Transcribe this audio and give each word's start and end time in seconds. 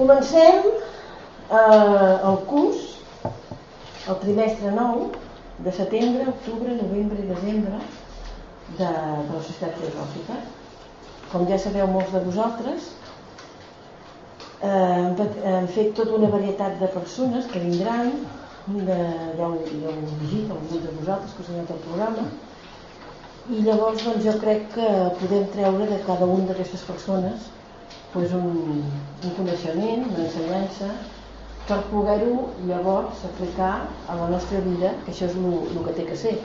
Comencem 0.00 0.62
eh, 0.64 2.20
el 2.24 2.36
curs, 2.48 2.84
el 4.08 4.16
trimestre 4.22 4.70
nou, 4.72 5.10
de 5.60 5.74
setembre, 5.76 6.24
octubre, 6.30 6.72
novembre 6.78 7.18
i 7.20 7.26
desembre 7.28 7.80
de, 8.78 8.86
de 8.86 9.34
la 9.34 9.42
Societat 9.42 9.76
Filosòfica. 9.76 10.38
Com 11.34 11.44
ja 11.52 11.58
sabeu 11.60 11.90
molts 11.92 12.16
de 12.16 12.24
vosaltres, 12.30 12.88
eh, 14.62 14.72
hem, 14.72 15.68
fet 15.76 15.92
tota 16.00 16.16
una 16.16 16.32
varietat 16.32 16.80
de 16.80 16.88
persones 16.96 17.52
que 17.52 17.60
vindran, 17.68 18.14
de, 18.72 18.98
ja, 19.36 19.52
ho, 19.52 19.54
ja 19.84 19.92
ho 19.92 19.96
he 19.98 20.08
llegit, 20.08 20.48
alguns 20.48 20.80
de 20.80 20.96
vosaltres 20.96 21.36
que 21.36 21.44
us 21.44 21.52
heu 21.52 21.60
el 21.60 21.86
programa, 21.90 22.28
i 23.52 23.62
llavors 23.68 24.08
doncs, 24.08 24.24
jo 24.24 24.38
crec 24.40 24.68
que 24.80 24.90
podem 25.20 25.48
treure 25.52 25.92
de 25.92 26.04
cada 26.08 26.34
una 26.40 26.48
d'aquestes 26.54 26.88
persones 26.88 27.50
doncs, 28.14 28.32
un, 28.34 28.82
un 29.24 29.34
coneixement, 29.36 30.06
una 30.10 30.24
ensenyança, 30.26 30.90
per 31.68 31.78
poder-ho 31.90 32.48
llavors 32.66 33.22
aplicar 33.28 33.74
a 34.08 34.16
la 34.18 34.28
nostra 34.32 34.58
vida, 34.64 34.94
que 35.04 35.12
això 35.12 35.28
és 35.28 35.36
el 35.38 35.84
que 35.86 35.94
té 35.98 36.06
que 36.08 36.16
ser. 36.18 36.38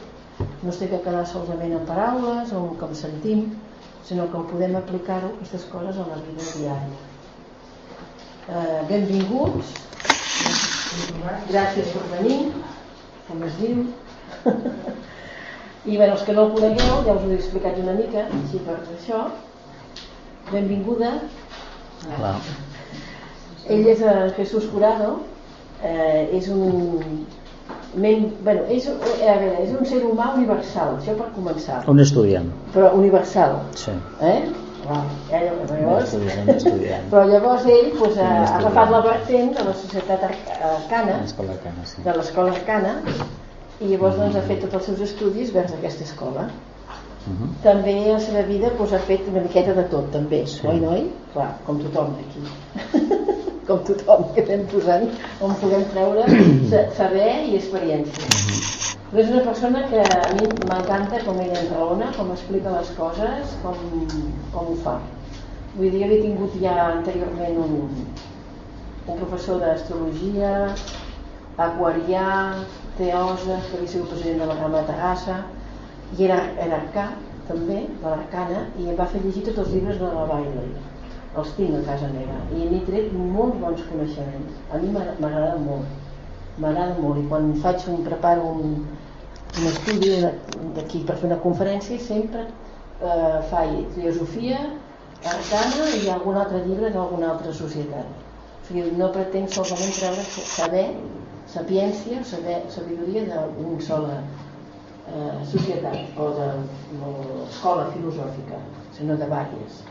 No 0.61 0.69
es 0.69 0.77
té 0.77 0.89
que 0.91 0.99
quedar 1.01 1.23
solament 1.29 1.73
en 1.73 1.87
paraules 1.87 2.51
o 2.53 2.67
com 2.81 2.93
sentim, 2.93 3.47
sinó 4.05 4.27
que 4.29 4.43
podem 4.51 4.75
aplicar-ho, 4.77 5.31
aquestes 5.37 5.65
coses, 5.71 5.97
a 5.97 6.05
la 6.11 6.19
vida 6.27 6.45
diària. 6.51 7.01
Eh, 8.45 8.81
benvinguts, 8.91 9.71
gràcies 11.49 11.89
per 11.95 12.03
venir, 12.11 12.51
com 13.29 13.41
es 13.47 13.57
diu. 13.63 13.87
I 15.85 15.97
bé, 15.97 16.05
els 16.11 16.21
que 16.25 16.33
no 16.33 16.45
el 16.45 16.53
conegueu, 16.53 17.01
ja 17.07 17.15
us 17.17 17.25
ho 17.25 17.31
he 17.31 17.39
explicat 17.39 17.81
una 17.81 17.97
mica, 17.97 18.27
així 18.37 18.61
per 18.67 18.77
això. 18.83 19.25
Benvinguda. 20.51 21.15
Hola. 22.17 22.35
Ell 23.69 23.87
és 23.89 24.01
el 24.05 24.33
Jesús 24.37 24.67
Curado, 24.71 25.15
eh, 25.83 26.29
és 26.37 26.47
un 26.53 27.25
men, 27.95 28.27
bueno, 28.43 28.65
és, 28.69 28.85
a 28.89 29.37
veure, 29.39 29.63
és 29.63 29.71
un 29.73 29.85
ser 29.89 30.01
humà 30.05 30.33
universal, 30.35 30.97
això 30.99 31.15
per 31.17 31.31
començar. 31.37 31.79
Un 31.89 31.99
estudiant. 32.03 32.51
Però 32.75 32.91
universal. 32.99 33.57
Sí. 33.79 33.95
Eh? 34.21 34.37
Clar, 34.85 34.99
eh, 35.31 35.39
llavors, 35.47 35.71
Un 35.71 36.03
estudiant, 36.03 36.43
un 36.49 36.55
estudiant. 36.55 37.07
però 37.11 37.23
llavors 37.31 37.65
ell 37.65 37.89
pues, 37.97 38.19
ha, 38.21 38.29
agafat 38.59 38.91
la 38.93 38.99
vertent 39.07 39.55
de 39.57 39.63
la 39.65 39.73
societat 39.73 40.27
arc- 40.29 40.51
arcana, 40.59 41.17
L'escola 41.23 41.55
Arcana, 41.57 41.85
sí. 41.89 42.03
de 42.05 42.13
l'escola 42.19 42.51
arcana, 42.53 42.93
i 43.81 43.89
llavors 43.89 44.19
doncs, 44.21 44.35
ha 44.37 44.45
fet 44.45 44.61
tots 44.61 44.75
els 44.77 44.85
seus 44.91 45.01
estudis 45.09 45.49
vers 45.55 45.73
aquesta 45.73 46.03
escola. 46.05 46.45
Mhm. 47.27 47.47
També 47.63 47.93
a 48.09 48.13
la 48.13 48.19
seva 48.19 48.41
vida 48.47 48.69
doncs, 48.77 48.93
ha 48.93 48.99
fet 48.99 49.21
una 49.31 49.41
miqueta 49.41 49.73
de 49.73 49.83
tot, 49.89 50.11
també, 50.11 50.45
Sí. 50.47 50.67
oi, 50.67 50.79
noi? 50.79 51.07
Clar, 51.33 51.57
com 51.65 51.79
tothom 51.81 52.13
aquí. 52.21 52.43
com 53.67 53.79
tothom 53.87 54.27
que 54.35 54.43
anem 54.43 54.65
posant, 54.69 55.07
on 55.41 55.55
puguem 55.61 55.85
treure 55.93 56.25
sa- 56.69 56.85
saber 56.99 57.31
i 57.49 57.55
experiència. 57.57 58.29
Però 59.11 59.21
és 59.23 59.29
una 59.31 59.41
persona 59.47 59.81
que 59.89 60.01
a 60.01 60.21
mi 60.35 60.47
m'encanta 60.69 61.23
com 61.25 61.39
ella 61.41 61.59
enraona, 61.63 62.11
com 62.17 62.31
explica 62.31 62.69
les 62.77 62.89
coses, 62.97 63.55
com, 63.63 63.75
com 64.53 64.71
ho 64.73 64.75
fa. 64.83 64.99
Vull 65.77 65.89
dir, 65.91 66.03
havia 66.05 66.21
tingut 66.21 66.53
ja 66.61 66.75
anteriorment 66.91 67.57
un, 67.57 68.05
un 69.07 69.17
professor 69.17 69.59
d'astrologia, 69.59 70.53
aquarià, 71.57 72.27
teosa, 72.97 73.59
que 73.69 73.77
havia 73.77 73.87
sigut 73.91 74.09
president 74.13 74.41
de 74.43 74.47
la 74.51 74.55
Rama 74.61 74.81
de 74.81 74.87
Tagassa, 74.91 75.37
i 76.17 76.25
era, 76.27 76.37
era 76.63 76.79
arcà, 76.81 77.05
també, 77.47 77.79
de 78.01 78.09
l'arcana, 78.09 78.65
i 78.79 78.89
em 78.91 78.97
va 78.99 79.07
fer 79.11 79.21
llegir 79.23 79.43
tots 79.47 79.63
els 79.63 79.73
llibres 79.75 79.97
de 80.01 80.11
la 80.17 80.25
Bailey. 80.29 80.69
Els 81.35 81.51
tinc 81.57 81.75
a 81.77 81.81
casa 81.89 82.09
meva. 82.13 82.37
I 82.55 82.67
n'he 82.69 82.81
tret 82.87 83.11
molts 83.35 83.59
bons 83.63 83.81
coneixements. 83.89 84.61
A 84.71 84.79
mi 84.81 84.93
m'agrada 84.95 85.57
molt. 85.63 86.13
M'agrada 86.63 86.95
molt. 87.01 87.19
I 87.19 87.27
quan 87.31 87.51
faig 87.65 87.83
un, 87.91 87.99
preparo 88.07 88.53
un, 88.53 88.77
un 89.59 89.67
estudi 89.73 90.13
d'aquí 90.77 91.03
per 91.09 91.17
fer 91.19 91.27
una 91.31 91.41
conferència, 91.43 91.99
sempre 92.07 92.45
eh, 92.45 93.41
faig 93.51 93.75
filosofia, 93.97 94.61
arcana 95.33 95.89
i 95.99 96.07
algun 96.13 96.39
altre 96.39 96.63
llibre 96.63 96.93
d'alguna 96.95 97.33
altra 97.33 97.53
societat. 97.59 98.23
O 98.61 98.67
sigui, 98.69 98.87
no 98.97 99.11
pretenc 99.13 99.51
solament 99.53 99.93
treure 99.99 100.23
saber, 100.55 100.87
sapiència, 101.51 102.23
saber, 102.31 102.61
sabidoria 102.73 103.27
d'una 103.27 103.81
sola 103.83 104.21
eh, 105.15 105.45
societat 105.51 106.17
o 106.19 106.29
de 106.37 106.47
o 107.07 107.11
escola 107.49 107.87
filosòfica, 107.93 108.59
sinó 108.97 109.15
de 109.17 109.27
vàries. 109.31 109.83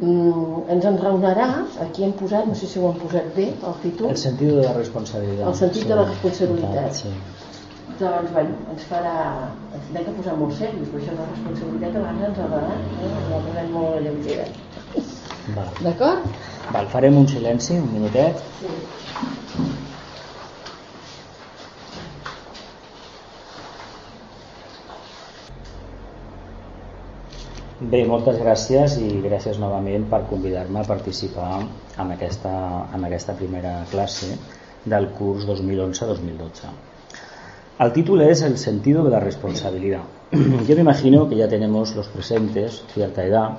Mm, 0.00 0.64
ens 0.74 0.84
enraonarà, 0.90 1.48
aquí 1.84 2.02
hem 2.04 2.12
posat, 2.18 2.46
no 2.50 2.54
sé 2.58 2.66
si 2.66 2.80
ho 2.80 2.88
han 2.90 2.96
posat 2.98 3.28
bé, 3.36 3.44
el 3.68 3.76
títol, 3.82 4.10
El 4.10 4.16
sentido 4.16 4.56
de 4.56 4.64
la 4.66 4.72
responsabilidad. 4.72 5.48
El 5.48 5.54
sentit 5.54 5.86
de 5.86 5.94
la 5.94 6.04
Sí. 6.04 6.10
responsabilitat. 6.10 6.92
Sí. 7.02 7.08
doncs, 7.98 8.32
bueno, 8.32 8.50
ens 8.72 8.82
farà... 8.90 9.12
Ens 9.76 9.84
hem 9.94 10.04
de 10.04 10.12
posar 10.16 10.32
molt 10.36 10.52
serios, 10.58 10.88
però 10.88 10.98
això 10.98 11.12
de 11.12 11.20
la 11.20 11.28
responsabilitat 11.30 11.94
a 11.94 12.00
vegades 12.00 12.28
ens 12.28 12.38
ha 12.38 12.48
de... 12.54 12.62
Eh, 12.64 13.10
ens 13.18 13.30
la 13.30 13.38
posem 13.44 13.70
molt 13.70 14.00
lleugera. 14.02 14.46
D'acord? 15.84 16.26
Val, 16.72 16.86
farem 16.88 17.16
un 17.18 17.28
silenci, 17.28 17.76
un 17.78 17.92
minutet. 17.92 18.42
Sí. 18.58 18.66
Bé, 27.74 28.04
moltes 28.06 28.36
gràcies 28.38 28.92
i 29.02 29.08
gràcies 29.18 29.56
novament 29.58 30.04
per 30.06 30.20
convidar-me 30.30 30.78
a 30.78 30.86
participar 30.86 31.56
en 31.98 32.12
aquesta, 32.14 32.52
en 32.94 33.06
aquesta 33.08 33.34
primera 33.34 33.72
clase 33.90 34.28
del 34.84 35.08
curs 35.16 35.42
2011-2012. 35.48 36.70
El 37.80 37.92
título 37.92 38.22
es 38.22 38.42
El 38.42 38.58
sentido 38.58 39.02
de 39.02 39.10
la 39.10 39.18
responsabilidad. 39.18 40.04
Yo 40.68 40.76
me 40.76 40.82
imagino 40.82 41.28
que 41.28 41.34
ya 41.34 41.48
tenemos 41.48 41.96
los 41.96 42.06
presentes 42.06 42.84
cierta 42.94 43.24
edad 43.24 43.58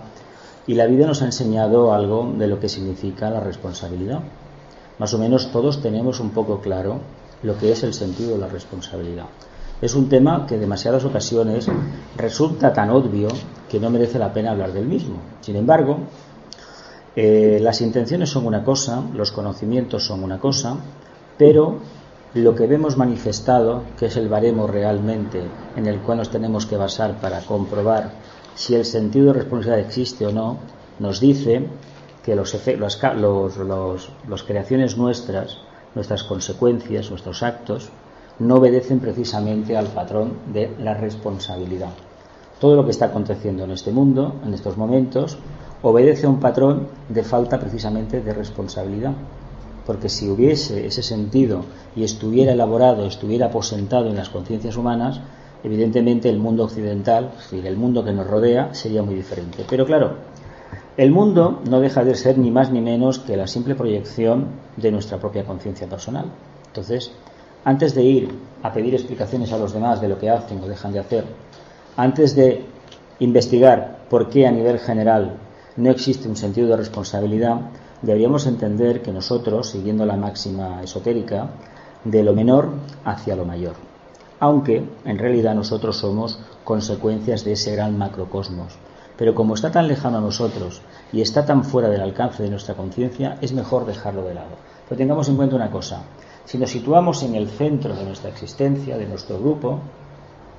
y 0.65 0.75
la 0.75 0.85
vida 0.85 1.07
nos 1.07 1.21
ha 1.21 1.25
enseñado 1.25 1.91
algo 1.93 2.31
de 2.37 2.47
lo 2.47 2.61
que 2.61 2.69
significa 2.69 3.29
la 3.29 3.41
responsabilidad. 3.41 4.21
Más 4.97 5.13
o 5.13 5.17
menos 5.17 5.51
todos 5.51 5.81
tenemos 5.81 6.21
un 6.21 6.29
poco 6.29 6.61
claro 6.61 7.01
lo 7.43 7.57
que 7.57 7.73
es 7.73 7.83
el 7.83 7.93
sentido 7.93 8.35
de 8.35 8.39
la 8.39 8.47
responsabilidad. 8.47 9.25
Es 9.81 9.94
un 9.94 10.09
tema 10.09 10.46
que 10.47 10.56
en 10.56 10.62
demasiadas 10.62 11.03
ocasiones 11.06 11.68
resulta 12.18 12.74
tan 12.74 12.90
obvio 12.90 13.28
que 13.69 13.80
no 13.80 13.90
merece 13.90 14.19
la 14.19 14.34
pena 14.34 14.52
hablar 14.52 14.72
del 14.74 14.86
mismo. 14.86 15.22
Sin 15.41 15.56
embargo, 15.56 16.00
eh, 17.16 17.59
las 17.62 17.81
intenciones 17.81 18.30
son 18.30 18.46
una 18.46 18.63
cosa, 18.63 19.03
los 19.13 19.31
conocimientos 19.31 20.06
son 20.06 20.24
una 20.24 20.40
cosa, 20.40 20.78
pero 21.38 21.80
lo 22.34 22.56
que 22.56 22.68
vemos 22.68 22.97
manifestado, 22.97 23.84
que 23.97 24.08
es 24.08 24.18
el 24.18 24.28
baremo 24.28 24.68
realmente 24.68 25.41
en 25.75 25.86
el 25.86 26.02
cual 26.02 26.18
nos 26.19 26.30
tenemos 26.30 26.66
que 26.66 26.78
basar 26.78 27.19
para 27.22 27.42
comprobar 27.42 28.12
si 28.56 28.75
el 28.75 28.86
sentido 28.86 29.28
de 29.28 29.34
responsabilidad 29.34 29.86
existe 29.88 30.25
o 30.25 30.31
no, 30.31 30.57
nos 31.00 31.19
dice 31.19 31.68
que 32.24 32.36
los, 32.36 32.53
los, 32.78 33.57
los- 33.57 34.09
los 34.28 34.44
creaciones 34.44 34.97
nuestras, 34.97 35.57
nuestras 35.94 36.24
consecuencias, 36.24 37.09
nuestros 37.09 37.44
actos, 37.44 37.90
no 38.40 38.56
obedecen 38.56 39.00
precisamente 39.00 39.78
al 39.78 39.88
patrón 39.88 40.34
de 40.51 40.72
la 40.79 40.94
responsabilidad. 40.94 41.91
Todo 42.59 42.75
lo 42.75 42.85
que 42.85 42.91
está 42.91 43.06
aconteciendo 43.06 43.63
en 43.63 43.72
este 43.72 43.91
mundo, 43.91 44.35
en 44.46 44.53
estos 44.53 44.78
momentos, 44.78 45.38
obedece 45.81 46.25
a 46.25 46.29
un 46.29 46.40
patrón 46.40 46.88
de 47.09 47.24
falta 47.24 47.59
precisamente 47.59 48.22
de 48.22 48.34
responsabilidad. 48.34 49.13
Porque 49.85 50.09
si 50.09 50.29
hubiese 50.29 50.88
ese 50.88 51.03
sentido 51.03 51.62
y 51.95 52.03
estuviera 52.03 52.53
elaborado, 52.53 53.06
estuviera 53.06 53.47
aposentado 53.47 54.09
en 54.09 54.16
las 54.16 54.29
conciencias 54.29 54.78
humanas, 54.78 55.22
evidentemente 55.63 56.29
el 56.29 56.40
mundo 56.40 56.63
occidental, 56.63 57.31
es 57.38 57.51
decir, 57.51 57.68
el 57.68 57.78
mundo 57.78 58.03
que 58.03 58.13
nos 58.13 58.25
rodea, 58.25 58.74
sería 58.74 59.03
muy 59.03 59.16
diferente. 59.16 59.63
Pero 59.69 59.85
claro, 59.85 60.16
el 60.97 61.12
mundo 61.12 61.62
no 61.69 61.81
deja 61.81 62.03
de 62.03 62.16
ser 62.16 62.38
ni 62.38 62.51
más 62.51 62.72
ni 62.72 62.81
menos 62.81 63.19
que 63.19 63.38
la 63.38 63.47
simple 63.47 63.75
proyección 63.75 64.48
de 64.77 64.92
nuestra 64.92 65.19
propia 65.19 65.44
conciencia 65.44 65.88
personal. 65.88 66.31
Entonces, 66.68 67.12
antes 67.65 67.95
de 67.95 68.03
ir 68.03 68.29
a 68.63 68.71
pedir 68.71 68.94
explicaciones 68.94 69.51
a 69.51 69.57
los 69.57 69.73
demás 69.73 70.00
de 70.00 70.07
lo 70.07 70.17
que 70.17 70.29
hacen 70.29 70.62
o 70.63 70.67
dejan 70.67 70.94
de 70.94 71.00
hacer, 71.00 71.25
antes 71.97 72.35
de 72.35 72.63
investigar 73.19 74.06
por 74.09 74.29
qué 74.29 74.47
a 74.47 74.51
nivel 74.51 74.79
general 74.79 75.38
no 75.75 75.89
existe 75.89 76.29
un 76.29 76.35
sentido 76.35 76.69
de 76.69 76.77
responsabilidad, 76.77 77.59
deberíamos 78.01 78.45
entender 78.45 79.01
que 79.01 79.12
nosotros, 79.12 79.69
siguiendo 79.69 80.06
la 80.06 80.15
máxima 80.15 80.81
esotérica, 80.83 81.50
de 82.03 82.23
lo 82.23 82.33
menor 82.33 82.69
hacia 83.03 83.35
lo 83.35 83.45
mayor. 83.45 83.73
Aunque 84.39 84.88
en 85.03 85.18
realidad 85.18 85.56
nosotros 85.56 85.97
somos 85.97 86.39
consecuencias 86.63 87.44
de 87.44 87.53
ese 87.53 87.75
gran 87.75 87.97
macrocosmos. 87.97 88.73
Pero 89.18 89.33
como 89.33 89.56
está 89.56 89.71
tan 89.71 89.88
lejano 89.88 90.18
a 90.18 90.21
nosotros 90.21 90.81
y 91.11 91.21
está 91.21 91.45
tan 91.45 91.63
fuera 91.63 91.89
del 91.89 92.01
alcance 92.01 92.44
de 92.44 92.50
nuestra 92.50 92.75
conciencia, 92.75 93.38
es 93.41 93.53
mejor 93.53 93.85
dejarlo 93.85 94.23
de 94.23 94.35
lado. 94.35 94.56
Pero 94.88 94.97
tengamos 94.97 95.29
en 95.29 95.38
cuenta 95.38 95.56
una 95.56 95.71
cosa, 95.71 96.03
si 96.45 96.57
nos 96.57 96.69
situamos 96.69 97.24
en 97.24 97.36
el 97.36 97.50
centro 97.50 97.95
de 97.95 98.06
nuestra 98.06 98.30
existencia, 98.30 98.97
de 98.97 99.07
nuestro 99.07 99.39
grupo, 99.39 99.80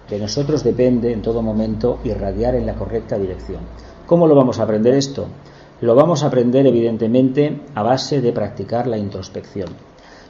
de 0.08 0.18
nosotros 0.18 0.62
depende 0.62 1.12
en 1.12 1.22
todo 1.22 1.42
momento 1.42 1.98
irradiar 2.04 2.54
en 2.54 2.66
la 2.66 2.74
correcta 2.74 3.18
dirección. 3.18 3.60
¿Cómo 4.06 4.26
lo 4.26 4.34
vamos 4.34 4.60
a 4.60 4.64
aprender 4.64 4.94
esto? 4.94 5.26
lo 5.80 5.94
vamos 5.94 6.22
a 6.22 6.28
aprender 6.28 6.66
evidentemente 6.66 7.60
a 7.74 7.82
base 7.82 8.22
de 8.22 8.32
practicar 8.32 8.86
la 8.86 8.96
introspección. 8.96 9.68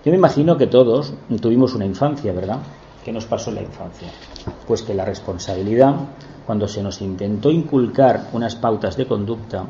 Yo 0.05 0.11
me 0.11 0.19
imagino 0.19 0.57
que 0.57 0.67
todos 0.67 1.15
tuvimos 1.41 1.75
una 1.75 1.87
infancia, 1.87 2.33
¿verdad? 2.33 2.59
¿Qué 3.05 3.13
nos 3.13 3.27
pasó 3.27 3.51
en 3.51 3.57
la 3.57 3.63
infancia? 3.63 4.09
Pues 4.67 4.83
que 4.83 4.95
la 4.95 5.05
responsabilidad, 5.05 5.95
cuando 6.47 6.67
se 6.67 6.83
nos 6.83 7.01
intentó 7.01 7.51
inculcar 7.51 8.29
unas 8.33 8.57
pautas 8.57 8.97
de 8.97 9.07
conducta, 9.07 9.67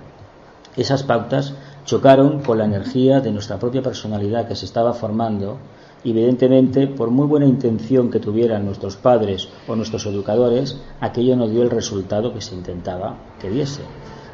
esas 0.76 1.02
pautas 1.02 1.54
chocaron 1.84 2.42
con 2.42 2.58
la 2.58 2.64
energía 2.64 3.20
de 3.20 3.32
nuestra 3.32 3.58
propia 3.58 3.82
personalidad 3.82 4.48
que 4.48 4.56
se 4.56 4.64
estaba 4.64 4.94
formando 4.94 5.58
Evidentemente, 6.04 6.86
por 6.86 7.10
muy 7.10 7.26
buena 7.26 7.46
intención 7.46 8.10
que 8.10 8.20
tuvieran 8.20 8.64
nuestros 8.64 8.96
padres 8.96 9.48
o 9.66 9.74
nuestros 9.74 10.06
educadores, 10.06 10.80
aquello 11.00 11.36
no 11.36 11.48
dio 11.48 11.62
el 11.62 11.70
resultado 11.70 12.32
que 12.32 12.40
se 12.40 12.54
intentaba 12.54 13.16
que 13.40 13.50
diese. 13.50 13.82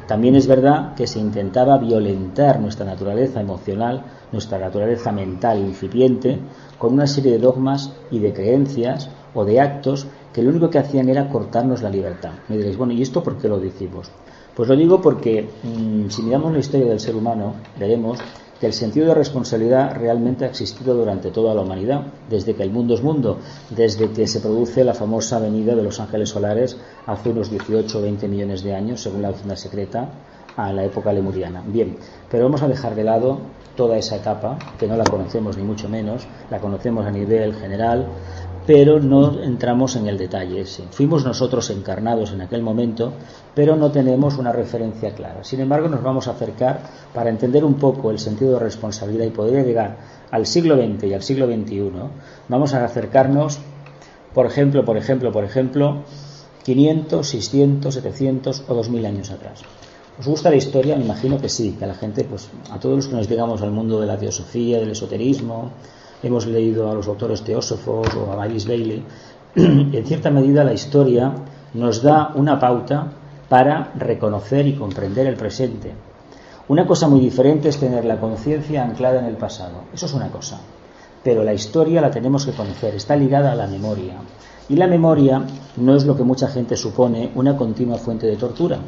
También 0.07 0.35
es 0.35 0.47
verdad 0.47 0.95
que 0.95 1.07
se 1.07 1.19
intentaba 1.19 1.77
violentar 1.77 2.59
nuestra 2.59 2.85
naturaleza 2.85 3.39
emocional, 3.39 4.03
nuestra 4.31 4.59
naturaleza 4.59 5.11
mental 5.11 5.59
incipiente, 5.59 6.39
con 6.77 6.93
una 6.93 7.07
serie 7.07 7.31
de 7.31 7.39
dogmas 7.39 7.93
y 8.11 8.19
de 8.19 8.33
creencias 8.33 9.09
o 9.33 9.45
de 9.45 9.61
actos 9.61 10.07
que 10.33 10.43
lo 10.43 10.49
único 10.49 10.69
que 10.69 10.79
hacían 10.79 11.07
era 11.07 11.29
cortarnos 11.29 11.81
la 11.81 11.89
libertad. 11.89 12.31
Me 12.49 12.57
diréis, 12.57 12.77
bueno, 12.77 12.93
¿y 12.93 13.01
esto 13.01 13.23
por 13.23 13.37
qué 13.37 13.47
lo 13.47 13.59
decimos? 13.59 14.11
Pues 14.55 14.67
lo 14.67 14.75
digo 14.75 15.01
porque 15.01 15.49
mm, 15.63 16.09
si 16.09 16.21
miramos 16.21 16.51
la 16.51 16.59
historia 16.59 16.87
del 16.87 16.99
ser 16.99 17.15
humano, 17.15 17.53
veremos 17.79 18.19
que 18.63 18.67
el 18.67 18.73
sentido 18.73 19.07
de 19.07 19.13
responsabilidad 19.13 19.93
realmente 19.93 20.45
ha 20.45 20.47
existido 20.47 20.95
durante 20.95 21.31
toda 21.31 21.53
la 21.53 21.63
humanidad, 21.63 22.03
desde 22.29 22.55
que 22.55 22.63
el 22.63 22.71
mundo 22.71 22.93
es 22.93 23.03
mundo, 23.03 23.39
desde 23.69 24.09
que 24.11 24.25
se 24.25 24.39
produce 24.39 24.85
la 24.85 24.93
famosa 24.93 25.37
venida 25.37 25.75
de 25.75 25.83
los 25.83 25.99
ángeles 25.99 26.29
solares 26.29 26.77
hace 27.05 27.31
unos 27.31 27.51
18 27.51 27.99
o 27.99 28.01
20 28.01 28.25
millones 28.29 28.63
de 28.63 28.73
años, 28.73 29.01
según 29.01 29.21
la 29.21 29.31
doctrina 29.31 29.57
secreta, 29.57 30.07
a 30.55 30.71
la 30.71 30.85
época 30.85 31.11
lemuriana. 31.11 31.61
Bien, 31.67 31.97
pero 32.31 32.45
vamos 32.45 32.61
a 32.61 32.69
dejar 32.69 32.95
de 32.95 33.03
lado 33.03 33.39
toda 33.75 33.97
esa 33.97 34.15
etapa, 34.15 34.57
que 34.79 34.87
no 34.87 34.95
la 34.95 35.03
conocemos 35.03 35.57
ni 35.57 35.63
mucho 35.63 35.89
menos, 35.89 36.25
la 36.49 36.59
conocemos 36.59 37.05
a 37.05 37.11
nivel 37.11 37.55
general, 37.55 38.07
pero 38.65 38.99
no 38.99 39.41
entramos 39.41 39.95
en 39.95 40.07
el 40.07 40.17
detalle. 40.17 40.65
Fuimos 40.91 41.25
nosotros 41.25 41.69
encarnados 41.69 42.31
en 42.31 42.41
aquel 42.41 42.61
momento, 42.61 43.13
pero 43.53 43.75
no 43.75 43.91
tenemos 43.91 44.37
una 44.37 44.51
referencia 44.51 45.13
clara. 45.13 45.43
Sin 45.43 45.59
embargo, 45.59 45.89
nos 45.89 46.01
vamos 46.01 46.27
a 46.27 46.31
acercar 46.31 46.79
para 47.13 47.29
entender 47.29 47.65
un 47.65 47.75
poco 47.75 48.11
el 48.11 48.19
sentido 48.19 48.53
de 48.53 48.59
responsabilidad 48.59 49.25
y 49.25 49.31
poder 49.31 49.65
llegar 49.65 49.97
al 50.31 50.45
siglo 50.45 50.75
XX 50.75 51.03
y 51.03 51.13
al 51.13 51.23
siglo 51.23 51.47
XXI. 51.47 51.91
Vamos 52.47 52.73
a 52.73 52.85
acercarnos, 52.85 53.59
por 54.33 54.45
ejemplo, 54.45 54.85
por 54.85 54.97
ejemplo, 54.97 55.31
por 55.31 55.43
ejemplo, 55.43 56.03
500, 56.63 57.27
600, 57.27 57.93
700 57.93 58.63
o 58.67 58.73
2000 58.73 59.05
años 59.05 59.31
atrás. 59.31 59.61
¿Os 60.17 60.27
gusta 60.27 60.49
la 60.49 60.55
historia? 60.55 60.95
Me 60.95 61.03
imagino 61.03 61.39
que 61.39 61.49
sí, 61.49 61.75
que 61.77 61.85
a 61.85 61.87
la 61.87 61.95
gente, 61.95 62.23
pues 62.23 62.47
a 62.71 62.79
todos 62.79 62.95
los 62.95 63.07
que 63.07 63.15
nos 63.15 63.27
llegamos 63.27 63.61
al 63.61 63.71
mundo 63.71 63.99
de 63.99 64.07
la 64.07 64.17
teosofía, 64.17 64.79
del 64.79 64.91
esoterismo, 64.91 65.71
hemos 66.23 66.47
leído 66.47 66.89
a 66.89 66.93
los 66.93 67.07
autores 67.07 67.43
teósofos 67.43 68.07
o 68.15 68.31
a 68.31 68.35
Maris 68.35 68.65
Bailey, 68.65 69.03
en 69.55 70.05
cierta 70.05 70.31
medida 70.31 70.63
la 70.63 70.73
historia 70.73 71.33
nos 71.73 72.01
da 72.01 72.31
una 72.35 72.59
pauta 72.59 73.11
para 73.49 73.91
reconocer 73.95 74.65
y 74.67 74.75
comprender 74.75 75.27
el 75.27 75.35
presente. 75.35 75.93
Una 76.69 76.87
cosa 76.87 77.07
muy 77.07 77.19
diferente 77.19 77.69
es 77.69 77.77
tener 77.77 78.05
la 78.05 78.19
conciencia 78.19 78.83
anclada 78.83 79.19
en 79.19 79.25
el 79.25 79.35
pasado. 79.35 79.83
Eso 79.93 80.05
es 80.05 80.13
una 80.13 80.29
cosa. 80.29 80.59
Pero 81.23 81.43
la 81.43 81.53
historia 81.53 82.01
la 82.01 82.09
tenemos 82.09 82.45
que 82.45 82.53
conocer, 82.53 82.95
está 82.95 83.15
ligada 83.15 83.51
a 83.51 83.55
la 83.55 83.67
memoria. 83.67 84.15
Y 84.69 84.75
la 84.75 84.87
memoria 84.87 85.45
no 85.77 85.95
es 85.95 86.05
lo 86.05 86.15
que 86.15 86.23
mucha 86.23 86.47
gente 86.47 86.77
supone 86.77 87.31
una 87.35 87.57
continua 87.57 87.97
fuente 87.97 88.27
de 88.27 88.37
tortura, 88.37 88.79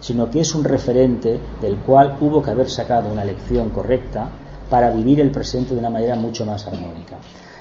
sino 0.00 0.30
que 0.30 0.40
es 0.40 0.54
un 0.54 0.64
referente 0.64 1.40
del 1.62 1.76
cual 1.76 2.18
hubo 2.20 2.42
que 2.42 2.50
haber 2.50 2.68
sacado 2.68 3.10
una 3.10 3.24
lección 3.24 3.70
correcta 3.70 4.28
para 4.70 4.90
vivir 4.90 5.20
el 5.20 5.30
presente 5.30 5.74
de 5.74 5.80
una 5.80 5.90
manera 5.90 6.16
mucho 6.16 6.44
más 6.46 6.66
armónica. 6.66 7.16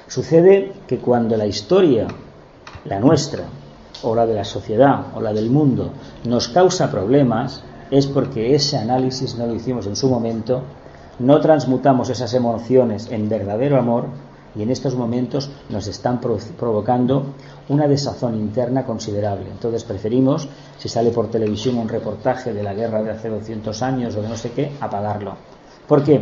Sucede 0.07 0.73
que 0.87 0.99
cuando 0.99 1.37
la 1.37 1.45
historia, 1.45 2.07
la 2.85 2.99
nuestra, 2.99 3.43
o 4.03 4.15
la 4.15 4.25
de 4.25 4.35
la 4.35 4.43
sociedad, 4.43 5.07
o 5.15 5.21
la 5.21 5.33
del 5.33 5.49
mundo, 5.49 5.91
nos 6.25 6.49
causa 6.49 6.91
problemas, 6.91 7.63
es 7.89 8.07
porque 8.07 8.55
ese 8.55 8.77
análisis 8.77 9.35
no 9.35 9.47
lo 9.47 9.55
hicimos 9.55 9.87
en 9.87 9.95
su 9.95 10.09
momento, 10.09 10.61
no 11.19 11.39
transmutamos 11.39 12.09
esas 12.09 12.33
emociones 12.33 13.07
en 13.11 13.29
verdadero 13.29 13.77
amor 13.77 14.05
y 14.55 14.61
en 14.61 14.69
estos 14.69 14.95
momentos 14.95 15.49
nos 15.69 15.87
están 15.87 16.19
provocando 16.19 17.25
una 17.69 17.87
desazón 17.87 18.35
interna 18.35 18.85
considerable. 18.85 19.49
Entonces 19.49 19.83
preferimos, 19.83 20.47
si 20.77 20.89
sale 20.89 21.11
por 21.11 21.29
televisión 21.29 21.77
un 21.77 21.89
reportaje 21.89 22.53
de 22.53 22.63
la 22.63 22.73
guerra 22.73 23.01
de 23.03 23.11
hace 23.11 23.29
200 23.29 23.81
años 23.81 24.15
o 24.15 24.21
de 24.21 24.29
no 24.29 24.37
sé 24.37 24.51
qué, 24.51 24.71
apagarlo. 24.79 25.35
¿Por 25.87 26.03
qué? 26.03 26.21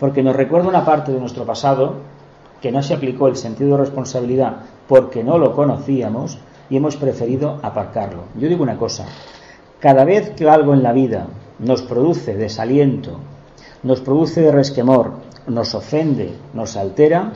Porque 0.00 0.22
nos 0.22 0.36
recuerda 0.36 0.68
una 0.68 0.84
parte 0.84 1.12
de 1.12 1.20
nuestro 1.20 1.44
pasado 1.44 1.96
que 2.60 2.72
no 2.72 2.82
se 2.82 2.94
aplicó 2.94 3.28
el 3.28 3.36
sentido 3.36 3.72
de 3.72 3.84
responsabilidad 3.84 4.56
porque 4.88 5.24
no 5.24 5.38
lo 5.38 5.54
conocíamos 5.54 6.38
y 6.70 6.76
hemos 6.76 6.96
preferido 6.96 7.58
aparcarlo. 7.62 8.24
Yo 8.38 8.48
digo 8.48 8.62
una 8.62 8.78
cosa, 8.78 9.06
cada 9.80 10.04
vez 10.04 10.30
que 10.30 10.48
algo 10.48 10.72
en 10.74 10.82
la 10.82 10.92
vida 10.92 11.26
nos 11.58 11.82
produce 11.82 12.34
desaliento, 12.34 13.18
nos 13.82 14.00
produce 14.00 14.50
resquemor, 14.50 15.12
nos 15.46 15.74
ofende, 15.74 16.34
nos 16.54 16.76
altera, 16.76 17.32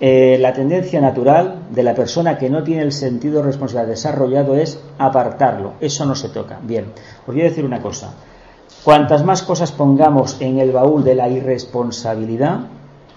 eh, 0.00 0.38
la 0.40 0.52
tendencia 0.52 1.00
natural 1.00 1.66
de 1.70 1.82
la 1.82 1.94
persona 1.94 2.38
que 2.38 2.48
no 2.48 2.62
tiene 2.62 2.82
el 2.82 2.92
sentido 2.92 3.38
de 3.38 3.46
responsabilidad 3.46 3.90
desarrollado 3.90 4.54
es 4.54 4.80
apartarlo. 4.98 5.72
Eso 5.80 6.06
no 6.06 6.14
se 6.14 6.28
toca. 6.28 6.60
Bien, 6.62 6.92
os 7.26 7.34
voy 7.34 7.40
a 7.40 7.48
decir 7.48 7.64
una 7.64 7.82
cosa. 7.82 8.14
Cuantas 8.84 9.24
más 9.24 9.42
cosas 9.42 9.72
pongamos 9.72 10.40
en 10.40 10.60
el 10.60 10.72
baúl 10.72 11.02
de 11.04 11.14
la 11.14 11.28
irresponsabilidad, 11.28 12.60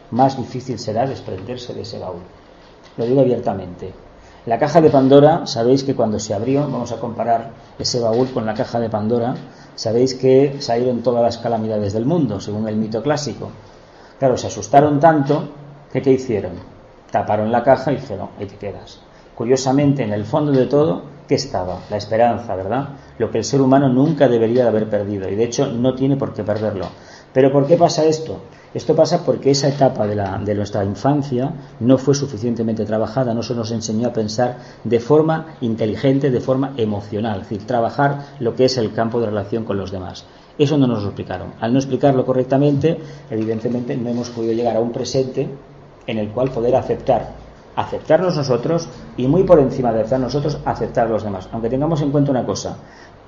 más 0.09 0.35
difícil 0.35 0.79
será 0.79 1.05
desprenderse 1.05 1.73
de 1.73 1.81
ese 1.81 1.99
baúl. 1.99 2.21
Lo 2.97 3.05
digo 3.05 3.21
abiertamente. 3.21 3.93
La 4.47 4.57
caja 4.57 4.81
de 4.81 4.89
Pandora, 4.89 5.45
sabéis 5.45 5.83
que 5.83 5.95
cuando 5.95 6.19
se 6.19 6.33
abrió, 6.33 6.61
vamos 6.61 6.91
a 6.91 6.99
comparar 6.99 7.51
ese 7.77 7.99
baúl 7.99 8.31
con 8.31 8.45
la 8.45 8.55
caja 8.55 8.79
de 8.79 8.89
Pandora, 8.89 9.35
sabéis 9.75 10.15
que 10.15 10.55
salieron 10.59 11.03
todas 11.03 11.21
las 11.21 11.37
calamidades 11.37 11.93
del 11.93 12.05
mundo, 12.05 12.39
según 12.39 12.67
el 12.67 12.75
mito 12.75 13.03
clásico. 13.03 13.51
Claro, 14.17 14.37
se 14.37 14.47
asustaron 14.47 14.99
tanto 14.99 15.43
que 15.93 16.01
¿qué 16.01 16.11
hicieron? 16.11 16.53
Taparon 17.11 17.51
la 17.51 17.63
caja 17.63 17.91
y 17.91 17.97
dijeron, 17.97 18.29
ahí 18.39 18.47
te 18.47 18.55
quedas. 18.55 18.99
Curiosamente, 19.35 20.03
en 20.03 20.11
el 20.11 20.25
fondo 20.25 20.51
de 20.51 20.65
todo, 20.65 21.03
¿qué 21.27 21.35
estaba? 21.35 21.79
La 21.89 21.97
esperanza, 21.97 22.55
¿verdad? 22.55 22.89
Lo 23.21 23.29
que 23.29 23.37
el 23.37 23.43
ser 23.43 23.61
humano 23.61 23.87
nunca 23.87 24.27
debería 24.27 24.63
de 24.63 24.69
haber 24.69 24.89
perdido 24.89 25.29
y 25.29 25.35
de 25.35 25.43
hecho 25.43 25.67
no 25.67 25.93
tiene 25.93 26.17
por 26.17 26.33
qué 26.33 26.43
perderlo. 26.43 26.87
¿Pero 27.31 27.51
por 27.51 27.67
qué 27.67 27.77
pasa 27.77 28.03
esto? 28.03 28.39
Esto 28.73 28.95
pasa 28.95 29.23
porque 29.23 29.51
esa 29.51 29.67
etapa 29.67 30.07
de, 30.07 30.15
de, 30.43 30.55
nuestra 30.55 30.83
infancia 30.83 31.53
no 31.81 31.99
fue 31.99 32.15
suficientemente 32.15 32.83
trabajada, 32.83 33.35
no 33.35 33.43
se 33.43 33.53
nos 33.53 33.69
enseñó 33.69 34.07
a 34.07 34.11
pensar 34.13 34.57
de 34.83 34.99
forma 34.99 35.53
inteligente, 35.61 36.31
de 36.31 36.39
forma 36.39 36.73
emocional, 36.77 37.41
es 37.41 37.49
decir, 37.49 37.67
trabajar 37.67 38.25
lo 38.39 38.55
que 38.55 38.65
es 38.65 38.75
el 38.79 38.91
campo 38.91 39.19
de 39.19 39.27
relación 39.27 39.65
con 39.65 39.77
los 39.77 39.91
demás. 39.91 40.25
Eso 40.57 40.79
no 40.79 40.87
nos 40.87 41.03
lo 41.03 41.09
explicaron. 41.09 41.53
Al 41.59 41.73
no 41.73 41.77
explicarlo 41.77 42.25
correctamente, 42.25 42.97
evidentemente 43.29 43.95
no 43.97 44.09
hemos 44.09 44.31
podido 44.31 44.53
llegar 44.53 44.77
a 44.77 44.79
un 44.79 44.91
presente 44.91 45.47
en 46.07 46.17
el 46.17 46.29
cual 46.29 46.49
poder 46.49 46.75
aceptar 46.75 47.35
aceptarnos 47.75 48.35
nosotros 48.35 48.87
y 49.17 49.27
muy 49.27 49.43
por 49.43 49.59
encima 49.59 49.91
de 49.91 49.99
aceptar 49.99 50.19
nosotros, 50.19 50.59
aceptar 50.65 51.07
a 51.07 51.09
los 51.09 51.23
demás. 51.23 51.49
Aunque 51.51 51.69
tengamos 51.69 52.01
en 52.01 52.11
cuenta 52.11 52.31
una 52.31 52.45
cosa, 52.45 52.77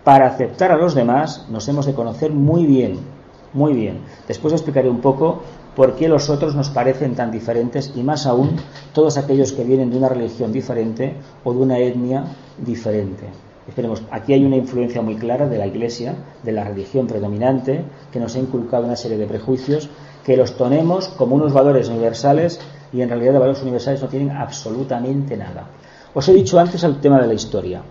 para 0.03 0.27
aceptar 0.27 0.71
a 0.71 0.77
los 0.77 0.95
demás 0.95 1.47
nos 1.49 1.67
hemos 1.67 1.85
de 1.85 1.93
conocer 1.93 2.31
muy 2.31 2.65
bien, 2.65 2.99
muy 3.53 3.73
bien. 3.73 3.99
Después 4.27 4.53
explicaré 4.53 4.89
un 4.89 5.01
poco 5.01 5.41
por 5.75 5.95
qué 5.95 6.07
los 6.07 6.29
otros 6.29 6.55
nos 6.55 6.69
parecen 6.69 7.15
tan 7.15 7.31
diferentes 7.31 7.93
y 7.95 8.03
más 8.03 8.25
aún 8.25 8.57
todos 8.93 9.17
aquellos 9.17 9.53
que 9.53 9.63
vienen 9.63 9.89
de 9.89 9.97
una 9.97 10.09
religión 10.09 10.51
diferente 10.51 11.15
o 11.43 11.53
de 11.53 11.59
una 11.59 11.79
etnia 11.79 12.25
diferente. 12.57 13.27
Esperemos, 13.67 14.03
aquí 14.11 14.33
hay 14.33 14.43
una 14.43 14.57
influencia 14.57 15.01
muy 15.01 15.15
clara 15.15 15.47
de 15.47 15.57
la 15.57 15.65
Iglesia, 15.65 16.15
de 16.43 16.51
la 16.51 16.65
religión 16.65 17.07
predominante, 17.07 17.83
que 18.11 18.19
nos 18.19 18.35
ha 18.35 18.39
inculcado 18.39 18.85
una 18.85 18.97
serie 18.97 19.17
de 19.17 19.25
prejuicios 19.25 19.89
que 20.25 20.35
los 20.35 20.57
tonemos 20.57 21.07
como 21.09 21.35
unos 21.35 21.53
valores 21.53 21.87
universales 21.87 22.59
y 22.91 23.01
en 23.01 23.09
realidad 23.09 23.33
de 23.33 23.39
valores 23.39 23.61
universales 23.61 24.01
no 24.01 24.09
tienen 24.09 24.31
absolutamente 24.31 25.37
nada. 25.37 25.67
Os 26.13 26.27
he 26.27 26.33
dicho 26.33 26.59
antes 26.59 26.83
el 26.83 26.99
tema 26.99 27.21
de 27.21 27.27
la 27.27 27.33
historia. 27.33 27.81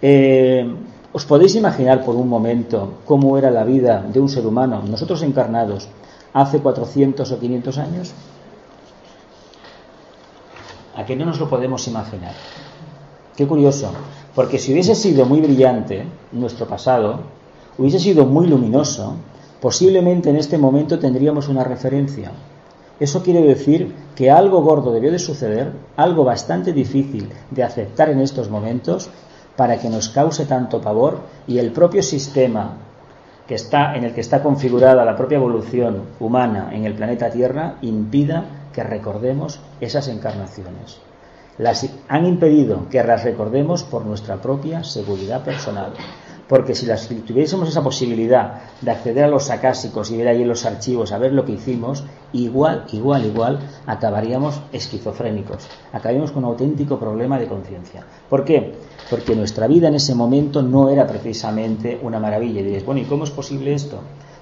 Eh, 0.00 0.66
¿Os 1.12 1.26
podéis 1.26 1.54
imaginar 1.56 2.04
por 2.04 2.16
un 2.16 2.26
momento 2.26 3.04
cómo 3.04 3.36
era 3.36 3.50
la 3.50 3.64
vida 3.64 4.00
de 4.00 4.18
un 4.18 4.30
ser 4.30 4.46
humano, 4.46 4.82
nosotros 4.88 5.20
encarnados, 5.22 5.88
hace 6.32 6.60
400 6.60 7.30
o 7.30 7.38
500 7.38 7.78
años? 7.78 8.12
¿A 10.96 11.04
qué 11.04 11.14
no 11.14 11.26
nos 11.26 11.38
lo 11.38 11.50
podemos 11.50 11.86
imaginar? 11.86 12.32
Qué 13.36 13.46
curioso, 13.46 13.92
porque 14.34 14.58
si 14.58 14.72
hubiese 14.72 14.94
sido 14.94 15.26
muy 15.26 15.40
brillante 15.40 16.06
nuestro 16.32 16.66
pasado, 16.66 17.20
hubiese 17.76 17.98
sido 17.98 18.24
muy 18.24 18.46
luminoso, 18.46 19.16
posiblemente 19.60 20.30
en 20.30 20.36
este 20.36 20.56
momento 20.56 20.98
tendríamos 20.98 21.48
una 21.48 21.62
referencia. 21.62 22.32
Eso 23.00 23.22
quiere 23.22 23.42
decir 23.42 23.94
que 24.16 24.30
algo 24.30 24.62
gordo 24.62 24.92
debió 24.92 25.10
de 25.10 25.18
suceder, 25.18 25.72
algo 25.96 26.24
bastante 26.24 26.72
difícil 26.72 27.28
de 27.50 27.64
aceptar 27.64 28.08
en 28.08 28.20
estos 28.20 28.48
momentos, 28.48 29.10
para 29.56 29.78
que 29.78 29.88
nos 29.88 30.08
cause 30.08 30.46
tanto 30.46 30.80
pavor 30.80 31.20
y 31.46 31.58
el 31.58 31.72
propio 31.72 32.02
sistema 32.02 32.76
que 33.46 33.54
está, 33.54 33.94
en 33.96 34.04
el 34.04 34.14
que 34.14 34.20
está 34.20 34.42
configurada 34.42 35.04
la 35.04 35.16
propia 35.16 35.36
evolución 35.36 36.02
humana 36.20 36.70
en 36.72 36.84
el 36.84 36.94
planeta 36.94 37.30
Tierra 37.30 37.76
impida 37.82 38.44
que 38.72 38.82
recordemos 38.82 39.60
esas 39.80 40.08
encarnaciones. 40.08 40.98
Las 41.58 41.86
han 42.08 42.26
impedido 42.26 42.88
que 42.88 43.02
las 43.02 43.24
recordemos 43.24 43.82
por 43.82 44.06
nuestra 44.06 44.36
propia 44.36 44.84
seguridad 44.84 45.44
personal. 45.44 45.92
Porque 46.52 46.74
si, 46.74 46.84
tuviésemos 47.26 47.66
esa 47.66 47.82
posibilidad 47.82 48.60
de 48.82 48.90
acceder 48.90 49.24
a 49.24 49.28
los 49.28 49.48
acásicos 49.48 50.10
y 50.10 50.18
ver 50.18 50.28
ahí 50.28 50.42
en 50.42 50.48
los 50.48 50.66
archivos 50.66 51.10
a 51.10 51.16
ver 51.16 51.32
lo 51.32 51.46
que 51.46 51.52
hicimos, 51.52 52.04
igual, 52.34 52.84
igual, 52.92 53.24
igual, 53.24 53.58
acabaríamos 53.86 54.60
esquizofrénicos. 54.70 55.66
Acabaríamos 55.94 56.30
con 56.30 56.44
un 56.44 56.50
auténtico 56.50 56.98
problema 56.98 57.38
de 57.38 57.46
conciencia. 57.46 58.04
¿Por 58.28 58.44
qué? 58.44 58.74
Porque 59.08 59.34
nuestra 59.34 59.66
vida 59.66 59.88
en 59.88 59.94
ese 59.94 60.14
momento 60.14 60.60
no 60.60 60.90
era 60.90 61.06
precisamente 61.06 61.98
una 62.02 62.18
maravilla. 62.18 62.60
Y 62.60 62.64
diréis, 62.64 62.84
bueno, 62.84 63.00
¿y 63.00 63.04
cómo 63.04 63.24
es 63.24 63.30
posible 63.30 63.72
esto? 63.72 64.00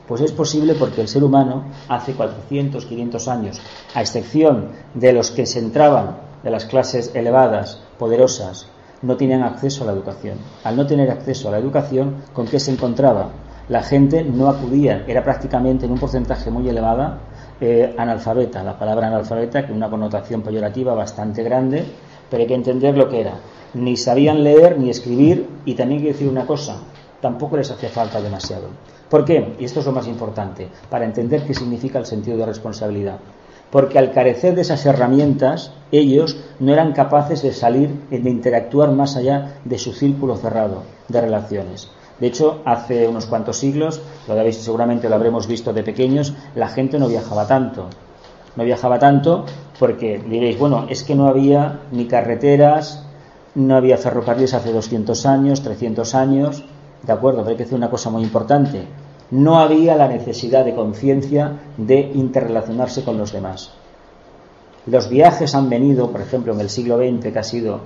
Pues 0.09 0.21
es 0.21 0.33
posible 0.33 0.75
porque 0.75 1.03
el 1.03 1.07
ser 1.07 1.23
humano 1.23 1.67
hace 1.89 2.15
400, 2.15 2.87
500 2.87 3.29
años, 3.29 3.61
a 3.95 4.01
excepción 4.01 4.71
de 4.95 5.13
los 5.13 5.31
que 5.31 5.47
se 5.47 5.61
entraban 5.61 6.17
de 6.43 6.51
las 6.51 6.65
clases 6.65 7.15
elevadas, 7.15 7.81
poderosas, 8.01 8.67
no 9.03 9.17
tenían 9.17 9.43
acceso 9.43 9.85
a 9.85 9.87
la 9.87 9.93
educación. 9.93 10.39
Al 10.65 10.77
no 10.77 10.87
tener 10.87 11.11
acceso 11.11 11.49
a 11.49 11.53
la 11.53 11.59
educación, 11.59 12.17
¿con 12.33 12.47
qué 12.47 12.61
se 12.61 12.73
encontraba? 12.73 13.31
La 13.69 13.83
gente 13.83 14.25
no 14.25 14.49
acudía, 14.49 15.05
era 15.07 15.23
prácticamente 15.23 15.87
en 15.87 15.93
un 15.93 15.99
porcentaje 15.99 16.51
muy 16.51 16.69
elevado 16.69 17.19
eh, 17.61 17.95
analfabeta. 17.97 18.63
La 18.63 18.79
palabra 18.79 19.07
analfabeta, 19.07 19.67
que 19.67 19.73
una 19.73 19.89
connotación 19.89 20.43
peyorativa 20.43 20.95
bastante 20.95 21.43
grande, 21.43 21.85
pero 22.29 22.43
hay 22.43 22.47
que 22.47 22.55
entender 22.55 22.97
lo 22.97 23.09
que 23.09 23.21
era. 23.21 23.35
Ni 23.75 23.97
sabían 23.97 24.43
leer 24.43 24.79
ni 24.79 24.91
escribir, 24.91 25.49
y 25.65 25.75
también 25.75 26.01
que 26.01 26.09
decir 26.09 26.29
una 26.29 26.47
cosa, 26.47 26.79
tampoco 27.21 27.57
les 27.57 27.71
hacía 27.71 27.91
falta 27.91 28.21
demasiado. 28.21 28.69
¿Por 29.09 29.25
qué? 29.25 29.55
Y 29.59 29.65
esto 29.65 29.81
es 29.81 29.87
lo 29.87 29.93
más 29.93 30.09
importante, 30.09 30.69
para 30.89 31.05
entender 31.05 31.45
qué 31.45 31.55
significa 31.55 31.99
el 31.99 32.07
sentido 32.07 32.37
de 32.39 32.47
responsabilidad. 32.47 33.19
Porque 33.71 33.99
al 33.99 34.13
carecer 34.13 34.55
de 34.55 34.63
esas 34.63 34.85
herramientas, 34.87 35.73
ellos 35.93 36.37
no 36.59 36.73
eran 36.73 36.93
capaces 36.93 37.43
de 37.43 37.53
salir, 37.53 37.91
de 38.11 38.31
interactuar 38.31 38.91
más 38.93 39.17
allá 39.17 39.57
de 39.65 39.79
su 39.79 39.93
círculo 39.93 40.37
cerrado 40.37 40.83
de 41.09 41.21
relaciones. 41.21 41.91
De 42.19 42.27
hecho, 42.27 42.61
hace 42.65 43.09
unos 43.09 43.27
cuantos 43.27 43.57
siglos, 43.57 44.01
lo 44.29 44.35
habéis, 44.35 44.57
seguramente 44.57 45.09
lo 45.09 45.15
habremos 45.15 45.47
visto 45.47 45.73
de 45.73 45.83
pequeños, 45.83 46.35
la 46.55 46.69
gente 46.69 46.99
no 46.99 47.09
viajaba 47.09 47.47
tanto. 47.47 47.87
No 48.57 48.65
viajaba 48.65 48.99
tanto 48.99 49.47
porque 49.79 50.19
diréis, 50.19 50.59
bueno, 50.59 50.87
es 50.91 51.03
que 51.03 51.15
no 51.15 51.29
había 51.29 51.81
ni 51.93 52.07
carreteras, 52.07 53.05
no 53.55 53.77
había 53.77 53.97
ferrocarriles 53.97 54.53
hace 54.53 54.73
200 54.73 55.25
años, 55.27 55.63
300 55.63 56.15
años, 56.15 56.65
de 57.03 57.13
acuerdo, 57.13 57.39
pero 57.39 57.51
hay 57.51 57.57
que 57.57 57.65
decir 57.65 57.79
una 57.79 57.91
cosa 57.91 58.11
muy 58.11 58.23
importante. 58.23 58.85
No 59.31 59.59
había 59.59 59.95
la 59.97 60.09
necesidad 60.09 60.65
de 60.65 60.75
conciencia 60.75 61.61
de 61.77 62.01
interrelacionarse 62.15 63.05
con 63.05 63.19
los 63.19 63.33
demás. 63.33 63.73
Los 64.87 65.09
viajes 65.09 65.55
han 65.55 65.69
venido, 65.69 66.11
por 66.11 66.21
ejemplo, 66.21 66.53
en 66.53 66.61
el 66.61 66.71
siglo 66.71 66.99
XX, 66.99 67.33
que 67.33 67.39
ha 67.39 67.45
sido 67.45 67.81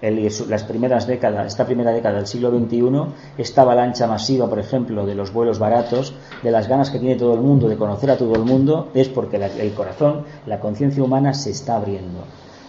las 0.00 0.64
primeras 0.64 1.06
décadas, 1.06 1.46
esta 1.46 1.64
primera 1.64 1.92
década 1.92 2.16
del 2.16 2.26
siglo 2.26 2.50
XXI, 2.50 2.90
esta 3.38 3.62
avalancha 3.62 4.06
masiva, 4.08 4.48
por 4.48 4.58
ejemplo, 4.58 5.06
de 5.06 5.14
los 5.14 5.32
vuelos 5.32 5.60
baratos, 5.60 6.14
de 6.42 6.50
las 6.50 6.68
ganas 6.68 6.90
que 6.90 6.98
tiene 6.98 7.14
todo 7.14 7.34
el 7.34 7.40
mundo 7.40 7.68
de 7.68 7.76
conocer 7.76 8.10
a 8.10 8.16
todo 8.16 8.34
el 8.34 8.42
mundo, 8.42 8.88
es 8.94 9.08
porque 9.08 9.36
el 9.36 9.74
corazón, 9.74 10.24
la 10.46 10.58
conciencia 10.58 11.04
humana 11.04 11.34
se 11.34 11.50
está 11.50 11.76
abriendo. 11.76 12.24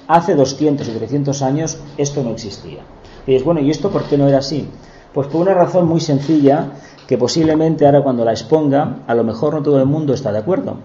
Hace 0.08 0.36
200 0.36 0.88
y 0.88 0.92
300 0.92 1.42
años 1.42 1.80
esto 1.98 2.24
no 2.24 2.32
existía. 2.32 2.82
Y 3.26 3.36
es 3.36 3.44
bueno, 3.44 3.62
¿y 3.62 3.72
esto 3.72 3.90
por 3.90 4.04
qué 4.04 4.18
no 4.18 4.28
era 4.28 4.40
así? 4.40 4.68
Pues 5.14 5.28
por 5.28 5.42
una 5.42 5.54
razón 5.54 5.88
muy 5.88 6.02
sencilla 6.02 6.72
que 7.08 7.18
posiblemente 7.18 7.86
ahora 7.86 8.02
cuando 8.02 8.26
la 8.26 8.32
exponga, 8.32 9.00
a 9.08 9.16
lo 9.16 9.24
mejor 9.24 9.54
no 9.54 9.64
todo 9.64 9.80
el 9.80 9.86
mundo 9.86 10.14
está 10.14 10.32
de 10.32 10.40
acuerdo. 10.40 10.78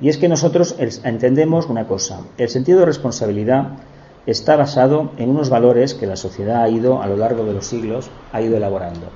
Y 0.00 0.08
es 0.08 0.18
que 0.18 0.28
nosotros 0.28 0.76
entendemos 0.78 1.66
una 1.66 1.86
cosa, 1.86 2.20
el 2.36 2.48
sentido 2.48 2.80
de 2.80 2.86
responsabilidad 2.86 3.78
está 4.26 4.56
basado 4.56 5.10
en 5.18 5.30
unos 5.30 5.50
valores 5.50 5.94
que 5.94 6.06
la 6.06 6.16
sociedad 6.16 6.62
ha 6.62 6.68
ido 6.68 7.02
a 7.02 7.06
lo 7.06 7.16
largo 7.16 7.44
de 7.44 7.52
los 7.52 7.66
siglos 7.66 8.10
ha 8.32 8.40
ido 8.40 8.56
elaborando. 8.56 9.08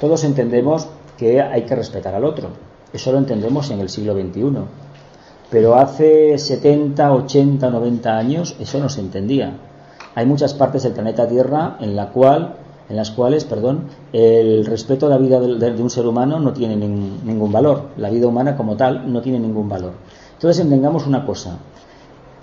Todos 0.00 0.24
entendemos 0.24 0.88
que 1.16 1.40
hay 1.40 1.62
que 1.62 1.74
respetar 1.74 2.14
al 2.14 2.24
otro. 2.24 2.50
Eso 2.92 3.12
lo 3.12 3.18
entendemos 3.18 3.70
en 3.70 3.80
el 3.80 3.88
siglo 3.88 4.14
XXI. 4.14 4.58
Pero 5.50 5.76
hace 5.76 6.36
70, 6.36 7.12
80, 7.12 7.70
90 7.70 8.16
años 8.16 8.56
eso 8.60 8.78
no 8.78 8.88
se 8.88 9.00
entendía. 9.00 9.56
Hay 10.14 10.26
muchas 10.26 10.54
partes 10.54 10.82
del 10.82 10.92
planeta 10.92 11.28
Tierra 11.28 11.76
en 11.80 11.96
la 11.96 12.10
cual 12.10 12.56
en 12.88 12.96
las 12.96 13.10
cuales, 13.10 13.44
perdón, 13.44 13.88
el 14.12 14.64
respeto 14.64 15.06
a 15.06 15.10
la 15.10 15.18
vida 15.18 15.40
de, 15.40 15.82
un 15.82 15.90
ser 15.90 16.06
humano 16.06 16.38
no 16.38 16.52
tiene 16.52 16.76
ningún 16.76 17.50
valor. 17.50 17.90
La 17.96 18.10
vida 18.10 18.26
humana 18.28 18.56
como 18.56 18.76
tal 18.76 19.12
no 19.12 19.20
tiene 19.22 19.40
ningún 19.40 19.68
valor. 19.68 19.92
Entonces 20.34 20.62
entendamos 20.62 21.06
una 21.06 21.26
cosa. 21.26 21.58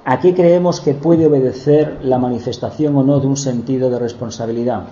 ¿A 0.05 0.19
qué 0.19 0.33
creemos 0.33 0.81
que 0.81 0.93
puede 0.93 1.27
obedecer 1.27 1.99
la 2.03 2.17
manifestación 2.17 2.95
o 2.97 3.03
no 3.03 3.21
de 3.21 3.27
un 3.27 3.37
sentido 3.37 3.89
de 3.89 3.99
responsabilidad? 3.99 4.83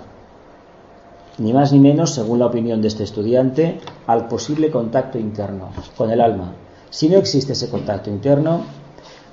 Ni 1.38 1.52
más 1.52 1.74
ni 1.74 1.80
menos, 1.80 2.12
según 2.12 2.40
la 2.40 2.46
opinión 2.46 2.82
de 2.82 2.88
este 2.88 3.04
estudiante, 3.04 3.80
al 4.08 4.28
posible 4.28 4.72
contacto 4.72 5.18
interno 5.18 5.70
con 5.98 6.12
el 6.12 6.22
alma. 6.22 6.54
Si 6.90 7.10
no 7.10 7.18
existe 7.18 7.54
ese 7.54 7.70
contacto 7.70 8.10
interno, 8.10 8.62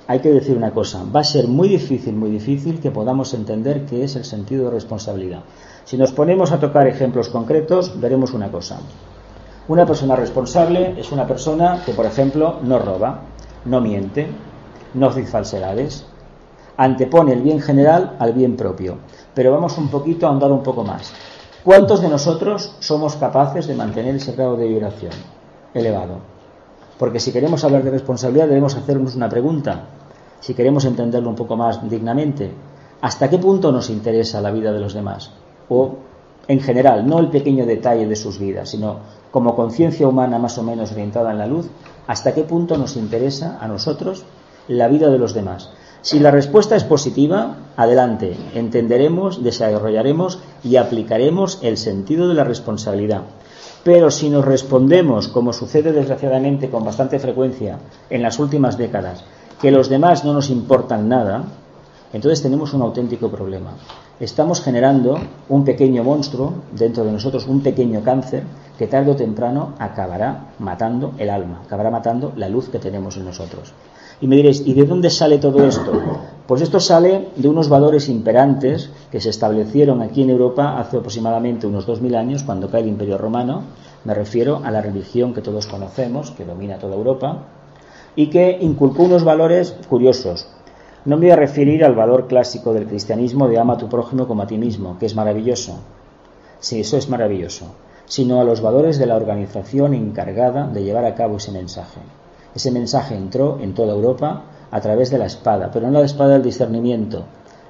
hay 0.09 0.21
que 0.21 0.33
decir 0.33 0.57
una 0.57 0.71
cosa, 0.71 1.03
va 1.15 1.19
a 1.19 1.23
ser 1.23 1.47
muy 1.47 1.69
difícil, 1.69 2.15
muy 2.15 2.31
difícil 2.31 2.79
que 2.79 2.89
podamos 2.89 3.35
entender 3.35 3.85
qué 3.85 4.03
es 4.03 4.15
el 4.15 4.25
sentido 4.25 4.65
de 4.65 4.71
responsabilidad. 4.71 5.41
Si 5.85 5.97
nos 5.97 6.13
ponemos 6.13 6.51
a 6.51 6.59
tocar 6.59 6.87
ejemplos 6.87 7.29
concretos, 7.29 8.01
veremos 8.01 8.33
una 8.33 8.49
cosa. 8.49 8.79
Una 9.67 9.85
persona 9.85 10.15
responsable 10.15 10.99
es 10.99 11.11
una 11.11 11.27
persona 11.27 11.83
que, 11.85 11.91
por 11.91 12.07
ejemplo, 12.07 12.57
no 12.63 12.79
roba, 12.79 13.21
no 13.65 13.81
miente, 13.81 14.25
no 14.95 15.11
dice 15.11 15.29
falsedades, 15.29 16.07
antepone 16.75 17.33
el 17.33 17.43
bien 17.43 17.61
general 17.61 18.15
al 18.17 18.33
bien 18.33 18.57
propio. 18.57 18.97
Pero 19.35 19.51
vamos 19.51 19.77
un 19.77 19.89
poquito 19.89 20.25
a 20.25 20.31
andar 20.31 20.51
un 20.51 20.63
poco 20.63 20.83
más. 20.83 21.13
¿Cuántos 21.63 22.01
de 22.01 22.09
nosotros 22.09 22.77
somos 22.79 23.15
capaces 23.15 23.67
de 23.67 23.75
mantener 23.75 24.15
ese 24.15 24.31
grado 24.31 24.57
de 24.57 24.69
vibración 24.69 25.13
elevado? 25.75 26.15
Porque 26.97 27.19
si 27.19 27.31
queremos 27.31 27.63
hablar 27.63 27.83
de 27.83 27.91
responsabilidad 27.91 28.47
debemos 28.47 28.75
hacernos 28.75 29.15
una 29.15 29.29
pregunta, 29.29 29.85
si 30.39 30.53
queremos 30.53 30.85
entenderlo 30.85 31.29
un 31.29 31.35
poco 31.35 31.55
más 31.55 31.87
dignamente. 31.89 32.51
¿Hasta 33.01 33.29
qué 33.29 33.37
punto 33.37 33.71
nos 33.71 33.89
interesa 33.89 34.41
la 34.41 34.51
vida 34.51 34.71
de 34.71 34.79
los 34.79 34.93
demás? 34.93 35.31
o 35.69 35.95
en 36.47 36.59
general, 36.59 37.07
no 37.07 37.19
el 37.19 37.29
pequeño 37.29 37.65
detalle 37.65 38.07
de 38.07 38.15
sus 38.15 38.39
vidas, 38.39 38.69
sino 38.69 38.97
como 39.31 39.55
conciencia 39.55 40.07
humana 40.07 40.39
más 40.39 40.57
o 40.57 40.63
menos 40.63 40.91
orientada 40.91 41.31
en 41.31 41.37
la 41.37 41.45
luz, 41.45 41.69
hasta 42.07 42.33
qué 42.33 42.41
punto 42.43 42.75
nos 42.75 42.97
interesa 42.97 43.59
a 43.61 43.67
nosotros 43.67 44.23
la 44.67 44.87
vida 44.87 45.09
de 45.09 45.19
los 45.19 45.35
demás. 45.35 45.69
Si 46.01 46.19
la 46.19 46.31
respuesta 46.31 46.75
es 46.75 46.83
positiva, 46.83 47.57
adelante, 47.77 48.35
entenderemos, 48.55 49.43
desarrollaremos 49.43 50.39
y 50.63 50.77
aplicaremos 50.77 51.59
el 51.61 51.77
sentido 51.77 52.27
de 52.27 52.33
la 52.33 52.45
responsabilidad. 52.45 53.23
Pero 53.83 54.09
si 54.09 54.29
nos 54.29 54.45
respondemos, 54.45 55.27
como 55.27 55.53
sucede 55.53 55.91
desgraciadamente 55.91 56.69
con 56.69 56.83
bastante 56.83 57.19
frecuencia 57.19 57.77
en 58.09 58.23
las 58.23 58.39
últimas 58.39 58.77
décadas, 58.77 59.23
que 59.61 59.71
los 59.71 59.89
demás 59.89 60.23
no 60.23 60.33
nos 60.33 60.49
importan 60.49 61.09
nada, 61.09 61.43
entonces 62.13 62.41
tenemos 62.41 62.73
un 62.73 62.81
auténtico 62.81 63.29
problema 63.29 63.71
estamos 64.19 64.61
generando 64.61 65.17
un 65.47 65.63
pequeño 65.63 66.03
monstruo 66.03 66.53
dentro 66.73 67.03
de 67.05 67.11
nosotros, 67.11 67.47
un 67.47 67.61
pequeño 67.61 68.03
cáncer 68.03 68.43
que 68.77 68.87
tarde 68.87 69.11
o 69.11 69.15
temprano 69.15 69.73
acabará 69.79 70.51
matando 70.59 71.13
el 71.17 71.29
alma, 71.29 71.61
acabará 71.65 71.89
matando 71.89 72.33
la 72.35 72.49
luz 72.49 72.69
que 72.69 72.79
tenemos 72.79 73.15
en 73.17 73.25
nosotros. 73.25 73.73
Y 74.21 74.27
me 74.27 74.35
diréis, 74.35 74.61
¿y 74.65 74.73
de 74.73 74.83
dónde 74.83 75.09
sale 75.09 75.37
todo 75.37 75.65
esto? 75.65 75.93
Pues 76.45 76.61
esto 76.61 76.81
sale 76.81 77.29
de 77.37 77.47
unos 77.47 77.69
valores 77.69 78.09
imperantes 78.09 78.89
que 79.11 79.21
se 79.21 79.29
establecieron 79.29 80.01
aquí 80.01 80.23
en 80.23 80.29
Europa 80.29 80.77
hace 80.77 80.97
aproximadamente 80.97 81.67
unos 81.67 81.85
2000 81.85 82.15
años, 82.15 82.43
cuando 82.43 82.69
cae 82.69 82.81
el 82.81 82.89
Imperio 82.89 83.17
Romano. 83.17 83.63
Me 84.03 84.13
refiero 84.13 84.61
a 84.63 84.71
la 84.71 84.81
religión 84.81 85.33
que 85.33 85.41
todos 85.41 85.67
conocemos, 85.67 86.31
que 86.31 86.43
domina 86.43 86.79
toda 86.79 86.95
Europa, 86.95 87.45
y 88.15 88.27
que 88.27 88.57
inculcó 88.61 89.03
unos 89.03 89.23
valores 89.23 89.75
curiosos. 89.89 90.47
No 91.05 91.15
me 91.15 91.27
voy 91.27 91.31
a 91.31 91.35
referir 91.37 91.85
al 91.85 91.95
valor 91.95 92.27
clásico 92.27 92.73
del 92.73 92.85
cristianismo 92.85 93.47
de 93.47 93.57
ama 93.57 93.73
a 93.73 93.77
tu 93.77 93.87
prójimo 93.87 94.27
como 94.27 94.43
a 94.43 94.47
ti 94.47 94.57
mismo, 94.57 94.97
que 94.99 95.05
es 95.05 95.15
maravilloso. 95.15 95.79
Sí, 96.59 96.81
eso 96.81 96.97
es 96.97 97.09
maravilloso. 97.09 97.73
Sino 98.05 98.41
a 98.41 98.43
los 98.43 98.61
valores 98.61 98.99
de 98.99 99.05
la 99.05 99.15
organización 99.15 99.93
encargada 99.93 100.67
de 100.67 100.83
llevar 100.83 101.05
a 101.05 101.15
cabo 101.15 101.37
ese 101.37 101.51
mensaje. 101.51 102.01
Ese 102.53 102.71
mensaje 102.71 103.15
entró 103.15 103.59
en 103.61 103.73
toda 103.73 103.93
Europa 103.93 104.43
a 104.71 104.81
través 104.81 105.09
de 105.09 105.17
la 105.17 105.25
espada, 105.25 105.69
pero 105.71 105.89
no 105.89 105.99
la 105.99 106.05
espada 106.05 106.33
del 106.33 106.43
discernimiento, 106.43 107.23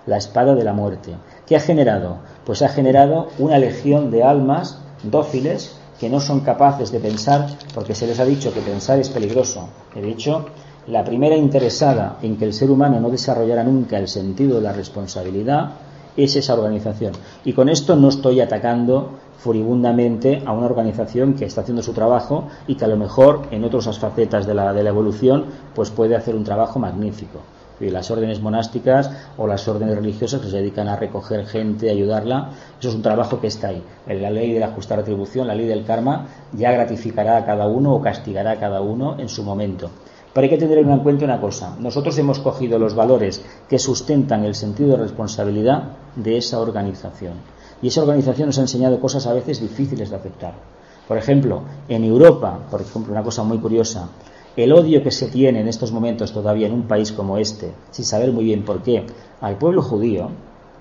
la 0.06 0.18
espada 0.18 0.56
de 0.56 0.64
la 0.64 0.74
muerte. 0.74 1.14
¿Qué 1.46 1.56
ha 1.56 1.60
generado? 1.60 2.18
Pues 2.46 2.62
ha 2.62 2.70
generado 2.70 3.28
una 3.38 3.58
legión 3.58 4.12
de 4.12 4.24
almas 4.24 4.82
dóciles 5.04 5.79
que 6.00 6.10
no 6.10 6.20
son 6.20 6.40
capaces 6.40 6.92
de 6.92 7.00
pensar, 7.00 7.48
porque 7.74 7.94
se 7.94 8.08
les 8.08 8.20
ha 8.20 8.26
dicho 8.26 8.54
que 8.54 8.62
pensar 8.62 9.00
es 9.00 9.10
peligroso. 9.10 9.70
He 9.96 10.02
dicho 10.02 10.46
la 10.88 11.04
primera 11.04 11.36
interesada 11.36 12.18
en 12.22 12.38
que 12.38 12.46
el 12.46 12.54
ser 12.54 12.72
humano 12.72 13.00
no 13.00 13.10
desarrollara 13.10 13.64
nunca 13.64 13.98
el 13.98 14.08
sentido 14.08 14.56
de 14.56 14.62
la 14.62 14.74
responsabilidad 14.74 15.72
es 16.16 16.36
esa 16.36 16.54
organización. 16.54 17.14
Y 17.44 17.54
con 17.54 17.70
esto 17.70 17.96
no 17.96 18.10
estoy 18.10 18.42
atacando 18.42 19.12
furibundamente 19.38 20.42
a 20.46 20.52
una 20.52 20.66
organización 20.66 21.34
que 21.34 21.46
está 21.46 21.62
haciendo 21.62 21.84
su 21.84 21.94
trabajo 21.94 22.48
y 22.68 22.76
que 22.76 22.86
a 22.86 22.90
lo 22.90 22.98
mejor 22.98 23.44
en 23.52 23.64
otras 23.64 24.00
facetas 24.00 24.46
de 24.46 24.54
la, 24.54 24.74
de 24.74 24.84
la 24.84 24.90
evolución 24.90 25.46
pues 25.76 25.92
puede 25.92 26.16
hacer 26.16 26.36
un 26.36 26.44
trabajo 26.44 26.80
magnífico. 26.80 27.40
Las 27.80 28.12
órdenes 28.12 28.42
monásticas 28.42 29.10
o 29.38 29.48
las 29.48 29.68
órdenes 29.68 29.96
religiosas 29.96 30.42
que 30.42 30.50
se 30.50 30.58
dedican 30.58 30.88
a 30.88 30.96
recoger 30.96 31.46
gente, 31.46 31.90
ayudarla, 31.90 32.50
eso 32.80 32.90
es 32.90 32.96
un 32.96 33.02
trabajo 33.02 33.40
que 33.40 33.48
está 33.48 33.70
ahí. 33.70 33.84
La 34.08 34.30
ley 34.30 34.52
de 34.54 34.60
la 34.60 34.70
justa 34.70 34.96
retribución, 34.96 35.48
la 35.48 35.56
ley 35.56 35.68
del 35.68 35.86
karma, 35.86 36.28
ya 36.54 36.72
gratificará 36.72 37.38
a 37.38 37.46
cada 37.46 37.68
uno 37.68 37.94
o 37.94 38.02
castigará 38.02 38.52
a 38.52 38.60
cada 38.60 38.82
uno 38.82 39.16
en 39.18 39.30
su 39.30 39.44
momento. 39.44 39.90
Pero 40.34 40.44
hay 40.44 40.50
que 40.50 40.58
tener 40.58 40.78
en 40.78 41.00
cuenta 41.00 41.26
una 41.26 41.42
cosa. 41.42 41.76
Nosotros 41.80 42.18
hemos 42.18 42.40
cogido 42.40 42.78
los 42.78 42.94
valores 42.94 43.44
que 43.68 43.80
sustentan 43.80 44.44
el 44.44 44.56
sentido 44.56 44.92
de 44.92 44.98
responsabilidad 44.98 45.84
de 46.16 46.38
esa 46.38 46.60
organización. 46.60 47.34
Y 47.82 47.88
esa 47.88 48.02
organización 48.02 48.48
nos 48.48 48.58
ha 48.60 48.62
enseñado 48.62 49.00
cosas 49.00 49.26
a 49.26 49.34
veces 49.34 49.62
difíciles 49.62 50.10
de 50.10 50.16
aceptar. 50.16 50.54
Por 51.08 51.18
ejemplo, 51.18 51.64
en 51.88 52.04
Europa, 52.04 52.60
por 52.70 52.82
ejemplo, 52.82 53.12
una 53.12 53.24
cosa 53.24 53.42
muy 53.44 53.58
curiosa, 53.58 54.10
el 54.64 54.74
odio 54.74 55.02
que 55.02 55.12
se 55.12 55.28
tiene 55.28 55.62
en 55.62 55.68
estos 55.68 55.92
momentos 55.92 56.34
todavía 56.34 56.68
en 56.68 56.74
un 56.74 56.84
país 56.84 57.12
como 57.12 57.38
este, 57.38 57.72
sin 57.92 58.06
saber 58.06 58.32
muy 58.32 58.44
bien 58.44 58.64
por 58.64 58.82
qué, 58.84 59.06
al 59.42 59.58
pueblo 59.58 59.82
judío, 59.82 60.30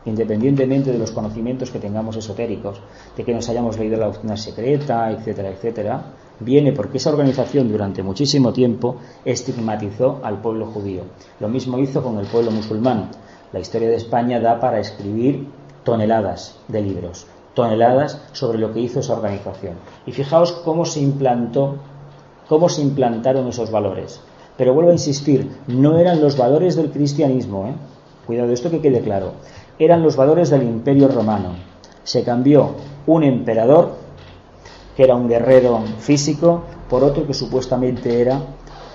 independientemente 0.04 0.90
de 0.90 0.98
los 0.98 1.12
conocimientos 1.12 1.70
que 1.70 1.78
tengamos 1.78 2.16
esotéricos, 2.16 2.80
de 3.16 3.24
que 3.24 3.34
nos 3.34 3.48
hayamos 3.48 3.78
leído 3.78 3.96
la 3.96 4.06
doctrina 4.06 4.36
secreta, 4.36 5.10
etcétera, 5.12 5.50
etcétera, 5.50 6.02
viene 6.40 6.72
porque 6.72 6.98
esa 6.98 7.10
organización 7.10 7.68
durante 7.68 8.02
muchísimo 8.02 8.52
tiempo 8.52 8.96
estigmatizó 9.24 10.20
al 10.22 10.40
pueblo 10.40 10.66
judío. 10.66 11.02
Lo 11.40 11.48
mismo 11.48 11.78
hizo 11.78 12.02
con 12.02 12.18
el 12.18 12.26
pueblo 12.26 12.50
musulmán. 12.50 13.10
La 13.52 13.60
historia 13.60 13.88
de 13.88 13.96
España 13.96 14.40
da 14.40 14.60
para 14.60 14.80
escribir 14.80 15.46
toneladas 15.84 16.58
de 16.68 16.82
libros, 16.82 17.26
toneladas 17.54 18.20
sobre 18.32 18.58
lo 18.58 18.72
que 18.72 18.80
hizo 18.80 19.00
esa 19.00 19.14
organización. 19.14 19.74
Y 20.06 20.12
fijaos 20.12 20.52
cómo 20.52 20.84
se 20.84 21.00
implantó, 21.00 21.76
cómo 22.48 22.68
se 22.68 22.82
implantaron 22.82 23.46
esos 23.48 23.70
valores. 23.70 24.20
Pero 24.56 24.74
vuelvo 24.74 24.90
a 24.90 24.94
insistir, 24.94 25.50
no 25.68 25.98
eran 25.98 26.20
los 26.20 26.36
valores 26.36 26.74
del 26.74 26.90
cristianismo, 26.90 27.66
¿eh? 27.66 27.74
cuidado, 28.26 28.52
esto 28.52 28.70
que 28.70 28.80
quede 28.80 29.00
claro, 29.00 29.32
eran 29.78 30.02
los 30.02 30.16
valores 30.16 30.50
del 30.50 30.64
imperio 30.64 31.08
romano. 31.08 31.54
Se 32.02 32.24
cambió 32.24 32.72
un 33.06 33.22
emperador 33.22 33.92
que 34.96 35.04
era 35.04 35.14
un 35.14 35.28
guerrero 35.28 35.80
físico, 36.00 36.64
por 36.88 37.04
otro 37.04 37.26
que 37.26 37.34
supuestamente 37.34 38.20
era 38.20 38.40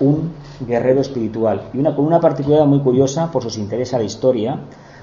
un 0.00 0.32
guerrero 0.60 1.00
espiritual. 1.00 1.70
Y 1.72 1.78
una, 1.78 1.96
con 1.96 2.04
una 2.04 2.20
particularidad 2.20 2.66
muy 2.66 2.80
curiosa, 2.80 3.30
por 3.30 3.42
sus 3.42 3.56
intereses 3.56 3.94
a 3.94 3.98
la 3.98 4.04
historia 4.04 4.60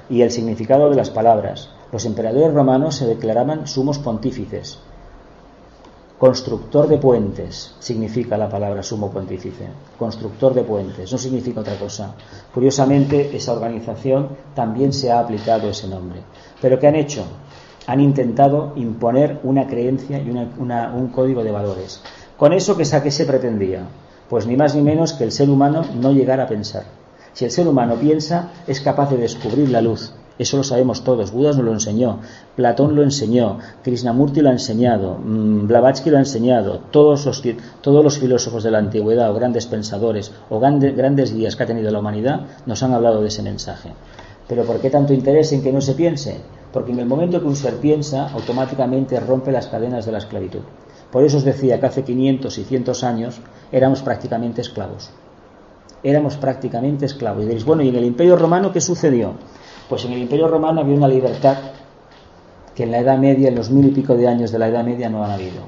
y 0.10 0.22
el 0.22 0.30
significado 0.30 0.90
de 0.90 0.96
las 0.96 1.10
palabras. 1.10 1.70
Los 1.92 2.06
emperadores 2.06 2.54
romanos 2.54 2.96
se 2.96 3.08
declaraban 3.08 3.66
sumos 3.66 3.98
pontífices. 3.98 4.78
Constructor 6.22 6.88
de 6.88 7.00
puentes 7.00 7.74
significa 7.80 8.38
la 8.38 8.48
palabra 8.48 8.84
sumo 8.84 9.10
pontífice. 9.10 9.66
Constructor 9.98 10.54
de 10.54 10.62
puentes, 10.62 11.12
no 11.12 11.18
significa 11.18 11.62
otra 11.62 11.80
cosa. 11.80 12.14
Curiosamente, 12.54 13.36
esa 13.36 13.54
organización 13.54 14.30
también 14.54 14.94
se 14.94 15.12
ha 15.12 15.20
aplicado 15.20 15.68
ese 15.68 15.88
nombre. 15.88 16.22
¿Pero 16.62 16.78
qué 16.78 16.88
han 16.88 16.96
hecho? 16.96 17.24
han 17.88 18.00
intentado 18.00 18.74
imponer 18.76 19.40
una 19.42 19.66
creencia 19.66 20.20
y 20.20 20.30
un 20.30 21.08
código 21.08 21.44
de 21.44 21.52
valores. 21.52 22.04
¿Con 22.38 22.54
eso 22.54 22.78
qué, 22.78 22.84
qué 22.84 23.10
se 23.10 23.26
pretendía? 23.26 23.88
Pues 24.30 24.46
ni 24.46 24.56
más 24.56 24.76
ni 24.76 24.84
menos 24.84 25.14
que 25.14 25.24
el 25.24 25.32
ser 25.32 25.50
humano 25.50 25.84
no 26.00 26.12
llegara 26.12 26.44
a 26.44 26.48
pensar. 26.48 26.84
Si 27.34 27.46
el 27.46 27.52
ser 27.52 27.68
humano 27.68 27.96
piensa, 27.96 28.52
es 28.68 28.80
capaz 28.80 29.10
de 29.10 29.18
descubrir 29.18 29.70
la 29.70 29.82
luz. 29.82 30.14
Eso 30.42 30.58
lo 30.58 30.64
sabemos 30.64 31.04
todos. 31.04 31.32
Buda 31.32 31.50
nos 31.50 31.64
lo 31.64 31.72
enseñó, 31.72 32.20
Platón 32.56 32.96
lo 32.96 33.04
enseñó, 33.04 33.60
Krishnamurti 33.84 34.42
lo 34.42 34.50
ha 34.50 34.54
enseñado, 34.54 35.18
mm, 35.18 35.68
Blavatsky 35.68 36.10
lo 36.10 36.18
ha 36.18 36.22
enseñado, 36.22 36.80
todos 36.90 37.26
los, 37.26 37.44
todos 37.82 38.04
los 38.04 38.18
filósofos 38.18 38.64
de 38.64 38.72
la 38.72 38.80
antigüedad 38.80 39.30
o 39.30 39.36
grandes 39.36 39.68
pensadores 39.68 40.32
o 40.50 40.60
grandes, 40.60 40.98
grandes 40.98 41.34
guías 41.34 41.56
que 41.56 41.64
ha 41.64 41.68
tenido 41.68 41.92
la 41.92 42.00
humanidad 42.00 42.48
nos 42.66 42.82
han 42.82 42.94
hablado 42.94 43.22
de 43.22 43.28
ese 43.28 43.44
mensaje. 43.44 43.92
Pero 44.48 44.66
¿por 44.66 44.80
qué 44.80 44.90
tanto 44.90 45.14
interés 45.14 45.52
en 45.54 45.62
que 45.62 45.72
no 45.72 45.80
se 45.80 45.94
piense? 45.94 46.42
porque 46.72 46.92
en 46.92 47.00
el 47.00 47.06
momento 47.06 47.40
que 47.40 47.48
un 47.48 47.56
ser 47.56 47.76
piensa, 47.76 48.30
automáticamente 48.30 49.20
rompe 49.20 49.52
las 49.52 49.68
cadenas 49.68 50.06
de 50.06 50.12
la 50.12 50.20
esclavitud. 50.20 50.62
Por 51.12 51.24
eso 51.24 51.38
os 51.38 51.44
decía 51.44 51.80
que 51.80 51.86
hace 51.86 52.04
500 52.04 52.58
y 52.58 52.64
100 52.64 52.84
años 53.04 53.42
éramos 53.72 54.02
prácticamente 54.02 54.62
esclavos. 54.62 55.12
Éramos 56.04 56.38
prácticamente 56.38 57.06
esclavos. 57.06 57.44
Y 57.44 57.46
diréis, 57.46 57.66
bueno, 57.66 57.84
¿y 57.84 57.90
en 57.90 57.96
el 57.96 58.06
Imperio 58.06 58.38
Romano 58.38 58.72
qué 58.72 58.80
sucedió? 58.80 59.34
Pues 59.92 60.06
en 60.06 60.14
el 60.14 60.22
Imperio 60.22 60.48
Romano 60.48 60.80
había 60.80 60.96
una 60.96 61.10
libertad 61.10 61.58
que 62.74 62.84
en 62.84 62.92
la 62.92 63.00
Edad 63.00 63.18
Media, 63.18 63.50
en 63.50 63.56
los 63.56 63.70
mil 63.70 63.88
y 63.88 63.92
pico 63.92 64.16
de 64.16 64.26
años 64.26 64.50
de 64.50 64.58
la 64.58 64.70
Edad 64.70 64.86
Media, 64.86 65.10
no 65.10 65.22
han 65.22 65.32
habido. 65.32 65.64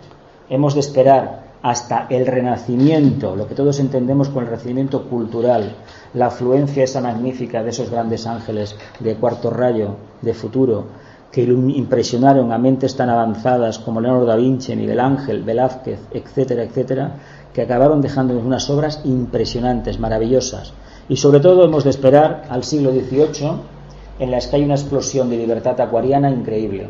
Hemos 0.49 0.75
de 0.75 0.79
esperar 0.79 1.43
hasta 1.61 2.07
el 2.09 2.25
renacimiento, 2.25 3.35
lo 3.35 3.49
que 3.49 3.53
todos 3.53 3.81
entendemos 3.81 4.29
con 4.29 4.45
el 4.45 4.49
renacimiento 4.49 5.09
cultural, 5.09 5.75
la 6.13 6.27
afluencia 6.27 6.85
esa 6.85 7.01
magnífica 7.01 7.63
de 7.63 7.71
esos 7.71 7.89
grandes 7.89 8.25
ángeles 8.25 8.77
de 9.01 9.13
cuarto 9.15 9.49
rayo, 9.49 9.97
de 10.21 10.33
futuro, 10.33 10.85
que 11.29 11.43
impresionaron 11.43 12.53
a 12.53 12.57
mentes 12.57 12.95
tan 12.95 13.09
avanzadas 13.09 13.77
como 13.77 13.99
Leonardo 13.99 14.25
da 14.25 14.37
Vinci, 14.37 14.73
Miguel 14.77 15.01
Ángel, 15.01 15.43
Velázquez, 15.43 15.99
etcétera, 16.11 16.63
etcétera, 16.63 17.17
que 17.53 17.63
acabaron 17.63 17.99
dejando 17.99 18.39
unas 18.39 18.69
obras 18.69 19.01
impresionantes, 19.03 19.99
maravillosas. 19.99 20.71
Y 21.09 21.17
sobre 21.17 21.41
todo 21.41 21.65
hemos 21.65 21.83
de 21.83 21.89
esperar 21.89 22.45
al 22.49 22.63
siglo 22.63 22.93
XVIII, 22.93 23.82
en 24.19 24.31
las 24.31 24.47
que 24.47 24.57
hay 24.57 24.63
una 24.63 24.75
explosión 24.75 25.29
de 25.29 25.37
libertad 25.37 25.79
acuariana 25.81 26.29
increíble 26.29 26.89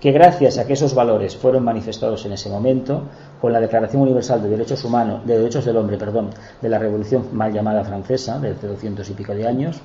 que 0.00 0.12
gracias 0.12 0.58
a 0.58 0.66
que 0.66 0.74
esos 0.74 0.94
valores 0.94 1.36
fueron 1.36 1.64
manifestados 1.64 2.24
en 2.24 2.32
ese 2.32 2.48
momento, 2.48 3.02
con 3.40 3.52
la 3.52 3.60
Declaración 3.60 4.02
Universal 4.02 4.42
de 4.42 4.48
Derechos 4.48 4.84
Humanos, 4.84 5.26
de 5.26 5.38
Derechos 5.38 5.64
del 5.64 5.76
Hombre, 5.76 5.98
perdón, 5.98 6.30
de 6.62 6.68
la 6.68 6.78
Revolución 6.78 7.26
mal 7.32 7.52
llamada 7.52 7.84
francesa, 7.84 8.38
de 8.38 8.50
hace 8.50 8.68
200 8.68 9.08
y 9.10 9.14
pico 9.14 9.34
de 9.34 9.48
años, 9.48 9.80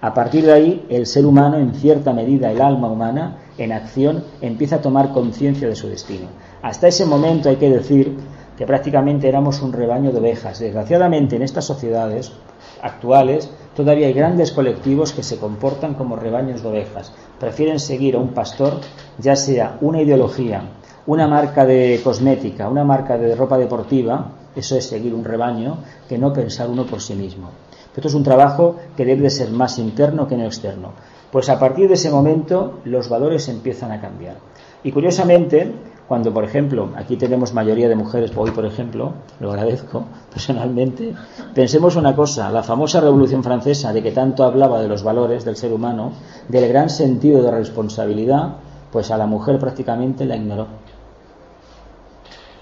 a 0.00 0.14
partir 0.14 0.46
de 0.46 0.52
ahí 0.52 0.86
el 0.88 1.06
ser 1.06 1.26
humano, 1.26 1.58
en 1.58 1.74
cierta 1.74 2.12
medida 2.12 2.50
el 2.50 2.62
alma 2.62 2.88
humana, 2.88 3.38
en 3.58 3.72
acción, 3.72 4.24
empieza 4.40 4.76
a 4.76 4.80
tomar 4.80 5.12
conciencia 5.12 5.68
de 5.68 5.74
su 5.74 5.88
destino. 5.88 6.28
Hasta 6.62 6.88
ese 6.88 7.04
momento 7.04 7.48
hay 7.48 7.56
que 7.56 7.68
decir 7.68 8.16
que 8.56 8.66
prácticamente 8.66 9.28
éramos 9.28 9.60
un 9.60 9.72
rebaño 9.72 10.12
de 10.12 10.18
ovejas. 10.18 10.60
Desgraciadamente 10.60 11.36
en 11.36 11.42
estas 11.42 11.64
sociedades 11.64 12.32
actuales 12.80 13.50
todavía 13.78 14.08
hay 14.08 14.12
grandes 14.12 14.50
colectivos 14.50 15.12
que 15.12 15.22
se 15.22 15.38
comportan 15.38 15.94
como 15.94 16.16
rebaños 16.16 16.64
de 16.64 16.68
ovejas. 16.68 17.12
Prefieren 17.38 17.78
seguir 17.78 18.16
a 18.16 18.18
un 18.18 18.34
pastor, 18.34 18.80
ya 19.20 19.36
sea 19.36 19.78
una 19.82 20.02
ideología, 20.02 20.62
una 21.06 21.28
marca 21.28 21.64
de 21.64 22.00
cosmética, 22.02 22.68
una 22.68 22.82
marca 22.82 23.16
de 23.16 23.36
ropa 23.36 23.56
deportiva, 23.56 24.32
eso 24.56 24.76
es 24.76 24.84
seguir 24.84 25.14
un 25.14 25.22
rebaño, 25.22 25.78
que 26.08 26.18
no 26.18 26.32
pensar 26.32 26.68
uno 26.68 26.86
por 26.86 27.00
sí 27.00 27.14
mismo. 27.14 27.50
Esto 27.94 28.08
es 28.08 28.14
un 28.14 28.24
trabajo 28.24 28.74
que 28.96 29.04
debe 29.04 29.22
de 29.22 29.30
ser 29.30 29.52
más 29.52 29.78
interno 29.78 30.26
que 30.26 30.36
no 30.36 30.46
externo. 30.46 30.90
Pues 31.30 31.48
a 31.48 31.60
partir 31.60 31.86
de 31.86 31.94
ese 31.94 32.10
momento 32.10 32.80
los 32.84 33.08
valores 33.08 33.48
empiezan 33.48 33.92
a 33.92 34.00
cambiar. 34.00 34.38
Y 34.82 34.90
curiosamente, 34.90 35.72
cuando, 36.08 36.32
por 36.32 36.42
ejemplo, 36.42 36.88
aquí 36.96 37.16
tenemos 37.16 37.52
mayoría 37.52 37.86
de 37.86 37.94
mujeres, 37.94 38.32
hoy, 38.34 38.50
por 38.50 38.64
ejemplo, 38.64 39.12
lo 39.40 39.50
agradezco 39.50 40.04
personalmente, 40.32 41.14
pensemos 41.54 41.96
una 41.96 42.16
cosa, 42.16 42.50
la 42.50 42.62
famosa 42.62 43.02
Revolución 43.02 43.44
Francesa, 43.44 43.92
de 43.92 44.02
que 44.02 44.12
tanto 44.12 44.44
hablaba 44.44 44.80
de 44.80 44.88
los 44.88 45.02
valores 45.02 45.44
del 45.44 45.56
ser 45.56 45.70
humano, 45.70 46.12
del 46.48 46.66
gran 46.68 46.88
sentido 46.88 47.42
de 47.42 47.50
responsabilidad, 47.50 48.54
pues 48.90 49.10
a 49.10 49.18
la 49.18 49.26
mujer 49.26 49.58
prácticamente 49.58 50.24
la 50.24 50.36
ignoró. 50.36 50.66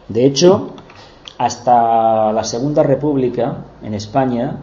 De 0.08 0.24
hecho, 0.24 0.72
hasta 1.38 2.32
la 2.32 2.42
Segunda 2.42 2.82
República 2.82 3.58
en 3.82 3.94
España, 3.94 4.56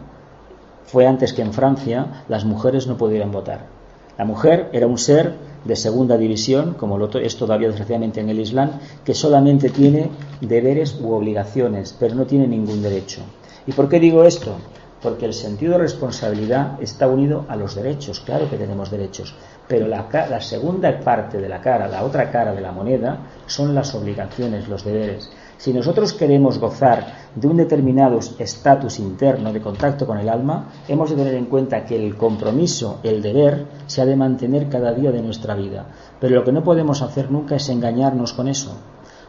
fue 0.84 1.06
antes 1.06 1.32
que 1.32 1.40
en 1.40 1.54
Francia, 1.54 2.24
las 2.28 2.44
mujeres 2.44 2.86
no 2.86 2.98
pudieran 2.98 3.32
votar. 3.32 3.73
La 4.16 4.24
mujer 4.24 4.68
era 4.72 4.86
un 4.86 4.98
ser 4.98 5.34
de 5.64 5.76
segunda 5.76 6.16
división, 6.16 6.74
como 6.74 6.98
lo 6.98 7.08
es 7.18 7.36
todavía 7.36 7.68
desgraciadamente 7.68 8.20
en 8.20 8.28
el 8.28 8.38
Islam, 8.38 8.72
que 9.04 9.14
solamente 9.14 9.70
tiene 9.70 10.10
deberes 10.40 10.98
u 11.00 11.12
obligaciones, 11.12 11.96
pero 11.98 12.14
no 12.14 12.26
tiene 12.26 12.46
ningún 12.46 12.82
derecho. 12.82 13.22
¿Y 13.66 13.72
por 13.72 13.88
qué 13.88 13.98
digo 13.98 14.24
esto? 14.24 14.56
Porque 15.02 15.26
el 15.26 15.34
sentido 15.34 15.72
de 15.72 15.78
responsabilidad 15.78 16.80
está 16.80 17.08
unido 17.08 17.44
a 17.48 17.56
los 17.56 17.74
derechos, 17.74 18.20
claro 18.20 18.48
que 18.48 18.56
tenemos 18.56 18.90
derechos, 18.90 19.34
pero 19.66 19.86
la, 19.86 20.06
la 20.12 20.40
segunda 20.40 20.98
parte 21.00 21.38
de 21.38 21.48
la 21.48 21.60
cara, 21.60 21.88
la 21.88 22.04
otra 22.04 22.30
cara 22.30 22.54
de 22.54 22.60
la 22.60 22.72
moneda, 22.72 23.18
son 23.46 23.74
las 23.74 23.94
obligaciones, 23.94 24.68
los 24.68 24.84
deberes. 24.84 25.30
Si 25.58 25.72
nosotros 25.72 26.12
queremos 26.12 26.58
gozar 26.58 27.23
de 27.34 27.48
un 27.48 27.56
determinado 27.56 28.18
estatus 28.38 28.98
interno 28.98 29.52
de 29.52 29.60
contacto 29.60 30.06
con 30.06 30.18
el 30.18 30.28
alma, 30.28 30.68
hemos 30.88 31.10
de 31.10 31.16
tener 31.16 31.34
en 31.34 31.46
cuenta 31.46 31.84
que 31.84 31.96
el 31.96 32.16
compromiso, 32.16 33.00
el 33.02 33.22
deber, 33.22 33.66
se 33.86 34.02
ha 34.02 34.06
de 34.06 34.16
mantener 34.16 34.68
cada 34.68 34.92
día 34.92 35.10
de 35.10 35.22
nuestra 35.22 35.54
vida. 35.54 35.86
Pero 36.20 36.36
lo 36.36 36.44
que 36.44 36.52
no 36.52 36.62
podemos 36.62 37.02
hacer 37.02 37.30
nunca 37.30 37.56
es 37.56 37.68
engañarnos 37.68 38.32
con 38.32 38.48
eso. 38.48 38.76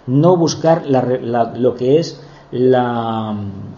No 0.07 0.37
buscar 0.37 0.83
lo 0.85 1.75
que 1.75 1.99
es 1.99 2.21
la, 2.51 3.35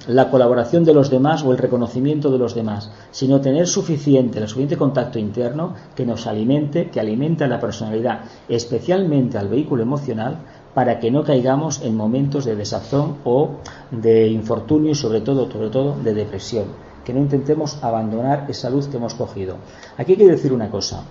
la, 0.07 0.29
colaboración 0.29 0.83
de 0.83 0.93
los 0.93 1.09
demás 1.09 1.41
o 1.43 1.51
el 1.51 1.57
reconocimiento 1.57 2.29
de 2.29 2.37
los 2.37 2.53
demás, 2.53 2.91
sino 3.11 3.39
tener 3.39 3.65
suficiente, 3.65 4.39
el 4.39 4.47
suficiente 4.47 4.77
contacto 4.77 5.17
interno 5.17 5.73
que 5.95 6.05
nos 6.05 6.27
alimente, 6.27 6.89
que 6.89 6.99
alimente 6.99 7.47
la 7.47 7.61
personalidad, 7.61 8.21
especialmente 8.49 9.37
al 9.37 9.47
vehículo 9.47 9.83
emocional, 9.83 10.39
para 10.77 10.99
que 10.99 11.09
no 11.09 11.23
caigamos 11.23 11.81
en 11.81 11.97
momentos 11.97 12.45
de 12.45 12.55
desazón 12.55 13.17
o 13.23 13.49
de 13.89 14.27
infortunio 14.27 14.91
y 14.91 14.93
sobre 14.93 15.21
todo, 15.21 15.49
sobre 15.49 15.71
todo 15.71 15.97
de 16.03 16.13
depresión, 16.13 16.65
que 17.03 17.13
no 17.13 17.19
intentemos 17.19 17.83
abandonar 17.83 18.45
esa 18.47 18.69
luz 18.69 18.87
que 18.87 18.97
hemos 18.97 19.15
cogido. 19.15 19.55
Aquí 19.97 20.11
hay 20.11 20.17
que 20.19 20.27
decir 20.27 20.53
una 20.53 20.69
cosa. 20.69 21.01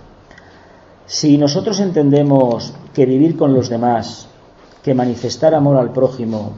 Si 1.05 1.37
nosotros 1.37 1.81
entendemos 1.81 2.73
que 2.93 3.05
vivir 3.05 3.35
con 3.35 3.53
los 3.53 3.67
demás, 3.67 4.29
que 4.81 4.93
manifestar 4.93 5.53
amor 5.53 5.75
al 5.75 5.91
prójimo 5.91 6.53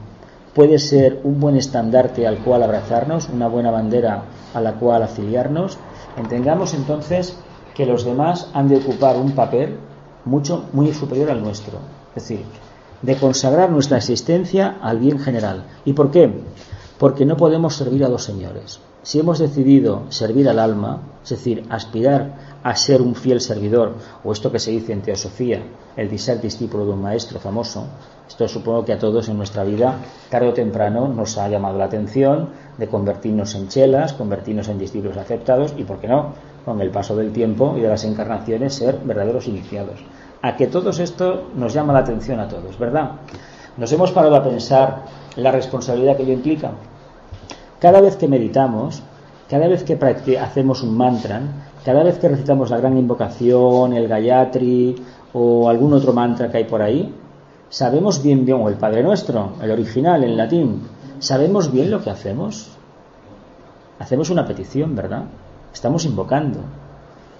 puede 0.54 0.78
ser 0.78 1.20
un 1.24 1.40
buen 1.40 1.56
estandarte 1.56 2.28
al 2.28 2.38
cual 2.38 2.62
abrazarnos, 2.62 3.28
una 3.28 3.48
buena 3.48 3.72
bandera 3.72 4.22
a 4.54 4.60
la 4.60 4.74
cual 4.74 5.02
afiliarnos, 5.02 5.78
entendamos 6.16 6.74
entonces 6.74 7.36
que 7.74 7.86
los 7.86 8.04
demás 8.04 8.48
han 8.54 8.68
de 8.68 8.76
ocupar 8.76 9.16
un 9.16 9.32
papel 9.32 9.78
mucho 10.24 10.66
muy 10.72 10.94
superior 10.94 11.32
al 11.32 11.42
nuestro. 11.42 11.78
Es 12.14 12.22
decir, 12.22 12.44
de 13.02 13.16
consagrar 13.16 13.70
nuestra 13.70 13.98
existencia 13.98 14.78
al 14.82 14.98
bien 14.98 15.18
general. 15.18 15.64
¿Y 15.84 15.92
por 15.92 16.10
qué? 16.10 16.32
Porque 16.98 17.24
no 17.24 17.36
podemos 17.36 17.74
servir 17.74 18.04
a 18.04 18.08
dos 18.08 18.24
señores. 18.24 18.80
Si 19.02 19.18
hemos 19.18 19.38
decidido 19.38 20.02
servir 20.10 20.48
al 20.48 20.58
alma, 20.58 21.00
es 21.22 21.30
decir, 21.30 21.64
aspirar 21.70 22.58
a 22.62 22.76
ser 22.76 23.00
un 23.00 23.14
fiel 23.14 23.40
servidor, 23.40 23.94
o 24.22 24.32
esto 24.32 24.52
que 24.52 24.58
se 24.58 24.72
dice 24.72 24.92
en 24.92 25.00
teosofía, 25.00 25.62
el 25.96 26.10
de 26.10 26.18
ser 26.18 26.40
discípulo 26.40 26.84
de 26.84 26.92
un 26.92 27.00
maestro 27.00 27.40
famoso, 27.40 27.86
esto 28.28 28.46
supongo 28.46 28.84
que 28.84 28.92
a 28.92 28.98
todos 28.98 29.28
en 29.30 29.38
nuestra 29.38 29.64
vida, 29.64 29.96
tarde 30.28 30.48
o 30.48 30.52
temprano, 30.52 31.08
nos 31.08 31.38
ha 31.38 31.48
llamado 31.48 31.78
la 31.78 31.86
atención 31.86 32.50
de 32.76 32.88
convertirnos 32.88 33.54
en 33.54 33.68
chelas, 33.68 34.12
convertirnos 34.12 34.68
en 34.68 34.78
discípulos 34.78 35.16
aceptados 35.16 35.74
y, 35.78 35.84
¿por 35.84 35.98
qué 35.98 36.08
no?, 36.08 36.34
con 36.64 36.80
el 36.82 36.90
paso 36.90 37.16
del 37.16 37.32
tiempo 37.32 37.74
y 37.78 37.80
de 37.80 37.88
las 37.88 38.04
encarnaciones, 38.04 38.74
ser 38.74 38.98
verdaderos 39.02 39.48
iniciados. 39.48 40.00
A 40.42 40.56
que 40.56 40.66
todo 40.66 40.90
esto 40.90 41.50
nos 41.54 41.74
llama 41.74 41.92
la 41.92 41.98
atención 42.00 42.40
a 42.40 42.48
todos, 42.48 42.78
¿verdad? 42.78 43.12
Nos 43.76 43.92
hemos 43.92 44.10
parado 44.10 44.36
a 44.36 44.42
pensar 44.42 45.04
la 45.36 45.50
responsabilidad 45.50 46.16
que 46.16 46.22
ello 46.22 46.32
implica. 46.32 46.72
Cada 47.78 48.00
vez 48.00 48.16
que 48.16 48.28
meditamos, 48.28 49.02
cada 49.48 49.68
vez 49.68 49.84
que 49.84 50.38
hacemos 50.38 50.82
un 50.82 50.96
mantra, 50.96 51.40
cada 51.84 52.02
vez 52.02 52.18
que 52.18 52.28
recitamos 52.28 52.70
la 52.70 52.78
gran 52.78 52.96
invocación, 52.96 53.92
el 53.92 54.08
Gayatri 54.08 54.96
o 55.32 55.68
algún 55.68 55.92
otro 55.92 56.12
mantra 56.12 56.50
que 56.50 56.58
hay 56.58 56.64
por 56.64 56.82
ahí, 56.82 57.14
sabemos 57.68 58.22
bien 58.22 58.44
bien, 58.44 58.60
o 58.60 58.68
el 58.68 58.76
Padre 58.76 59.02
Nuestro, 59.02 59.52
el 59.62 59.70
original 59.70 60.24
en 60.24 60.36
latín, 60.36 60.82
sabemos 61.18 61.72
bien 61.72 61.90
lo 61.90 62.02
que 62.02 62.10
hacemos. 62.10 62.76
Hacemos 63.98 64.30
una 64.30 64.46
petición, 64.46 64.94
¿verdad? 64.96 65.24
Estamos 65.72 66.04
invocando. 66.04 66.60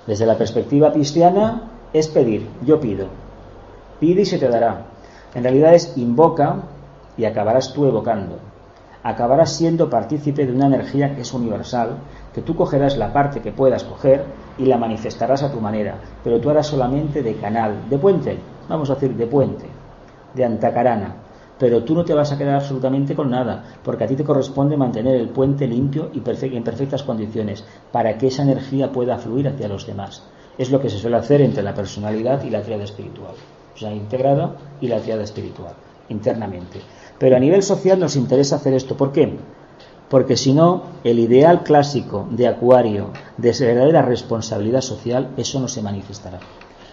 Desde 0.07 0.27
la 0.27 0.37
perspectiva 0.37 0.93
cristiana 0.93 1.65
es 1.93 2.09
pedir, 2.09 2.49
yo 2.65 2.81
pido. 2.81 3.07
Pide 3.99 4.23
y 4.23 4.27
se 4.27 4.39
te 4.39 4.49
dará. 4.49 4.87
En 5.35 5.43
realidad 5.43 5.75
es 5.75 5.97
invoca 5.97 6.63
y 7.17 7.25
acabarás 7.25 7.73
tú 7.73 7.87
evocando 7.87 8.39
acabarás 9.03 9.53
siendo 9.53 9.89
partícipe 9.89 10.47
de 10.47 10.53
una 10.53 10.67
energía 10.67 11.15
que 11.15 11.23
es 11.23 11.33
universal, 11.33 11.97
que 12.35 12.43
tú 12.43 12.55
cogerás 12.55 12.97
la 12.97 13.13
parte 13.13 13.41
que 13.41 13.53
puedas 13.53 13.85
coger 13.85 14.25
y 14.59 14.67
la 14.67 14.77
manifestarás 14.77 15.43
a 15.43 15.51
tu 15.51 15.61
manera, 15.61 15.97
pero 16.23 16.41
tú 16.41 16.51
harás 16.51 16.67
solamente 16.67 17.23
de 17.23 17.37
canal, 17.37 17.89
de 17.89 17.99
puente, 17.99 18.39
vamos 18.69 18.91
a 18.91 18.95
decir 18.95 19.17
de 19.17 19.27
puente, 19.27 19.67
de 20.35 20.45
antacarana, 20.45 21.17
pero 21.59 21.83
tú 21.83 21.95
no 21.95 22.05
te 22.05 22.15
vas 22.15 22.33
a 22.33 22.39
quedar 22.39 22.57
absolutamente 22.57 23.15
con 23.15 23.31
nada, 23.31 23.65
porque 23.83 24.05
a 24.05 24.07
ti 24.07 24.17
te 24.17 24.25
corresponde 24.25 24.77
mantener 24.77 25.17
el 25.17 25.31
puente 25.31 25.67
limpio 25.67 26.11
y 26.13 26.23
en 26.57 26.65
perfectas 26.65 27.03
condiciones, 27.03 27.65
para 27.93 28.19
que 28.19 28.29
esa 28.29 28.43
energía 28.43 28.93
pueda 28.93 29.19
fluir 29.19 29.49
hacia 29.49 29.69
los 29.69 29.87
demás. 29.87 30.23
Es 30.61 30.71
lo 30.71 30.79
que 30.79 30.91
se 30.91 30.99
suele 30.99 31.17
hacer 31.17 31.41
entre 31.41 31.63
la 31.63 31.75
personalidad 31.75 32.45
y 32.45 32.51
la 32.51 32.61
triada 32.61 32.85
espiritual, 32.85 33.33
o 33.75 33.79
sea, 33.79 33.95
integrada 33.95 34.57
y 34.83 34.89
la 34.89 35.01
triada 35.01 35.23
espiritual, 35.23 35.73
internamente. 36.11 36.83
Pero 37.19 37.35
a 37.35 37.41
nivel 37.41 37.63
social 37.63 37.99
nos 37.99 38.15
interesa 38.15 38.57
hacer 38.57 38.75
esto. 38.75 38.95
¿Por 38.95 39.11
qué? 39.11 39.39
Porque 40.11 40.37
si 40.37 40.53
no, 40.53 40.83
el 41.03 41.19
ideal 41.19 41.63
clásico 41.63 42.29
de 42.31 42.47
Acuario, 42.47 43.07
de 43.39 43.57
verdadera 43.59 44.03
responsabilidad 44.03 44.83
social, 44.83 45.31
eso 45.39 45.61
no 45.61 45.67
se 45.67 45.81
manifestará. 45.81 46.41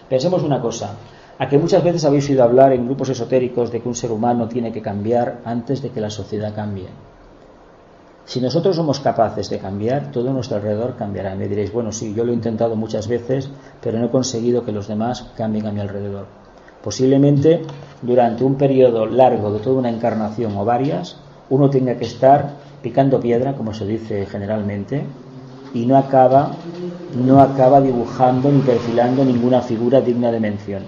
Pensemos 0.08 0.42
una 0.44 0.62
cosa, 0.62 0.94
a 1.38 1.46
que 1.46 1.58
muchas 1.58 1.84
veces 1.84 2.06
habéis 2.06 2.26
oído 2.30 2.44
hablar 2.44 2.72
en 2.72 2.86
grupos 2.86 3.10
esotéricos 3.10 3.70
de 3.70 3.82
que 3.82 3.88
un 3.88 3.94
ser 3.94 4.12
humano 4.12 4.48
tiene 4.48 4.72
que 4.72 4.80
cambiar 4.80 5.42
antes 5.44 5.82
de 5.82 5.90
que 5.90 6.00
la 6.00 6.08
sociedad 6.08 6.54
cambie. 6.54 6.88
Si 8.28 8.42
nosotros 8.42 8.76
somos 8.76 9.00
capaces 9.00 9.48
de 9.48 9.58
cambiar, 9.58 10.12
todo 10.12 10.34
nuestro 10.34 10.58
alrededor 10.58 10.96
cambiará. 10.96 11.34
Me 11.34 11.48
diréis, 11.48 11.72
bueno, 11.72 11.92
sí, 11.92 12.12
yo 12.12 12.26
lo 12.26 12.32
he 12.32 12.34
intentado 12.34 12.76
muchas 12.76 13.08
veces, 13.08 13.48
pero 13.80 13.98
no 13.98 14.04
he 14.04 14.10
conseguido 14.10 14.66
que 14.66 14.70
los 14.70 14.86
demás 14.86 15.30
cambien 15.34 15.66
a 15.66 15.72
mi 15.72 15.80
alrededor. 15.80 16.26
Posiblemente 16.84 17.62
durante 18.02 18.44
un 18.44 18.56
periodo 18.56 19.06
largo 19.06 19.50
de 19.50 19.60
toda 19.60 19.78
una 19.78 19.88
encarnación 19.88 20.54
o 20.58 20.66
varias, 20.66 21.16
uno 21.48 21.70
tenga 21.70 21.94
que 21.94 22.04
estar 22.04 22.50
picando 22.82 23.18
piedra, 23.18 23.54
como 23.54 23.72
se 23.72 23.86
dice 23.86 24.26
generalmente, 24.26 25.06
y 25.72 25.86
no 25.86 25.96
acaba, 25.96 26.50
no 27.24 27.40
acaba 27.40 27.80
dibujando 27.80 28.52
ni 28.52 28.60
perfilando 28.60 29.24
ninguna 29.24 29.62
figura 29.62 30.02
digna 30.02 30.30
de 30.30 30.40
mención, 30.40 30.82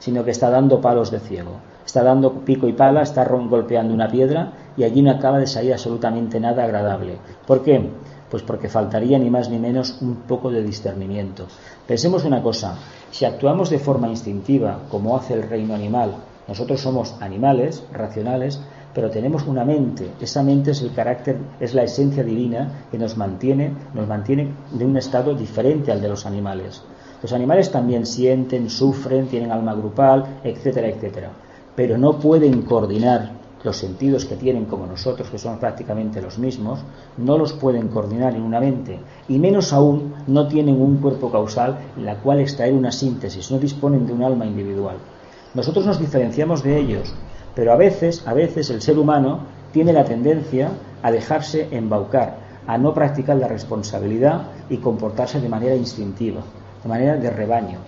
sino 0.00 0.24
que 0.24 0.32
está 0.32 0.50
dando 0.50 0.80
palos 0.80 1.12
de 1.12 1.20
ciego. 1.20 1.52
Está 1.86 2.02
dando 2.02 2.32
pico 2.44 2.68
y 2.68 2.72
pala, 2.72 3.02
está 3.02 3.24
golpeando 3.24 3.94
una 3.94 4.08
piedra 4.08 4.52
y 4.76 4.84
allí 4.84 5.02
no 5.02 5.10
acaba 5.10 5.38
de 5.38 5.46
salir 5.46 5.72
absolutamente 5.72 6.40
nada 6.40 6.64
agradable. 6.64 7.18
¿Por 7.46 7.62
qué? 7.62 7.88
Pues 8.30 8.42
porque 8.42 8.68
faltaría 8.68 9.18
ni 9.18 9.30
más 9.30 9.50
ni 9.50 9.58
menos 9.58 9.98
un 10.00 10.16
poco 10.16 10.50
de 10.50 10.62
discernimiento. 10.62 11.46
Pensemos 11.86 12.24
una 12.24 12.42
cosa, 12.42 12.78
si 13.10 13.24
actuamos 13.24 13.70
de 13.70 13.78
forma 13.78 14.08
instintiva, 14.08 14.82
como 14.90 15.16
hace 15.16 15.34
el 15.34 15.42
reino 15.42 15.74
animal, 15.74 16.14
nosotros 16.46 16.80
somos 16.80 17.14
animales, 17.20 17.84
racionales, 17.92 18.60
pero 18.94 19.10
tenemos 19.10 19.46
una 19.46 19.64
mente. 19.64 20.10
Esa 20.20 20.42
mente 20.42 20.72
es 20.72 20.82
el 20.82 20.92
carácter, 20.92 21.36
es 21.60 21.74
la 21.74 21.84
esencia 21.84 22.24
divina 22.24 22.86
que 22.90 22.98
nos 22.98 23.16
mantiene, 23.16 23.72
nos 23.94 24.06
mantiene 24.08 24.52
de 24.72 24.84
un 24.84 24.96
estado 24.96 25.34
diferente 25.34 25.92
al 25.92 26.00
de 26.00 26.08
los 26.08 26.26
animales. 26.26 26.82
Los 27.22 27.32
animales 27.32 27.70
también 27.70 28.06
sienten, 28.06 28.70
sufren, 28.70 29.26
tienen 29.28 29.52
alma 29.52 29.74
grupal, 29.74 30.38
etcétera, 30.42 30.88
etcétera, 30.88 31.30
pero 31.76 31.98
no 31.98 32.18
pueden 32.18 32.62
coordinar 32.62 33.39
los 33.62 33.76
sentidos 33.76 34.24
que 34.24 34.36
tienen 34.36 34.64
como 34.64 34.86
nosotros, 34.86 35.28
que 35.28 35.38
son 35.38 35.58
prácticamente 35.58 36.22
los 36.22 36.38
mismos, 36.38 36.80
no 37.18 37.36
los 37.36 37.52
pueden 37.52 37.88
coordinar 37.88 38.34
en 38.34 38.42
una 38.42 38.60
mente 38.60 38.98
y 39.28 39.38
menos 39.38 39.72
aún 39.72 40.14
no 40.26 40.48
tienen 40.48 40.80
un 40.80 40.96
cuerpo 40.96 41.30
causal 41.30 41.78
en 41.96 42.06
la 42.06 42.16
cual 42.16 42.40
extraer 42.40 42.72
una 42.72 42.92
síntesis, 42.92 43.50
no 43.50 43.58
disponen 43.58 44.06
de 44.06 44.12
un 44.12 44.22
alma 44.22 44.46
individual. 44.46 44.96
Nosotros 45.54 45.84
nos 45.84 45.98
diferenciamos 45.98 46.62
de 46.62 46.78
ellos, 46.78 47.14
pero 47.54 47.72
a 47.72 47.76
veces, 47.76 48.26
a 48.26 48.34
veces 48.34 48.70
el 48.70 48.80
ser 48.80 48.98
humano 48.98 49.40
tiene 49.72 49.92
la 49.92 50.04
tendencia 50.04 50.70
a 51.02 51.10
dejarse 51.10 51.68
embaucar, 51.70 52.36
a 52.66 52.78
no 52.78 52.94
practicar 52.94 53.36
la 53.36 53.48
responsabilidad 53.48 54.42
y 54.68 54.78
comportarse 54.78 55.40
de 55.40 55.48
manera 55.48 55.74
instintiva, 55.74 56.42
de 56.82 56.88
manera 56.88 57.16
de 57.16 57.30
rebaño. 57.30 57.78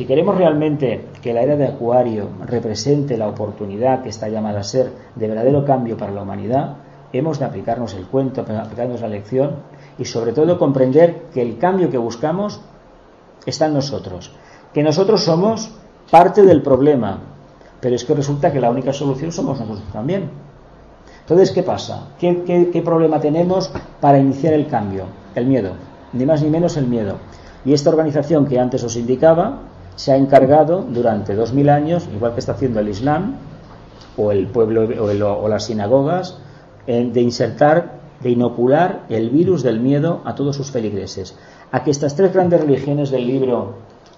Si 0.00 0.06
queremos 0.06 0.34
realmente 0.34 1.08
que 1.20 1.34
la 1.34 1.42
era 1.42 1.56
de 1.56 1.66
Acuario 1.66 2.30
represente 2.46 3.18
la 3.18 3.28
oportunidad 3.28 4.02
que 4.02 4.08
está 4.08 4.30
llamada 4.30 4.60
a 4.60 4.62
ser 4.64 4.90
de 5.14 5.28
verdadero 5.28 5.62
cambio 5.66 5.98
para 5.98 6.10
la 6.10 6.22
humanidad, 6.22 6.76
hemos 7.12 7.38
de 7.38 7.44
aplicarnos 7.44 7.92
el 7.92 8.06
cuento, 8.06 8.40
aplicarnos 8.40 9.02
la 9.02 9.08
lección 9.08 9.56
y 9.98 10.06
sobre 10.06 10.32
todo 10.32 10.58
comprender 10.58 11.24
que 11.34 11.42
el 11.42 11.58
cambio 11.58 11.90
que 11.90 11.98
buscamos 11.98 12.62
está 13.44 13.66
en 13.66 13.74
nosotros, 13.74 14.32
que 14.72 14.82
nosotros 14.82 15.22
somos 15.22 15.70
parte 16.10 16.44
del 16.44 16.62
problema, 16.62 17.18
pero 17.82 17.94
es 17.94 18.02
que 18.02 18.14
resulta 18.14 18.50
que 18.50 18.60
la 18.62 18.70
única 18.70 18.94
solución 18.94 19.30
somos 19.32 19.60
nosotros 19.60 19.92
también. 19.92 20.30
Entonces, 21.20 21.50
¿qué 21.50 21.62
pasa? 21.62 22.08
¿Qué, 22.18 22.70
qué 22.72 22.80
problema 22.82 23.20
tenemos 23.20 23.70
para 24.00 24.18
iniciar 24.18 24.54
el 24.54 24.66
cambio? 24.66 25.04
El 25.34 25.44
miedo, 25.44 25.72
ni 26.14 26.24
más 26.24 26.40
ni 26.40 26.48
menos 26.48 26.78
el 26.78 26.86
miedo. 26.86 27.16
Y 27.66 27.74
esta 27.74 27.90
organización 27.90 28.46
que 28.46 28.58
antes 28.58 28.82
os 28.82 28.96
indicaba, 28.96 29.58
se 29.96 30.12
ha 30.12 30.16
encargado 30.16 30.82
durante 30.82 31.34
dos 31.34 31.52
mil 31.52 31.68
años, 31.68 32.08
igual 32.14 32.34
que 32.34 32.40
está 32.40 32.52
haciendo 32.52 32.80
el 32.80 32.88
Islam 32.88 33.36
o 34.16 34.32
el 34.32 34.46
pueblo 34.46 34.88
o, 35.02 35.48
las 35.48 35.64
sinagogas, 35.64 36.38
de 36.86 37.20
insertar, 37.20 38.00
de 38.20 38.30
inocular 38.30 39.02
el 39.08 39.30
virus 39.30 39.62
del 39.62 39.80
miedo 39.80 40.20
a 40.24 40.34
todos 40.34 40.56
sus 40.56 40.70
feligreses. 40.70 41.36
A 41.72 41.84
que 41.84 41.90
estas 41.90 42.16
tres 42.16 42.32
grandes 42.32 42.60
religiones 42.60 43.10
del 43.10 43.26
libro, 43.26 43.74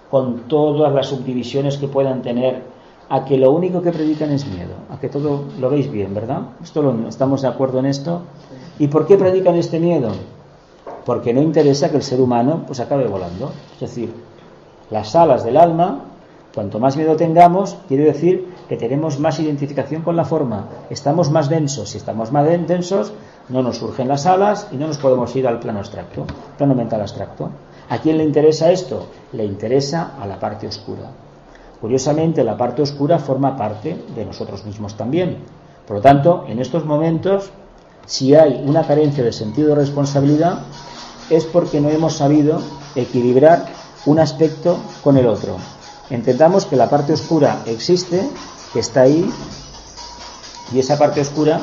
con 0.09 0.47
todas 0.47 0.93
las 0.93 1.07
subdivisiones 1.07 1.77
que 1.77 1.87
puedan 1.87 2.21
tener, 2.21 2.63
a 3.09 3.25
que 3.25 3.37
lo 3.37 3.51
único 3.51 3.81
que 3.81 3.91
predican 3.91 4.31
es 4.31 4.47
miedo, 4.47 4.73
a 4.89 4.99
que 4.99 5.09
todo 5.09 5.43
lo 5.59 5.69
veis 5.69 5.91
bien, 5.91 6.13
¿verdad? 6.13 6.41
Esto 6.63 6.81
lo, 6.81 7.07
estamos 7.07 7.41
de 7.41 7.47
acuerdo 7.47 7.79
en 7.79 7.85
esto. 7.85 8.21
¿Y 8.79 8.87
por 8.87 9.05
qué 9.05 9.17
predican 9.17 9.55
este 9.55 9.79
miedo? 9.79 10.09
Porque 11.05 11.33
no 11.33 11.41
interesa 11.41 11.91
que 11.91 11.97
el 11.97 12.03
ser 12.03 12.21
humano 12.21 12.63
pues 12.65 12.79
acabe 12.79 13.05
volando. 13.07 13.51
Es 13.75 13.81
decir, 13.81 14.13
las 14.93 15.15
alas 15.15 15.43
del 15.43 15.57
alma, 15.57 16.03
cuanto 16.53 16.79
más 16.79 16.95
miedo 16.95 17.15
tengamos, 17.15 17.75
quiere 17.87 18.05
decir 18.05 18.53
que 18.69 18.77
tenemos 18.77 19.19
más 19.19 19.39
identificación 19.39 20.03
con 20.03 20.15
la 20.15 20.23
forma, 20.23 20.67
estamos 20.91 21.31
más 21.31 21.49
densos. 21.49 21.89
Si 21.89 21.97
estamos 21.97 22.31
más 22.31 22.45
densos, 22.45 23.11
no 23.49 23.63
nos 23.63 23.77
surgen 23.77 24.07
las 24.07 24.27
alas 24.27 24.67
y 24.71 24.75
no 24.75 24.87
nos 24.87 24.99
podemos 24.99 25.35
ir 25.35 25.47
al 25.47 25.59
plano 25.59 25.79
abstracto, 25.79 26.25
plano 26.57 26.75
mental 26.75 27.01
abstracto. 27.01 27.49
¿A 27.89 27.97
quién 27.97 28.19
le 28.19 28.23
interesa 28.23 28.71
esto? 28.71 29.07
Le 29.33 29.43
interesa 29.43 30.11
a 30.21 30.27
la 30.27 30.39
parte 30.39 30.67
oscura. 30.67 31.09
Curiosamente, 31.81 32.43
la 32.43 32.55
parte 32.55 32.83
oscura 32.83 33.17
forma 33.17 33.57
parte 33.57 33.97
de 34.15 34.25
nosotros 34.25 34.63
mismos 34.63 34.95
también. 34.95 35.39
Por 35.87 35.97
lo 35.97 36.01
tanto, 36.01 36.45
en 36.47 36.59
estos 36.59 36.85
momentos, 36.85 37.49
si 38.05 38.35
hay 38.35 38.63
una 38.65 38.85
carencia 38.85 39.23
de 39.23 39.33
sentido 39.33 39.69
de 39.69 39.75
responsabilidad, 39.75 40.59
es 41.31 41.45
porque 41.45 41.81
no 41.81 41.89
hemos 41.89 42.13
sabido 42.13 42.61
equilibrar 42.95 43.65
un 44.05 44.19
aspecto 44.19 44.77
con 45.03 45.17
el 45.17 45.27
otro. 45.27 45.57
Entendamos 46.09 46.65
que 46.65 46.75
la 46.75 46.89
parte 46.89 47.13
oscura 47.13 47.61
existe, 47.65 48.29
que 48.73 48.79
está 48.79 49.01
ahí, 49.01 49.31
y 50.73 50.79
esa 50.79 50.97
parte 50.97 51.21
oscura 51.21 51.61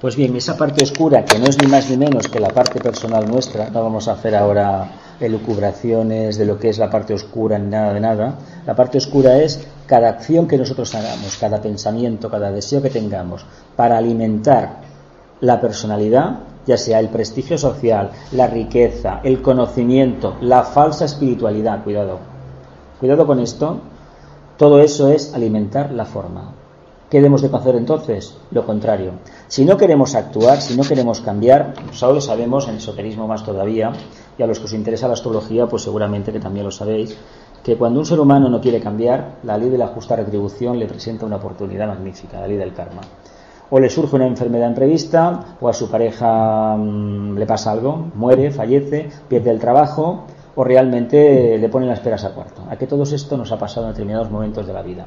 Pues 0.00 0.16
bien, 0.16 0.34
esa 0.34 0.56
parte 0.56 0.82
oscura, 0.82 1.26
que 1.26 1.38
no 1.38 1.44
es 1.44 1.60
ni 1.60 1.66
más 1.66 1.90
ni 1.90 1.98
menos 1.98 2.26
que 2.28 2.40
la 2.40 2.48
parte 2.48 2.80
personal 2.80 3.30
nuestra, 3.30 3.68
no 3.68 3.82
vamos 3.82 4.08
a 4.08 4.12
hacer 4.12 4.34
ahora 4.34 4.88
elucubraciones 5.20 6.38
de 6.38 6.46
lo 6.46 6.58
que 6.58 6.70
es 6.70 6.78
la 6.78 6.88
parte 6.88 7.12
oscura 7.12 7.58
ni 7.58 7.68
nada 7.68 7.92
de 7.92 8.00
nada, 8.00 8.34
la 8.66 8.74
parte 8.74 8.96
oscura 8.96 9.36
es 9.36 9.60
cada 9.86 10.08
acción 10.08 10.48
que 10.48 10.56
nosotros 10.56 10.94
hagamos, 10.94 11.36
cada 11.36 11.60
pensamiento, 11.60 12.30
cada 12.30 12.50
deseo 12.50 12.80
que 12.80 12.88
tengamos 12.88 13.44
para 13.76 13.98
alimentar 13.98 14.89
la 15.40 15.60
personalidad, 15.60 16.40
ya 16.66 16.76
sea 16.76 17.00
el 17.00 17.08
prestigio 17.08 17.58
social, 17.58 18.10
la 18.32 18.46
riqueza, 18.46 19.20
el 19.24 19.42
conocimiento, 19.42 20.36
la 20.40 20.64
falsa 20.64 21.04
espiritualidad, 21.04 21.82
cuidado, 21.82 22.18
cuidado 22.98 23.26
con 23.26 23.40
esto, 23.40 23.80
todo 24.56 24.80
eso 24.80 25.08
es 25.08 25.34
alimentar 25.34 25.90
la 25.92 26.04
forma. 26.04 26.52
¿Qué 27.10 27.16
debemos 27.16 27.42
de 27.42 27.48
hacer 27.56 27.74
entonces? 27.74 28.36
Lo 28.52 28.64
contrario. 28.64 29.14
Si 29.48 29.64
no 29.64 29.76
queremos 29.76 30.14
actuar, 30.14 30.60
si 30.60 30.76
no 30.76 30.84
queremos 30.84 31.20
cambiar, 31.20 31.74
solo 31.90 32.14
lo 32.14 32.20
sabemos, 32.20 32.68
en 32.68 32.76
esoterismo 32.76 33.26
más 33.26 33.44
todavía, 33.44 33.90
y 34.38 34.42
a 34.42 34.46
los 34.46 34.60
que 34.60 34.66
os 34.66 34.72
interesa 34.74 35.08
la 35.08 35.14
astrología, 35.14 35.66
pues 35.66 35.82
seguramente 35.82 36.30
que 36.30 36.38
también 36.38 36.66
lo 36.66 36.70
sabéis, 36.70 37.16
que 37.64 37.76
cuando 37.76 37.98
un 37.98 38.06
ser 38.06 38.20
humano 38.20 38.48
no 38.48 38.60
quiere 38.60 38.80
cambiar, 38.80 39.38
la 39.42 39.58
ley 39.58 39.70
de 39.70 39.78
la 39.78 39.88
justa 39.88 40.14
retribución 40.14 40.78
le 40.78 40.86
presenta 40.86 41.26
una 41.26 41.36
oportunidad 41.36 41.88
magnífica, 41.88 42.38
la 42.38 42.46
ley 42.46 42.56
del 42.56 42.74
karma. 42.74 43.00
O 43.70 43.78
le 43.78 43.88
surge 43.88 44.16
una 44.16 44.26
enfermedad 44.26 44.68
imprevista, 44.68 45.56
o 45.60 45.68
a 45.68 45.72
su 45.72 45.88
pareja 45.88 46.76
mm, 46.76 47.38
le 47.38 47.46
pasa 47.46 47.70
algo, 47.70 48.10
muere, 48.14 48.50
fallece, 48.50 49.08
pierde 49.28 49.50
el 49.50 49.58
trabajo, 49.58 50.24
o 50.56 50.64
realmente 50.64 51.56
le 51.58 51.68
ponen 51.68 51.88
las 51.88 52.00
peras 52.00 52.24
a 52.24 52.34
cuarto. 52.34 52.62
A 52.68 52.76
que 52.76 52.86
todo 52.86 53.04
esto 53.04 53.36
nos 53.36 53.52
ha 53.52 53.58
pasado 53.58 53.86
en 53.86 53.92
determinados 53.92 54.30
momentos 54.30 54.66
de 54.66 54.72
la 54.72 54.82
vida. 54.82 55.06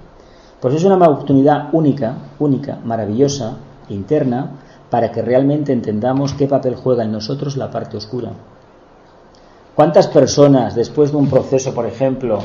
Pues 0.62 0.76
es 0.76 0.84
una 0.86 0.95
oportunidad 0.95 1.69
única, 1.73 2.15
única, 2.39 2.80
maravillosa, 2.86 3.58
interna, 3.89 4.52
para 4.89 5.12
que 5.12 5.21
realmente 5.21 5.73
entendamos 5.73 6.34
qué 6.34 6.47
papel 6.47 6.76
juega 6.76 7.04
en 7.04 7.12
nosotros 7.12 7.58
la 7.58 7.69
parte 7.69 7.97
oscura. 7.97 8.32
¿Cuántas 9.76 10.08
personas, 10.08 10.76
después 10.76 11.12
de 11.12 11.17
un 11.17 11.28
proceso, 11.28 11.73
por 11.73 11.88
ejemplo, 11.88 12.39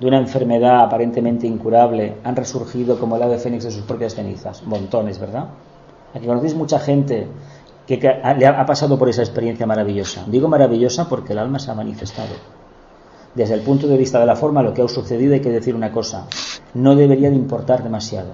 de 0.00 0.06
una 0.06 0.18
enfermedad 0.18 0.80
aparentemente 0.80 1.46
incurable, 1.46 2.16
han 2.24 2.36
resurgido 2.36 2.98
como 2.98 3.16
el 3.16 3.22
ave 3.22 3.38
fénix 3.38 3.64
de 3.64 3.70
sus 3.70 3.82
propias 3.82 4.14
cenizas? 4.14 4.62
Montones, 4.64 5.18
¿verdad? 5.18 5.46
Aquí 6.14 6.26
conocéis 6.26 6.54
mucha 6.54 6.78
gente 6.78 7.26
que, 7.86 7.98
le 7.98 8.46
ha 8.46 8.66
pasado 8.66 8.98
por 8.98 9.08
esa 9.08 9.22
experiencia 9.22 9.66
maravillosa. 9.66 10.24
Digo 10.26 10.48
maravillosa 10.48 11.08
porque 11.08 11.32
el 11.32 11.38
alma 11.38 11.58
se 11.58 11.70
ha 11.70 11.74
manifestado. 11.74 12.34
Desde 13.34 13.54
el 13.54 13.62
punto 13.62 13.88
de 13.88 13.98
vista 13.98 14.20
de 14.20 14.26
la 14.26 14.36
forma, 14.36 14.62
lo 14.62 14.72
que 14.72 14.82
ha 14.82 14.88
sucedido 14.88 15.34
hay 15.34 15.40
que 15.40 15.50
decir 15.50 15.74
una 15.74 15.90
cosa 15.90 16.26
no 16.74 16.94
debería 16.94 17.30
de 17.30 17.36
importar 17.36 17.82
demasiado. 17.82 18.32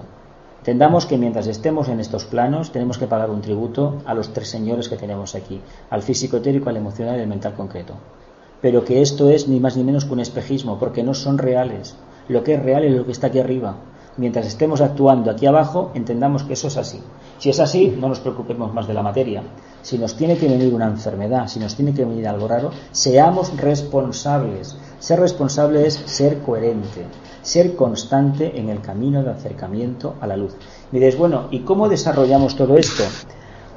Entendamos 0.59 1.07
que 1.07 1.17
mientras 1.17 1.47
estemos 1.47 1.89
en 1.89 1.99
estos 1.99 2.25
planos 2.25 2.71
tenemos 2.71 2.99
que 2.99 3.07
pagar 3.07 3.31
un 3.31 3.41
tributo 3.41 3.97
a 4.05 4.13
los 4.13 4.31
tres 4.31 4.49
señores 4.49 4.89
que 4.89 4.97
tenemos 4.97 5.33
aquí, 5.33 5.59
al 5.89 6.03
físico 6.03 6.37
etérico, 6.37 6.69
al 6.69 6.77
emocional 6.77 7.17
y 7.17 7.21
al 7.21 7.27
mental 7.27 7.55
concreto. 7.55 7.95
Pero 8.61 8.85
que 8.85 9.01
esto 9.01 9.29
es 9.29 9.47
ni 9.47 9.59
más 9.59 9.75
ni 9.75 9.83
menos 9.83 10.05
que 10.05 10.13
un 10.13 10.19
espejismo, 10.19 10.77
porque 10.79 11.03
no 11.03 11.13
son 11.13 11.37
reales. 11.37 11.95
Lo 12.27 12.43
que 12.43 12.53
es 12.53 12.63
real 12.63 12.83
es 12.83 12.93
lo 12.93 13.05
que 13.05 13.11
está 13.11 13.27
aquí 13.27 13.39
arriba. 13.39 13.75
Mientras 14.17 14.45
estemos 14.45 14.81
actuando 14.81 15.31
aquí 15.31 15.45
abajo, 15.45 15.91
entendamos 15.93 16.43
que 16.43 16.53
eso 16.53 16.67
es 16.67 16.77
así. 16.77 16.99
Si 17.39 17.49
es 17.49 17.59
así, 17.59 17.95
no 17.99 18.09
nos 18.09 18.19
preocupemos 18.19 18.73
más 18.73 18.87
de 18.87 18.93
la 18.93 19.01
materia. 19.01 19.41
Si 19.81 19.97
nos 19.97 20.15
tiene 20.15 20.37
que 20.37 20.47
venir 20.47 20.73
una 20.73 20.87
enfermedad, 20.87 21.47
si 21.47 21.59
nos 21.59 21.75
tiene 21.75 21.93
que 21.93 22.05
venir 22.05 22.27
algo 22.27 22.47
raro, 22.47 22.71
seamos 22.91 23.55
responsables. 23.57 24.77
Ser 24.99 25.19
responsable 25.19 25.87
es 25.87 25.95
ser 25.95 26.39
coherente 26.39 27.05
ser 27.41 27.75
constante 27.75 28.59
en 28.59 28.69
el 28.69 28.81
camino 28.81 29.23
de 29.23 29.31
acercamiento 29.31 30.15
a 30.21 30.27
la 30.27 30.37
luz. 30.37 30.55
Miréis, 30.91 31.17
bueno, 31.17 31.47
¿y 31.51 31.59
cómo 31.59 31.89
desarrollamos 31.89 32.55
todo 32.55 32.77
esto? 32.77 33.03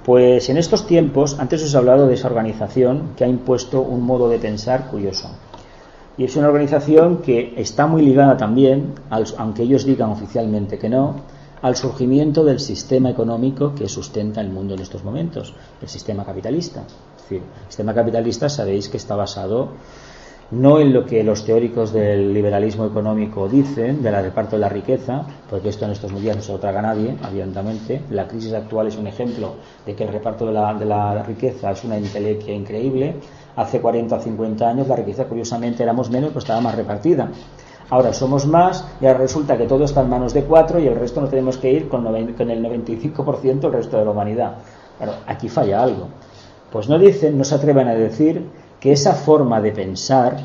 Pues 0.04 0.50
en 0.50 0.58
estos 0.58 0.86
tiempos, 0.86 1.40
antes 1.40 1.62
os 1.64 1.72
he 1.72 1.78
hablado 1.78 2.06
de 2.06 2.12
esa 2.12 2.28
organización 2.28 3.14
que 3.16 3.24
ha 3.24 3.28
impuesto 3.28 3.80
un 3.80 4.02
modo 4.02 4.28
de 4.28 4.38
pensar 4.38 4.88
curioso. 4.90 5.30
Y 6.18 6.24
es 6.24 6.36
una 6.36 6.48
organización 6.48 7.22
que 7.22 7.54
está 7.56 7.86
muy 7.86 8.02
ligada 8.02 8.36
también, 8.36 8.92
aunque 9.38 9.62
ellos 9.62 9.86
digan 9.86 10.10
oficialmente 10.10 10.78
que 10.78 10.90
no, 10.90 11.22
al 11.62 11.76
surgimiento 11.76 12.44
del 12.44 12.60
sistema 12.60 13.08
económico 13.08 13.74
que 13.74 13.88
sustenta 13.88 14.42
el 14.42 14.50
mundo 14.50 14.74
en 14.74 14.80
estos 14.80 15.02
momentos, 15.02 15.54
el 15.80 15.88
sistema 15.88 16.22
capitalista. 16.22 16.82
Es 17.16 17.22
decir, 17.22 17.38
el 17.38 17.66
sistema 17.68 17.94
capitalista 17.94 18.50
sabéis 18.50 18.90
que 18.90 18.98
está 18.98 19.16
basado 19.16 19.70
no 20.50 20.78
en 20.80 20.92
lo 20.92 21.04
que 21.07 21.24
los 21.24 21.44
teóricos 21.44 21.92
del 21.92 22.33
liberalismo 22.33 22.87
económico 22.87 23.48
dicen, 23.48 24.02
de 24.02 24.11
la 24.11 24.22
reparto 24.22 24.57
de 24.57 24.61
la 24.61 24.68
riqueza, 24.68 25.26
porque 25.48 25.70
esto 25.70 25.85
en 25.85 25.92
estos 25.92 26.14
días 26.20 26.37
no 26.37 26.42
se 26.42 26.52
lo 26.52 26.59
traga 26.59 26.83
nadie, 26.83 27.16
abiertamente. 27.22 28.02
La 28.11 28.28
crisis 28.28 28.52
actual 28.52 28.88
es 28.88 28.96
un 28.96 29.07
ejemplo 29.07 29.54
de 29.85 29.94
que 29.94 30.04
el 30.04 30.12
reparto 30.12 30.46
de 30.46 30.52
la, 30.52 30.74
de 30.74 30.85
la 30.85 31.22
riqueza 31.22 31.70
es 31.70 31.85
una 31.85 31.98
intelequia 31.98 32.54
increíble. 32.54 33.16
Hace 33.57 33.80
40 33.80 34.16
o 34.16 34.20
50 34.20 34.68
años 34.68 34.88
la 34.88 34.96
riqueza, 34.96 35.24
curiosamente, 35.24 35.83
éramos 35.83 36.11
menos, 36.11 36.28
pero 36.30 36.40
estaba 36.40 36.61
más 36.61 36.74
repartida. 36.74 37.28
Ahora 37.90 38.12
somos 38.12 38.46
más 38.46 38.85
y 39.00 39.07
ahora 39.07 39.18
resulta 39.18 39.59
que 39.59 39.66
todo 39.66 39.85
está 39.85 40.00
en 40.00 40.09
manos 40.09 40.33
de 40.33 40.44
cuatro 40.44 40.78
y 40.80 40.87
el 40.87 40.96
resto 40.96 41.20
no 41.20 41.28
tenemos 41.28 41.59
que 41.59 41.70
ir 41.70 41.88
con, 41.88 42.07
el 42.07 42.37
95% 42.37 43.61
del 43.61 43.72
resto 43.72 43.98
de 43.98 44.04
la 44.04 44.11
humanidad. 44.11 44.54
Claro, 44.96 45.12
aquí 45.26 45.48
falla 45.48 45.83
algo. 45.83 46.09
Pues 46.72 46.88
no 46.88 46.98
dicen, 46.98 47.37
no 47.37 47.44
se 47.44 47.54
atreven 47.54 47.88
a 47.88 47.94
decir 47.94 48.44
que 48.84 48.92
esa 48.92 49.14
forma 49.14 49.62
de 49.62 49.72
pensar 49.72 50.36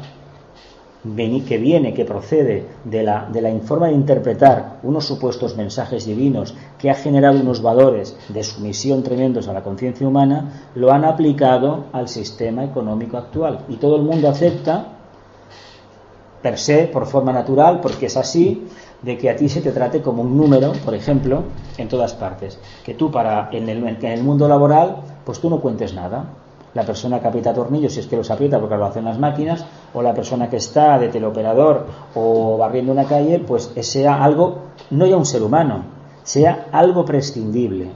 que 1.46 1.58
viene, 1.58 1.94
que 1.94 2.06
procede 2.06 2.66
de 2.86 3.04
la, 3.04 3.28
de 3.30 3.42
la 3.42 3.52
forma 3.60 3.88
de 3.88 3.94
interpretar 3.96 4.80
unos 4.84 5.06
supuestos 5.06 5.58
mensajes 5.58 6.06
divinos 6.06 6.56
que 6.78 6.90
ha 6.90 6.96
generado 6.96 7.38
unos 7.42 7.62
valores 7.62 8.16
de 8.30 8.42
sumisión 8.46 9.04
tremendos 9.04 9.50
a 9.50 9.54
la 9.54 9.62
conciencia 9.62 10.08
humana, 10.08 10.70
lo 10.74 10.94
han 10.94 11.04
aplicado 11.04 11.88
al 11.92 12.08
sistema 12.08 12.64
económico 12.64 13.18
actual. 13.18 13.66
Y 13.68 13.76
todo 13.76 13.98
el 13.98 14.04
mundo 14.04 14.30
acepta, 14.30 14.86
per 16.42 16.58
se, 16.58 16.88
por 16.88 17.08
forma 17.08 17.34
natural, 17.34 17.82
porque 17.82 18.06
es 18.06 18.16
así, 18.16 18.70
de 19.02 19.18
que 19.18 19.30
a 19.30 19.36
ti 19.36 19.50
se 19.50 19.60
te 19.60 19.74
trate 19.74 20.02
como 20.02 20.22
un 20.22 20.38
número, 20.38 20.72
por 20.86 20.96
ejemplo, 20.96 21.44
en 21.78 21.90
todas 21.90 22.14
partes. 22.14 22.58
Que 22.86 22.94
tú 22.94 23.12
para 23.12 23.50
en 23.52 23.68
el, 23.68 23.86
en 23.86 24.06
el 24.06 24.24
mundo 24.24 24.48
laboral, 24.48 25.02
pues 25.26 25.42
tú 25.42 25.50
no 25.50 25.60
cuentes 25.60 25.94
nada 25.94 26.24
la 26.74 26.84
persona 26.84 27.20
que 27.20 27.28
aprieta 27.28 27.54
tornillos, 27.54 27.94
si 27.94 28.00
es 28.00 28.08
que 28.08 28.18
los 28.18 28.30
aprieta 28.30 28.60
porque 28.60 28.78
lo 28.78 28.86
hacen 28.86 29.06
las 29.06 29.18
máquinas, 29.18 29.66
o 29.94 30.02
la 30.02 30.14
persona 30.14 30.50
que 30.50 30.58
está 30.58 31.00
de 31.00 31.10
teleoperador 31.10 31.86
o 32.16 32.58
barriendo 32.58 32.92
una 32.92 33.06
calle, 33.06 33.40
pues 33.40 33.72
sea 33.82 34.24
algo, 34.24 34.60
no 34.92 35.06
ya 35.06 35.18
un 35.18 35.26
ser 35.26 35.44
humano, 35.44 35.84
sea 36.24 36.68
algo 36.72 37.06
prescindible. 37.06 37.90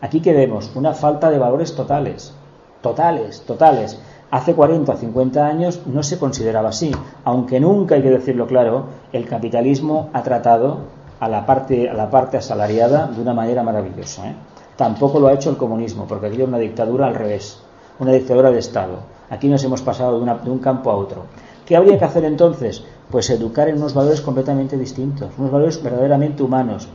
Aquí 0.00 0.20
que 0.20 0.32
vemos 0.32 0.70
una 0.76 0.92
falta 0.94 1.30
de 1.30 1.38
valores 1.38 1.74
totales, 1.74 2.34
totales, 2.82 3.42
totales. 3.46 3.98
Hace 4.30 4.54
40 4.54 4.92
o 4.92 4.96
50 4.96 5.46
años 5.46 5.80
no 5.86 6.02
se 6.02 6.18
consideraba 6.18 6.68
así, 6.68 6.92
aunque 7.24 7.58
nunca 7.60 7.94
hay 7.94 8.02
que 8.02 8.10
decirlo 8.10 8.46
claro, 8.46 8.84
el 9.12 9.26
capitalismo 9.26 10.10
ha 10.12 10.22
tratado 10.22 10.80
a 11.18 11.28
la 11.28 11.46
parte, 11.46 11.88
a 11.88 11.94
la 11.94 12.10
parte 12.10 12.36
asalariada 12.36 13.06
de 13.06 13.22
una 13.22 13.32
manera 13.32 13.62
maravillosa. 13.62 14.28
¿eh? 14.28 14.34
Tampoco 14.76 15.18
lo 15.18 15.28
ha 15.28 15.32
hecho 15.32 15.48
el 15.48 15.56
comunismo, 15.56 16.06
porque 16.06 16.26
aquí 16.26 16.42
una 16.42 16.58
dictadura 16.58 17.06
al 17.06 17.14
revés 17.14 17.62
una 17.98 18.12
dictadura 18.12 18.50
de 18.50 18.58
Estado. 18.58 18.98
Aquí 19.30 19.48
nos 19.48 19.62
hemos 19.64 19.82
pasado 19.82 20.20
de, 20.20 20.50
un 20.50 20.58
campo 20.58 20.90
a 20.90 20.96
otro. 20.96 21.24
¿Qué 21.66 21.76
habría 21.76 21.98
que 21.98 22.04
hacer 22.04 22.24
entonces? 22.24 22.82
Pues 23.10 23.28
educar 23.30 23.68
en 23.68 23.76
unos 23.76 23.94
valores 23.94 24.20
completamente 24.20 24.76
distintos, 24.76 25.30
unos 25.38 25.50
valores 25.50 25.82
verdaderamente 25.82 26.42
humanos. 26.42 26.88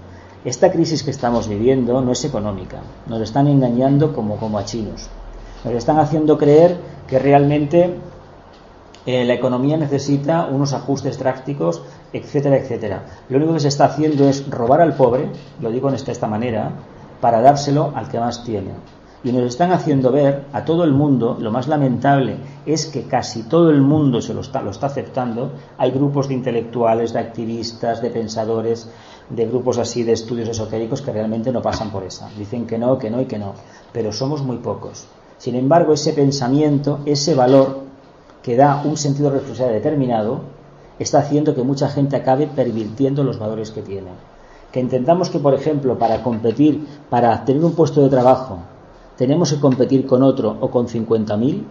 Esta 0.45 0.71
crisis 0.71 1.03
que 1.03 1.11
estamos 1.11 1.47
viviendo 1.47 2.01
no 2.01 2.11
es 2.11 2.25
económica, 2.25 2.77
nos 3.07 3.21
están 3.21 3.47
engañando 3.47 4.13
como, 4.13 4.57
a 4.57 4.65
chinos. 4.65 5.09
Nos 5.63 5.73
están 5.73 5.99
haciendo 5.99 6.37
creer 6.37 6.77
que 7.07 7.19
realmente 7.19 7.95
eh, 9.05 9.23
la 9.23 9.33
economía 9.33 9.77
necesita 9.77 10.45
unos 10.45 10.73
ajustes 10.73 11.17
drásticos, 11.17 11.81
etcétera, 12.11 12.57
etcétera. 12.57 13.05
Lo 13.29 13.37
único 13.37 13.53
que 13.53 13.61
se 13.61 13.67
está 13.69 13.85
haciendo 13.85 14.27
es 14.27 14.49
robar 14.49 14.81
al 14.81 14.95
pobre, 14.95 15.29
lo 15.61 15.71
digo 15.71 15.89
esta, 15.89 16.11
esta 16.11 16.27
manera, 16.27 16.71
para 17.21 17.41
dárselo 17.41 17.93
al 17.95 18.09
que 18.09 18.19
más 18.19 18.43
tiene 18.43 18.71
y 19.23 19.31
nos 19.31 19.43
están 19.43 19.71
haciendo 19.71 20.11
ver 20.11 20.45
a 20.51 20.65
todo 20.65 20.83
el 20.83 20.91
mundo, 20.91 21.37
lo 21.39 21.49
más 21.49 21.67
lamentable 21.67 22.37
es 22.65 22.87
que 22.87 23.03
casi 23.03 23.43
todo 23.43 23.69
el 23.69 23.81
mundo 23.81 24.21
se 24.21 24.33
lo 24.33 24.41
está, 24.41 24.61
lo 24.61 24.71
está 24.71 24.87
aceptando, 24.87 25.51
hay 25.77 25.91
grupos 25.91 26.27
de 26.27 26.33
intelectuales, 26.33 27.13
de 27.13 27.19
activistas, 27.19 28.01
de 28.01 28.09
pensadores, 28.09 28.89
de 29.29 29.45
grupos 29.47 29.77
así 29.77 30.03
de 30.03 30.11
estudios 30.11 30.49
esotéricos 30.49 31.01
que 31.01 31.13
realmente 31.13 31.53
no 31.53 31.61
pasan 31.61 31.89
por 31.89 32.03
esa. 32.03 32.29
Dicen 32.37 32.67
que 32.67 32.77
no, 32.77 32.97
que 32.97 33.09
no 33.09 33.21
y 33.21 33.25
que 33.25 33.39
no, 33.39 33.53
pero 33.93 34.11
somos 34.11 34.43
muy 34.43 34.57
pocos. 34.57 35.05
Sin 35.37 35.55
embargo, 35.55 35.93
ese 35.93 36.11
pensamiento, 36.11 36.99
ese 37.05 37.33
valor 37.33 37.83
que 38.41 38.57
da 38.57 38.81
un 38.83 38.97
sentido 38.97 39.29
de 39.29 39.37
responsabilidad 39.37 39.81
determinado, 39.81 40.41
está 40.99 41.19
haciendo 41.19 41.55
que 41.55 41.63
mucha 41.63 41.87
gente 41.87 42.17
acabe 42.17 42.47
pervirtiendo 42.47 43.23
los 43.23 43.39
valores 43.39 43.71
que 43.71 43.81
tiene. 43.81 44.11
Que 44.73 44.81
intentamos 44.81 45.29
que, 45.29 45.39
por 45.39 45.53
ejemplo, 45.53 45.97
para 45.97 46.23
competir, 46.23 46.85
para 47.09 47.45
tener 47.45 47.63
un 47.63 47.73
puesto 47.73 48.01
de 48.01 48.09
trabajo, 48.09 48.59
tenemos 49.17 49.53
que 49.53 49.59
competir 49.59 50.05
con 50.05 50.23
otro 50.23 50.57
o 50.59 50.69
con 50.69 50.87
50.000, 50.87 51.63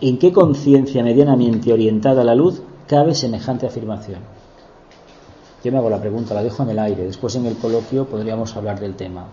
¿en 0.00 0.18
qué 0.18 0.32
conciencia 0.32 1.02
medianamente 1.02 1.72
orientada 1.72 2.22
a 2.22 2.24
la 2.24 2.34
luz 2.34 2.62
cabe 2.86 3.14
semejante 3.14 3.66
afirmación? 3.66 4.20
Yo 5.62 5.72
me 5.72 5.78
hago 5.78 5.90
la 5.90 6.00
pregunta, 6.00 6.34
la 6.34 6.42
dejo 6.42 6.62
en 6.62 6.70
el 6.70 6.78
aire, 6.78 7.04
después 7.04 7.34
en 7.36 7.46
el 7.46 7.56
coloquio 7.56 8.06
podríamos 8.06 8.56
hablar 8.56 8.80
del 8.80 8.94
tema. 8.94 9.26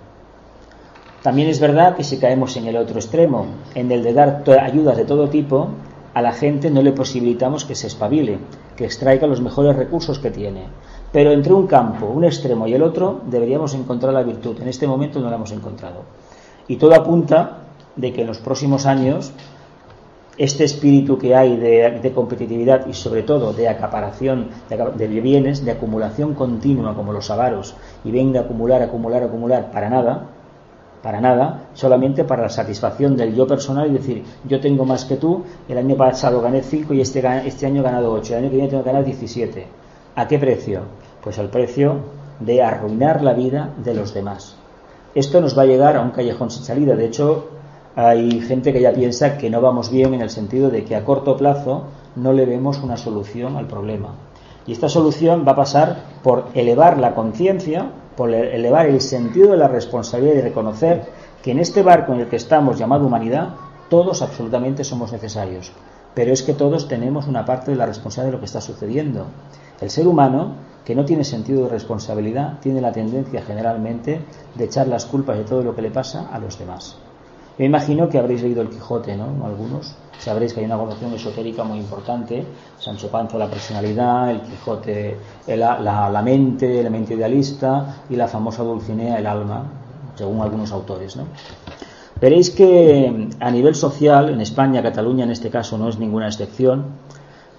También 1.24 1.50
es 1.50 1.60
verdad 1.60 1.96
que 1.96 2.04
si 2.04 2.18
caemos 2.18 2.56
en 2.58 2.68
el 2.68 2.78
otro 2.78 3.00
extremo, 3.00 3.46
en 3.76 3.92
el 3.92 4.04
de 4.04 4.14
dar 4.14 4.44
ayudas 4.62 4.98
de 4.98 5.06
todo 5.06 5.30
tipo, 5.30 5.70
a 6.14 6.22
la 6.22 6.32
gente 6.32 6.70
no 6.72 6.82
le 6.82 6.94
posibilitamos 6.94 7.64
que 7.64 7.76
se 7.76 7.88
espabile, 7.88 8.40
que 8.76 8.86
extraiga 8.86 9.28
los 9.28 9.42
mejores 9.42 9.76
recursos 9.76 10.20
que 10.20 10.32
tiene. 10.32 10.64
Pero 11.12 11.32
entre 11.32 11.54
un 11.54 11.68
campo, 11.68 12.08
un 12.08 12.26
extremo 12.26 12.68
y 12.68 12.74
el 12.74 12.84
otro, 12.84 13.22
deberíamos 13.26 13.74
encontrar 13.74 14.14
la 14.14 14.24
virtud. 14.24 14.60
En 14.62 14.68
este 14.68 14.88
momento 14.88 15.20
no 15.20 15.30
la 15.30 15.36
hemos 15.36 15.52
encontrado. 15.52 16.02
Y 16.68 16.78
todo 16.78 16.96
apunta 16.96 17.60
de 17.96 18.14
que 18.14 18.22
en 18.22 18.28
los 18.28 18.40
próximos 18.40 18.86
años 18.86 19.34
este 20.38 20.64
espíritu 20.64 21.18
que 21.18 21.36
hay 21.36 21.58
de, 21.58 22.12
competitividad 22.14 22.86
y 22.86 22.94
sobre 22.94 23.24
todo 23.24 23.54
de 23.54 23.68
acaparación 23.68 24.50
de, 24.70 25.08
bienes, 25.08 25.66
de 25.66 25.72
acumulación 25.72 26.36
continua 26.36 26.96
como 26.96 27.12
los 27.12 27.32
avaros 27.32 27.76
y 28.04 28.12
venga 28.12 28.42
a 28.42 28.44
acumular, 28.44 28.82
acumular, 28.84 29.24
acumular 29.24 29.72
para 29.72 29.90
nada, 29.90 30.28
para 31.02 31.22
nada, 31.22 31.70
solamente 31.74 32.24
para 32.24 32.44
la 32.44 32.50
satisfacción 32.50 33.18
del 33.18 33.34
yo 33.34 33.48
personal 33.48 33.90
y 33.90 33.94
decir, 33.94 34.24
yo 34.48 34.60
tengo 34.60 34.86
más 34.86 35.06
que 35.06 35.16
tú, 35.16 35.44
el 35.68 35.78
año 35.78 35.96
pasado 35.96 36.42
gané 36.42 36.62
5 36.62 36.94
y 36.94 37.02
este, 37.02 37.24
este 37.48 37.66
año 37.66 37.82
he 37.82 37.84
ganado 37.84 38.12
8, 38.14 38.34
el 38.34 38.40
año 38.40 38.50
que 38.50 38.56
viene 38.56 38.70
tengo 38.70 38.84
que 38.84 38.90
ganar 38.90 39.06
17. 39.06 39.66
¿A 40.16 40.28
qué 40.28 40.38
precio? 40.38 40.82
Pues 41.24 41.40
al 41.40 41.50
precio 41.50 41.96
de 42.40 42.62
arruinar 42.62 43.24
la 43.24 43.34
vida 43.34 43.74
de 43.84 43.94
los 43.96 44.14
demás. 44.14 44.56
Esto 45.18 45.42
nos 45.42 45.58
va 45.58 45.64
a 45.64 45.66
llegar 45.66 45.96
a 45.96 46.02
un 46.02 46.12
callejón 46.12 46.52
sin 46.52 46.64
salida. 46.64 46.96
De 46.96 47.08
hecho, 47.08 47.48
hay 47.96 48.40
gente 48.40 48.72
que 48.72 48.82
ya 48.82 48.94
piensa 48.94 49.36
que 49.40 49.50
no 49.50 49.62
vamos 49.62 49.90
bien 49.90 50.14
en 50.14 50.22
el 50.22 50.30
sentido 50.30 50.70
de 50.70 50.86
que 50.86 50.96
a 50.96 51.04
corto 51.04 51.36
plazo 51.36 51.86
no 52.16 52.34
le 52.34 52.46
vemos 52.46 52.78
una 52.84 52.98
solución 52.98 53.58
al 53.58 53.66
problema. 53.66 54.10
Y 54.68 54.74
esta 54.74 54.90
solución 54.90 55.44
va 55.44 55.54
a 55.54 55.56
pasar 55.56 56.04
por 56.22 56.50
elevar 56.54 57.00
la 57.00 57.16
conciencia, 57.16 57.90
por 58.16 58.32
elevar 58.32 58.86
el 58.86 59.02
sentido 59.02 59.50
de 59.50 59.58
la 59.58 59.68
responsabilidad 59.68 60.36
y 60.36 60.42
reconocer 60.42 61.06
que 61.42 61.50
en 61.50 61.58
este 61.58 61.82
barco 61.82 62.14
en 62.14 62.20
el 62.20 62.28
que 62.28 62.36
estamos 62.36 62.78
llamado 62.78 63.08
humanidad, 63.08 63.56
todos 63.90 64.22
absolutamente 64.22 64.84
somos 64.84 65.12
necesarios. 65.12 65.72
Pero 66.14 66.32
es 66.32 66.44
que 66.44 66.54
todos 66.54 66.88
tenemos 66.88 67.26
una 67.26 67.44
parte 67.44 67.72
de 67.72 67.78
la 67.78 67.88
responsabilidad 67.88 68.34
de 68.34 68.36
lo 68.38 68.40
que 68.40 68.46
está 68.46 68.62
sucediendo. 68.62 69.26
El 69.80 69.90
ser 69.90 70.08
humano, 70.08 70.56
que 70.84 70.96
no 70.96 71.06
tiene 71.06 71.24
sentido 71.24 71.64
de 71.64 71.70
responsabilidad, 71.70 72.60
tiene 72.62 72.82
la 72.82 72.92
tendencia 72.92 73.42
generalmente 73.42 74.22
de 74.56 74.64
echar 74.64 74.88
las 74.88 75.06
culpas 75.06 75.38
de 75.38 75.44
todo 75.44 75.62
lo 75.62 75.76
que 75.76 75.82
le 75.82 75.92
pasa 75.92 76.30
a 76.32 76.40
los 76.40 76.58
demás. 76.58 76.98
Me 77.58 77.66
imagino 77.66 78.08
que 78.08 78.20
habréis 78.20 78.44
leído 78.44 78.62
el 78.62 78.70
Quijote, 78.70 79.16
¿no? 79.16 79.46
Algunos. 79.46 79.96
Sabréis 80.20 80.54
que 80.54 80.60
hay 80.60 80.66
una 80.68 80.78
connotación 80.78 81.14
esotérica 81.14 81.64
muy 81.64 81.80
importante. 81.80 82.46
Sancho 82.80 83.10
Panza, 83.10 83.38
la 83.38 83.50
personalidad, 83.50 84.30
el 84.30 84.42
Quijote, 84.42 85.18
la, 85.48 85.80
la, 85.80 86.22
mente, 86.22 86.84
la 86.84 86.90
mente 86.90 87.16
idealista 87.16 88.04
y 88.10 88.16
la 88.16 88.28
famosa 88.28 88.64
Dulcinea, 88.64 89.18
el 89.18 89.26
alma, 89.26 89.64
según 90.16 90.42
algunos 90.42 90.72
autores, 90.72 91.16
¿no? 91.16 91.24
Veréis 92.22 92.50
que 92.50 93.30
a 93.40 93.52
nivel 93.52 93.76
social, 93.76 94.30
en 94.30 94.42
España, 94.42 94.82
Cataluña 94.82 95.24
en 95.26 95.32
este 95.32 95.50
caso 95.50 95.78
no 95.78 95.90
es 95.90 96.00
ninguna 96.00 96.28
excepción, 96.28 96.86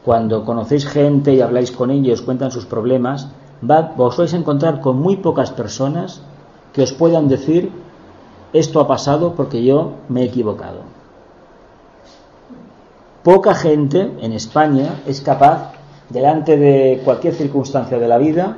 cuando 0.08 0.42
conocéis 0.42 0.86
gente 0.86 1.34
y 1.34 1.42
habláis 1.42 1.70
con 1.70 1.90
ellos, 1.90 2.22
cuentan 2.22 2.50
sus 2.50 2.64
problemas, 2.64 3.28
va, 3.60 3.92
os 3.98 4.16
vais 4.16 4.32
a 4.32 4.38
encontrar 4.38 4.80
con 4.80 4.96
muy 4.96 5.16
pocas 5.16 5.50
personas 5.50 6.22
que 6.72 6.80
os 6.80 6.94
puedan 6.94 7.28
decir 7.28 7.70
esto 8.54 8.80
ha 8.80 8.88
pasado 8.88 9.34
porque 9.34 9.62
yo 9.62 10.00
me 10.08 10.22
he 10.22 10.24
equivocado. 10.24 10.80
Poca 13.22 13.52
gente 13.54 14.10
en 14.22 14.32
España 14.32 15.02
es 15.06 15.20
capaz, 15.20 15.72
delante 16.08 16.56
de 16.56 17.02
cualquier 17.04 17.34
circunstancia 17.34 17.98
de 17.98 18.08
la 18.08 18.16
vida, 18.16 18.56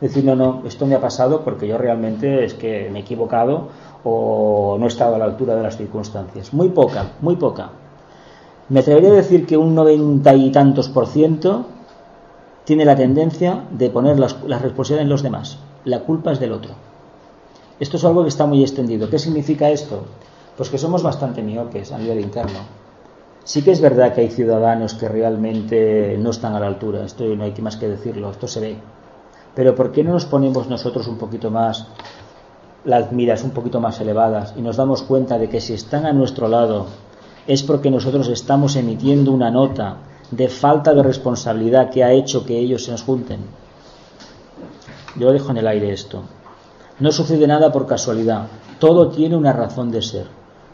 decir, 0.00 0.24
no, 0.24 0.34
no, 0.34 0.62
esto 0.64 0.86
me 0.86 0.94
ha 0.94 1.00
pasado 1.02 1.42
porque 1.42 1.68
yo 1.68 1.76
realmente 1.76 2.42
es 2.42 2.54
que 2.54 2.88
me 2.90 3.00
he 3.00 3.02
equivocado 3.02 3.68
o 4.02 4.78
no 4.80 4.86
he 4.86 4.88
estado 4.88 5.16
a 5.16 5.18
la 5.18 5.26
altura 5.26 5.56
de 5.56 5.62
las 5.62 5.76
circunstancias. 5.76 6.54
Muy 6.54 6.70
poca, 6.70 7.12
muy 7.20 7.36
poca. 7.36 7.68
Me 8.68 8.80
atrevería 8.80 9.10
a 9.10 9.14
decir 9.14 9.46
que 9.46 9.56
un 9.56 9.74
noventa 9.74 10.34
y 10.34 10.50
tantos 10.50 10.88
por 10.88 11.06
ciento 11.06 11.66
tiene 12.64 12.84
la 12.84 12.96
tendencia 12.96 13.64
de 13.70 13.90
poner 13.90 14.18
las, 14.18 14.42
las 14.44 14.60
responsabilidades 14.60 15.04
en 15.06 15.10
los 15.10 15.22
demás. 15.22 15.58
La 15.84 16.00
culpa 16.00 16.32
es 16.32 16.40
del 16.40 16.52
otro. 16.52 16.72
Esto 17.78 17.96
es 17.96 18.04
algo 18.04 18.22
que 18.22 18.28
está 18.28 18.46
muy 18.46 18.62
extendido. 18.62 19.08
¿Qué 19.08 19.20
significa 19.20 19.70
esto? 19.70 20.04
Pues 20.56 20.68
que 20.68 20.78
somos 20.78 21.02
bastante 21.02 21.42
miopes 21.42 21.92
a 21.92 21.98
nivel 21.98 22.20
interno. 22.20 22.58
Sí 23.44 23.62
que 23.62 23.70
es 23.70 23.80
verdad 23.80 24.12
que 24.12 24.22
hay 24.22 24.30
ciudadanos 24.30 24.94
que 24.94 25.08
realmente 25.08 26.16
no 26.18 26.30
están 26.30 26.54
a 26.54 26.60
la 26.60 26.66
altura, 26.66 27.04
esto 27.04 27.24
no 27.24 27.44
hay 27.44 27.54
más 27.60 27.76
que 27.76 27.86
decirlo, 27.86 28.30
esto 28.30 28.48
se 28.48 28.58
ve. 28.58 28.76
Pero 29.54 29.76
¿por 29.76 29.92
qué 29.92 30.02
no 30.02 30.12
nos 30.12 30.24
ponemos 30.24 30.68
nosotros 30.68 31.06
un 31.06 31.18
poquito 31.18 31.52
más 31.52 31.86
las 32.84 33.12
miras 33.12 33.44
un 33.44 33.50
poquito 33.50 33.80
más 33.80 34.00
elevadas 34.00 34.54
y 34.56 34.62
nos 34.62 34.76
damos 34.76 35.02
cuenta 35.02 35.38
de 35.38 35.48
que 35.48 35.60
si 35.60 35.74
están 35.74 36.06
a 36.06 36.12
nuestro 36.12 36.48
lado 36.48 36.86
es 37.46 37.62
porque 37.62 37.90
nosotros 37.90 38.28
estamos 38.28 38.76
emitiendo 38.76 39.32
una 39.32 39.50
nota 39.50 39.98
de 40.30 40.48
falta 40.48 40.94
de 40.94 41.02
responsabilidad 41.02 41.90
que 41.90 42.02
ha 42.02 42.12
hecho 42.12 42.44
que 42.44 42.58
ellos 42.58 42.84
se 42.84 42.90
nos 42.90 43.02
junten? 43.02 43.40
Yo 45.16 45.32
dejo 45.32 45.50
en 45.50 45.58
el 45.58 45.66
aire 45.66 45.92
esto. 45.92 46.22
No 46.98 47.12
sucede 47.12 47.46
nada 47.46 47.72
por 47.72 47.86
casualidad, 47.86 48.48
todo 48.78 49.08
tiene 49.08 49.36
una 49.36 49.52
razón 49.52 49.90
de 49.90 50.02
ser. 50.02 50.26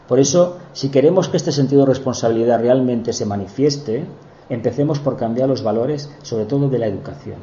Por 0.07 0.19
eso, 0.19 0.57
si 0.73 0.89
queremos 0.89 1.29
que 1.29 1.37
este 1.37 1.51
sentido 1.51 1.81
de 1.81 1.87
responsabilidad 1.87 2.59
realmente 2.59 3.13
se 3.13 3.25
manifieste, 3.25 4.05
empecemos 4.49 4.99
por 4.99 5.17
cambiar 5.17 5.47
los 5.47 5.63
valores, 5.63 6.09
sobre 6.23 6.45
todo 6.45 6.69
de 6.69 6.79
la 6.79 6.87
educación. 6.87 7.37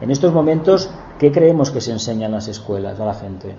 En 0.00 0.10
estos 0.10 0.32
momentos, 0.32 0.90
¿qué 1.18 1.32
creemos 1.32 1.70
que 1.70 1.80
se 1.80 1.92
enseña 1.92 2.26
en 2.26 2.32
las 2.32 2.48
escuelas 2.48 3.00
a 3.00 3.06
la 3.06 3.14
gente? 3.14 3.54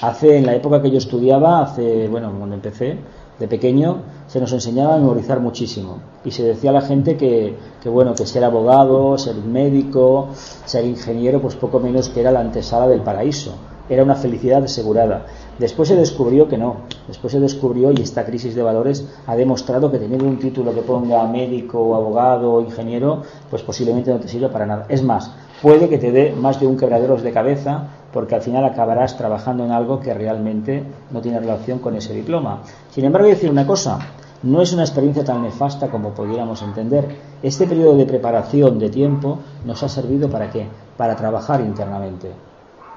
Hace, 0.00 0.38
en 0.38 0.46
la 0.46 0.54
época 0.54 0.80
que 0.80 0.90
yo 0.90 0.96
estudiaba, 0.96 1.60
hace, 1.60 2.08
bueno, 2.08 2.32
cuando 2.36 2.54
empecé, 2.54 2.98
de 3.40 3.48
pequeño 3.48 4.02
se 4.28 4.38
nos 4.38 4.52
enseñaba 4.52 4.94
a 4.94 4.98
memorizar 4.98 5.40
muchísimo 5.40 5.98
y 6.24 6.30
se 6.30 6.44
decía 6.44 6.70
a 6.70 6.74
la 6.74 6.82
gente 6.82 7.16
que, 7.16 7.56
bueno 7.86 8.14
que 8.14 8.26
ser 8.26 8.44
abogado, 8.44 9.16
ser 9.18 9.34
médico, 9.36 10.28
ser 10.66 10.84
ingeniero, 10.84 11.40
pues 11.40 11.56
poco 11.56 11.80
menos 11.80 12.10
que 12.10 12.20
era 12.20 12.30
la 12.30 12.40
antesala 12.40 12.86
del 12.86 13.00
paraíso, 13.00 13.54
era 13.88 14.04
una 14.04 14.14
felicidad 14.14 14.62
asegurada. 14.62 15.26
Después 15.58 15.88
se 15.88 15.96
descubrió 15.96 16.48
que 16.48 16.58
no, 16.58 16.82
después 17.08 17.32
se 17.32 17.40
descubrió 17.40 17.90
y 17.90 18.02
esta 18.02 18.24
crisis 18.24 18.54
de 18.54 18.62
valores 18.62 19.08
ha 19.26 19.34
demostrado 19.34 19.90
que 19.90 19.98
teniendo 19.98 20.26
un 20.26 20.38
título 20.38 20.74
que 20.74 20.82
ponga 20.82 21.26
médico, 21.26 21.96
abogado 21.96 22.52
o 22.52 22.60
ingeniero, 22.60 23.22
pues 23.48 23.62
posiblemente 23.62 24.12
no 24.12 24.20
te 24.20 24.28
sirve 24.28 24.48
para 24.50 24.66
nada. 24.66 24.84
Es 24.88 25.02
más, 25.02 25.32
puede 25.62 25.88
que 25.88 25.98
te 25.98 26.12
dé 26.12 26.32
más 26.32 26.60
de 26.60 26.66
un 26.66 26.76
quebraderos 26.76 27.22
de 27.22 27.32
cabeza 27.32 27.88
porque 28.12 28.34
al 28.34 28.42
final 28.42 28.64
acabarás 28.64 29.16
trabajando 29.16 29.64
en 29.64 29.72
algo 29.72 30.00
que 30.00 30.14
realmente 30.14 30.82
no 31.10 31.20
tiene 31.20 31.40
relación 31.40 31.78
con 31.78 31.96
ese 31.96 32.14
diploma. 32.14 32.60
Sin 32.90 33.04
embargo, 33.04 33.26
voy 33.26 33.32
a 33.32 33.34
decir 33.34 33.50
una 33.50 33.66
cosa, 33.66 33.98
no 34.42 34.62
es 34.62 34.72
una 34.72 34.82
experiencia 34.82 35.24
tan 35.24 35.42
nefasta 35.42 35.88
como 35.88 36.10
pudiéramos 36.10 36.62
entender. 36.62 37.06
Este 37.42 37.66
periodo 37.66 37.96
de 37.96 38.06
preparación 38.06 38.78
de 38.78 38.90
tiempo 38.90 39.38
nos 39.64 39.82
ha 39.82 39.88
servido 39.88 40.28
para 40.28 40.50
qué? 40.50 40.66
Para 40.96 41.14
trabajar 41.14 41.60
internamente, 41.60 42.30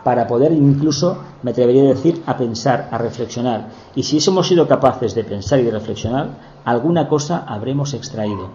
para 0.04 0.28
poder 0.28 0.52
incluso, 0.52 1.18
me 1.44 1.52
atrevería 1.52 1.84
a 1.84 1.94
decir, 1.94 2.22
a 2.26 2.38
pensar, 2.38 2.90
a 2.92 2.98
reflexionar. 2.98 3.70
Y 3.96 4.04
si 4.04 4.20
hemos 4.28 4.48
sido 4.48 4.68
capaces 4.68 5.16
de 5.16 5.24
pensar 5.24 5.60
y 5.60 5.64
de 5.64 5.72
reflexionar, 5.72 6.28
alguna 6.66 7.08
cosa 7.08 7.46
habremos 7.48 7.94
extraído 7.94 8.50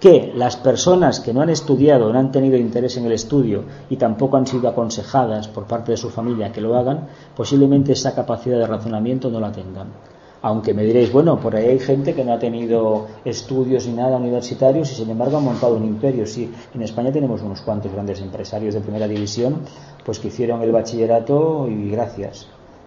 que 0.00 0.32
las 0.34 0.56
personas 0.56 1.20
que 1.20 1.34
no 1.34 1.42
han 1.42 1.50
estudiado, 1.50 2.10
no 2.10 2.18
han 2.18 2.32
tenido 2.32 2.56
interés 2.56 2.96
en 2.96 3.04
el 3.04 3.12
estudio 3.12 3.64
y 3.90 3.96
tampoco 3.96 4.38
han 4.38 4.46
sido 4.46 4.68
aconsejadas 4.68 5.46
por 5.48 5.66
parte 5.66 5.92
de 5.92 5.98
su 5.98 6.08
familia 6.08 6.50
que 6.52 6.62
lo 6.62 6.74
hagan, 6.74 7.08
posiblemente 7.36 7.92
esa 7.92 8.14
capacidad 8.14 8.58
de 8.58 8.66
razonamiento 8.66 9.30
no 9.30 9.40
la 9.40 9.52
tengan. 9.52 9.88
Aunque 10.42 10.72
me 10.72 10.84
diréis, 10.84 11.12
bueno, 11.12 11.38
por 11.38 11.54
ahí 11.54 11.66
hay 11.66 11.78
gente 11.78 12.14
que 12.14 12.24
no 12.24 12.32
ha 12.32 12.38
tenido 12.38 13.08
estudios 13.26 13.86
ni 13.86 13.92
nada 13.92 14.16
universitarios 14.16 14.90
y 14.90 14.94
sin 14.94 15.10
embargo 15.10 15.36
ha 15.36 15.40
montado 15.40 15.76
un 15.76 15.84
imperio. 15.84 16.26
Sí, 16.26 16.50
en 16.74 16.80
España 16.80 17.12
tenemos 17.12 17.42
unos 17.42 17.60
cuantos 17.60 17.92
grandes 17.92 18.22
empresarios 18.22 18.72
de 18.72 18.80
primera 18.80 19.06
división, 19.06 19.56
pues 20.02 20.18
que 20.18 20.28
hicieron 20.28 20.62
el 20.62 20.72
bachillerato 20.72 21.68
y 21.68 21.90
gracias. 21.90 22.46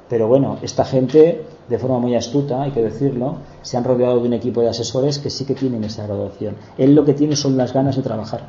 Pero 0.10 0.28
bueno, 0.28 0.58
esta 0.62 0.86
gente, 0.86 1.46
de 1.68 1.80
forma 1.80 2.00
muy 2.00 2.16
astuta, 2.16 2.62
hay 2.62 2.72
que 2.72 2.84
decirlo, 2.84 3.38
se 3.62 3.78
han 3.78 3.84
rodeado 3.84 4.20
de 4.20 4.28
un 4.28 4.34
equipo 4.34 4.62
de 4.62 4.70
asesores 4.70 5.20
que 5.20 5.30
sí 5.30 5.46
que 5.46 5.56
tienen 5.56 5.84
esa 5.84 6.06
graduación. 6.06 6.56
Él 6.78 6.94
lo 6.94 7.06
que 7.06 7.14
tiene 7.14 7.36
son 7.36 7.58
las 7.58 7.74
ganas 7.74 7.96
de 7.96 8.02
trabajar, 8.02 8.42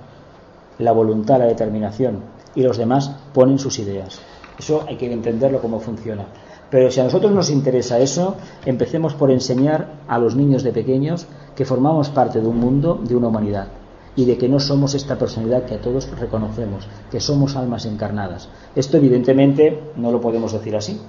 la 0.78 0.92
voluntad, 0.92 1.38
la 1.38 1.46
determinación, 1.46 2.20
y 2.54 2.62
los 2.62 2.76
demás 2.76 3.10
ponen 3.32 3.58
sus 3.58 3.78
ideas. 3.78 4.20
Eso 4.58 4.84
hay 4.86 4.96
que 4.96 5.12
entenderlo 5.12 5.60
cómo 5.60 5.80
funciona. 5.80 6.26
Pero 6.70 6.90
si 6.90 7.00
a 7.00 7.04
nosotros 7.04 7.32
nos 7.32 7.50
interesa 7.50 7.98
eso, 7.98 8.36
empecemos 8.66 9.14
por 9.14 9.30
enseñar 9.30 9.88
a 10.08 10.18
los 10.18 10.34
niños 10.34 10.62
de 10.62 10.72
pequeños 10.72 11.26
que 11.54 11.64
formamos 11.64 12.08
parte 12.08 12.40
de 12.40 12.48
un 12.48 12.58
mundo, 12.58 13.00
de 13.02 13.14
una 13.14 13.28
humanidad, 13.28 13.68
y 14.16 14.24
de 14.24 14.38
que 14.38 14.48
no 14.48 14.60
somos 14.60 14.94
esta 14.94 15.16
personalidad 15.16 15.64
que 15.64 15.74
a 15.74 15.80
todos 15.80 16.08
reconocemos, 16.18 16.86
que 17.10 17.20
somos 17.20 17.56
almas 17.56 17.86
encarnadas. 17.86 18.48
Esto 18.74 18.96
evidentemente 18.96 19.80
no 19.96 20.10
lo 20.10 20.20
podemos 20.20 20.52
decir 20.52 20.76
así. 20.76 21.00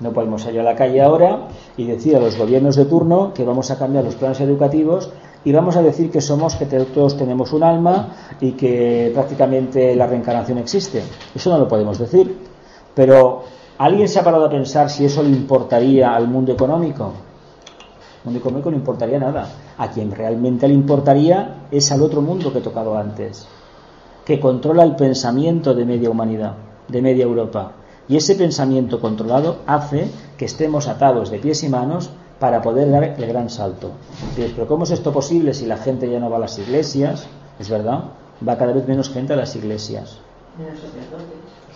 No 0.00 0.12
podemos 0.12 0.42
salir 0.42 0.60
a 0.60 0.64
la 0.64 0.74
calle 0.74 1.00
ahora 1.00 1.48
y 1.76 1.86
decir 1.86 2.16
a 2.16 2.20
los 2.20 2.36
gobiernos 2.36 2.76
de 2.76 2.84
turno 2.86 3.32
que 3.32 3.44
vamos 3.44 3.70
a 3.70 3.78
cambiar 3.78 4.04
los 4.04 4.16
planes 4.16 4.40
educativos 4.40 5.10
y 5.44 5.52
vamos 5.52 5.76
a 5.76 5.82
decir 5.82 6.10
que 6.10 6.20
somos, 6.20 6.56
que 6.56 6.66
todos 6.66 7.16
tenemos 7.16 7.52
un 7.52 7.62
alma 7.62 8.08
y 8.40 8.52
que 8.52 9.10
prácticamente 9.14 9.94
la 9.94 10.06
reencarnación 10.06 10.58
existe. 10.58 11.02
Eso 11.34 11.50
no 11.50 11.58
lo 11.58 11.68
podemos 11.68 11.98
decir. 11.98 12.36
Pero 12.94 13.42
¿alguien 13.78 14.08
se 14.08 14.18
ha 14.18 14.24
parado 14.24 14.46
a 14.46 14.50
pensar 14.50 14.90
si 14.90 15.04
eso 15.04 15.22
le 15.22 15.30
importaría 15.30 16.14
al 16.14 16.28
mundo 16.28 16.52
económico? 16.52 17.04
Al 17.04 18.24
mundo 18.24 18.40
económico 18.40 18.70
no 18.70 18.76
importaría 18.76 19.18
nada. 19.18 19.48
A 19.76 19.90
quien 19.90 20.10
realmente 20.10 20.66
le 20.66 20.74
importaría 20.74 21.66
es 21.70 21.92
al 21.92 22.02
otro 22.02 22.20
mundo 22.20 22.52
que 22.52 22.58
he 22.58 22.62
tocado 22.62 22.96
antes, 22.96 23.46
que 24.24 24.40
controla 24.40 24.82
el 24.82 24.96
pensamiento 24.96 25.74
de 25.74 25.84
media 25.84 26.10
humanidad, 26.10 26.54
de 26.88 27.02
media 27.02 27.24
Europa. 27.24 27.72
Y 28.08 28.16
ese 28.16 28.34
pensamiento 28.34 29.00
controlado 29.00 29.58
hace 29.66 30.08
que 30.36 30.44
estemos 30.44 30.88
atados 30.88 31.30
de 31.30 31.38
pies 31.38 31.62
y 31.62 31.68
manos 31.68 32.10
para 32.38 32.60
poder 32.60 32.90
dar 32.90 33.04
el 33.04 33.26
gran 33.26 33.48
salto. 33.48 33.92
Pero 34.36 34.66
¿cómo 34.66 34.84
es 34.84 34.90
esto 34.90 35.12
posible 35.12 35.54
si 35.54 35.66
la 35.66 35.78
gente 35.78 36.10
ya 36.10 36.20
no 36.20 36.28
va 36.28 36.36
a 36.36 36.40
las 36.40 36.58
iglesias? 36.58 37.26
Es 37.58 37.70
verdad, 37.70 38.04
va 38.46 38.58
cada 38.58 38.72
vez 38.72 38.86
menos 38.86 39.10
gente 39.10 39.32
a 39.32 39.36
las 39.36 39.56
iglesias. 39.56 40.18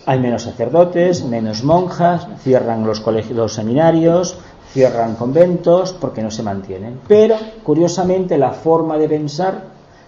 Hay 0.04 0.18
menos 0.18 0.42
sacerdotes, 0.42 1.24
menos 1.24 1.64
monjas, 1.64 2.26
cierran 2.42 2.86
los 2.86 3.00
colegios, 3.00 3.36
los 3.36 3.54
seminarios, 3.54 4.36
cierran 4.72 5.14
conventos 5.16 5.92
porque 5.94 6.22
no 6.22 6.30
se 6.30 6.42
mantienen. 6.42 7.00
Pero, 7.08 7.36
curiosamente, 7.64 8.36
la 8.36 8.52
forma 8.52 8.98
de 8.98 9.08
pensar 9.08 9.64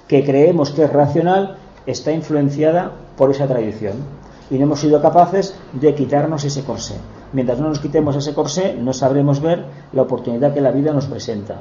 que 0.06 0.24
creemos 0.24 0.70
que 0.70 0.84
es 0.84 0.92
racional 0.92 1.56
está 1.86 2.12
influenciada 2.12 2.92
por 3.16 3.30
esa 3.30 3.46
tradición 3.46 4.19
y 4.50 4.58
no 4.58 4.64
hemos 4.64 4.80
sido 4.80 5.00
capaces 5.00 5.54
de 5.72 5.94
quitarnos 5.94 6.44
ese 6.44 6.64
corsé. 6.64 6.96
Mientras 7.32 7.60
no 7.60 7.68
nos 7.68 7.78
quitemos 7.78 8.16
ese 8.16 8.34
corsé, 8.34 8.74
no 8.74 8.92
sabremos 8.92 9.40
ver 9.40 9.64
la 9.92 10.02
oportunidad 10.02 10.52
que 10.52 10.60
la 10.60 10.72
vida 10.72 10.92
nos 10.92 11.06
presenta. 11.06 11.60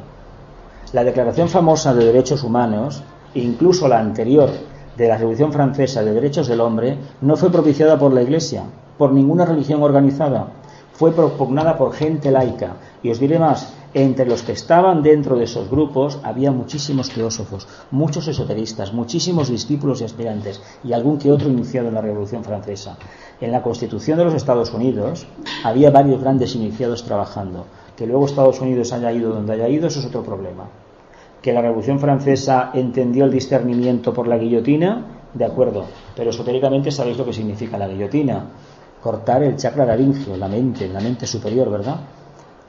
La 0.91 1.03
declaración 1.03 1.49
famosa 1.49 1.93
de 1.93 2.05
derechos 2.05 2.43
humanos, 2.43 3.03
incluso 3.35 3.87
la 3.87 3.99
anterior 3.99 4.49
de 4.97 5.07
la 5.07 5.17
Revolución 5.17 5.53
Francesa 5.53 6.03
de 6.03 6.13
Derechos 6.13 6.47
del 6.47 6.61
Hombre, 6.61 6.97
no 7.21 7.37
fue 7.37 7.51
propiciada 7.51 7.99
por 7.99 8.11
la 8.11 8.23
Iglesia, 8.23 8.63
por 8.97 9.13
ninguna 9.13 9.45
religión 9.45 9.83
organizada, 9.83 10.47
fue 10.93 11.11
propugnada 11.11 11.77
por 11.77 11.93
gente 11.93 12.31
laica. 12.31 12.73
Y 13.03 13.11
os 13.11 13.19
diré 13.19 13.39
más, 13.39 13.71
entre 13.93 14.25
los 14.25 14.43
que 14.43 14.51
estaban 14.51 15.01
dentro 15.01 15.35
de 15.35 15.45
esos 15.45 15.69
grupos 15.69 16.19
había 16.23 16.51
muchísimos 16.51 17.09
teósofos, 17.09 17.67
muchos 17.89 18.27
esoteristas, 18.27 18.93
muchísimos 18.93 19.49
discípulos 19.49 20.01
y 20.01 20.03
aspirantes 20.03 20.61
y 20.83 20.93
algún 20.93 21.17
que 21.17 21.31
otro 21.31 21.49
iniciado 21.49 21.87
en 21.87 21.95
la 21.95 22.01
Revolución 22.01 22.43
Francesa. 22.43 22.97
En 23.41 23.51
la 23.51 23.63
Constitución 23.63 24.17
de 24.17 24.25
los 24.25 24.33
Estados 24.35 24.73
Unidos 24.73 25.25
había 25.63 25.89
varios 25.89 26.21
grandes 26.21 26.55
iniciados 26.55 27.03
trabajando. 27.03 27.65
Que 27.95 28.05
luego 28.05 28.25
Estados 28.25 28.61
Unidos 28.61 28.93
haya 28.93 29.11
ido 29.11 29.33
donde 29.33 29.53
haya 29.53 29.67
ido, 29.67 29.87
eso 29.87 29.99
es 29.99 30.05
otro 30.05 30.23
problema. 30.23 30.69
Que 31.41 31.51
la 31.51 31.61
Revolución 31.61 31.99
Francesa 31.99 32.71
entendió 32.73 33.25
el 33.25 33.31
discernimiento 33.31 34.13
por 34.13 34.27
la 34.27 34.37
guillotina, 34.37 35.05
de 35.33 35.45
acuerdo, 35.45 35.85
pero 36.15 36.29
esotéricamente 36.29 36.91
sabéis 36.91 37.17
lo 37.17 37.25
que 37.25 37.33
significa 37.33 37.77
la 37.77 37.87
guillotina. 37.87 38.45
Cortar 39.01 39.43
el 39.43 39.55
chakra 39.55 39.85
laringio, 39.85 40.37
la 40.37 40.47
mente, 40.47 40.87
la 40.89 40.99
mente 40.99 41.25
superior, 41.25 41.69
¿verdad? 41.69 41.99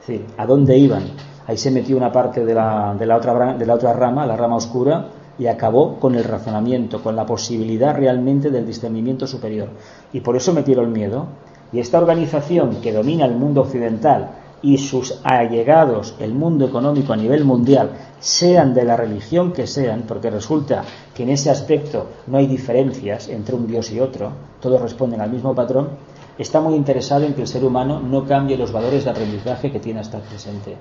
Decir, 0.01 0.25
¿a 0.37 0.45
dónde 0.45 0.77
iban? 0.77 1.03
Ahí 1.47 1.57
se 1.57 1.71
metió 1.71 1.95
una 1.95 2.11
parte 2.11 2.45
de 2.45 2.53
la, 2.53 2.95
de 2.97 3.05
la, 3.05 3.17
otra, 3.17 3.53
de 3.53 3.65
la 3.65 3.75
otra 3.75 3.93
rama, 3.93 4.25
la 4.25 4.35
rama 4.35 4.55
oscura, 4.55 5.07
y 5.37 5.47
acabó 5.47 5.99
con 5.99 6.15
el 6.15 6.23
razonamiento, 6.23 7.01
con 7.01 7.15
la 7.15 7.25
posibilidad 7.25 7.95
realmente 7.95 8.49
del 8.49 8.65
discernimiento 8.65 9.25
superior. 9.27 9.69
Y 10.13 10.19
por 10.19 10.35
eso 10.35 10.53
metieron 10.53 10.91
miedo. 10.91 11.27
Y 11.71 11.79
esta 11.79 11.99
organización 11.99 12.81
que 12.81 12.91
domina 12.91 13.25
el 13.25 13.35
mundo 13.35 13.61
occidental 13.61 14.29
y 14.61 14.77
sus 14.77 15.19
allegados, 15.23 16.15
el 16.19 16.33
mundo 16.33 16.65
económico 16.65 17.13
a 17.13 17.17
nivel 17.17 17.45
mundial, 17.45 17.91
sean 18.19 18.73
de 18.73 18.83
la 18.83 18.95
religión 18.95 19.53
que 19.53 19.65
sean, 19.65 20.03
porque 20.07 20.29
resulta 20.29 20.83
que 21.15 21.23
en 21.23 21.29
ese 21.29 21.49
aspecto 21.49 22.07
no 22.27 22.37
hay 22.37 22.47
diferencias 22.47 23.29
entre 23.29 23.55
un 23.55 23.65
Dios 23.65 23.91
y 23.91 23.99
otro, 23.99 24.31
todos 24.59 24.81
responden 24.81 25.21
al 25.21 25.31
mismo 25.31 25.55
patrón, 25.55 25.89
está 26.37 26.61
muy 26.61 26.75
interesado 26.75 27.25
en 27.25 27.33
que 27.33 27.41
el 27.41 27.47
ser 27.47 27.63
humano 27.63 27.99
no 27.99 28.25
cambie 28.25 28.57
los 28.57 28.71
valores 28.71 29.03
de 29.03 29.11
aprendizaje 29.11 29.71
que 29.71 29.79
tiene 29.79 29.99
hasta 29.99 30.17
el 30.17 30.23
presente. 30.23 30.77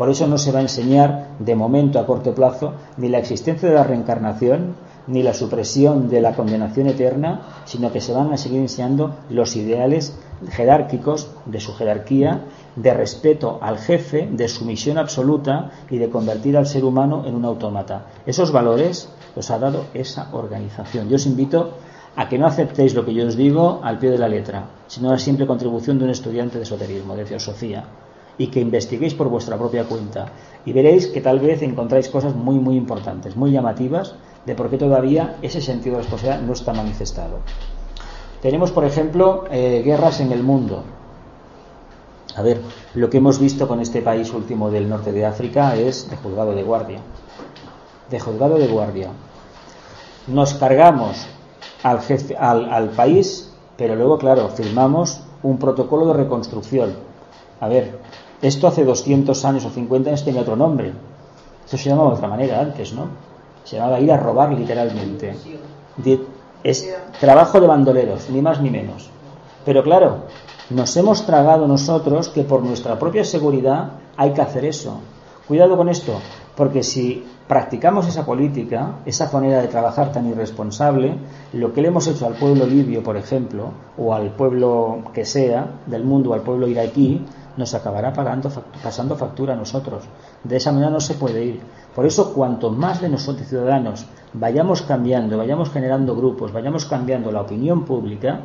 Por 0.00 0.08
eso 0.08 0.26
no 0.26 0.38
se 0.38 0.50
va 0.50 0.60
a 0.60 0.62
enseñar 0.62 1.28
de 1.38 1.54
momento 1.54 1.98
a 1.98 2.06
corto 2.06 2.34
plazo 2.34 2.72
ni 2.96 3.08
la 3.08 3.18
existencia 3.18 3.68
de 3.68 3.74
la 3.74 3.84
reencarnación, 3.84 4.74
ni 5.06 5.22
la 5.22 5.34
supresión 5.34 6.08
de 6.08 6.22
la 6.22 6.34
condenación 6.34 6.86
eterna, 6.86 7.42
sino 7.66 7.92
que 7.92 8.00
se 8.00 8.14
van 8.14 8.32
a 8.32 8.38
seguir 8.38 8.60
enseñando 8.60 9.16
los 9.28 9.56
ideales 9.56 10.18
jerárquicos 10.48 11.30
de 11.44 11.60
su 11.60 11.74
jerarquía, 11.74 12.46
de 12.76 12.94
respeto 12.94 13.58
al 13.60 13.76
jefe, 13.76 14.26
de 14.32 14.48
sumisión 14.48 14.96
absoluta 14.96 15.70
y 15.90 15.98
de 15.98 16.08
convertir 16.08 16.56
al 16.56 16.66
ser 16.66 16.84
humano 16.84 17.24
en 17.26 17.34
un 17.34 17.44
autómata. 17.44 18.06
Esos 18.24 18.52
valores 18.52 19.10
los 19.36 19.50
ha 19.50 19.58
dado 19.58 19.84
esa 19.92 20.28
organización. 20.32 21.10
Yo 21.10 21.16
os 21.16 21.26
invito 21.26 21.74
a 22.16 22.28
que 22.28 22.38
no 22.38 22.46
aceptéis 22.46 22.94
lo 22.94 23.04
que 23.04 23.14
yo 23.14 23.26
os 23.26 23.36
digo 23.36 23.80
al 23.82 23.98
pie 23.98 24.10
de 24.10 24.18
la 24.18 24.28
letra, 24.28 24.64
sino 24.86 25.10
la 25.10 25.18
simple 25.18 25.46
contribución 25.46 25.98
de 25.98 26.04
un 26.04 26.10
estudiante 26.10 26.58
de 26.58 26.64
esoterismo, 26.64 27.14
de 27.14 27.24
teosofía, 27.24 27.84
y 28.38 28.48
que 28.48 28.60
investiguéis 28.60 29.14
por 29.14 29.28
vuestra 29.28 29.56
propia 29.56 29.84
cuenta. 29.84 30.26
Y 30.64 30.72
veréis 30.72 31.06
que 31.06 31.20
tal 31.20 31.40
vez 31.40 31.62
encontráis 31.62 32.08
cosas 32.08 32.34
muy, 32.34 32.56
muy 32.56 32.76
importantes, 32.76 33.36
muy 33.36 33.52
llamativas, 33.52 34.14
de 34.46 34.54
por 34.54 34.70
qué 34.70 34.78
todavía 34.78 35.36
ese 35.42 35.60
sentido 35.60 35.96
de 35.96 36.02
responsabilidad 36.02 36.46
no 36.46 36.52
está 36.52 36.72
manifestado. 36.72 37.38
Tenemos, 38.40 38.70
por 38.70 38.84
ejemplo, 38.84 39.44
eh, 39.50 39.82
guerras 39.84 40.20
en 40.20 40.32
el 40.32 40.42
mundo. 40.42 40.82
A 42.36 42.42
ver, 42.42 42.60
lo 42.94 43.10
que 43.10 43.18
hemos 43.18 43.38
visto 43.38 43.68
con 43.68 43.80
este 43.80 44.00
país 44.00 44.32
último 44.32 44.70
del 44.70 44.88
norte 44.88 45.12
de 45.12 45.26
África 45.26 45.76
es 45.76 46.08
de 46.08 46.16
juzgado 46.16 46.54
de 46.54 46.62
guardia. 46.62 47.00
De 48.08 48.18
juzgado 48.18 48.58
de 48.58 48.66
guardia. 48.66 49.10
Nos 50.26 50.54
cargamos 50.54 51.26
al, 51.82 52.00
jefe, 52.00 52.36
al, 52.36 52.90
país, 52.90 53.52
pero 53.76 53.94
luego, 53.96 54.18
claro, 54.18 54.48
firmamos 54.48 55.20
un 55.42 55.58
protocolo 55.58 56.06
de 56.06 56.14
reconstrucción. 56.14 56.94
A 57.60 57.68
ver, 57.68 57.98
esto 58.42 58.66
hace 58.66 58.84
200 58.84 59.44
años 59.44 59.64
o 59.64 59.70
50 59.70 60.10
años 60.10 60.24
tenía 60.24 60.42
otro 60.42 60.56
nombre. 60.56 60.92
Eso 61.66 61.76
se 61.76 61.88
llamaba 61.88 62.10
de 62.10 62.16
otra 62.16 62.28
manera 62.28 62.60
antes, 62.60 62.92
¿no? 62.92 63.06
Se 63.64 63.76
llamaba 63.76 64.00
ir 64.00 64.12
a 64.12 64.16
robar 64.16 64.52
literalmente. 64.52 65.34
Es 66.62 66.94
trabajo 67.20 67.60
de 67.60 67.66
bandoleros, 67.66 68.28
ni 68.30 68.42
más 68.42 68.60
ni 68.60 68.70
menos. 68.70 69.08
Pero 69.64 69.82
claro, 69.82 70.24
nos 70.70 70.96
hemos 70.96 71.24
tragado 71.26 71.66
nosotros 71.66 72.28
que 72.28 72.44
por 72.44 72.62
nuestra 72.62 72.98
propia 72.98 73.24
seguridad 73.24 73.92
hay 74.16 74.32
que 74.32 74.42
hacer 74.42 74.64
eso. 74.64 75.00
Cuidado 75.48 75.76
con 75.76 75.88
esto, 75.88 76.20
porque 76.56 76.82
si 76.82 77.24
practicamos 77.48 78.06
esa 78.06 78.24
política, 78.24 78.96
esa 79.06 79.30
manera 79.32 79.60
de 79.60 79.68
trabajar 79.68 80.12
tan 80.12 80.28
irresponsable, 80.28 81.16
lo 81.52 81.72
que 81.72 81.82
le 81.82 81.88
hemos 81.88 82.06
hecho 82.06 82.26
al 82.26 82.34
pueblo 82.34 82.66
libio, 82.66 83.02
por 83.02 83.16
ejemplo, 83.16 83.72
o 83.98 84.14
al 84.14 84.30
pueblo 84.30 85.04
que 85.12 85.24
sea 85.24 85.66
del 85.86 86.04
mundo, 86.04 86.32
al 86.32 86.42
pueblo 86.42 86.68
iraquí, 86.68 87.24
nos 87.56 87.74
acabará 87.74 88.12
pagando, 88.12 88.50
pasando 88.82 89.16
factura 89.16 89.54
a 89.54 89.56
nosotros. 89.56 90.04
De 90.44 90.56
esa 90.56 90.72
manera 90.72 90.90
no 90.90 91.00
se 91.00 91.14
puede 91.14 91.44
ir. 91.44 91.60
Por 91.94 92.06
eso, 92.06 92.32
cuanto 92.32 92.70
más 92.70 93.00
de 93.00 93.08
nosotros 93.08 93.48
ciudadanos 93.48 94.06
vayamos 94.32 94.82
cambiando, 94.82 95.36
vayamos 95.36 95.70
generando 95.70 96.14
grupos, 96.14 96.52
vayamos 96.52 96.84
cambiando 96.86 97.32
la 97.32 97.42
opinión 97.42 97.84
pública, 97.84 98.40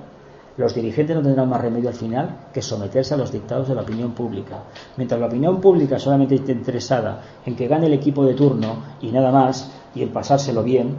los 0.58 0.74
dirigentes 0.74 1.16
no 1.16 1.22
tendrán 1.22 1.50
más 1.50 1.62
remedio 1.62 1.90
al 1.90 1.96
final 1.96 2.48
que 2.54 2.62
someterse 2.62 3.14
a 3.14 3.18
los 3.18 3.32
dictados 3.32 3.68
de 3.68 3.76
la 3.76 3.82
opinión 3.82 4.14
pública. 4.14 4.64
Mientras 4.96 5.20
la 5.20 5.28
opinión 5.28 5.60
pública 5.60 6.00
solamente 6.00 6.36
esté 6.36 6.54
interesada 6.54 7.22
en 7.46 7.56
que 7.56 7.68
gane 7.68 7.88
el 7.88 7.94
equipo 7.94 8.26
de 8.26 8.34
turno 8.36 8.78
y 9.02 9.12
nada 9.12 9.32
más, 9.32 9.72
y 9.94 10.02
en 10.02 10.10
pasárselo 10.10 10.64
bien, 10.64 10.96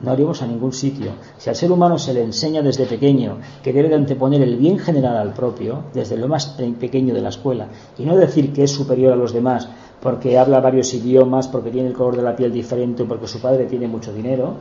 no 0.00 0.10
haremos 0.10 0.42
a 0.42 0.46
ningún 0.46 0.72
sitio. 0.72 1.12
Si 1.38 1.48
al 1.48 1.56
ser 1.56 1.70
humano 1.70 1.98
se 1.98 2.12
le 2.12 2.22
enseña 2.22 2.62
desde 2.62 2.86
pequeño 2.86 3.38
que 3.62 3.72
debe 3.72 3.88
de 3.88 3.94
anteponer 3.94 4.42
el 4.42 4.56
bien 4.56 4.78
general 4.78 5.16
al 5.16 5.32
propio, 5.32 5.84
desde 5.94 6.16
lo 6.16 6.28
más 6.28 6.46
pequeño 6.80 7.14
de 7.14 7.20
la 7.20 7.28
escuela, 7.28 7.68
y 7.98 8.04
no 8.04 8.16
decir 8.16 8.52
que 8.52 8.64
es 8.64 8.70
superior 8.72 9.12
a 9.12 9.16
los 9.16 9.32
demás 9.32 9.68
porque 10.02 10.36
habla 10.36 10.60
varios 10.60 10.92
idiomas, 10.94 11.46
porque 11.46 11.70
tiene 11.70 11.88
el 11.88 11.94
color 11.94 12.16
de 12.16 12.22
la 12.22 12.34
piel 12.34 12.52
diferente 12.52 13.04
porque 13.04 13.28
su 13.28 13.40
padre 13.40 13.66
tiene 13.66 13.86
mucho 13.86 14.12
dinero, 14.12 14.54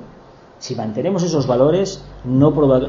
si 0.61 0.75
mantenemos 0.75 1.23
esos 1.23 1.47
valores, 1.47 2.03
nunca, 2.23 2.79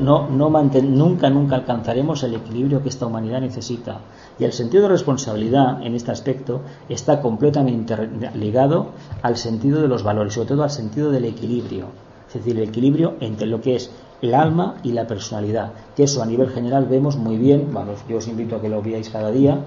nunca 1.31 1.57
alcanzaremos 1.57 2.23
el 2.23 2.35
equilibrio 2.35 2.83
que 2.83 2.91
esta 2.91 3.07
humanidad 3.07 3.41
necesita. 3.41 4.01
Y 4.39 4.45
el 4.45 4.53
sentido 4.53 4.83
de 4.83 4.91
responsabilidad 4.91 5.83
en 5.83 5.95
este 5.95 6.11
aspecto 6.11 6.61
está 6.91 7.23
completamente 7.23 7.97
ligado 8.35 8.89
al 9.23 9.39
sentido 9.39 9.81
de 9.81 9.89
los 9.89 10.03
valores, 10.03 10.35
sobre 10.35 10.49
todo 10.49 10.65
al 10.65 10.71
sentido 10.71 11.11
del 11.11 11.25
equilibrio. 11.25 11.87
Es 12.29 12.35
decir, 12.35 12.59
el 12.59 12.69
equilibrio 12.69 13.15
entre 13.21 13.47
lo 13.47 13.63
que 13.63 13.77
es 13.77 13.91
el 14.21 14.35
alma 14.35 14.75
y 14.83 14.93
la 14.93 15.07
personalidad, 15.07 15.73
que 15.97 16.03
eso 16.03 16.23
a 16.23 16.27
nivel 16.27 16.51
general 16.51 16.85
vemos 16.85 17.17
muy 17.17 17.39
bien, 17.39 17.71
bueno, 17.73 17.93
yo 18.07 18.19
os 18.19 18.29
invito 18.29 18.57
a 18.57 18.61
que 18.61 18.69
lo 18.69 18.83
veáis 18.83 19.09
cada 19.09 19.31
día, 19.31 19.61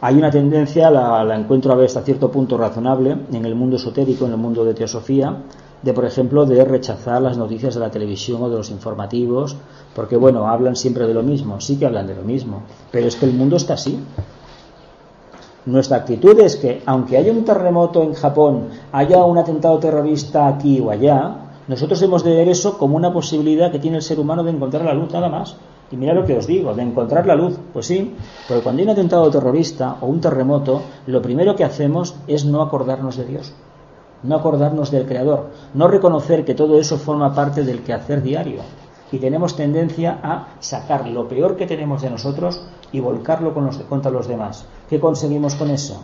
hay 0.00 0.16
una 0.16 0.32
tendencia, 0.32 0.90
la, 0.90 1.22
la 1.22 1.36
encuentro 1.36 1.72
a 1.72 1.76
ver 1.76 1.86
hasta 1.86 2.02
cierto 2.02 2.32
punto 2.32 2.58
razonable 2.58 3.16
en 3.32 3.46
el 3.46 3.54
mundo 3.54 3.76
esotérico, 3.76 4.26
en 4.26 4.32
el 4.32 4.38
mundo 4.38 4.64
de 4.64 4.74
teosofía, 4.74 5.36
de 5.84 5.92
por 5.92 6.06
ejemplo 6.06 6.46
de 6.46 6.64
rechazar 6.64 7.20
las 7.20 7.36
noticias 7.36 7.74
de 7.74 7.80
la 7.80 7.90
televisión 7.90 8.42
o 8.42 8.48
de 8.48 8.56
los 8.56 8.70
informativos, 8.70 9.56
porque 9.94 10.16
bueno, 10.16 10.48
hablan 10.48 10.76
siempre 10.76 11.06
de 11.06 11.12
lo 11.12 11.22
mismo, 11.22 11.60
sí 11.60 11.78
que 11.78 11.84
hablan 11.84 12.06
de 12.06 12.14
lo 12.14 12.22
mismo, 12.22 12.62
pero 12.90 13.06
es 13.06 13.16
que 13.16 13.26
el 13.26 13.34
mundo 13.34 13.56
está 13.56 13.74
así. 13.74 13.98
Nuestra 15.66 15.98
actitud 15.98 16.38
es 16.40 16.56
que 16.56 16.82
aunque 16.86 17.18
haya 17.18 17.32
un 17.32 17.44
terremoto 17.44 18.02
en 18.02 18.14
Japón, 18.14 18.68
haya 18.92 19.24
un 19.24 19.36
atentado 19.36 19.78
terrorista 19.78 20.48
aquí 20.48 20.80
o 20.80 20.90
allá, 20.90 21.36
nosotros 21.68 22.00
hemos 22.00 22.24
de 22.24 22.34
ver 22.34 22.48
eso 22.48 22.78
como 22.78 22.96
una 22.96 23.12
posibilidad 23.12 23.70
que 23.70 23.78
tiene 23.78 23.98
el 23.98 24.02
ser 24.02 24.18
humano 24.18 24.42
de 24.42 24.52
encontrar 24.52 24.84
la 24.84 24.94
luz 24.94 25.12
nada 25.12 25.28
más. 25.28 25.56
Y 25.90 25.96
mira 25.96 26.14
lo 26.14 26.24
que 26.24 26.36
os 26.36 26.46
digo, 26.46 26.74
de 26.74 26.82
encontrar 26.82 27.26
la 27.26 27.34
luz. 27.34 27.58
Pues 27.72 27.86
sí, 27.86 28.14
porque 28.48 28.62
cuando 28.62 28.80
hay 28.80 28.84
un 28.86 28.92
atentado 28.92 29.30
terrorista 29.30 29.96
o 30.00 30.06
un 30.06 30.20
terremoto, 30.20 30.82
lo 31.06 31.20
primero 31.20 31.56
que 31.56 31.64
hacemos 31.64 32.16
es 32.26 32.44
no 32.44 32.62
acordarnos 32.62 33.16
de 33.16 33.26
Dios, 33.26 33.52
no 34.24 34.36
acordarnos 34.36 34.90
del 34.90 35.06
Creador, 35.06 35.50
no 35.74 35.86
reconocer 35.86 36.44
que 36.44 36.54
todo 36.54 36.78
eso 36.80 36.98
forma 36.98 37.34
parte 37.34 37.62
del 37.62 37.82
quehacer 37.82 38.22
diario. 38.22 38.62
Y 39.12 39.18
tenemos 39.18 39.54
tendencia 39.54 40.18
a 40.22 40.56
sacar 40.58 41.06
lo 41.06 41.28
peor 41.28 41.56
que 41.56 41.66
tenemos 41.66 42.02
de 42.02 42.10
nosotros 42.10 42.66
y 42.90 43.00
volcarlo 43.00 43.54
contra 43.54 44.10
los 44.10 44.26
demás. 44.26 44.66
¿Qué 44.88 44.98
conseguimos 44.98 45.54
con 45.54 45.70
eso? 45.70 46.02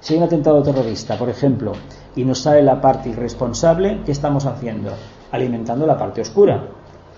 Si 0.00 0.14
hay 0.14 0.18
un 0.18 0.24
atentado 0.24 0.62
terrorista, 0.62 1.18
por 1.18 1.28
ejemplo, 1.28 1.72
y 2.16 2.24
nos 2.24 2.40
sale 2.40 2.62
la 2.62 2.80
parte 2.80 3.10
irresponsable, 3.10 4.00
¿qué 4.04 4.12
estamos 4.12 4.46
haciendo? 4.46 4.90
Alimentando 5.30 5.86
la 5.86 5.98
parte 5.98 6.22
oscura. 6.22 6.64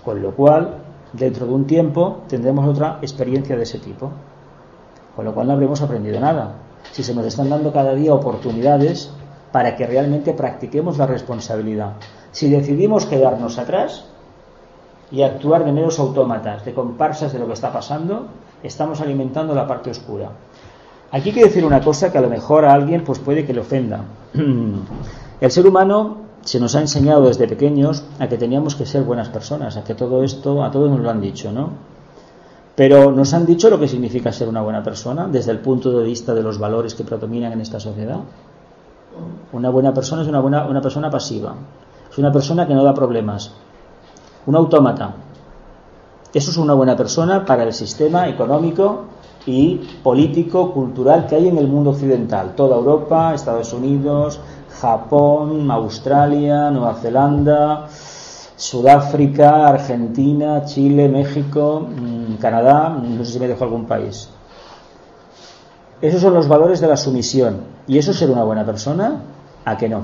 Con 0.04 0.20
lo 0.20 0.34
cual, 0.34 0.78
dentro 1.12 1.46
de 1.46 1.52
un 1.52 1.66
tiempo, 1.66 2.22
tendremos 2.28 2.68
otra 2.68 2.98
experiencia 3.00 3.56
de 3.56 3.62
ese 3.62 3.78
tipo. 3.78 4.10
Con 5.14 5.24
lo 5.24 5.32
cual 5.32 5.46
no 5.46 5.52
habremos 5.52 5.80
aprendido 5.80 6.18
nada. 6.18 6.56
Si 6.90 7.04
se 7.04 7.14
nos 7.14 7.24
están 7.24 7.48
dando 7.48 7.72
cada 7.72 7.94
día 7.94 8.12
oportunidades 8.12 9.12
para 9.52 9.76
que 9.76 9.86
realmente 9.86 10.32
practiquemos 10.32 10.98
la 10.98 11.06
responsabilidad. 11.06 11.92
Si 12.32 12.48
decidimos 12.48 13.06
quedarnos 13.06 13.58
atrás 13.58 14.04
y 15.10 15.22
actuar 15.22 15.64
de 15.64 15.72
meros 15.72 15.98
autómatas, 15.98 16.64
de 16.64 16.72
comparsas 16.72 17.32
de 17.32 17.38
lo 17.38 17.46
que 17.46 17.52
está 17.52 17.72
pasando, 17.72 18.26
estamos 18.62 19.00
alimentando 19.00 19.54
la 19.54 19.66
parte 19.66 19.90
oscura. 19.90 20.30
Aquí 21.10 21.28
hay 21.28 21.34
que 21.34 21.44
decir 21.44 21.64
una 21.64 21.82
cosa 21.82 22.10
que 22.10 22.16
a 22.16 22.22
lo 22.22 22.30
mejor 22.30 22.64
a 22.64 22.72
alguien 22.72 23.04
pues 23.04 23.18
puede 23.18 23.44
que 23.44 23.52
le 23.52 23.60
ofenda. 23.60 24.04
El 25.40 25.50
ser 25.50 25.66
humano 25.66 26.16
se 26.40 26.58
nos 26.58 26.74
ha 26.74 26.80
enseñado 26.80 27.26
desde 27.26 27.46
pequeños 27.46 28.04
a 28.18 28.28
que 28.28 28.38
teníamos 28.38 28.74
que 28.74 28.86
ser 28.86 29.02
buenas 29.02 29.28
personas, 29.28 29.76
a 29.76 29.84
que 29.84 29.94
todo 29.94 30.24
esto, 30.24 30.64
a 30.64 30.70
todos 30.70 30.90
nos 30.90 31.00
lo 31.00 31.10
han 31.10 31.20
dicho, 31.20 31.52
¿no? 31.52 31.70
Pero 32.74 33.12
nos 33.12 33.34
han 33.34 33.44
dicho 33.44 33.68
lo 33.68 33.78
que 33.78 33.88
significa 33.88 34.32
ser 34.32 34.48
una 34.48 34.62
buena 34.62 34.82
persona 34.82 35.28
desde 35.28 35.52
el 35.52 35.58
punto 35.58 35.90
de 35.90 36.04
vista 36.04 36.32
de 36.32 36.42
los 36.42 36.58
valores 36.58 36.94
que 36.94 37.04
predominan 37.04 37.52
en 37.52 37.60
esta 37.60 37.78
sociedad. 37.78 38.20
Una 39.52 39.70
buena 39.70 39.92
persona 39.92 40.22
es 40.22 40.28
una, 40.28 40.40
buena, 40.40 40.66
una 40.66 40.80
persona 40.80 41.10
pasiva, 41.10 41.54
es 42.10 42.18
una 42.18 42.32
persona 42.32 42.66
que 42.66 42.74
no 42.74 42.82
da 42.82 42.94
problemas, 42.94 43.52
un 44.46 44.56
autómata. 44.56 45.14
Eso 46.32 46.50
es 46.50 46.56
una 46.56 46.72
buena 46.72 46.96
persona 46.96 47.44
para 47.44 47.64
el 47.64 47.74
sistema 47.74 48.28
económico 48.28 49.04
y 49.46 49.76
político, 50.02 50.72
cultural 50.72 51.26
que 51.26 51.36
hay 51.36 51.48
en 51.48 51.58
el 51.58 51.68
mundo 51.68 51.90
occidental. 51.90 52.54
Toda 52.56 52.76
Europa, 52.76 53.34
Estados 53.34 53.72
Unidos, 53.74 54.40
Japón, 54.80 55.70
Australia, 55.70 56.70
Nueva 56.70 56.94
Zelanda, 56.94 57.86
Sudáfrica, 58.56 59.68
Argentina, 59.68 60.64
Chile, 60.64 61.08
México, 61.08 61.86
mm, 61.88 62.34
Canadá, 62.36 62.88
no 62.88 63.24
sé 63.24 63.32
si 63.32 63.40
me 63.40 63.48
dejo 63.48 63.64
algún 63.64 63.86
país. 63.86 64.28
Esos 66.02 66.20
son 66.20 66.34
los 66.34 66.48
valores 66.48 66.80
de 66.80 66.88
la 66.88 66.96
sumisión. 66.96 67.60
¿Y 67.86 67.96
eso 67.96 68.10
es 68.10 68.18
ser 68.18 68.30
una 68.30 68.42
buena 68.42 68.66
persona? 68.66 69.22
¿A 69.64 69.76
que 69.76 69.88
no? 69.88 70.02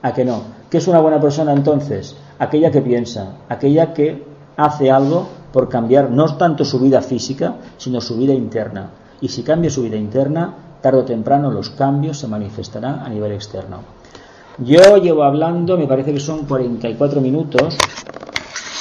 ¿A 0.00 0.14
que 0.14 0.24
no? 0.24 0.42
¿Qué 0.70 0.78
es 0.78 0.86
una 0.86 1.00
buena 1.00 1.20
persona 1.20 1.52
entonces? 1.52 2.16
Aquella 2.38 2.70
que 2.70 2.80
piensa, 2.80 3.32
aquella 3.48 3.92
que 3.92 4.24
hace 4.56 4.92
algo 4.92 5.26
por 5.52 5.68
cambiar 5.68 6.10
no 6.10 6.36
tanto 6.36 6.64
su 6.64 6.78
vida 6.78 7.02
física, 7.02 7.56
sino 7.78 8.00
su 8.00 8.16
vida 8.16 8.32
interna. 8.32 8.90
Y 9.20 9.28
si 9.28 9.42
cambia 9.42 9.70
su 9.70 9.82
vida 9.82 9.96
interna, 9.96 10.54
tarde 10.80 11.00
o 11.00 11.04
temprano 11.04 11.50
los 11.50 11.70
cambios 11.70 12.18
se 12.18 12.28
manifestarán 12.28 13.00
a 13.00 13.08
nivel 13.08 13.32
externo. 13.32 13.78
Yo 14.58 14.98
llevo 14.98 15.24
hablando, 15.24 15.76
me 15.76 15.88
parece 15.88 16.12
que 16.12 16.20
son 16.20 16.44
44 16.44 17.20
minutos, 17.20 17.76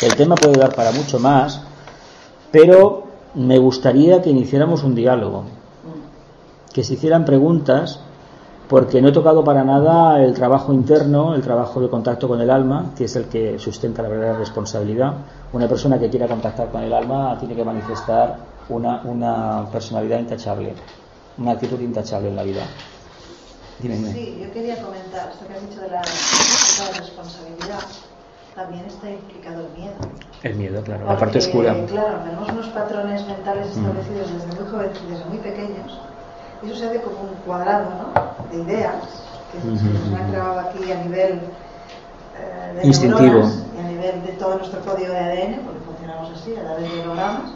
el 0.03 0.15
tema 0.15 0.35
puede 0.35 0.59
dar 0.59 0.75
para 0.75 0.91
mucho 0.91 1.17
más, 1.17 1.61
pero 2.51 3.07
me 3.33 3.57
gustaría 3.57 4.21
que 4.21 4.29
iniciáramos 4.29 4.83
un 4.83 4.93
diálogo, 4.93 5.45
que 6.73 6.83
se 6.83 6.95
hicieran 6.95 7.23
preguntas 7.23 7.99
porque 8.67 9.01
no 9.01 9.09
he 9.09 9.11
tocado 9.11 9.43
para 9.43 9.63
nada 9.63 10.23
el 10.23 10.33
trabajo 10.33 10.73
interno, 10.73 11.35
el 11.35 11.41
trabajo 11.41 11.79
de 11.79 11.89
contacto 11.89 12.27
con 12.27 12.41
el 12.41 12.49
alma, 12.49 12.91
que 12.97 13.05
es 13.05 13.15
el 13.15 13.25
que 13.25 13.59
sustenta 13.59 14.01
la 14.01 14.09
verdadera 14.09 14.39
responsabilidad. 14.39 15.13
Una 15.51 15.67
persona 15.67 15.99
que 15.99 16.09
quiera 16.09 16.27
contactar 16.27 16.69
con 16.69 16.81
el 16.81 16.91
alma 16.91 17.37
tiene 17.37 17.55
que 17.55 17.63
manifestar 17.63 18.37
una, 18.69 19.01
una 19.03 19.67
personalidad 19.71 20.19
intachable, 20.19 20.73
una 21.37 21.51
actitud 21.51 21.79
intachable 21.81 22.29
en 22.29 22.35
la 22.35 22.43
vida. 22.43 22.63
Dime, 23.79 23.95
dime. 23.95 24.13
Sí, 24.13 24.39
yo 24.41 24.51
quería 24.51 24.81
comentar 24.81 25.29
esto 25.29 25.45
que 25.45 25.53
has 25.53 25.69
dicho 25.69 25.81
de 25.81 25.89
la, 25.89 26.01
de 26.01 26.93
la 26.93 26.99
responsabilidad. 26.99 27.79
También 28.55 28.85
está 28.85 29.09
implicado 29.09 29.61
el 29.61 29.79
miedo. 29.79 29.95
El 30.43 30.55
miedo, 30.55 30.81
claro, 30.83 31.01
Porque, 31.01 31.13
la 31.13 31.19
parte 31.19 31.37
oscura. 31.39 31.75
Claro, 31.87 32.19
tenemos 32.23 32.49
unos 32.49 32.67
patrones 32.67 33.27
mentales 33.27 33.67
establecidos 33.67 34.31
desde 34.31 34.61
muy 34.61 34.71
jóvenes 34.71 34.97
y 35.05 35.11
desde 35.11 35.25
muy 35.25 35.37
pequeños 35.39 35.99
eso 36.65 36.75
se 36.75 36.87
hace 36.87 37.01
como 37.01 37.21
un 37.21 37.35
cuadrado 37.45 37.89
¿no? 37.89 38.49
de 38.49 38.63
ideas 38.63 38.95
que 39.51 39.61
se 39.61 39.85
nos 39.85 40.19
han 40.19 40.31
grabado 40.31 40.59
aquí 40.61 40.91
a 40.91 41.03
nivel 41.03 41.41
eh, 42.39 42.73
de 42.75 42.87
Instintivo. 42.87 43.19
neuronas 43.21 43.63
y 43.75 43.79
a 43.79 43.83
nivel 43.83 44.23
de 44.23 44.31
todo 44.33 44.57
nuestro 44.57 44.79
código 44.81 45.13
de 45.13 45.19
ADN, 45.19 45.59
porque 45.65 45.79
funcionamos 45.85 46.31
así, 46.35 46.55
a 46.55 46.61
través 46.61 46.91
de 46.91 47.01
hologramas. 47.01 47.51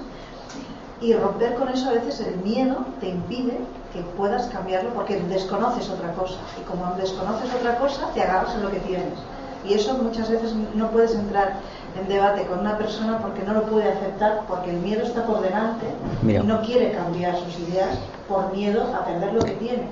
Y 1.02 1.14
romper 1.14 1.56
con 1.56 1.70
eso 1.70 1.90
a 1.90 1.94
veces 1.94 2.20
el 2.22 2.38
miedo 2.38 2.78
te 3.00 3.10
impide 3.10 3.60
que 3.94 4.02
puedas 4.16 4.48
cambiarlo 4.48 4.92
porque 4.94 5.20
desconoces 5.22 5.90
otra 5.90 6.12
cosa. 6.14 6.38
Y 6.60 6.64
como 6.64 6.94
desconoces 6.96 7.54
otra 7.54 7.78
cosa, 7.78 8.10
te 8.14 8.22
agarras 8.22 8.56
en 8.56 8.64
lo 8.64 8.72
que 8.72 8.80
tienes. 8.80 9.14
Y 9.68 9.74
eso 9.74 9.96
muchas 9.96 10.30
veces 10.30 10.54
no 10.76 10.90
puedes 10.92 11.14
entrar 11.14 11.60
en 12.02 12.08
debate 12.08 12.44
con 12.44 12.60
una 12.60 12.78
persona 12.78 13.18
porque 13.20 13.44
no 13.44 13.54
lo 13.54 13.64
puede 13.64 13.90
aceptar, 13.90 14.42
porque 14.48 14.72
el 14.72 14.78
miedo 14.78 15.04
está 15.04 15.26
por 15.26 15.42
delante 15.42 15.86
Mira. 16.24 16.42
y 16.42 16.48
no 16.48 16.62
quiere 16.62 16.92
cambiar 16.92 17.36
sus 17.38 17.58
ideas 17.70 17.90
por 18.28 18.52
miedo 18.56 18.84
a 18.96 19.06
perder 19.06 19.34
lo 19.34 19.40
que 19.42 19.52
tiene. 19.52 19.84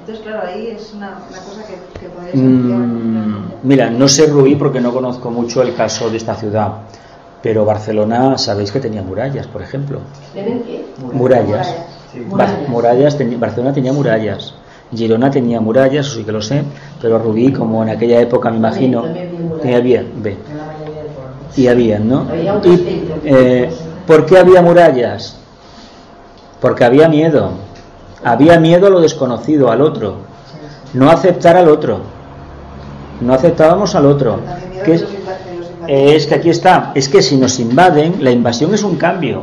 Entonces, 0.00 0.24
claro, 0.24 0.46
ahí 0.46 0.68
es 0.68 0.92
una, 0.94 1.18
una 1.28 1.38
cosa 1.38 1.62
que, 1.66 1.74
que 2.00 2.08
podrías 2.08 2.34
Mm, 2.36 3.44
mira, 3.62 3.90
no 3.90 4.06
sé 4.08 4.26
Rubí 4.26 4.54
porque 4.56 4.80
no 4.80 4.92
conozco 4.92 5.30
mucho 5.30 5.62
el 5.62 5.74
caso 5.74 6.10
de 6.10 6.16
esta 6.18 6.34
ciudad, 6.34 6.72
pero 7.42 7.64
Barcelona, 7.64 8.36
sabéis 8.36 8.70
que 8.72 8.80
tenía 8.80 9.02
murallas, 9.02 9.46
por 9.46 9.62
ejemplo. 9.62 10.00
¿Tienen 10.32 10.62
qué? 10.62 10.84
Murallas. 11.12 11.74
Ba- 12.26 12.58
murallas, 12.68 13.18
teni- 13.18 13.38
Barcelona 13.38 13.72
tenía 13.72 13.92
murallas. 13.92 14.54
Girona 14.92 15.30
tenía 15.30 15.60
murallas, 15.60 16.06
eso 16.06 16.16
sí 16.16 16.24
que 16.24 16.32
lo 16.32 16.40
sé, 16.42 16.62
pero 17.00 17.18
Rubí, 17.18 17.52
como 17.52 17.82
en 17.82 17.88
aquella 17.90 18.20
época 18.20 18.50
me 18.50 18.58
imagino, 18.58 19.02
También 19.02 19.26
había 19.28 19.40
murallas. 19.40 19.64
y 19.70 19.74
había, 19.74 20.04
ve, 20.16 20.30
En 20.50 20.56
la 20.58 20.64
mayoría 20.66 21.02
de 21.02 21.08
pueblos. 21.10 21.43
Y 21.56 21.68
habían, 21.68 22.08
¿no? 22.08 22.26
Había 22.30 22.54
un 22.54 22.64
Y, 22.64 22.76
castell, 22.76 23.20
eh, 23.24 23.70
¿Por 24.06 24.26
qué 24.26 24.38
había 24.38 24.60
murallas? 24.60 25.36
Porque 26.60 26.84
había 26.84 27.08
miedo. 27.08 27.52
Había 28.22 28.58
miedo 28.58 28.86
a 28.86 28.90
lo 28.90 29.00
desconocido, 29.00 29.70
al 29.70 29.80
otro. 29.80 30.16
No 30.92 31.10
aceptar 31.10 31.56
al 31.56 31.68
otro. 31.68 32.00
No 33.20 33.34
aceptábamos 33.34 33.94
al 33.94 34.06
otro. 34.06 34.40
Que 34.84 34.94
es, 34.94 35.06
es 35.88 36.26
que 36.26 36.34
aquí 36.34 36.50
está. 36.50 36.92
Es 36.94 37.08
que 37.08 37.22
si 37.22 37.36
nos 37.36 37.58
invaden, 37.60 38.16
la 38.22 38.30
invasión 38.30 38.74
es 38.74 38.82
un 38.82 38.96
cambio. 38.96 39.42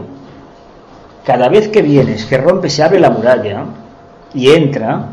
Cada 1.26 1.49
vez 1.49 1.68
que 1.68 1.82
vienes, 1.82 2.26
que 2.26 2.38
rompe, 2.38 2.70
se 2.70 2.84
abre 2.84 2.99
la 2.99 3.12
muralla 3.12 3.66
y 4.34 4.49
entra, 4.49 5.05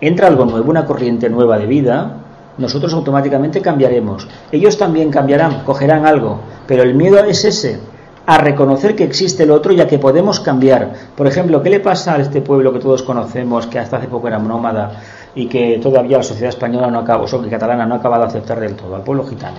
entra 0.00 0.26
algo 0.26 0.44
nuevo, 0.44 0.70
una 0.70 0.84
corriente 0.84 1.30
nueva 1.30 1.58
de 1.58 1.66
vida, 1.66 2.16
nosotros 2.58 2.92
automáticamente 2.94 3.60
cambiaremos. 3.60 4.26
Ellos 4.50 4.78
también 4.78 5.10
cambiarán, 5.10 5.64
cogerán 5.64 6.06
algo, 6.06 6.40
pero 6.66 6.82
el 6.82 6.94
miedo 6.94 7.18
es 7.24 7.44
ese, 7.44 7.78
a 8.26 8.38
reconocer 8.38 8.96
que 8.96 9.04
existe 9.04 9.44
el 9.44 9.50
otro 9.50 9.72
y 9.72 9.80
a 9.80 9.86
que 9.86 9.98
podemos 9.98 10.40
cambiar. 10.40 10.92
Por 11.16 11.26
ejemplo, 11.26 11.62
¿qué 11.62 11.70
le 11.70 11.80
pasa 11.80 12.14
a 12.14 12.20
este 12.20 12.40
pueblo 12.40 12.72
que 12.72 12.80
todos 12.80 13.02
conocemos, 13.02 13.66
que 13.66 13.78
hasta 13.78 13.98
hace 13.98 14.08
poco 14.08 14.28
era 14.28 14.38
nómada 14.38 15.00
y 15.34 15.46
que 15.46 15.78
todavía 15.82 16.18
la 16.18 16.22
sociedad 16.22 16.48
española 16.48 16.90
no 16.90 16.98
acaba, 16.98 17.24
o 17.24 17.42
que 17.42 17.50
catalana 17.50 17.86
no 17.86 17.94
ha 17.94 17.98
acabado 17.98 18.22
de 18.22 18.28
aceptar 18.28 18.58
del 18.58 18.74
todo, 18.74 18.96
al 18.96 19.02
pueblo 19.02 19.24
gitano? 19.24 19.58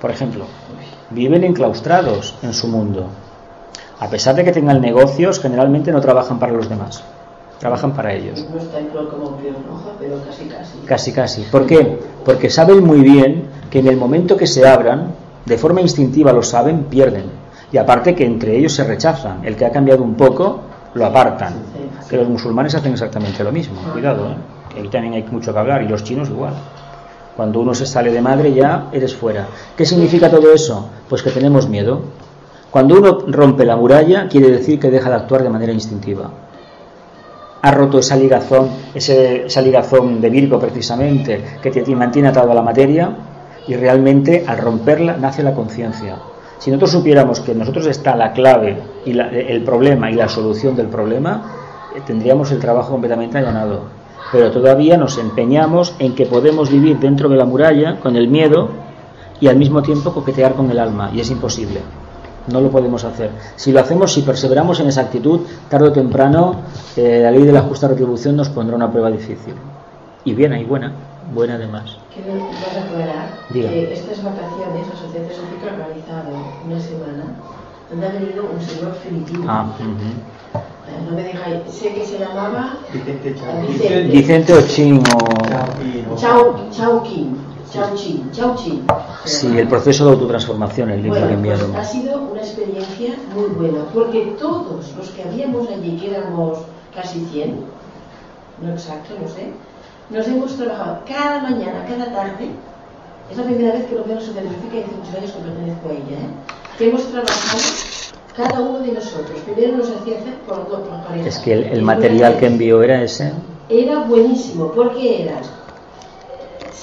Por 0.00 0.10
ejemplo, 0.10 0.46
viven 1.10 1.44
enclaustrados 1.44 2.34
en 2.42 2.54
su 2.54 2.66
mundo. 2.66 3.06
A 4.00 4.08
pesar 4.08 4.34
de 4.34 4.44
que 4.44 4.52
tengan 4.52 4.80
negocios, 4.80 5.40
generalmente 5.40 5.92
no 5.92 6.00
trabajan 6.00 6.38
para 6.38 6.52
los 6.52 6.68
demás, 6.68 7.04
trabajan 7.60 7.92
para 7.92 8.12
ellos. 8.14 8.44
No 8.50 8.58
está 8.58 8.80
igual 8.80 9.08
como 9.08 9.26
Roja, 9.30 9.90
pero 9.98 10.16
casi 10.24 10.46
casi. 10.46 10.78
Casi, 10.86 11.12
casi. 11.12 11.42
¿Por 11.42 11.66
qué? 11.66 11.98
Porque 12.24 12.48
saben 12.48 12.82
muy 12.82 13.00
bien 13.00 13.44
que 13.70 13.80
en 13.80 13.86
el 13.86 13.98
momento 13.98 14.36
que 14.36 14.46
se 14.46 14.66
abran, 14.66 15.12
de 15.44 15.58
forma 15.58 15.82
instintiva 15.82 16.32
lo 16.32 16.42
saben, 16.42 16.84
pierden. 16.84 17.26
Y 17.70 17.76
aparte 17.76 18.14
que 18.14 18.24
entre 18.24 18.56
ellos 18.56 18.72
se 18.72 18.82
rechazan. 18.82 19.44
El 19.44 19.56
que 19.56 19.66
ha 19.66 19.70
cambiado 19.70 20.02
un 20.02 20.14
poco, 20.14 20.60
lo 20.94 21.04
apartan. 21.04 21.54
Que 22.08 22.16
los 22.16 22.28
musulmanes 22.28 22.74
hacen 22.74 22.92
exactamente 22.92 23.44
lo 23.44 23.52
mismo. 23.52 23.80
Cuidado, 23.92 24.30
¿eh? 24.30 24.36
que 24.74 24.80
ahí 24.80 24.88
también 24.88 25.14
hay 25.14 25.24
mucho 25.30 25.52
que 25.52 25.58
hablar. 25.58 25.82
Y 25.82 25.88
los 25.88 26.02
chinos 26.02 26.30
igual. 26.30 26.54
Cuando 27.36 27.60
uno 27.60 27.74
se 27.74 27.84
sale 27.84 28.10
de 28.10 28.22
madre 28.22 28.54
ya 28.54 28.88
eres 28.90 29.14
fuera. 29.14 29.46
¿Qué 29.76 29.84
significa 29.84 30.30
todo 30.30 30.52
eso? 30.52 30.88
Pues 31.08 31.22
que 31.22 31.30
tenemos 31.30 31.68
miedo. 31.68 32.00
Cuando 32.70 32.98
uno 32.98 33.18
rompe 33.26 33.66
la 33.66 33.76
muralla, 33.76 34.28
quiere 34.28 34.50
decir 34.50 34.80
que 34.80 34.90
deja 34.90 35.10
de 35.10 35.16
actuar 35.16 35.42
de 35.42 35.50
manera 35.50 35.72
instintiva. 35.72 36.30
Ha 37.62 37.70
roto 37.72 37.98
esa 37.98 38.16
ligazón, 38.16 38.68
ese, 38.94 39.46
esa 39.46 39.60
ligazón 39.60 40.20
de 40.20 40.30
Virgo 40.30 40.58
precisamente, 40.58 41.44
que 41.62 41.70
te, 41.70 41.94
mantiene 41.94 42.28
atado 42.28 42.50
a 42.52 42.54
la 42.54 42.62
materia, 42.62 43.14
y 43.68 43.74
realmente 43.74 44.44
al 44.46 44.58
romperla 44.58 45.16
nace 45.18 45.42
la 45.42 45.52
conciencia. 45.54 46.16
Si 46.58 46.70
nosotros 46.70 46.92
supiéramos 46.92 47.40
que 47.40 47.54
nosotros 47.54 47.86
está 47.86 48.16
la 48.16 48.32
clave 48.32 48.78
y 49.04 49.12
la- 49.12 49.28
el 49.28 49.62
problema 49.62 50.10
y 50.10 50.14
la 50.14 50.28
solución 50.28 50.74
del 50.76 50.86
problema, 50.88 51.42
eh, 51.94 52.00
tendríamos 52.06 52.50
el 52.52 52.58
trabajo 52.58 52.92
completamente 52.92 53.38
allanado. 53.38 53.82
Pero 54.32 54.50
todavía 54.50 54.96
nos 54.96 55.18
empeñamos 55.18 55.94
en 55.98 56.14
que 56.14 56.26
podemos 56.26 56.70
vivir 56.70 56.98
dentro 56.98 57.28
de 57.28 57.36
la 57.36 57.44
muralla 57.44 57.98
con 58.00 58.16
el 58.16 58.28
miedo 58.28 58.68
y 59.40 59.48
al 59.48 59.56
mismo 59.56 59.82
tiempo 59.82 60.12
coquetear 60.12 60.54
con 60.54 60.70
el 60.70 60.78
alma, 60.78 61.10
y 61.14 61.20
es 61.20 61.30
imposible. 61.30 61.80
No 62.48 62.60
lo 62.60 62.70
podemos 62.70 63.04
hacer. 63.04 63.30
Si 63.56 63.70
lo 63.72 63.80
hacemos, 63.80 64.12
si 64.12 64.22
perseveramos 64.22 64.80
en 64.80 64.88
esa 64.88 65.02
actitud, 65.02 65.40
tarde 65.68 65.88
o 65.88 65.92
temprano 65.92 66.56
eh, 66.96 67.20
la 67.22 67.30
ley 67.30 67.44
de 67.44 67.52
la 67.52 67.62
justa 67.62 67.88
retribución 67.88 68.36
nos 68.36 68.48
pondrá 68.48 68.76
una 68.76 68.90
prueba 68.90 69.10
difícil. 69.10 69.54
Y 70.24 70.34
buena, 70.34 70.58
y 70.58 70.64
buena, 70.64 70.92
buena 71.34 71.54
además. 71.54 71.96
Quiero 72.12 72.44
aclarar 72.44 73.28
Diga. 73.50 73.70
que 73.70 73.92
estas 73.92 74.22
vacaciones 74.22 74.86
la 74.86 74.94
Asociación 74.94 75.28
Sofía 75.28 75.70
ha 75.70 75.74
organizado 75.74 76.30
una 76.66 76.80
semana 76.80 77.24
donde 77.90 78.06
ha 78.06 78.12
venido 78.12 78.44
un 78.44 78.60
señor 78.60 78.94
filipino. 78.94 79.44
Ah, 79.48 79.66
ujú. 79.78 79.84
Eh, 79.84 81.04
no 81.08 81.16
me 81.16 81.24
digáis, 81.24 81.70
sé 81.70 81.94
que 81.94 82.04
se 82.04 82.18
llamaba 82.18 82.78
Vicente 82.92 83.34
Chao. 83.34 83.66
Vicente. 83.66 84.02
Vicente 84.10 84.52
Ochín 84.54 85.02
o... 85.14 86.16
Chao, 86.16 87.02
Chao 87.72 87.94
Chin, 87.94 88.30
Chao 88.32 88.56
Chin. 88.56 88.84
Sí, 89.24 89.46
el 89.58 89.68
proceso 89.68 90.04
de 90.06 90.10
autotransformación, 90.12 90.90
el 90.90 91.02
libro 91.02 91.14
que 91.14 91.20
Bueno, 91.20 91.36
enviaron. 91.36 91.72
pues 91.72 91.86
ha 91.86 91.90
sido 91.90 92.20
una 92.22 92.40
experiencia 92.40 93.14
muy 93.34 93.48
buena, 93.50 93.84
porque 93.94 94.34
todos 94.38 94.92
los 94.96 95.08
que 95.10 95.22
habíamos 95.22 95.68
allí, 95.68 95.96
que 95.96 96.10
éramos 96.16 96.58
casi 96.94 97.20
100, 97.32 97.60
no 98.62 98.70
exacto, 98.72 99.14
no 99.20 99.28
sé, 99.28 99.50
nos 100.10 100.26
hemos 100.26 100.56
trabajado 100.56 100.98
cada 101.06 101.40
mañana, 101.42 101.84
cada 101.88 102.12
tarde, 102.12 102.48
es 103.30 103.36
la 103.36 103.44
primera 103.44 103.72
vez 103.74 103.84
que 103.86 103.94
lo 103.94 104.04
veo 104.04 104.16
en 104.18 104.22
Científica 104.22 104.76
y 104.76 104.80
hace 104.80 104.90
muchos 104.96 105.14
años 105.14 105.30
que 105.30 105.38
pertenezco 105.40 105.88
a 105.88 105.92
ella, 105.92 106.18
¿eh? 106.18 106.30
que 106.78 106.88
hemos 106.88 107.02
trabajado 107.06 107.58
cada 108.36 108.60
uno 108.60 108.78
de 108.80 108.92
nosotros. 108.92 109.38
Primero 109.44 109.76
nos 109.76 109.90
hacía 109.90 110.18
hacer 110.18 110.34
por, 110.48 110.66
por 110.66 110.80
pareja. 111.06 111.28
Es 111.28 111.38
que 111.38 111.52
el, 111.52 111.64
el 111.64 111.82
material 111.82 112.38
que 112.38 112.46
envió 112.46 112.82
era 112.82 113.02
ese. 113.02 113.32
era 113.68 114.00
buenísimo 114.04 114.72
porque 114.72 115.22
era 115.24 115.40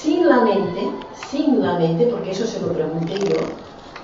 sin 0.02 0.28
la 0.28 0.42
mente, 0.42 0.90
sin 1.30 1.62
la 1.62 1.74
mente, 1.80 2.06
porque 2.08 2.32
eso 2.32 2.46
se 2.46 2.60
lo 2.62 2.72
pregunté 2.74 3.16
yo. 3.20 3.38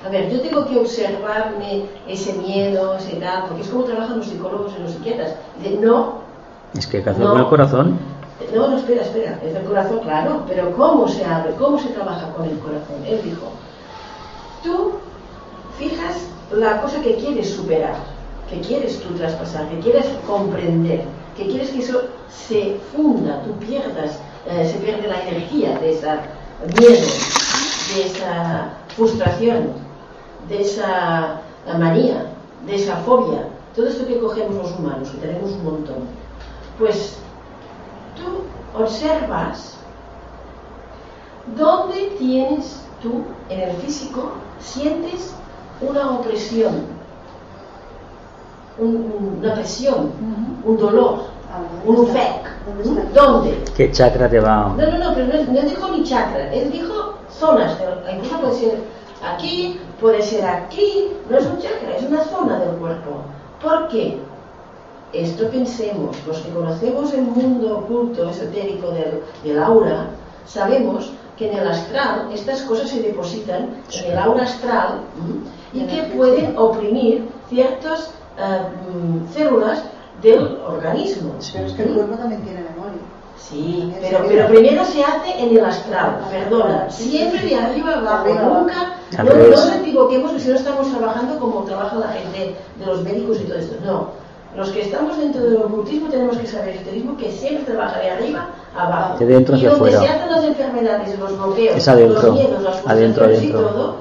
A 0.05 0.09
ver, 0.09 0.29
yo 0.29 0.41
tengo 0.41 0.65
que 0.67 0.79
observarme 0.79 1.85
ese 2.07 2.33
miedo, 2.33 2.95
ese 2.97 3.15
tal, 3.17 3.45
porque 3.47 3.61
es 3.61 3.69
como 3.69 3.83
trabajan 3.85 4.17
los 4.17 4.25
psicólogos 4.27 4.73
y 4.77 4.81
los 4.81 4.91
psiquiatras. 4.91 5.35
Dice, 5.61 5.77
no, 5.81 6.15
Es 6.77 6.87
que 6.87 6.97
hay 6.97 7.03
que 7.03 7.09
hacerlo 7.11 7.27
No. 7.29 7.33
con 7.33 7.41
el 7.43 7.47
corazón. 7.49 7.99
no, 8.53 8.67
no, 8.67 8.77
espera, 8.77 9.03
espera, 9.03 9.39
es 9.45 9.53
del 9.53 9.63
corazón, 9.63 9.99
claro, 9.99 10.41
pero 10.47 10.75
¿cómo 10.75 11.07
se 11.07 11.23
abre? 11.23 11.53
¿Cómo 11.57 11.77
se 11.79 11.89
trabaja 11.89 12.31
con 12.33 12.45
el 12.49 12.57
corazón? 12.59 12.95
Él 13.07 13.21
dijo, 13.23 13.45
tú 14.63 14.93
fijas 15.77 16.17
la 16.51 16.81
cosa 16.81 16.99
que 17.01 17.15
quieres 17.15 17.51
superar, 17.51 17.95
que 18.49 18.59
quieres 18.59 18.99
tú 18.99 19.13
traspasar, 19.13 19.69
que 19.69 19.79
quieres 19.79 20.05
comprender, 20.27 21.03
que 21.37 21.47
quieres 21.47 21.69
que 21.69 21.79
eso 21.79 22.01
se 22.29 22.77
funda, 22.91 23.41
tú 23.43 23.53
pierdas, 23.65 24.19
eh, 24.47 24.69
se 24.71 24.77
pierde 24.79 25.07
la 25.07 25.21
energía 25.23 25.77
de 25.79 25.93
esa 25.97 26.21
miedo, 26.79 27.07
de 27.95 28.03
esa 28.05 28.69
frustración, 28.95 29.73
de 30.47 30.61
esa 30.61 31.41
manía, 31.77 32.25
de 32.65 32.75
esa 32.75 32.97
fobia, 32.97 33.47
todo 33.75 33.87
esto 33.87 34.05
que 34.05 34.19
cogemos 34.19 34.55
los 34.55 34.71
humanos, 34.79 35.09
que 35.09 35.17
tenemos 35.17 35.51
un 35.51 35.63
montón. 35.65 35.95
Pues 36.77 37.17
tú 38.15 38.79
observas 38.81 39.75
dónde 41.57 42.15
tienes 42.17 42.81
tú 43.01 43.23
en 43.49 43.59
el 43.61 43.75
físico, 43.77 44.31
sientes 44.59 45.33
una 45.81 46.11
opresión, 46.11 46.85
un- 48.77 49.37
una 49.41 49.53
presión, 49.55 50.11
un 50.63 50.77
dolor, 50.77 51.13
un. 51.13 51.32
¿Dónde 51.85 52.07
está? 52.11 52.41
¿Dónde? 53.13 53.63
¿Qué 53.75 53.91
chakra 53.91 54.29
te 54.29 54.39
va? 54.39 54.73
No, 54.77 54.85
no, 54.91 54.97
no, 54.97 55.13
pero 55.13 55.27
no, 55.27 55.51
no 55.51 55.61
dijo 55.69 55.91
ni 55.91 56.03
chakra, 56.03 56.51
él 56.53 56.71
dijo 56.71 57.15
zonas, 57.29 57.77
del- 57.79 58.15
incluso 58.15 58.39
puede 58.39 58.53
ser 58.55 58.83
aquí, 59.21 59.79
puede 59.99 60.21
ser 60.21 60.45
aquí, 60.45 61.11
no 61.29 61.37
es 61.37 61.45
un 61.45 61.59
chakra, 61.59 61.95
es 61.97 62.03
una 62.03 62.23
zona 62.23 62.59
del 62.59 62.75
cuerpo. 62.77 63.17
¿Por 63.61 63.87
qué? 63.89 64.17
Esto 65.11 65.47
pensemos, 65.49 66.15
los 66.25 66.39
que 66.39 66.51
conocemos 66.51 67.13
el 67.13 67.21
mundo 67.21 67.77
oculto, 67.79 68.29
esotérico 68.29 68.89
del, 68.91 69.21
del 69.43 69.59
aura, 69.61 70.07
sabemos 70.47 71.11
que 71.37 71.51
en 71.51 71.59
el 71.59 71.67
astral 71.67 72.29
estas 72.33 72.61
cosas 72.63 72.89
se 72.89 73.01
depositan 73.01 73.75
en 73.93 74.11
el 74.11 74.17
aura 74.17 74.43
astral 74.43 75.01
¿m? 75.17 75.41
y 75.73 75.85
que 75.87 76.03
pueden 76.15 76.57
oprimir 76.57 77.27
ciertas 77.49 78.11
eh, 78.39 78.61
mm, 78.89 79.31
células 80.23 80.49
del 80.51 80.61
organismo. 80.65 81.33
Pero 81.53 81.65
es 81.67 81.73
que 81.73 81.83
el 81.83 81.93
cuerpo 81.93 82.15
también 82.15 82.41
tiene 82.43 82.61
memoria. 82.61 83.01
Sí, 83.37 83.93
pero, 83.99 84.19
pero 84.27 84.47
primero 84.47 84.85
se 84.85 85.03
hace 85.03 85.37
en 85.37 85.57
el 85.57 85.65
astral, 85.65 86.19
perdona, 86.31 86.89
siempre 86.89 87.41
de 87.41 87.55
arriba 87.55 87.93
abajo, 87.97 88.29
abajo. 88.31 88.59
nunca, 88.61 88.95
no, 89.23 89.33
nos 89.49 89.75
equivoquemos 89.75 90.31
que 90.31 90.39
si 90.39 90.49
no 90.49 90.55
estamos 90.55 90.89
trabajando 90.89 91.39
como 91.39 91.63
trabaja 91.63 91.95
la 91.97 92.07
gente 92.07 92.55
de 92.79 92.85
los 92.85 93.03
médicos 93.03 93.41
y 93.41 93.43
todo 93.43 93.57
esto, 93.59 93.75
no. 93.85 94.07
Los 94.55 94.69
que 94.69 94.81
estamos 94.83 95.17
dentro 95.17 95.41
del 95.43 95.57
ocultismo 95.57 96.09
tenemos 96.09 96.37
que 96.37 96.47
saber 96.47 96.69
el 96.69 96.75
esoterismo 96.75 97.17
que 97.17 97.31
siempre 97.31 97.73
trabaja 97.73 97.99
de 97.99 98.11
arriba 98.11 98.49
a 98.77 98.83
abajo. 98.83 99.17
De 99.19 99.25
dentro 99.25 99.55
y 99.55 99.57
hacia 99.57 99.69
donde 99.71 99.89
afuera. 99.95 99.99
se 100.13 100.19
hacen 100.19 100.31
las 100.31 100.43
enfermedades, 100.45 101.19
los 101.19 101.37
bloqueos, 101.37 101.87
los 101.87 102.33
miedos, 102.33 102.61
las 102.61 102.87
adentro, 102.87 103.25
frustraciones 103.25 103.43
y 103.43 103.51
todo, 103.51 103.95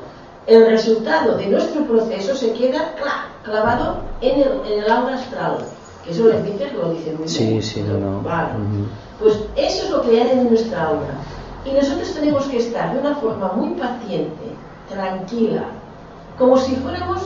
el 0.47 0.67
resultado 0.67 1.37
de 1.37 1.47
nuestro 1.47 1.83
proceso 1.85 2.37
se 2.37 2.53
queda 2.53 2.95
cla- 3.01 3.43
clavado 3.45 3.97
en 4.21 4.41
el, 4.41 4.61
en 4.73 4.85
el 4.85 4.91
aura 4.91 5.15
astral. 5.17 5.57
Que 6.05 6.11
eso 6.11 6.25
les 6.29 6.45
dice 6.45 6.69
que 6.71 6.77
lo 6.77 6.91
dicen 6.91 7.17
muy 7.19 7.29
Sí, 7.29 7.47
bien. 7.47 7.63
sí, 7.63 7.83
no, 7.87 7.99
no. 7.99 8.21
Vale. 8.23 8.51
Pues 9.21 9.39
eso 9.57 9.85
es 9.85 9.91
lo 9.91 10.03
que 10.03 10.21
hay 10.21 10.31
en 10.31 10.49
nuestra 10.49 10.89
aura. 10.89 11.15
Y 11.65 11.71
nosotros 11.73 12.13
tenemos 12.13 12.45
que 12.47 12.57
estar 12.59 12.93
de 12.93 12.99
una 13.01 13.15
forma 13.17 13.53
muy 13.53 13.71
paciente, 13.75 14.43
tranquila, 14.89 15.65
como 16.39 16.57
si 16.57 16.75
fuéramos 16.77 17.21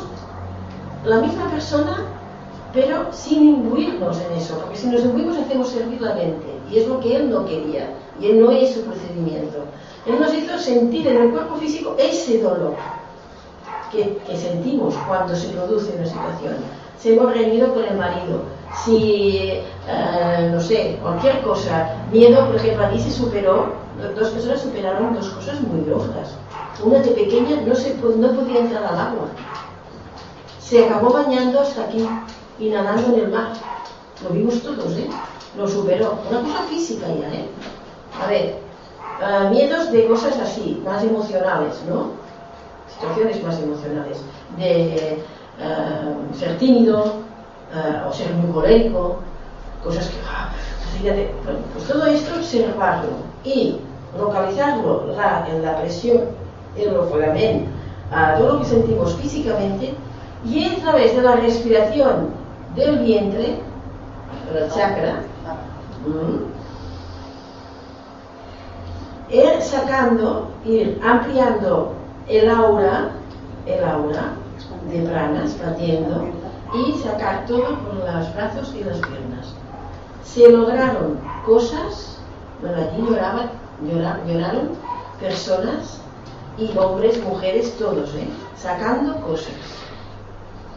la 1.04 1.20
misma 1.20 1.48
persona, 1.50 2.04
pero 2.74 3.10
sin 3.12 3.44
imbuirnos 3.44 4.20
en 4.20 4.32
eso, 4.36 4.58
porque 4.58 4.76
si 4.76 4.88
nos 4.88 5.02
imbuimos 5.02 5.38
hacemos 5.38 5.68
servir 5.70 6.02
la 6.02 6.14
mente, 6.14 6.46
y 6.70 6.78
es 6.78 6.86
lo 6.86 7.00
que 7.00 7.16
él 7.16 7.30
no 7.30 7.46
quería, 7.46 7.94
y 8.20 8.26
él 8.26 8.40
no 8.42 8.50
es 8.50 8.74
su 8.74 8.82
procedimiento. 8.82 9.64
Él 10.04 10.20
nos 10.20 10.34
hizo 10.34 10.58
sentir 10.58 11.06
en 11.08 11.16
el 11.16 11.30
cuerpo 11.30 11.56
físico 11.56 11.96
ese 11.98 12.42
dolor 12.42 12.74
que, 13.90 14.18
que 14.26 14.36
sentimos 14.36 14.94
cuando 15.08 15.34
se 15.34 15.48
produce 15.48 15.94
una 15.96 16.04
situación. 16.06 16.56
Si 16.99 17.12
hemos 17.12 17.32
reñido 17.32 17.74
con 17.74 17.84
el 17.84 17.97
marido, 17.97 18.42
si, 18.84 19.51
eh, 19.88 20.51
no 20.53 20.61
sé, 20.61 20.99
cualquier 21.03 21.42
cosa, 21.42 21.94
miedo, 22.12 22.47
por 22.47 22.57
ejemplo, 22.57 22.86
aquí 22.86 22.99
se 23.01 23.11
superó, 23.11 23.74
dos 24.14 24.30
personas 24.30 24.61
superaron 24.61 25.14
dos 25.14 25.28
cosas 25.28 25.61
muy 25.61 25.84
locas. 25.86 26.34
Una 26.82 26.99
de 26.99 27.11
pequeña 27.11 27.61
no, 27.62 27.74
se, 27.74 27.94
no 27.94 28.32
podía 28.32 28.61
entrar 28.61 28.84
al 28.84 28.99
agua, 28.99 29.28
se 30.61 30.84
acabó 30.84 31.12
bañando 31.12 31.61
hasta 31.61 31.84
aquí 31.84 32.07
y 32.59 32.68
nadando 32.70 33.14
en 33.14 33.20
el 33.24 33.28
mar. 33.28 33.53
Lo 34.24 34.30
vimos 34.30 34.62
todos, 34.62 34.97
¿eh? 34.97 35.09
Lo 35.57 35.68
superó. 35.68 36.18
Una 36.30 36.40
cosa 36.40 36.64
física 36.68 37.07
ya, 37.07 37.32
¿eh? 37.32 37.49
A 38.22 38.26
ver, 38.28 38.59
ah, 39.22 39.49
miedos 39.51 39.92
de 39.92 40.07
cosas 40.07 40.38
así, 40.38 40.82
más 40.84 41.03
emocionales, 41.05 41.82
¿no? 41.88 42.11
Situaciones 42.92 43.42
más 43.42 43.59
emocionales. 43.61 44.18
De 44.57 45.22
ah, 45.62 46.34
ser 46.38 46.57
tímido 46.59 47.14
ah, 47.74 48.07
o 48.09 48.12
ser 48.12 48.32
muy 48.34 48.50
colérico, 48.52 49.16
cosas 49.82 50.09
que, 50.09 50.16
ah, 50.26 50.48
fíjate, 50.92 51.28
bueno, 51.44 51.61
pues 51.72 51.84
todo 51.86 52.04
esto 52.07 52.34
observarlo 52.36 53.11
y 53.44 53.74
localizarlo 54.18 55.07
la- 55.16 55.46
en 55.48 55.62
la 55.62 55.76
presión, 55.76 56.22
en 56.76 56.90
el 56.90 56.96
ofegamiento, 56.96 57.70
a 58.11 58.34
todo 58.34 58.54
lo 58.54 58.59
que 58.61 58.66
sentimos 58.66 59.14
físicamente 59.14 59.92
y 60.44 60.64
a 60.64 60.76
través 60.80 61.14
de 61.14 61.22
la 61.22 61.36
respiración 61.36 62.28
del 62.74 62.98
vientre, 62.98 63.54
el 64.54 64.68
chakra, 64.70 65.18
ir 69.30 69.62
sacando, 69.62 70.48
ir 70.64 71.00
ampliando 71.04 71.92
el 72.28 72.48
aura, 72.48 73.11
el 73.66 73.84
aura 73.84 74.30
de 74.91 75.01
prana 75.09 75.43
expandiendo 75.43 76.28
y 76.74 76.93
sacar 76.99 77.47
todo 77.47 77.78
por 77.80 77.95
los 77.95 78.34
brazos 78.34 78.74
y 78.74 78.84
las 78.84 78.99
piernas. 78.99 79.55
Se 80.24 80.51
lograron 80.51 81.18
cosas, 81.45 82.18
bueno, 82.61 82.76
allí 82.76 83.03
lloraban, 83.09 83.51
lloraron 84.26 84.70
personas 85.20 86.01
y 86.59 86.76
hombres, 86.76 87.22
mujeres, 87.22 87.76
todos, 87.78 88.14
¿eh? 88.14 88.28
sacando 88.57 89.16
cosas. 89.20 89.53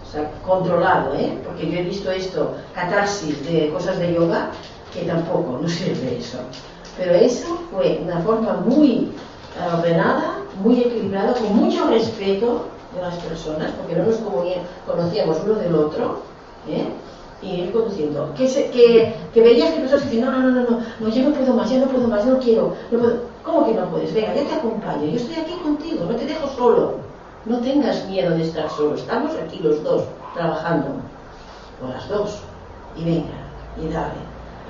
O 0.07 0.11
sea, 0.11 0.31
controlado, 0.45 1.13
¿eh? 1.15 1.37
porque 1.45 1.69
yo 1.69 1.79
he 1.79 1.83
visto 1.83 2.11
esto, 2.11 2.55
catarsis 2.73 3.45
de 3.45 3.69
cosas 3.69 3.99
de 3.99 4.13
yoga, 4.13 4.49
que 4.93 5.03
tampoco, 5.03 5.59
no 5.61 5.69
sirve 5.69 6.17
eso. 6.17 6.39
Pero 6.97 7.13
eso 7.13 7.59
fue 7.71 8.01
una 8.03 8.19
forma 8.21 8.53
muy 8.65 9.11
eh, 9.57 9.73
ordenada, 9.73 10.39
muy 10.63 10.81
equilibrada, 10.81 11.33
con 11.33 11.55
mucho 11.55 11.87
respeto 11.87 12.65
las 13.01 13.15
personas, 13.17 13.71
porque 13.71 13.95
no 13.95 14.05
nos 14.05 14.17
conocíamos 14.85 15.37
uno 15.45 15.55
del 15.55 15.75
otro, 15.75 16.21
¿eh? 16.67 16.87
y 17.41 17.61
ir 17.61 17.71
conduciendo. 17.71 18.33
Que, 18.33 18.45
que, 18.45 19.15
que 19.33 19.41
veías 19.41 19.73
que 19.73 19.81
personas 19.81 20.05
decían, 20.05 20.25
no, 20.25 20.31
no, 20.31 20.51
no, 20.51 20.61
no, 20.61 20.79
no, 20.99 21.09
yo 21.09 21.29
no 21.29 21.35
puedo 21.35 21.53
más, 21.53 21.69
yo 21.69 21.79
no 21.79 21.87
puedo 21.87 22.07
más, 22.07 22.25
no 22.25 22.39
quiero, 22.39 22.75
no 22.91 22.99
puedo. 22.99 23.29
¿Cómo 23.43 23.65
que 23.65 23.73
no 23.73 23.89
puedes? 23.89 24.13
Venga, 24.13 24.35
yo 24.35 24.43
te 24.43 24.55
acompaño, 24.55 25.05
yo 25.05 25.15
estoy 25.15 25.35
aquí 25.35 25.53
contigo, 25.63 26.05
no 26.05 26.15
te 26.15 26.25
dejo 26.25 26.47
solo. 26.49 27.09
No 27.45 27.59
tengas 27.61 28.05
miedo 28.09 28.31
de 28.31 28.43
estar 28.43 28.69
solo, 28.69 28.95
estamos 28.95 29.31
aquí 29.35 29.59
los 29.59 29.81
dos, 29.81 30.03
trabajando, 30.35 30.87
o 31.81 31.87
las 31.87 32.07
dos, 32.09 32.41
y 32.97 33.05
venga, 33.05 33.37
y 33.81 33.87
dale. 33.91 34.19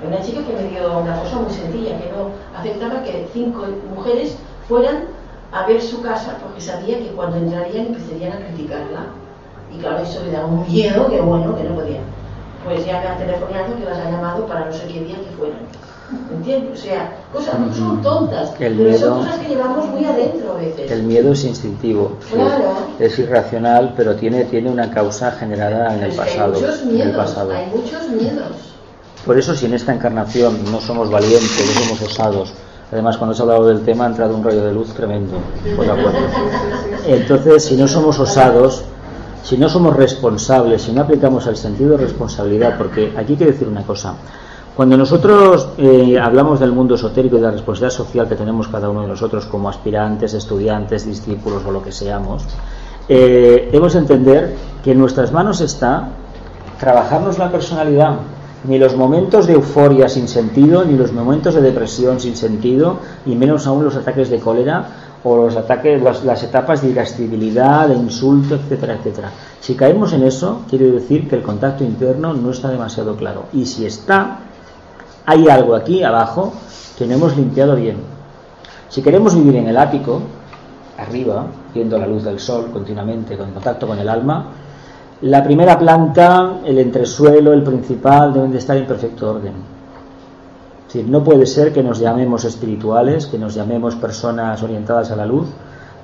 Hay 0.00 0.06
una 0.06 0.22
chica 0.22 0.40
que 0.46 0.52
me 0.52 0.70
dio 0.70 0.98
una 0.98 1.20
cosa 1.20 1.40
muy 1.40 1.52
sencilla, 1.52 1.98
que 1.98 2.10
no 2.12 2.30
aceptaba 2.56 3.02
que 3.02 3.28
cinco 3.32 3.66
mujeres 3.94 4.36
fueran 4.68 5.08
a 5.52 5.66
ver 5.66 5.80
su 5.80 6.00
casa 6.02 6.36
porque 6.42 6.60
sabía 6.60 6.98
que 6.98 7.08
cuando 7.08 7.36
entrarían 7.36 7.86
empezarían 7.86 8.32
a 8.32 8.46
criticarla. 8.46 9.06
Y 9.74 9.78
claro, 9.78 9.98
eso 9.98 10.22
le 10.24 10.32
daba 10.32 10.46
un 10.46 10.66
miedo 10.66 11.08
que 11.08 11.20
bueno, 11.20 11.56
que 11.56 11.64
no 11.64 11.74
podían. 11.74 12.02
Pues 12.64 12.84
ya 12.84 13.00
me 13.00 13.06
han 13.06 13.18
telefonado 13.18 13.76
que 13.76 13.84
las 13.84 13.98
ha 13.98 14.10
llamado 14.10 14.46
para 14.46 14.66
no 14.66 14.72
sé 14.72 14.86
qué 14.86 15.00
día 15.00 15.16
que 15.16 15.36
fueran. 15.36 15.60
¿Entiendes? 16.32 16.80
O 16.80 16.82
sea, 16.82 17.16
cosas 17.32 17.58
no 17.60 17.72
son 17.72 18.02
tontas, 18.02 18.52
pero 18.58 18.98
son 18.98 19.18
cosas 19.18 19.36
que 19.36 19.48
llevamos 19.48 19.86
muy 19.86 20.04
adentro 20.04 20.52
a 20.52 20.54
veces. 20.56 20.90
El 20.90 21.04
miedo 21.04 21.32
es 21.32 21.44
instintivo, 21.44 22.16
claro. 22.32 22.72
es, 22.98 23.16
irracional, 23.18 23.94
pero 23.96 24.16
tiene, 24.16 24.44
tiene 24.44 24.70
una 24.70 24.90
causa 24.90 25.30
generada 25.30 25.94
en 25.94 26.02
el 26.02 26.12
pasado. 26.12 26.54
Hay 26.54 26.60
muchos 26.60 26.84
miedos, 26.84 27.36
hay 27.38 27.66
muchos 27.72 28.08
miedos. 28.08 28.56
Por 29.24 29.38
eso 29.38 29.54
si 29.54 29.66
en 29.66 29.74
esta 29.74 29.94
encarnación 29.94 30.58
no 30.72 30.80
somos 30.80 31.10
valientes, 31.10 31.74
no 31.76 31.82
somos 31.84 32.02
osados, 32.02 32.54
Además, 32.92 33.16
cuando 33.16 33.34
se 33.34 33.42
ha 33.42 33.44
hablado 33.44 33.66
del 33.66 33.82
tema 33.82 34.04
ha 34.04 34.08
entrado 34.08 34.36
un 34.36 34.42
rayo 34.42 34.64
de 34.64 34.72
luz 34.72 34.92
tremendo 34.94 35.38
por 35.76 35.86
la 35.86 35.94
puerta. 35.94 36.18
Entonces, 37.06 37.64
si 37.64 37.76
no 37.76 37.86
somos 37.86 38.18
osados, 38.18 38.84
si 39.44 39.56
no 39.56 39.68
somos 39.68 39.96
responsables, 39.96 40.82
si 40.82 40.92
no 40.92 41.02
aplicamos 41.02 41.46
el 41.46 41.56
sentido 41.56 41.92
de 41.92 41.98
responsabilidad, 41.98 42.76
porque 42.76 43.12
aquí 43.16 43.32
hay 43.32 43.38
que 43.38 43.46
decir 43.46 43.68
una 43.68 43.82
cosa. 43.82 44.14
Cuando 44.74 44.96
nosotros 44.96 45.68
eh, 45.78 46.18
hablamos 46.18 46.58
del 46.58 46.72
mundo 46.72 46.94
esotérico 46.94 47.36
y 47.36 47.40
de 47.40 47.46
la 47.46 47.52
responsabilidad 47.52 47.96
social 47.96 48.28
que 48.28 48.34
tenemos 48.34 48.68
cada 48.68 48.88
uno 48.88 49.02
de 49.02 49.08
nosotros 49.08 49.46
como 49.46 49.68
aspirantes, 49.68 50.34
estudiantes, 50.34 51.06
discípulos 51.06 51.62
o 51.66 51.70
lo 51.70 51.82
que 51.82 51.92
seamos, 51.92 52.44
eh, 53.08 53.68
debemos 53.70 53.94
entender 53.94 54.54
que 54.82 54.92
en 54.92 54.98
nuestras 54.98 55.32
manos 55.32 55.60
está 55.60 56.08
trabajarnos 56.78 57.38
la 57.38 57.50
personalidad, 57.50 58.16
ni 58.64 58.78
los 58.78 58.96
momentos 58.96 59.46
de 59.46 59.54
euforia 59.54 60.08
sin 60.08 60.28
sentido, 60.28 60.84
ni 60.84 60.96
los 60.96 61.12
momentos 61.12 61.54
de 61.54 61.62
depresión 61.62 62.20
sin 62.20 62.36
sentido, 62.36 62.98
y 63.26 63.34
menos 63.34 63.66
aún 63.66 63.84
los 63.84 63.96
ataques 63.96 64.28
de 64.28 64.38
cólera 64.38 64.86
o 65.24 65.36
los 65.36 65.56
ataques, 65.56 66.02
las, 66.02 66.42
etapas 66.42 66.82
de 66.82 66.90
irascibilidad, 66.90 67.88
de 67.88 67.94
insulto, 67.94 68.54
etcétera, 68.54 68.94
etcétera. 68.94 69.30
Si 69.60 69.74
caemos 69.74 70.12
en 70.12 70.24
eso, 70.24 70.62
quiere 70.68 70.90
decir 70.90 71.28
que 71.28 71.36
el 71.36 71.42
contacto 71.42 71.84
interno 71.84 72.32
no 72.32 72.50
está 72.50 72.70
demasiado 72.70 73.16
claro. 73.16 73.44
Y 73.52 73.66
si 73.66 73.86
está, 73.86 74.40
hay 75.26 75.48
algo 75.48 75.74
aquí 75.74 76.02
abajo 76.02 76.52
que 76.96 77.06
no 77.06 77.14
hemos 77.14 77.36
limpiado 77.36 77.76
bien. 77.76 77.96
Si 78.88 79.02
queremos 79.02 79.34
vivir 79.34 79.56
en 79.56 79.68
el 79.68 79.76
ático, 79.76 80.22
arriba, 80.98 81.46
viendo 81.74 81.98
la 81.98 82.06
luz 82.06 82.24
del 82.24 82.40
sol 82.40 82.70
continuamente, 82.72 83.36
con 83.36 83.52
contacto 83.52 83.86
con 83.86 83.98
el 83.98 84.08
alma, 84.08 84.46
la 85.22 85.44
primera 85.44 85.78
planta, 85.78 86.60
el 86.64 86.78
entresuelo, 86.78 87.52
el 87.52 87.62
principal 87.62 88.32
deben 88.32 88.52
de 88.52 88.58
estar 88.58 88.76
en 88.76 88.86
perfecto 88.86 89.30
orden. 89.30 89.52
Es 90.88 91.06
no 91.06 91.22
puede 91.22 91.44
ser 91.44 91.72
que 91.72 91.82
nos 91.82 92.00
llamemos 92.00 92.44
espirituales, 92.44 93.26
que 93.26 93.38
nos 93.38 93.54
llamemos 93.54 93.96
personas 93.96 94.62
orientadas 94.62 95.10
a 95.10 95.16
la 95.16 95.26
luz 95.26 95.46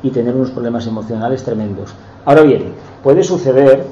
y 0.02 0.10
tener 0.10 0.34
unos 0.34 0.50
problemas 0.50 0.86
emocionales 0.86 1.42
tremendos. 1.42 1.94
Ahora 2.26 2.42
bien, 2.42 2.74
puede 3.02 3.24
suceder 3.24 3.84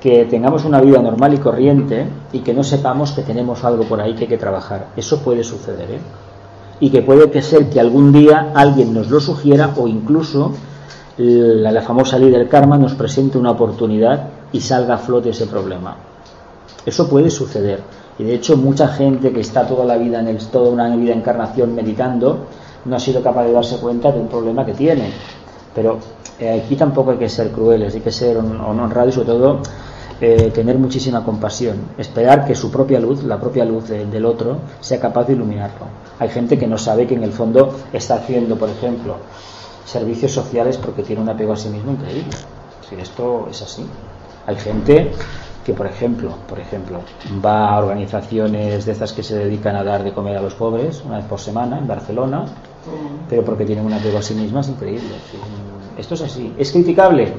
que 0.00 0.26
tengamos 0.26 0.64
una 0.64 0.80
vida 0.80 1.02
normal 1.02 1.34
y 1.34 1.38
corriente 1.38 2.06
y 2.32 2.38
que 2.38 2.54
no 2.54 2.62
sepamos 2.62 3.10
que 3.10 3.22
tenemos 3.22 3.64
algo 3.64 3.82
por 3.82 4.00
ahí 4.00 4.14
que 4.14 4.24
hay 4.24 4.28
que 4.28 4.38
trabajar. 4.38 4.86
Eso 4.96 5.22
puede 5.22 5.42
suceder, 5.42 5.90
¿eh? 5.90 6.00
Y 6.80 6.90
que 6.90 7.02
puede 7.02 7.42
ser 7.42 7.68
que 7.68 7.80
algún 7.80 8.12
día 8.12 8.52
alguien 8.54 8.94
nos 8.94 9.10
lo 9.10 9.18
sugiera 9.18 9.70
o 9.76 9.88
incluso 9.88 10.52
la, 11.16 11.72
la 11.72 11.82
famosa 11.82 12.16
ley 12.16 12.30
del 12.30 12.48
karma 12.48 12.78
nos 12.78 12.94
presente 12.94 13.36
una 13.36 13.50
oportunidad 13.50 14.37
y 14.52 14.60
salga 14.60 14.94
a 14.94 14.98
flote 14.98 15.30
ese 15.30 15.46
problema. 15.46 15.96
Eso 16.84 17.08
puede 17.08 17.30
suceder. 17.30 17.82
Y 18.18 18.24
de 18.24 18.34
hecho 18.34 18.56
mucha 18.56 18.88
gente 18.88 19.32
que 19.32 19.40
está 19.40 19.66
toda 19.66 19.84
la 19.84 19.96
vida 19.96 20.20
en 20.20 20.28
el, 20.28 20.38
toda 20.48 20.70
una 20.70 20.94
vida 20.96 21.14
encarnación 21.14 21.74
meditando 21.74 22.46
no 22.84 22.96
ha 22.96 23.00
sido 23.00 23.22
capaz 23.22 23.44
de 23.44 23.52
darse 23.52 23.76
cuenta 23.78 24.10
de 24.10 24.20
un 24.20 24.28
problema 24.28 24.64
que 24.64 24.74
tiene. 24.74 25.10
Pero 25.74 25.98
eh, 26.40 26.62
aquí 26.64 26.76
tampoco 26.76 27.12
hay 27.12 27.18
que 27.18 27.28
ser 27.28 27.50
crueles, 27.50 27.94
hay 27.94 28.00
que 28.00 28.10
ser 28.10 28.36
honrados 28.38 29.10
y 29.10 29.12
sobre 29.14 29.26
todo 29.26 29.60
eh, 30.20 30.50
tener 30.52 30.76
muchísima 30.78 31.24
compasión, 31.24 31.76
esperar 31.96 32.44
que 32.44 32.54
su 32.54 32.70
propia 32.72 32.98
luz, 32.98 33.22
la 33.22 33.38
propia 33.38 33.64
luz 33.64 33.88
del 33.88 34.24
otro, 34.24 34.58
sea 34.80 34.98
capaz 34.98 35.26
de 35.26 35.34
iluminarlo. 35.34 35.86
Hay 36.18 36.28
gente 36.28 36.58
que 36.58 36.66
no 36.66 36.76
sabe 36.76 37.06
que 37.06 37.14
en 37.14 37.22
el 37.22 37.32
fondo 37.32 37.72
está 37.92 38.16
haciendo, 38.16 38.56
por 38.56 38.68
ejemplo, 38.68 39.16
servicios 39.84 40.32
sociales 40.32 40.76
porque 40.76 41.02
tiene 41.02 41.22
un 41.22 41.28
apego 41.28 41.52
a 41.52 41.56
sí 41.56 41.68
mismo 41.68 41.92
increíble. 41.92 42.36
Si 42.88 42.96
esto 42.96 43.46
es 43.50 43.62
así. 43.62 43.86
Hay 44.48 44.56
gente 44.56 45.10
que, 45.62 45.74
por 45.74 45.86
ejemplo, 45.86 46.30
por 46.48 46.58
ejemplo, 46.58 47.00
va 47.44 47.68
a 47.68 47.78
organizaciones 47.80 48.86
de 48.86 48.92
estas 48.92 49.12
que 49.12 49.22
se 49.22 49.36
dedican 49.36 49.76
a 49.76 49.84
dar 49.84 50.02
de 50.02 50.14
comer 50.14 50.38
a 50.38 50.40
los 50.40 50.54
pobres 50.54 51.02
una 51.04 51.18
vez 51.18 51.26
por 51.26 51.38
semana 51.38 51.76
en 51.76 51.86
Barcelona, 51.86 52.46
pero 53.28 53.44
porque 53.44 53.66
tienen 53.66 53.84
un 53.84 53.92
apego 53.92 54.16
a 54.16 54.22
sí 54.22 54.32
mismas 54.32 54.70
increíble. 54.70 55.16
Esto 55.98 56.14
es 56.14 56.22
así. 56.22 56.54
¿Es 56.56 56.72
criticable? 56.72 57.34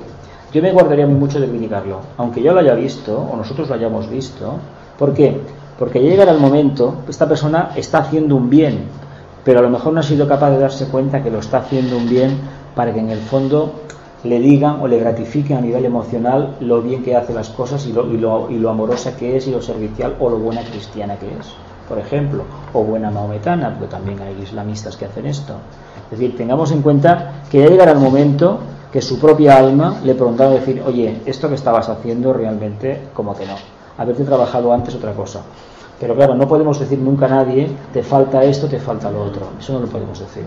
Yo 0.54 0.62
me 0.62 0.72
guardaría 0.72 1.08
mucho 1.08 1.40
de 1.40 1.50
criticarlo, 1.50 2.00
aunque 2.18 2.44
yo 2.44 2.54
lo 2.54 2.60
haya 2.60 2.76
visto 2.76 3.18
o 3.18 3.36
nosotros 3.36 3.68
lo 3.70 3.74
hayamos 3.74 4.08
visto. 4.08 4.58
¿Por 5.00 5.16
qué? 5.16 5.36
Porque 5.80 6.00
llegará 6.00 6.32
el 6.32 6.40
momento, 6.40 6.98
esta 7.10 7.28
persona 7.28 7.72
está 7.76 7.98
haciendo 8.00 8.36
un 8.36 8.52
bien, 8.52 8.84
pero 9.44 9.58
a 9.58 9.62
lo 9.64 9.72
mejor 9.72 9.94
no 9.94 10.02
ha 10.02 10.04
sido 10.04 10.28
capaz 10.28 10.52
de 10.52 10.60
darse 10.60 10.86
cuenta 10.86 11.24
que 11.24 11.32
lo 11.32 11.40
está 11.40 11.58
haciendo 11.58 11.98
un 11.98 12.08
bien 12.08 12.38
para 12.76 12.94
que 12.94 13.00
en 13.00 13.10
el 13.10 13.20
fondo 13.20 13.74
le 14.24 14.40
digan 14.40 14.82
o 14.82 14.88
le 14.88 15.00
gratifiquen 15.00 15.58
a 15.58 15.62
nivel 15.62 15.86
emocional 15.86 16.56
lo 16.60 16.82
bien 16.82 17.04
que 17.04 17.16
hace 17.16 17.34
las 17.34 17.50
cosas 17.50 17.86
y 17.88 17.94
lo, 17.94 18.12
y 18.12 18.18
lo, 18.18 18.50
y 18.50 18.58
lo 18.58 18.70
amorosa 18.70 19.16
que 19.16 19.38
es 19.38 19.48
y 19.48 19.52
lo 19.52 19.62
servicial 19.62 20.16
o 20.20 20.30
lo 20.30 20.38
buena 20.38 20.62
cristiana 20.64 21.18
que 21.18 21.28
es, 21.28 21.54
por 21.88 21.98
ejemplo, 21.98 22.44
o 22.74 22.84
buena 22.84 23.10
maometana, 23.10 23.70
porque 23.70 23.88
también 23.88 24.20
hay 24.22 24.42
islamistas 24.42 24.98
que 24.98 25.06
hacen 25.06 25.26
esto. 25.26 25.54
Es 26.12 26.20
decir, 26.20 26.36
tengamos 26.36 26.72
en 26.72 26.82
cuenta 26.82 27.44
que 27.50 27.60
ya 27.60 27.68
llegará 27.68 27.92
el 27.92 28.00
momento 28.00 28.60
que 28.92 29.02
su 29.02 29.20
propia 29.20 29.58
alma 29.58 30.00
le 30.04 30.16
preguntará 30.16 30.50
decir, 30.50 30.82
oye, 30.86 31.22
esto 31.26 31.48
que 31.48 31.56
estabas 31.56 31.90
haciendo 31.90 32.34
realmente 32.34 33.10
como 33.14 33.36
que 33.36 33.46
no, 33.46 33.54
haberte 33.98 34.24
trabajado 34.24 34.74
antes 34.74 34.96
otra 34.96 35.14
cosa. 35.14 35.42
Pero 36.00 36.16
claro, 36.16 36.34
no 36.34 36.48
podemos 36.48 36.80
decir 36.80 36.98
nunca 36.98 37.26
a 37.26 37.30
nadie, 37.30 37.70
te 37.92 38.02
falta 38.02 38.44
esto, 38.44 38.68
te 38.68 38.80
falta 38.80 39.12
lo 39.12 39.24
otro. 39.24 39.48
Eso 39.60 39.74
no 39.74 39.82
lo 39.82 39.88
podemos 39.88 40.18
decir. 40.18 40.44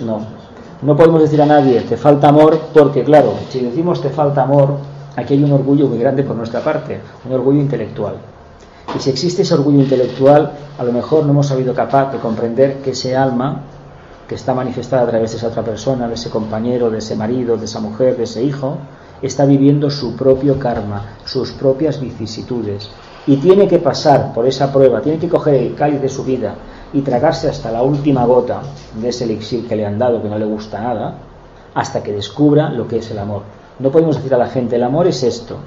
No, 0.00 0.18
no. 0.18 0.47
No 0.80 0.96
podemos 0.96 1.22
decir 1.22 1.42
a 1.42 1.46
nadie, 1.46 1.80
te 1.80 1.96
falta 1.96 2.28
amor, 2.28 2.56
porque 2.72 3.02
claro, 3.02 3.34
si 3.50 3.58
decimos 3.58 4.00
te 4.00 4.10
falta 4.10 4.42
amor, 4.42 4.76
aquí 5.16 5.34
hay 5.34 5.42
un 5.42 5.50
orgullo 5.50 5.88
muy 5.88 5.98
grande 5.98 6.22
por 6.22 6.36
nuestra 6.36 6.60
parte, 6.60 7.00
un 7.26 7.32
orgullo 7.32 7.60
intelectual. 7.60 8.14
Y 8.96 9.00
si 9.00 9.10
existe 9.10 9.42
ese 9.42 9.54
orgullo 9.54 9.80
intelectual, 9.80 10.52
a 10.78 10.84
lo 10.84 10.92
mejor 10.92 11.24
no 11.24 11.32
hemos 11.32 11.48
sabido 11.48 11.74
capaz 11.74 12.12
de 12.12 12.18
comprender 12.18 12.76
que 12.76 12.92
ese 12.92 13.16
alma, 13.16 13.62
que 14.28 14.36
está 14.36 14.54
manifestada 14.54 15.02
a 15.02 15.06
través 15.08 15.32
de 15.32 15.38
esa 15.38 15.48
otra 15.48 15.64
persona, 15.64 16.06
de 16.06 16.14
ese 16.14 16.30
compañero, 16.30 16.90
de 16.90 16.98
ese 16.98 17.16
marido, 17.16 17.56
de 17.56 17.64
esa 17.64 17.80
mujer, 17.80 18.16
de 18.16 18.24
ese 18.24 18.44
hijo, 18.44 18.78
está 19.20 19.46
viviendo 19.46 19.90
su 19.90 20.14
propio 20.14 20.60
karma, 20.60 21.16
sus 21.24 21.50
propias 21.50 22.00
vicisitudes. 22.00 22.88
Y 23.28 23.36
tiene 23.36 23.68
que 23.68 23.78
pasar 23.78 24.32
por 24.32 24.44
esa 24.44 24.72
prueba, 24.72 25.00
tiene 25.00 25.20
que 25.20 25.28
coger 25.28 25.54
el 25.54 25.74
cáliz 25.76 26.02
de 26.02 26.08
su 26.08 26.24
vida, 26.24 26.56
y 26.92 27.02
tragarse 27.02 27.48
hasta 27.48 27.70
la 27.70 27.82
última 27.82 28.24
gota 28.24 28.62
de 29.00 29.10
ese 29.10 29.24
elixir 29.24 29.68
que 29.68 29.76
le 29.76 29.86
han 29.86 30.00
dado, 30.00 30.20
que 30.20 30.28
no 30.28 30.36
le 30.36 30.46
gusta 30.46 30.80
nada, 30.80 31.14
hasta 31.74 32.02
que 32.02 32.12
descubra 32.12 32.70
lo 32.70 32.88
que 32.88 32.98
es 32.98 33.10
el 33.12 33.20
amor. 33.20 33.42
No 33.78 33.90
podemos 33.90 34.16
decir 34.16 34.34
a 34.34 34.38
la 34.38 34.48
gente, 34.48 34.74
el 34.74 34.82
amor 34.82 35.06
es 35.06 35.22
esto. 35.22 35.58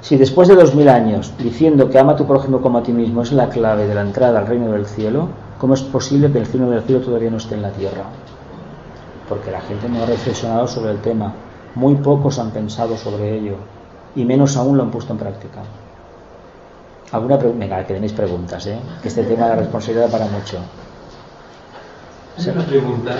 Si 0.00 0.16
después 0.16 0.46
de 0.46 0.54
dos 0.54 0.76
mil 0.76 0.88
años 0.88 1.32
diciendo 1.36 1.90
que 1.90 1.98
ama 1.98 2.12
a 2.12 2.16
tu 2.16 2.26
prójimo 2.26 2.60
como 2.60 2.78
a 2.78 2.82
ti 2.84 2.92
mismo 2.92 3.22
es 3.22 3.32
la 3.32 3.48
clave 3.48 3.88
de 3.88 3.94
la 3.96 4.02
entrada 4.02 4.38
al 4.38 4.46
reino 4.46 4.70
del 4.70 4.86
cielo, 4.86 5.28
¿cómo 5.58 5.74
es 5.74 5.82
posible 5.82 6.30
que 6.30 6.38
el 6.38 6.46
cielo 6.46 6.70
del 6.70 6.82
cielo 6.82 7.00
todavía 7.00 7.30
no 7.30 7.38
esté 7.38 7.56
en 7.56 7.62
la 7.62 7.70
tierra? 7.70 8.04
porque 9.28 9.50
la 9.50 9.60
gente 9.60 9.88
no 9.88 10.02
ha 10.02 10.06
reflexionado 10.06 10.66
sobre 10.66 10.92
el 10.92 11.00
tema. 11.00 11.32
Muy 11.74 11.96
pocos 11.96 12.38
han 12.38 12.50
pensado 12.50 12.96
sobre 12.96 13.36
ello 13.36 13.56
y 14.14 14.24
menos 14.24 14.56
aún 14.56 14.76
lo 14.76 14.82
han 14.82 14.90
puesto 14.90 15.12
en 15.12 15.18
práctica. 15.18 15.60
¿Alguna 17.16 17.38
pregunta? 17.38 17.64
Venga, 17.64 17.86
que 17.86 17.94
tenéis 17.94 18.12
preguntas, 18.12 18.66
¿eh? 18.66 18.78
que 19.00 19.08
este 19.08 19.22
tema 19.24 19.44
de 19.44 19.48
la 19.48 19.56
responsabilidad 19.56 20.10
para 20.10 20.26
mucho. 20.26 20.58
Una 22.52 22.66
pregunta, 22.66 23.16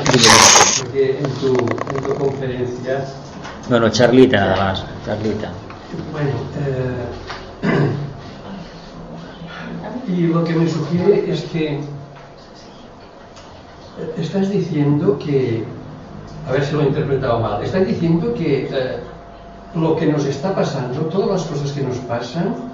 porque 0.78 1.18
en 1.18 1.30
tu, 1.40 1.56
en 1.56 2.02
tu 2.04 2.14
conferencia... 2.14 3.06
Bueno, 3.70 3.88
Charlita 3.88 4.38
nada 4.38 4.56
más, 4.56 4.84
Charlita. 5.06 5.48
Bueno, 6.12 6.30
eh, 6.60 7.06
y 10.08 10.26
lo 10.26 10.44
que 10.44 10.52
me 10.52 10.68
sugiere 10.68 11.32
es 11.32 11.44
que 11.44 11.80
estás 14.18 14.50
diciendo 14.50 15.18
que, 15.18 15.64
a 16.46 16.52
ver 16.52 16.62
si 16.62 16.74
lo 16.74 16.82
he 16.82 16.88
interpretado 16.88 17.40
mal, 17.40 17.64
estás 17.64 17.86
diciendo 17.86 18.34
que 18.34 18.68
eh, 18.70 18.98
lo 19.74 19.96
que 19.96 20.04
nos 20.06 20.26
está 20.26 20.54
pasando, 20.54 21.06
todas 21.06 21.30
las 21.30 21.44
cosas 21.44 21.72
que 21.72 21.80
nos 21.80 21.96
pasan, 22.00 22.65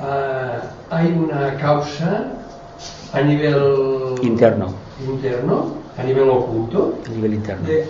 eh, 0.00 0.58
hay 0.90 1.06
una 1.12 1.56
causa 1.56 2.26
a 3.12 3.20
nivel 3.20 4.14
interno, 4.22 4.74
interno 5.06 5.72
a 5.98 6.02
nivel 6.02 6.28
oculto, 6.28 6.98
a 7.06 7.10
nivel 7.10 7.34
interno. 7.34 7.66
De, 7.66 7.88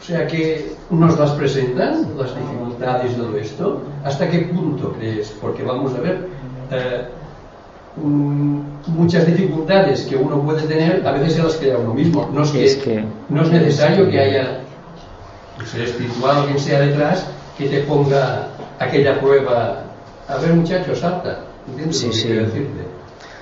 o 0.00 0.04
sea 0.04 0.26
que 0.26 0.74
nos 0.90 1.18
las 1.18 1.30
presentan, 1.32 2.06
las 2.18 2.34
dificultades 2.36 3.16
de 3.16 3.22
todo 3.22 3.36
esto. 3.36 3.82
¿Hasta 4.04 4.28
qué 4.28 4.38
punto 4.38 4.92
crees? 4.98 5.28
Porque 5.40 5.62
vamos 5.62 5.94
a 5.94 6.00
ver, 6.00 6.28
eh, 6.70 7.04
muchas 8.86 9.26
dificultades 9.26 10.02
que 10.02 10.16
uno 10.16 10.40
puede 10.42 10.62
tener, 10.62 11.06
a 11.06 11.12
veces 11.12 11.34
se 11.34 11.42
las 11.42 11.54
crea 11.54 11.78
uno 11.78 11.94
mismo. 11.94 12.28
No 12.32 12.42
es, 12.42 12.50
que, 12.50 12.64
es 12.64 12.76
que 12.76 13.04
no 13.28 13.42
es 13.42 13.50
necesario 13.50 14.10
que 14.10 14.18
haya 14.18 14.60
un 15.58 15.66
ser 15.66 15.82
espiritual 15.82 16.46
quien 16.46 16.58
sea 16.58 16.80
detrás 16.80 17.26
que 17.56 17.68
te 17.68 17.80
ponga 17.82 18.48
aquella 18.78 19.20
prueba. 19.20 19.81
A 20.32 20.38
ver, 20.38 20.54
muchachos, 20.54 20.98
salta. 20.98 21.40
¿Entiendes 21.68 21.98
sí, 21.98 22.06
lo 22.06 22.12
que 22.12 22.18
sí. 22.18 22.26
quiero 22.28 22.42
decirte? 22.46 22.82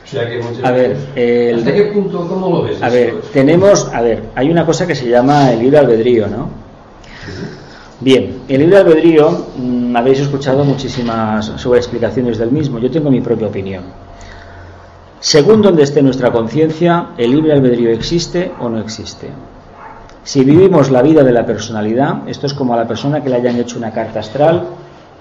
O 0.05 0.07
sea 0.07 0.29
que 0.29 0.43
muchas 0.43 0.65
a 0.65 0.71
ver, 0.73 0.97
el- 1.15 1.59
¿hasta 1.59 1.73
qué 1.73 1.83
punto, 1.85 2.27
cómo 2.27 2.49
lo 2.57 2.63
ves? 2.65 2.83
A 2.83 2.89
ver, 2.89 3.21
tenemos, 3.33 3.89
a 3.95 4.01
ver, 4.01 4.23
hay 4.35 4.51
una 4.51 4.67
cosa 4.67 4.87
que 4.87 4.95
se 4.95 5.09
llama 5.09 5.53
el 5.53 5.61
libre 5.61 5.79
albedrío, 5.79 6.27
¿no? 6.27 6.49
Bien, 8.01 8.41
el 8.49 8.61
libre 8.61 8.79
albedrío, 8.79 9.47
mm, 9.57 9.95
habéis 9.97 10.21
escuchado 10.21 10.65
muchísimas 10.65 11.47
sobre 11.57 11.79
explicaciones 11.79 12.39
del 12.39 12.51
mismo, 12.51 12.79
yo 12.79 12.91
tengo 12.91 13.11
mi 13.11 13.21
propia 13.21 13.47
opinión. 13.49 13.85
Según 15.21 15.61
donde 15.61 15.83
esté 15.83 16.03
nuestra 16.03 16.33
conciencia, 16.33 17.09
el 17.19 17.31
libre 17.33 17.53
albedrío 17.53 17.91
existe 17.91 18.53
o 18.59 18.69
no 18.71 18.81
existe. 18.81 19.29
Si 20.25 20.45
vivimos 20.45 20.91
la 20.91 21.03
vida 21.03 21.23
de 21.23 21.33
la 21.33 21.45
personalidad, 21.45 22.27
esto 22.29 22.47
es 22.47 22.55
como 22.55 22.73
a 22.75 22.79
la 22.79 22.89
persona 22.89 23.23
que 23.23 23.29
le 23.29 23.37
hayan 23.37 23.57
hecho 23.59 23.77
una 23.79 23.93
carta 23.93 24.21
astral 24.21 24.65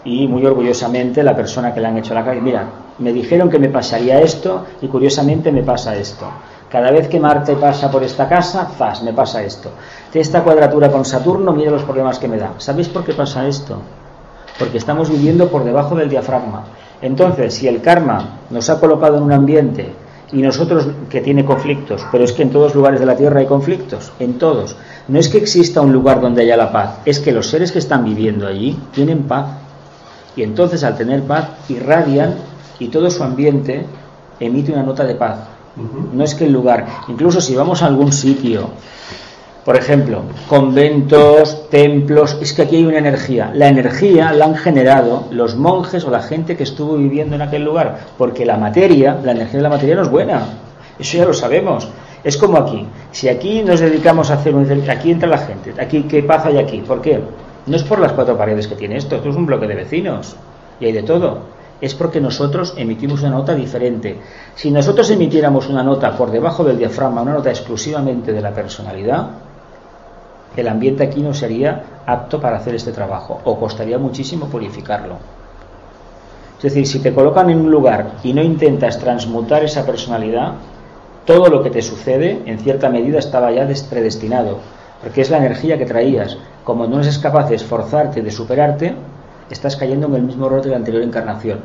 y 0.05 0.27
muy 0.27 0.45
orgullosamente 0.45 1.23
la 1.23 1.35
persona 1.35 1.73
que 1.73 1.81
le 1.81 1.87
han 1.87 1.97
hecho 1.97 2.13
la 2.13 2.23
carta, 2.23 2.41
mira, 2.41 2.65
me 2.99 3.13
dijeron 3.13 3.49
que 3.49 3.59
me 3.59 3.69
pasaría 3.69 4.21
esto 4.21 4.65
y 4.81 4.87
curiosamente 4.87 5.51
me 5.51 5.63
pasa 5.63 5.95
esto. 5.95 6.27
Cada 6.69 6.91
vez 6.91 7.07
que 7.07 7.19
Marte 7.19 7.55
pasa 7.55 7.89
por 7.89 8.03
esta 8.03 8.29
casa, 8.29 8.69
zas, 8.77 9.01
me 9.01 9.13
pasa 9.13 9.41
esto. 9.43 9.71
Esta 10.13 10.43
cuadratura 10.43 10.91
con 10.91 11.03
Saturno, 11.03 11.51
mira 11.51 11.71
los 11.71 11.83
problemas 11.83 12.19
que 12.19 12.27
me 12.27 12.37
da. 12.37 12.53
¿Sabéis 12.59 12.89
por 12.89 13.03
qué 13.03 13.13
pasa 13.13 13.47
esto? 13.47 13.81
Porque 14.59 14.77
estamos 14.77 15.09
viviendo 15.09 15.49
por 15.49 15.63
debajo 15.63 15.95
del 15.95 16.09
diafragma. 16.09 16.65
Entonces, 17.01 17.55
si 17.55 17.67
el 17.67 17.81
karma 17.81 18.39
nos 18.49 18.69
ha 18.69 18.79
colocado 18.79 19.17
en 19.17 19.23
un 19.23 19.31
ambiente 19.31 19.93
y 20.31 20.41
nosotros 20.41 20.87
que 21.09 21.21
tiene 21.21 21.43
conflictos, 21.43 22.05
pero 22.11 22.23
es 22.23 22.33
que 22.33 22.43
en 22.43 22.51
todos 22.51 22.75
lugares 22.75 22.99
de 22.99 23.05
la 23.05 23.15
Tierra 23.15 23.39
hay 23.39 23.47
conflictos, 23.47 24.11
en 24.19 24.37
todos. 24.37 24.75
No 25.07 25.17
es 25.17 25.29
que 25.29 25.39
exista 25.39 25.81
un 25.81 25.91
lugar 25.91 26.21
donde 26.21 26.43
haya 26.43 26.57
la 26.57 26.71
paz, 26.71 26.99
es 27.05 27.19
que 27.19 27.31
los 27.31 27.47
seres 27.47 27.71
que 27.71 27.79
están 27.79 28.03
viviendo 28.03 28.45
allí 28.45 28.77
tienen 28.93 29.23
paz. 29.23 29.47
Y 30.35 30.43
entonces 30.43 30.83
al 30.83 30.97
tener 30.97 31.23
paz 31.23 31.49
irradian 31.69 32.35
y 32.79 32.87
todo 32.87 33.09
su 33.09 33.23
ambiente 33.23 33.85
emite 34.39 34.71
una 34.71 34.83
nota 34.83 35.03
de 35.03 35.15
paz. 35.15 35.39
No 36.13 36.23
es 36.23 36.35
que 36.35 36.45
el 36.45 36.51
lugar, 36.51 36.85
incluso 37.07 37.39
si 37.39 37.55
vamos 37.55 37.81
a 37.81 37.85
algún 37.85 38.11
sitio, 38.11 38.69
por 39.63 39.77
ejemplo, 39.77 40.23
conventos, 40.47 41.69
templos, 41.69 42.37
es 42.41 42.53
que 42.53 42.63
aquí 42.63 42.77
hay 42.77 42.85
una 42.85 42.97
energía. 42.97 43.51
La 43.53 43.67
energía 43.67 44.31
la 44.33 44.45
han 44.45 44.55
generado 44.55 45.25
los 45.31 45.55
monjes 45.55 46.03
o 46.05 46.09
la 46.09 46.21
gente 46.21 46.57
que 46.57 46.63
estuvo 46.63 46.97
viviendo 46.97 47.35
en 47.35 47.41
aquel 47.41 47.65
lugar, 47.65 47.99
porque 48.17 48.45
la 48.45 48.57
materia, 48.57 49.17
la 49.23 49.31
energía 49.31 49.57
de 49.57 49.63
la 49.63 49.69
materia 49.69 49.95
no 49.95 50.01
es 50.01 50.09
buena. 50.09 50.41
Eso 50.97 51.17
ya 51.17 51.25
lo 51.25 51.33
sabemos. 51.33 51.87
Es 52.23 52.35
como 52.35 52.57
aquí. 52.57 52.85
Si 53.11 53.29
aquí 53.29 53.61
nos 53.63 53.79
dedicamos 53.79 54.31
a 54.31 54.35
hacer 54.35 54.55
un... 54.55 54.89
Aquí 54.89 55.11
entra 55.11 55.29
la 55.29 55.37
gente. 55.37 55.73
Aquí, 55.79 56.03
¿qué 56.03 56.23
paz 56.23 56.45
hay 56.45 56.57
aquí? 56.57 56.79
¿Por 56.79 57.01
qué? 57.01 57.21
No 57.67 57.75
es 57.75 57.83
por 57.83 57.99
las 57.99 58.13
cuatro 58.13 58.37
paredes 58.37 58.67
que 58.67 58.75
tiene 58.75 58.97
esto. 58.97 59.15
Esto 59.15 59.29
es 59.29 59.35
un 59.35 59.45
bloque 59.45 59.67
de 59.67 59.75
vecinos. 59.75 60.35
Y 60.79 60.85
hay 60.85 60.91
de 60.91 61.03
todo 61.03 61.59
es 61.81 61.95
porque 61.95 62.19
nosotros 62.19 62.73
emitimos 62.75 63.21
una 63.21 63.29
nota 63.29 63.55
diferente. 63.55 64.17
Si 64.53 64.69
nosotros 64.69 65.09
emitiéramos 65.11 65.69
una 65.69 65.81
nota 65.81 66.11
por 66.17 66.29
debajo 66.29 66.65
del 66.65 66.77
diafragma, 66.77 67.21
una 67.21 67.33
nota 67.35 67.49
exclusivamente 67.51 68.33
de 68.33 68.41
la 68.41 68.51
personalidad, 68.51 69.27
el 70.57 70.67
ambiente 70.67 71.03
aquí 71.03 71.21
no 71.21 71.33
sería 71.33 72.01
apto 72.05 72.41
para 72.41 72.57
hacer 72.57 72.75
este 72.75 72.91
trabajo 72.91 73.39
o 73.45 73.57
costaría 73.57 73.97
muchísimo 73.97 74.47
purificarlo. 74.47 75.15
Es 76.57 76.63
decir, 76.63 76.85
si 76.85 76.99
te 76.99 77.13
colocan 77.13 77.49
en 77.49 77.61
un 77.61 77.71
lugar 77.71 78.11
y 78.23 78.33
no 78.33 78.41
intentas 78.43 78.99
transmutar 78.99 79.63
esa 79.63 79.85
personalidad, 79.85 80.55
todo 81.25 81.47
lo 81.47 81.63
que 81.63 81.69
te 81.69 81.81
sucede 81.81 82.41
en 82.45 82.59
cierta 82.59 82.89
medida 82.89 83.19
estaba 83.19 83.51
ya 83.53 83.63
des- 83.65 83.83
predestinado, 83.83 84.57
porque 85.01 85.21
es 85.21 85.29
la 85.29 85.37
energía 85.37 85.77
que 85.77 85.85
traías. 85.85 86.37
Como 86.63 86.87
no 86.87 86.99
eres 86.99 87.17
capaz 87.19 87.49
de 87.49 87.55
esforzarte, 87.55 88.21
de 88.21 88.31
superarte, 88.31 88.93
estás 89.49 89.75
cayendo 89.75 90.07
en 90.07 90.15
el 90.15 90.23
mismo 90.23 90.47
error 90.47 90.61
de 90.61 90.69
la 90.69 90.77
anterior 90.77 91.03
encarnación. 91.03 91.59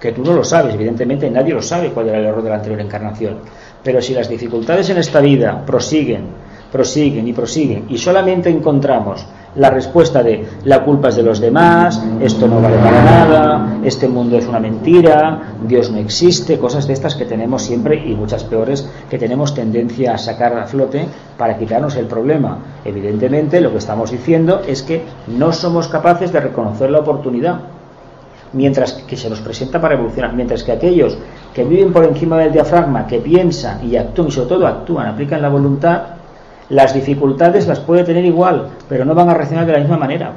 Que 0.00 0.12
tú 0.12 0.22
no 0.22 0.32
lo 0.32 0.44
sabes, 0.44 0.74
evidentemente 0.74 1.30
nadie 1.30 1.54
lo 1.54 1.62
sabe 1.62 1.90
cuál 1.90 2.08
era 2.08 2.18
el 2.18 2.26
error 2.26 2.42
de 2.42 2.50
la 2.50 2.56
anterior 2.56 2.80
encarnación. 2.80 3.38
Pero 3.82 4.00
si 4.00 4.14
las 4.14 4.28
dificultades 4.28 4.90
en 4.90 4.98
esta 4.98 5.20
vida 5.20 5.64
prosiguen, 5.64 6.26
prosiguen 6.70 7.26
y 7.26 7.32
prosiguen, 7.32 7.86
y 7.88 7.98
solamente 7.98 8.50
encontramos 8.50 9.26
la 9.58 9.70
respuesta 9.70 10.22
de 10.22 10.46
la 10.64 10.84
culpa 10.84 11.08
es 11.08 11.16
de 11.16 11.22
los 11.22 11.40
demás, 11.40 12.02
esto 12.20 12.46
no 12.46 12.60
vale 12.60 12.76
para 12.78 13.02
nada, 13.02 13.76
este 13.84 14.08
mundo 14.08 14.38
es 14.38 14.46
una 14.46 14.60
mentira, 14.60 15.54
Dios 15.66 15.90
no 15.90 15.98
existe, 15.98 16.58
cosas 16.58 16.86
de 16.86 16.92
estas 16.94 17.16
que 17.16 17.24
tenemos 17.24 17.62
siempre 17.62 17.96
y 17.96 18.14
muchas 18.14 18.44
peores 18.44 18.88
que 19.10 19.18
tenemos 19.18 19.54
tendencia 19.54 20.14
a 20.14 20.18
sacar 20.18 20.56
a 20.56 20.66
flote 20.66 21.06
para 21.36 21.58
quitarnos 21.58 21.96
el 21.96 22.06
problema. 22.06 22.58
Evidentemente 22.84 23.60
lo 23.60 23.72
que 23.72 23.78
estamos 23.78 24.10
diciendo 24.10 24.62
es 24.66 24.82
que 24.82 25.02
no 25.26 25.52
somos 25.52 25.88
capaces 25.88 26.32
de 26.32 26.40
reconocer 26.40 26.90
la 26.90 27.00
oportunidad 27.00 27.60
mientras 28.52 28.92
que 28.92 29.16
se 29.16 29.28
nos 29.28 29.40
presenta 29.40 29.80
para 29.80 29.94
evolucionar, 29.94 30.32
mientras 30.34 30.62
que 30.62 30.72
aquellos 30.72 31.18
que 31.52 31.64
viven 31.64 31.92
por 31.92 32.04
encima 32.04 32.38
del 32.38 32.52
diafragma, 32.52 33.06
que 33.06 33.18
piensan 33.18 33.84
y 33.86 33.96
actúan 33.96 34.28
y 34.28 34.30
sobre 34.30 34.48
todo 34.48 34.66
actúan, 34.66 35.08
aplican 35.08 35.42
la 35.42 35.48
voluntad, 35.48 36.17
las 36.70 36.94
dificultades 36.94 37.66
las 37.66 37.80
puede 37.80 38.04
tener 38.04 38.24
igual, 38.24 38.68
pero 38.88 39.04
no 39.04 39.14
van 39.14 39.30
a 39.30 39.34
reaccionar 39.34 39.66
de 39.66 39.72
la 39.72 39.78
misma 39.78 39.96
manera. 39.96 40.32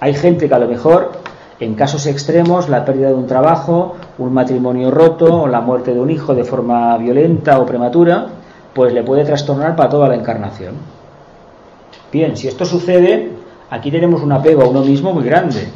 Hay 0.00 0.14
gente 0.14 0.48
que 0.48 0.54
a 0.54 0.58
lo 0.58 0.68
mejor, 0.68 1.12
en 1.60 1.74
casos 1.74 2.06
extremos, 2.06 2.68
la 2.68 2.84
pérdida 2.84 3.08
de 3.08 3.14
un 3.14 3.26
trabajo, 3.26 3.96
un 4.18 4.32
matrimonio 4.32 4.90
roto 4.90 5.42
o 5.42 5.48
la 5.48 5.60
muerte 5.60 5.94
de 5.94 6.00
un 6.00 6.10
hijo 6.10 6.34
de 6.34 6.44
forma 6.44 6.96
violenta 6.98 7.58
o 7.58 7.66
prematura, 7.66 8.26
pues 8.72 8.92
le 8.92 9.02
puede 9.02 9.24
trastornar 9.24 9.76
para 9.76 9.88
toda 9.88 10.08
la 10.08 10.14
encarnación. 10.14 10.74
Bien, 12.12 12.36
si 12.36 12.48
esto 12.48 12.64
sucede, 12.64 13.30
aquí 13.70 13.90
tenemos 13.90 14.22
un 14.22 14.32
apego 14.32 14.62
a 14.62 14.68
uno 14.68 14.82
mismo 14.82 15.12
muy 15.12 15.24
grande, 15.24 15.68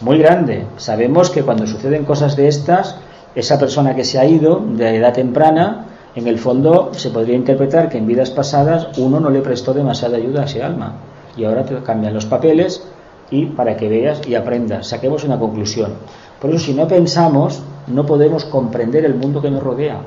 muy 0.00 0.18
grande. 0.18 0.66
Sabemos 0.76 1.30
que 1.30 1.42
cuando 1.42 1.66
suceden 1.66 2.04
cosas 2.04 2.36
de 2.36 2.48
estas, 2.48 2.96
esa 3.34 3.58
persona 3.58 3.94
que 3.94 4.04
se 4.04 4.18
ha 4.18 4.24
ido 4.24 4.62
de 4.64 4.96
edad 4.96 5.12
temprana, 5.12 5.86
en 6.14 6.26
el 6.26 6.38
fondo 6.38 6.90
se 6.92 7.10
podría 7.10 7.36
interpretar 7.36 7.88
que 7.88 7.96
en 7.96 8.06
vidas 8.06 8.30
pasadas 8.30 8.98
uno 8.98 9.18
no 9.18 9.30
le 9.30 9.40
prestó 9.40 9.72
demasiada 9.72 10.18
ayuda 10.18 10.42
a 10.42 10.44
ese 10.44 10.62
alma. 10.62 10.94
Y 11.36 11.44
ahora 11.44 11.64
te 11.64 11.74
cambian 11.78 12.12
los 12.12 12.26
papeles 12.26 12.86
y 13.30 13.46
para 13.46 13.76
que 13.78 13.88
veas 13.88 14.20
y 14.28 14.34
aprendas, 14.34 14.88
saquemos 14.88 15.24
una 15.24 15.38
conclusión. 15.38 15.94
Por 16.38 16.50
eso 16.50 16.66
si 16.66 16.74
no 16.74 16.86
pensamos, 16.86 17.62
no 17.86 18.04
podemos 18.04 18.44
comprender 18.44 19.06
el 19.06 19.14
mundo 19.14 19.40
que 19.40 19.50
nos 19.50 19.62
rodea. 19.62 20.00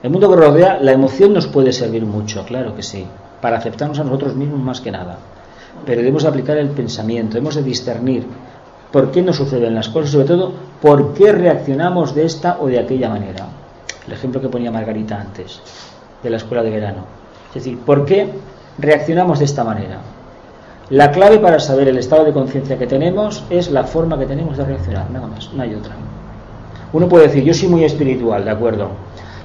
El 0.00 0.10
mundo 0.10 0.30
que 0.30 0.36
rodea, 0.36 0.78
la 0.80 0.92
emoción 0.92 1.32
nos 1.32 1.48
puede 1.48 1.72
servir 1.72 2.04
mucho, 2.04 2.44
claro 2.44 2.76
que 2.76 2.84
sí, 2.84 3.04
para 3.40 3.58
aceptarnos 3.58 3.98
a 3.98 4.04
nosotros 4.04 4.36
mismos 4.36 4.60
más 4.60 4.80
que 4.80 4.92
nada. 4.92 5.16
Pero 5.84 6.00
debemos 6.00 6.24
aplicar 6.24 6.56
el 6.58 6.70
pensamiento, 6.70 7.36
hemos 7.36 7.56
de 7.56 7.64
discernir 7.64 8.24
por 8.92 9.10
qué 9.10 9.22
nos 9.22 9.36
suceden 9.36 9.74
las 9.74 9.88
cosas, 9.88 10.10
sobre 10.10 10.26
todo 10.26 10.52
por 10.80 11.14
qué 11.14 11.32
reaccionamos 11.32 12.14
de 12.14 12.26
esta 12.26 12.58
o 12.60 12.68
de 12.68 12.78
aquella 12.78 13.08
manera. 13.08 13.61
El 14.06 14.12
ejemplo 14.12 14.40
que 14.40 14.48
ponía 14.48 14.70
Margarita 14.70 15.20
antes, 15.20 15.60
de 16.22 16.30
la 16.30 16.36
escuela 16.36 16.62
de 16.62 16.70
verano. 16.70 17.04
Es 17.48 17.54
decir, 17.54 17.78
¿por 17.78 18.04
qué 18.04 18.28
reaccionamos 18.78 19.38
de 19.38 19.44
esta 19.44 19.64
manera? 19.64 19.98
La 20.90 21.10
clave 21.10 21.38
para 21.38 21.60
saber 21.60 21.88
el 21.88 21.98
estado 21.98 22.24
de 22.24 22.32
conciencia 22.32 22.78
que 22.78 22.86
tenemos 22.86 23.44
es 23.48 23.70
la 23.70 23.84
forma 23.84 24.18
que 24.18 24.26
tenemos 24.26 24.56
de 24.56 24.64
reaccionar, 24.64 25.10
nada 25.10 25.26
más, 25.26 25.52
no 25.52 25.62
hay 25.62 25.74
otra. 25.74 25.94
Uno 26.92 27.08
puede 27.08 27.28
decir, 27.28 27.44
yo 27.44 27.54
soy 27.54 27.68
muy 27.68 27.84
espiritual, 27.84 28.44
de 28.44 28.50
acuerdo, 28.50 28.90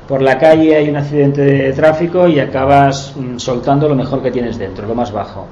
Por 0.07 0.21
la 0.21 0.37
calle 0.37 0.75
hay 0.75 0.89
un 0.89 0.95
accidente 0.95 1.41
de 1.41 1.73
tráfico 1.73 2.27
y 2.27 2.39
acabas 2.39 3.13
mm, 3.15 3.37
soltando 3.37 3.89
lo 3.89 3.95
mejor 3.95 4.21
que 4.21 4.31
tienes 4.31 4.57
dentro, 4.57 4.87
lo 4.87 4.95
más 4.95 5.11
bajo. 5.11 5.45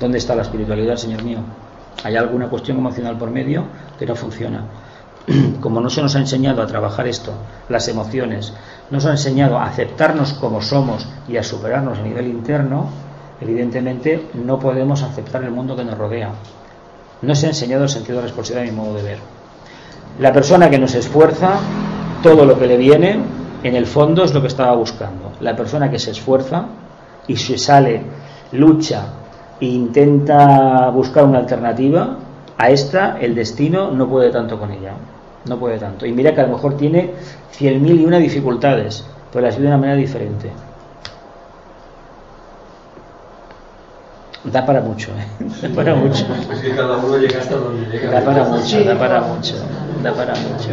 ¿Dónde 0.00 0.18
está 0.18 0.34
la 0.34 0.42
espiritualidad, 0.42 0.96
Señor 0.96 1.22
mío? 1.22 1.38
¿Hay 2.02 2.16
alguna 2.16 2.48
cuestión 2.48 2.78
emocional 2.78 3.16
por 3.16 3.30
medio 3.30 3.64
que 3.98 4.04
no 4.04 4.16
funciona? 4.16 4.64
Como 5.60 5.80
no 5.80 5.90
se 5.90 6.02
nos 6.02 6.16
ha 6.16 6.20
enseñado 6.20 6.62
a 6.62 6.66
trabajar 6.66 7.06
esto, 7.06 7.32
las 7.68 7.88
emociones, 7.88 8.52
no 8.90 9.00
se 9.00 9.06
nos 9.06 9.06
ha 9.06 9.10
enseñado 9.12 9.58
a 9.58 9.64
aceptarnos 9.64 10.34
como 10.34 10.60
somos 10.60 11.08
y 11.28 11.36
a 11.36 11.42
superarnos 11.42 11.98
a 11.98 12.02
nivel 12.02 12.26
interno, 12.26 12.88
evidentemente 13.40 14.28
no 14.34 14.58
podemos 14.58 15.02
aceptar 15.02 15.42
el 15.44 15.50
mundo 15.50 15.76
que 15.76 15.84
nos 15.84 15.96
rodea. 15.96 16.30
No 17.22 17.34
se 17.34 17.46
ha 17.46 17.50
enseñado 17.50 17.84
el 17.84 17.88
sentido 17.88 18.18
de 18.18 18.24
responsabilidad 18.24 18.68
a 18.68 18.72
mi 18.72 18.76
modo 18.76 18.96
de 18.96 19.02
ver. 19.02 19.18
La 20.20 20.32
persona 20.32 20.68
que 20.68 20.78
nos 20.78 20.94
esfuerza, 20.94 21.58
todo 22.22 22.44
lo 22.44 22.58
que 22.58 22.66
le 22.66 22.76
viene, 22.76 23.18
en 23.62 23.74
el 23.74 23.86
fondo 23.86 24.24
es 24.24 24.34
lo 24.34 24.42
que 24.42 24.48
estaba 24.48 24.74
buscando. 24.74 25.32
La 25.40 25.56
persona 25.56 25.90
que 25.90 25.98
se 25.98 26.10
esfuerza 26.10 26.66
y 27.26 27.36
se 27.36 27.56
sale, 27.56 28.02
lucha 28.52 29.06
e 29.60 29.66
intenta 29.66 30.90
buscar 30.90 31.24
una 31.24 31.38
alternativa, 31.38 32.18
a 32.58 32.70
esta 32.70 33.18
el 33.18 33.34
destino 33.34 33.90
no 33.90 34.06
puede 34.08 34.30
tanto 34.30 34.58
con 34.58 34.70
ella. 34.70 34.92
No 35.46 35.58
puede 35.58 35.78
tanto. 35.78 36.06
Y 36.06 36.12
mira 36.12 36.34
que 36.34 36.40
a 36.40 36.46
lo 36.46 36.54
mejor 36.54 36.76
tiene 36.76 37.12
cien 37.50 37.82
mil 37.82 38.00
y 38.00 38.04
una 38.04 38.18
dificultades, 38.18 39.04
pero 39.32 39.44
las 39.44 39.56
vive 39.56 39.68
de 39.68 39.74
una 39.74 39.78
manera 39.80 39.96
diferente. 39.98 40.50
Da 44.44 44.64
para 44.66 44.80
mucho, 44.80 45.10
¿eh? 45.12 45.44
Da 45.62 45.74
para 45.74 45.94
mucho. 45.94 46.26
Es 46.52 46.60
que 46.60 46.74
cada 46.76 46.98
uno 46.98 47.16
llega 47.16 47.38
hasta 47.40 47.56
donde 47.56 47.86
llega. 47.90 48.10
Da 48.10 48.24
para 48.24 48.44
mucho, 48.44 48.84
da 48.84 48.98
para 48.98 49.20
mucho, 49.22 49.54
da 50.02 50.12
para 50.12 50.34
mucho. 50.34 50.68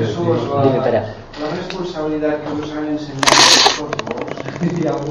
Dime, 0.63 0.77
espera. 0.77 1.05
la 1.39 1.55
responsabilidad 1.55 2.37
que 2.39 2.49
nos 2.59 2.71
han 2.71 2.87
enseñado 2.87 3.87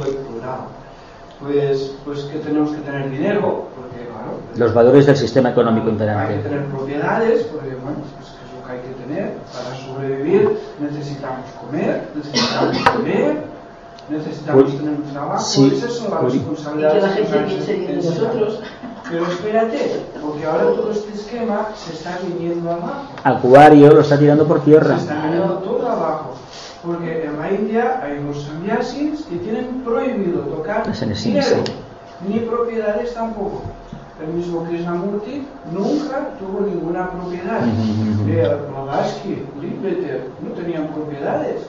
en 0.07 0.27
plural, 0.27 0.61
pues, 1.41 1.93
pues 2.05 2.21
que 2.25 2.39
tenemos 2.39 2.71
que 2.73 2.83
tener 2.83 3.11
dinero, 3.11 3.69
porque 3.75 4.07
claro, 4.07 4.39
Los 4.57 4.75
valores 4.75 5.07
del 5.07 5.17
sistema 5.17 5.51
económico 5.51 5.87
hay 5.89 5.97
que 5.97 6.03
imperante. 6.03 6.49
tener 6.49 6.67
propiedades, 6.67 7.43
porque 7.45 7.75
bueno, 7.77 7.99
pues 8.19 8.29
que 8.71 8.77
hay 8.77 8.95
que 8.95 9.03
tener 9.03 9.33
para 9.53 9.77
sobrevivir, 9.77 10.59
necesitamos 10.81 11.47
comer, 11.61 12.09
necesitamos 12.15 12.77
beber, 13.05 13.45
necesitamos 14.09 14.77
tener 14.77 14.95
un 14.95 15.13
trabajo, 15.13 15.45
sí, 15.45 15.73
esas 15.75 15.93
son 15.93 16.11
las 16.11 16.23
uy. 16.23 16.29
Y 16.29 16.33
que 16.33 16.39
responsabilidades 16.39 17.03
la 17.03 17.09
gente 17.09 17.39
piense 17.39 17.75
bien 17.75 17.97
nosotros. 17.97 18.61
Pero 19.11 19.27
espérate, 19.27 20.03
porque 20.23 20.47
ahora 20.47 20.65
todo 20.67 20.93
este 20.93 21.13
esquema 21.15 21.69
se 21.75 21.95
está 21.95 22.19
viniendo 22.25 22.71
abajo. 22.71 23.09
Acuario 23.25 23.91
lo 23.91 24.01
está 24.03 24.17
tirando 24.17 24.47
por 24.47 24.63
tierra. 24.63 24.97
Se 24.97 25.03
está 25.03 25.25
viniendo 25.25 25.55
todo 25.55 25.89
abajo. 25.89 26.35
Porque 26.85 27.25
en 27.25 27.39
la 27.39 27.51
India 27.51 28.01
hay 28.03 28.23
los 28.23 28.45
sannyasis 28.45 29.23
que 29.23 29.37
tienen 29.37 29.83
prohibido 29.85 30.43
tocar 30.43 30.85
dinero, 30.93 31.57
ni 32.27 32.39
propiedades 32.39 33.13
tampoco. 33.15 33.63
El 34.27 34.35
mismo 34.35 34.65
Krishnamurti 34.65 35.47
nunca 35.73 36.29
tuvo 36.39 36.67
ninguna 36.67 37.11
propiedad. 37.11 37.61
Eh, 38.29 38.57
Blavatsky, 38.71 39.43
Littleter, 39.61 40.29
no 40.43 40.51
tenían 40.51 40.89
propiedades. 40.89 41.63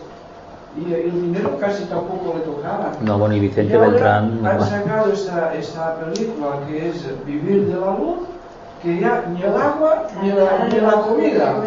Y 0.77 0.93
el 0.93 1.11
dinero 1.21 1.57
casi 1.59 1.83
tampoco 1.85 2.35
le 2.37 2.43
tocaba. 2.45 2.91
No, 3.01 3.17
bueno, 3.17 3.35
y 3.35 3.37
Y 3.37 3.41
Vicente 3.41 3.75
ahora 3.75 3.87
Beltrán. 3.89 4.45
han 4.45 4.61
sacado 4.65 5.11
esta, 5.11 5.53
esta 5.55 5.95
película 5.97 6.59
que 6.67 6.89
es 6.89 7.25
Vivir 7.25 7.67
de 7.67 7.73
la 7.79 7.97
Luz, 7.97 8.19
que 8.81 8.99
ya 8.99 9.25
ni 9.31 9.41
el 9.43 9.55
agua 9.55 10.07
ni 10.23 10.29
la, 10.29 10.67
ni 10.67 10.79
la 10.79 10.91
comida, 11.01 11.63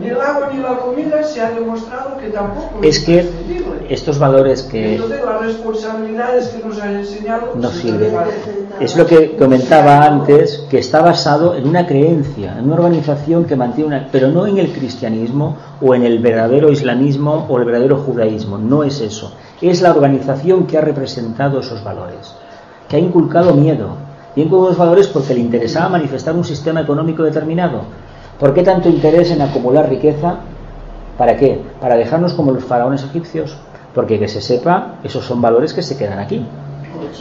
ni 0.00 0.08
el 0.08 0.20
agua 0.20 0.50
ni 0.52 0.60
la 0.60 0.76
comida 0.78 1.22
se 1.22 1.40
ha 1.40 1.50
demostrado 1.50 2.16
que 2.18 2.28
tampoco 2.30 2.80
Es 2.82 3.00
que 3.00 3.30
estos 3.88 4.18
valores 4.18 4.64
que 4.64 4.94
Entonces 4.94 5.20
las 5.24 5.40
responsabilidades 5.42 6.48
que 6.48 6.66
nos 6.66 6.80
han 6.80 6.96
enseñado 6.96 7.52
no 7.54 7.70
sirven. 7.70 8.12
Es 8.80 8.96
lo 8.96 9.06
que 9.06 9.36
comentaba 9.36 10.04
antes, 10.04 10.66
que 10.68 10.78
está 10.78 11.02
basado 11.02 11.54
en 11.54 11.68
una 11.68 11.86
creencia, 11.86 12.56
en 12.58 12.64
una 12.64 12.74
organización 12.74 13.44
que 13.44 13.54
mantiene 13.54 13.88
una, 13.88 14.08
pero 14.10 14.28
no 14.28 14.46
en 14.46 14.58
el 14.58 14.72
cristianismo 14.72 15.56
o 15.80 15.94
en 15.94 16.04
el 16.04 16.18
verdadero 16.18 16.70
islamismo 16.70 17.46
o 17.48 17.58
el 17.58 17.64
verdadero 17.64 17.98
judaísmo, 17.98 18.58
no 18.58 18.82
es 18.82 19.00
eso. 19.00 19.32
Es 19.60 19.82
la 19.82 19.92
organización 19.92 20.66
que 20.66 20.78
ha 20.78 20.80
representado 20.80 21.60
esos 21.60 21.82
valores, 21.84 22.34
que 22.88 22.96
ha 22.96 22.98
inculcado 22.98 23.54
miedo. 23.54 24.05
Y 24.36 24.42
ha 24.42 24.44
inculcado 24.44 24.70
esos 24.70 24.78
valores 24.78 25.08
porque 25.08 25.34
le 25.34 25.40
interesaba 25.40 25.88
manifestar 25.88 26.36
un 26.36 26.44
sistema 26.44 26.82
económico 26.82 27.22
determinado. 27.22 27.80
¿Por 28.38 28.52
qué 28.52 28.62
tanto 28.62 28.88
interés 28.88 29.30
en 29.30 29.40
acumular 29.40 29.88
riqueza? 29.88 30.36
¿Para 31.16 31.36
qué? 31.36 31.62
Para 31.80 31.96
dejarnos 31.96 32.34
como 32.34 32.52
los 32.52 32.64
faraones 32.64 33.02
egipcios. 33.02 33.56
Porque 33.94 34.18
que 34.18 34.28
se 34.28 34.42
sepa, 34.42 34.96
esos 35.02 35.24
son 35.24 35.40
valores 35.40 35.72
que 35.72 35.82
se 35.82 35.96
quedan 35.96 36.18
aquí. 36.18 36.44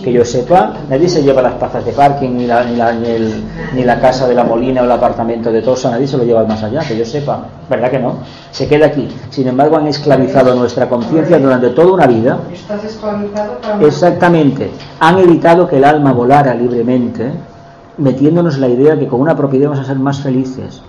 Que 0.03 0.11
yo 0.11 0.23
sepa, 0.25 0.73
nadie 0.89 1.07
se 1.09 1.23
lleva 1.23 1.41
las 1.41 1.53
plazas 1.55 1.83
de 1.85 1.91
parking, 1.91 2.31
ni 2.31 2.47
la, 2.47 2.63
ni 2.63 2.75
la, 2.75 2.91
ni 2.93 3.07
el- 3.09 3.43
ni 3.73 3.83
la 3.83 3.99
casa 3.99 4.27
de 4.27 4.35
la 4.35 4.43
Molina 4.43 4.81
o 4.81 4.85
el 4.85 4.91
apartamento 4.91 5.51
de 5.51 5.61
Tosa, 5.61 5.91
nadie 5.91 6.07
se 6.07 6.17
lo 6.17 6.23
lleva 6.23 6.43
más 6.45 6.61
allá, 6.63 6.81
que 6.81 6.97
yo 6.97 7.05
sepa. 7.05 7.45
¿Verdad 7.69 7.89
que 7.91 7.99
no? 7.99 8.17
Se 8.51 8.67
queda 8.67 8.87
aquí. 8.87 9.07
Sin 9.29 9.47
embargo, 9.47 9.77
han 9.77 9.87
esclavizado 9.87 10.53
nuestra 10.55 10.87
conciencia 10.89 11.39
durante 11.39 11.69
toda 11.69 11.93
una 11.93 12.07
vida. 12.07 12.37
Estás 12.53 12.83
esclavizado 12.83 13.59
para 13.61 13.81
Exactamente. 13.85 14.69
Han 14.99 15.17
evitado 15.19 15.67
que 15.67 15.77
el 15.77 15.85
alma 15.85 16.13
volara 16.13 16.53
libremente, 16.53 17.31
metiéndonos 17.97 18.57
la 18.57 18.67
idea 18.67 18.93
de 18.95 19.01
que 19.01 19.07
con 19.07 19.21
una 19.21 19.35
propiedad 19.35 19.69
vamos 19.69 19.83
a 19.83 19.87
ser 19.87 19.97
más 19.99 20.19
felices. 20.19 20.81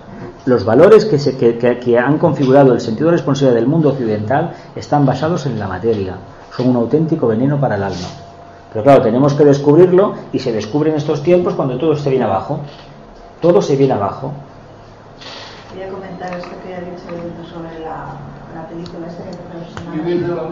Los 0.45 0.63
valores 0.63 1.05
que, 1.05 1.19
se, 1.19 1.35
que, 1.37 1.57
que- 1.57 1.79
que 1.79 1.97
han 1.99 2.17
configurado 2.17 2.73
el 2.73 2.79
sentido 2.81 3.07
de 3.07 3.13
responsabilidad 3.17 3.55
del 3.59 3.67
mundo 3.67 3.89
occidental 3.89 4.53
están 4.75 5.05
basados 5.05 5.45
en 5.45 5.59
la 5.59 5.67
materia. 5.67 6.15
Son 6.55 6.69
un 6.69 6.75
auténtico 6.77 7.27
veneno 7.27 7.59
para 7.59 7.75
el 7.75 7.83
alma. 7.83 8.07
Pero 8.71 8.83
claro, 8.83 9.01
tenemos 9.01 9.33
que 9.33 9.45
descubrirlo 9.45 10.13
y 10.33 10.39
se 10.39 10.51
descubre 10.51 10.89
en 10.91 10.97
estos 10.97 11.23
tiempos 11.23 11.53
cuando 11.55 11.77
todo 11.77 11.95
se 11.95 12.09
viene 12.09 12.25
abajo. 12.25 12.59
Todo 13.41 13.61
se 13.61 13.75
viene 13.75 13.93
abajo. 13.93 14.33
Quería 15.71 15.89
comentar 15.89 16.33
esto 16.37 16.49
que 16.65 16.75
ha 16.75 16.79
dicho 16.79 17.53
sobre 17.53 17.79
la, 17.79 18.05
la 18.55 18.67
película 18.67 19.07
esta 19.07 19.23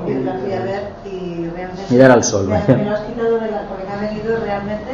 que 0.05 0.23
la 0.23 0.33
fui 0.33 0.53
a 0.53 0.63
ver 0.63 0.91
y 1.05 1.47
realmente... 1.49 1.83
Mirar 1.93 2.11
al 2.11 2.23
sol, 2.23 2.47
Me, 2.47 2.83
lo 2.85 2.91
has 2.91 2.99
quitado 3.01 3.39
de 3.39 3.51
la, 3.51 3.61
porque 3.67 3.83
me 3.85 3.93
ha 3.93 4.09
venido 4.09 4.37
realmente 4.43 4.91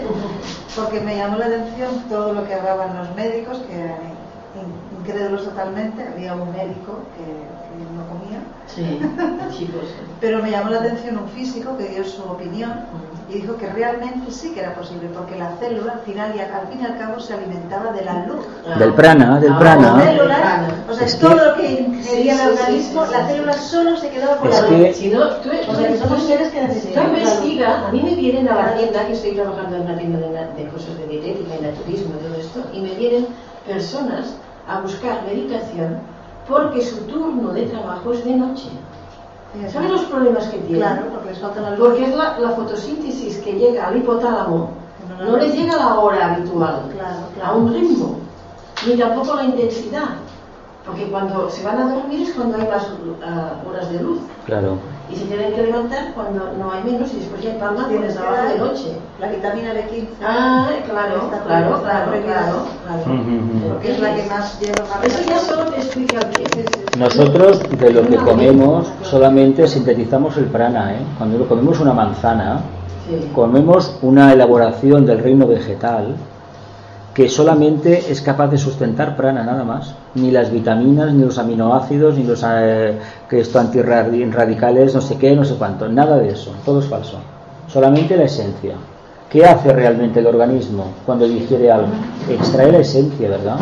porque 0.76 1.01
me 1.01 1.17
llamó 1.17 1.38
la 1.38 1.45
atención 1.47 2.03
todo 2.09 2.34
lo 2.34 2.47
que 2.47 2.53
hablaban 2.53 2.97
los 2.97 3.15
médicos, 3.15 3.57
que 3.67 3.76
eran 3.78 3.97
in- 4.55 4.99
incrédulos 4.99 5.43
totalmente. 5.43 6.07
Había 6.07 6.34
un 6.34 6.49
médico 6.51 6.99
que. 7.17 7.61
Sí, 8.76 8.99
chicos. 9.57 9.84
Pero 10.22 10.41
me 10.41 10.51
llamó 10.51 10.69
la 10.69 10.80
atención 10.80 11.17
un 11.17 11.28
físico 11.30 11.78
que 11.78 11.89
dio 11.89 12.03
su 12.05 12.22
opinión 12.24 12.74
y 13.30 13.36
dijo 13.36 13.55
que 13.57 13.67
realmente 13.67 14.30
sí 14.32 14.51
que 14.53 14.59
era 14.61 14.74
posible, 14.76 15.09
porque 15.17 15.38
la 15.38 15.51
célula 15.57 15.93
al 15.93 15.99
final 16.01 16.34
y 16.36 16.39
al, 16.39 16.67
fin 16.67 16.82
y 16.82 16.86
al 16.86 16.97
cabo 16.97 17.19
se 17.19 17.34
alimentaba 17.34 17.91
de 17.91 18.03
la 18.05 18.26
luz. 18.26 18.45
Del 18.78 18.93
prana, 18.93 19.39
del 19.39 19.51
Ah, 19.53 19.59
prana. 19.59 19.97
La 19.97 20.03
célula, 20.03 20.67
o 20.89 20.93
sea, 20.93 21.05
Es 21.07 21.15
que- 21.15 21.22
todo 21.26 21.36
lo 21.36 21.55
que 21.55 21.72
ingería 21.82 22.36
Sí, 22.36 22.41
el 22.41 22.49
sí, 22.49 22.55
sí, 22.57 22.61
organismo, 22.63 23.05
sí, 23.05 23.11
la 23.13 23.28
célula 23.28 23.53
solo 23.53 23.97
se 23.97 24.09
quedaba 24.09 24.38
con 24.38 24.49
Es 24.51 24.61
la 24.61 24.67
que- 24.67 24.78
luz. 24.88 24.95
Si 24.97 25.09
no, 25.09 25.28
tú, 25.38 25.49
O 25.69 25.76
sea, 25.76 25.88
que 25.88 25.97
somos 25.97 26.24
seres 26.24 26.49
que 26.49 26.61
necesitamos. 26.61 27.17
investiga, 27.17 27.88
a 27.88 27.91
mí 27.91 28.01
me 28.03 28.15
vienen 28.15 28.47
a 28.49 28.55
la 28.55 28.74
tienda, 28.76 29.05
que 29.07 29.13
estoy 29.13 29.32
trabajando 29.32 29.76
en 29.78 29.82
una 29.84 29.97
tienda 29.97 30.19
de, 30.19 30.63
de 30.63 30.69
cosas 30.69 30.97
de 30.97 31.07
dietética 31.07 31.55
y 31.59 31.61
naturismo 31.63 32.13
y 32.19 32.24
todo 32.26 32.36
esto, 32.39 32.59
y 32.74 32.80
me 32.82 32.91
vienen 32.95 33.28
personas 33.65 34.34
a 34.67 34.80
buscar 34.82 35.24
medicación 35.26 35.99
porque 36.52 36.82
su 36.82 36.97
turno 37.06 37.49
de 37.54 37.64
trabajo 37.64 38.12
es 38.14 38.24
de 38.26 38.36
noche. 38.36 38.70
¿Sabes 39.70 39.91
los 39.91 40.02
problemas 40.04 40.47
que 40.47 40.58
tienen? 40.60 40.78
Claro, 40.80 41.04
porque 41.12 41.30
les 41.30 41.39
falta 41.39 41.62
la 41.62 41.70
luz. 41.72 41.80
Porque 41.80 42.04
es 42.06 42.16
la, 42.16 42.39
la 42.39 42.49
fotosíntesis 42.52 43.38
que 43.39 43.54
llega 43.54 43.88
al 43.88 43.97
hipotálamo, 43.97 44.70
No 45.20 45.32
no 45.32 45.38
les 45.38 45.52
ven. 45.52 45.62
llega 45.64 45.74
a 45.76 45.80
la 45.89 45.99
hora 45.99 46.36
habitual, 46.36 46.84
Claro, 46.93 47.18
a 47.43 47.56
un 47.58 47.74
ritmo, 47.74 48.16
ni 48.88 48.95
tampoco 48.95 49.36
la 49.36 49.43
intensidad. 49.45 50.10
Porque 50.86 51.06
cuando 51.12 51.49
se 51.49 51.64
van 51.64 51.80
a 51.80 51.93
dormir 51.95 52.22
es 52.22 52.34
cuando 52.34 52.58
hay 52.58 52.68
más 52.68 52.88
ah, 53.26 53.54
horas 53.70 53.91
de 53.91 54.02
luz. 54.02 54.20
Claro. 54.45 54.78
Y 55.12 55.16
se 55.16 55.26
tienen 55.26 55.53
que 55.53 55.64
levantar 55.64 56.14
cuando 56.14 56.53
no 56.57 56.72
hay 56.72 56.84
menos 56.84 57.12
y 57.14 57.18
después 57.20 57.41
ya 57.41 57.57
palma 57.59 57.84
con 57.88 58.03
el 58.03 58.14
trabajo 58.14 58.47
de 58.49 58.57
noche. 58.59 58.97
La 59.20 59.28
vitamina 59.30 59.74
B15. 59.74 60.05
Ah, 60.24 60.70
claro, 60.89 61.16
Está 61.26 61.39
claro, 61.43 61.82
claro, 61.82 62.12
claro. 62.24 62.66
Porque 63.70 63.91
es 63.91 63.99
la 63.99 64.16
que 64.16 64.24
más 64.30 64.59
lleva 64.59 64.86
Eso 65.03 65.20
ya 65.30 65.39
solo 65.39 65.66
te 65.72 65.78
explica 65.78 66.20
el 66.20 66.30
qué. 66.30 66.66
Nosotros 66.97 67.62
de 67.70 67.89
lo 67.91 68.07
que 68.07 68.16
comemos 68.18 68.88
solamente 69.03 69.68
sintetizamos 69.68 70.38
el 70.38 70.45
prana. 70.45 70.93
¿eh? 70.93 70.99
Cuando 71.18 71.45
comemos 71.47 71.80
una 71.80 71.93
manzana, 71.93 72.62
Sí. 73.09 73.30
comemos 73.34 73.97
una 74.03 74.32
elaboración 74.32 75.05
del 75.05 75.20
reino 75.20 75.47
vegetal 75.47 76.16
que 77.14 77.28
solamente 77.28 78.12
es 78.12 78.22
capaz 78.22 78.47
de 78.47 78.57
sustentar 78.57 79.18
prana 79.18 79.43
nada 79.43 79.64
más. 79.64 79.95
Ni 80.16 80.32
las 80.32 80.51
vitaminas, 80.51 81.14
ni 81.14 81.24
los 81.24 81.38
aminoácidos, 81.38 82.18
ni 82.18 82.24
los 82.24 82.43
eh, 82.47 82.97
que 83.30 83.39
esto 83.39 83.59
antirradicales, 83.59 84.95
no 84.95 85.01
sé 85.01 85.18
qué, 85.18 85.36
no 85.36 85.43
sé 85.43 85.55
cuánto. 85.55 85.89
Nada 85.89 86.18
de 86.18 86.30
eso. 86.30 86.53
Todo 86.66 86.80
es 86.80 86.86
falso. 86.86 87.18
Solamente 87.68 88.16
la 88.16 88.24
esencia. 88.24 88.76
¿Qué 89.30 89.45
hace 89.45 89.72
realmente 89.72 90.20
el 90.20 90.28
organismo 90.28 90.91
cuando 91.05 91.26
digiere 91.26 91.72
algo? 91.72 91.88
Extrae 92.30 92.72
la 92.72 92.80
esencia, 92.80 93.30
¿verdad? 93.30 93.57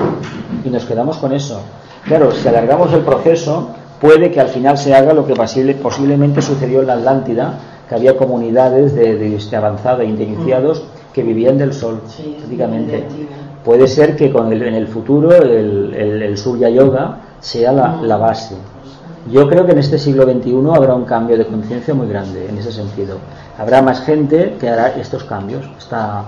Y 0.66 0.70
nos 0.70 0.86
quedamos 0.86 1.18
con 1.18 1.32
eso. 1.32 1.62
Claro, 2.06 2.32
si 2.32 2.48
alargamos 2.48 2.92
el 2.94 3.02
proceso, 3.02 3.70
puede 4.02 4.32
que 4.32 4.40
al 4.40 4.48
final 4.48 4.78
se 4.78 4.96
haga 4.96 5.14
lo 5.14 5.28
que 5.28 5.36
posiblemente 5.36 6.42
sucedió 6.42 6.82
en 6.82 6.88
la 6.88 6.94
Atlántida, 6.94 7.54
que 7.88 7.96
había 7.96 8.18
comunidades 8.18 8.96
de, 8.96 9.16
de, 9.16 9.58
avanzada 9.58 10.04
e 10.04 10.08
iniciados 10.08 10.84
que 11.14 11.24
vivían 11.24 11.58
del 11.58 11.74
sol, 11.74 12.02
prácticamente. 12.38 13.06
Puede 13.64 13.88
ser 13.88 14.16
que 14.16 14.32
con 14.32 14.52
el, 14.52 14.62
en 14.62 14.74
el 14.74 14.88
futuro 14.88 15.32
el, 15.32 15.94
el, 15.94 16.38
Surya 16.38 16.70
Yoga 16.70 17.18
sea 17.40 17.72
la, 17.72 18.02
la, 18.02 18.18
base. 18.18 18.56
Yo 19.30 19.50
creo 19.50 19.66
que 19.66 19.74
en 19.74 19.80
este 19.80 20.00
siglo 20.00 20.24
XXI 20.24 20.56
habrá 20.74 20.96
un 20.96 21.06
cambio 21.06 21.38
de 21.38 21.46
conciencia 21.46 21.94
muy 21.94 22.08
grande 22.08 22.48
en 22.48 22.58
ese 22.58 22.72
sentido. 22.72 23.18
Habrá 23.58 23.82
más 23.82 24.02
gente 24.02 24.56
que 24.60 24.70
hará 24.70 24.96
estos 24.96 25.26
cambios, 25.26 25.66
esta, 25.78 26.24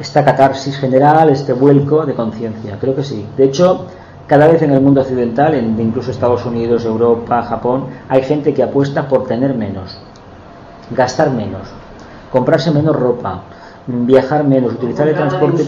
esta 0.00 0.24
catarsis 0.24 0.78
general, 0.78 1.28
este 1.28 1.52
vuelco 1.52 2.06
de 2.06 2.14
conciencia. 2.14 2.78
Creo 2.80 2.94
que 2.96 3.04
sí. 3.04 3.26
De 3.36 3.44
hecho, 3.44 3.86
cada 4.26 4.48
vez 4.48 4.62
en 4.62 4.72
el 4.72 4.80
mundo 4.80 5.02
occidental, 5.02 5.54
en 5.54 5.78
incluso 5.78 6.10
Estados 6.10 6.44
Unidos, 6.44 6.84
Europa, 6.84 7.42
Japón, 7.42 7.86
hay 8.08 8.22
gente 8.22 8.52
que 8.52 8.62
apuesta 8.62 9.06
por 9.06 9.26
tener 9.26 9.54
menos, 9.54 9.98
gastar 10.90 11.30
menos, 11.30 11.68
comprarse 12.32 12.70
menos 12.72 12.96
ropa, 12.96 13.42
viajar 13.86 14.44
menos, 14.44 14.74
utilizar 14.74 15.06
el 15.08 15.14
transporte 15.14 15.64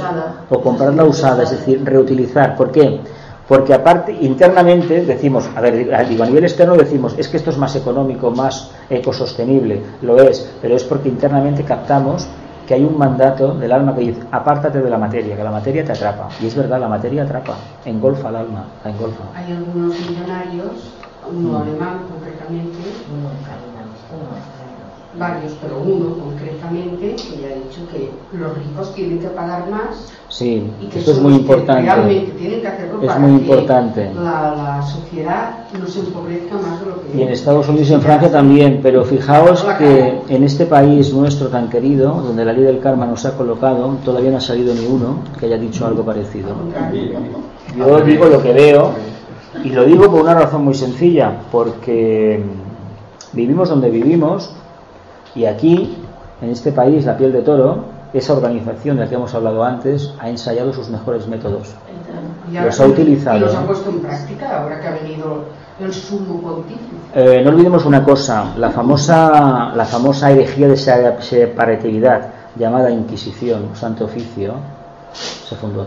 o 0.51 0.61
comprarla 0.61 1.05
usada, 1.05 1.45
es 1.45 1.51
decir, 1.51 1.85
reutilizar. 1.85 2.57
¿Por 2.57 2.73
qué? 2.73 3.01
Porque 3.49 3.73
aparte, 3.73 4.13
internamente 4.13 5.07
decimos, 5.07 5.49
a 5.57 5.61
ver, 5.61 5.77
digo, 6.07 6.23
a 6.23 6.27
nivel 6.27 6.45
externo 6.45 6.77
decimos, 6.77 7.15
es 7.17 7.29
que 7.29 7.39
esto 7.39 7.51
es 7.51 7.57
más 7.57 7.75
económico, 7.77 8.31
más 8.31 8.73
ecosostenible, 8.91 9.83
lo 10.03 10.19
es, 10.19 10.51
pero 10.61 10.77
es 10.77 10.85
porque 10.85 11.09
internamente 11.09 11.65
captamos 11.65 12.29
que 12.67 12.75
hay 12.75 12.85
un 12.85 12.99
mandato 12.99 13.55
del 13.55 13.73
alma 13.73 13.95
que 13.95 14.03
dice, 14.03 14.21
apártate 14.31 14.83
de 14.83 14.91
la 14.91 14.99
materia, 14.99 15.35
que 15.35 15.43
la 15.43 15.51
materia 15.51 15.83
te 15.83 15.93
atrapa. 15.93 16.29
Y 16.39 16.47
es 16.49 16.55
verdad, 16.55 16.79
la 16.79 16.89
materia 16.89 17.23
atrapa, 17.23 17.55
engolfa 17.87 18.29
al 18.29 18.37
alma, 18.37 18.67
la 18.85 18.91
engolfa. 18.91 19.25
Hay 19.35 19.53
algunos 19.53 19.99
millonarios, 19.99 20.93
uno 21.33 21.53
mm. 21.53 21.63
alemán 21.63 22.01
concretamente, 22.11 22.79
varios, 25.19 25.53
pero 25.61 25.81
uno 25.81 26.17
concretamente, 26.19 27.17
que 27.17 27.43
ya 27.43 27.49
ha 27.49 27.57
dicho 27.57 27.81
que 27.93 28.11
los 28.37 28.57
ricos 28.57 28.95
tienen 28.95 29.19
que 29.19 29.29
pagar 29.29 29.69
más. 29.71 30.13
Sí, 30.29 30.63
esto 30.95 31.13
es 31.13 31.21
muy 31.21 31.35
importante. 31.35 31.83
Realmente 31.83 32.33
tienen 32.33 32.61
que 32.61 32.69
hacerlo 32.69 33.01
es 33.03 33.07
para 33.07 33.19
muy 33.19 33.41
que 33.41 33.45
importante. 33.45 34.11
La, 34.15 34.55
la, 34.55 34.83
sociedad 34.83 35.67
no 35.79 35.87
se 35.87 36.01
empobrezca 36.01 36.55
más 36.57 36.81
de 36.81 36.87
lo 36.87 37.03
que. 37.03 37.19
Y 37.19 37.23
en 37.23 37.29
Estados 37.29 37.69
Unidos 37.69 37.91
y 37.91 37.95
en 37.95 38.03
Francia 38.03 38.31
también, 38.31 38.81
pero 38.83 39.05
fijaos 39.05 39.65
que 39.79 40.21
en 40.29 40.45
este 40.45 40.67
país 40.67 41.13
nuestro 41.13 41.49
tan 41.49 41.69
querido, 41.69 42.13
donde 42.13 42.45
la 42.45 42.53
ley 42.53 42.65
del 42.65 42.81
karma 42.81 43.07
nos 43.07 43.25
ha 43.25 43.37
colocado, 43.37 43.97
todavía 44.05 44.31
no 44.31 44.37
ha 44.37 44.41
salido 44.41 44.75
ni 44.75 44.87
uno 44.87 45.21
que 45.39 45.47
haya 45.47 45.59
dicho 45.59 45.87
algo 45.87 46.05
parecido. 46.05 46.51
Yo 47.77 48.01
digo 48.03 48.27
lo 48.27 48.43
que 48.43 48.53
veo 48.53 48.93
y 49.65 49.71
lo 49.71 49.85
digo 49.85 50.11
por 50.11 50.23
una 50.23 50.35
razón 50.35 50.65
muy 50.65 50.75
sencilla, 50.75 51.41
porque 51.51 52.43
vivimos 53.33 53.69
donde 53.69 53.91
vivimos 53.91 54.53
y 55.39 55.47
aquí, 55.47 55.97
en 56.43 56.51
este 56.51 56.73
país, 56.73 57.05
la 57.05 57.17
piel 57.17 57.33
de 57.33 57.43
toro, 57.43 57.85
esa 58.13 58.33
organización 58.33 58.97
de 58.97 59.05
la 59.05 59.09
que 59.09 59.15
hemos 59.15 59.33
hablado 59.35 59.63
antes, 59.63 60.13
ha 60.19 60.29
ensayado 60.29 60.73
sus 60.73 60.89
mejores 60.89 61.29
métodos. 61.29 61.69
los 62.53 62.81
ha 62.81 62.87
utilizado. 62.87 63.37
Y 63.37 63.41
los 63.41 63.55
ha 63.55 63.65
puesto 63.65 63.89
en 63.91 64.01
práctica 64.01 64.63
ahora 64.63 64.81
que 64.81 64.89
ha 64.89 64.91
venido 64.91 65.45
el 65.79 65.95
sumo 65.95 66.41
pontífice. 66.41 66.97
Eh, 67.15 67.41
no 67.45 67.51
olvidemos 67.51 67.87
una 67.87 68.03
cosa, 68.03 68.53
la 68.57 68.71
famosa, 68.71 69.73
la 69.77 69.85
famosa 69.85 70.33
herejía 70.33 70.67
de 70.67 70.77
separatividad 70.77 72.31
llamada 72.57 72.91
Inquisición, 72.91 73.69
Santo 73.75 74.07
Oficio, 74.07 74.55
se 75.13 75.55
fundó. 75.55 75.87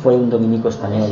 Fue 0.00 0.14
un 0.14 0.30
dominico 0.30 0.68
español 0.68 1.10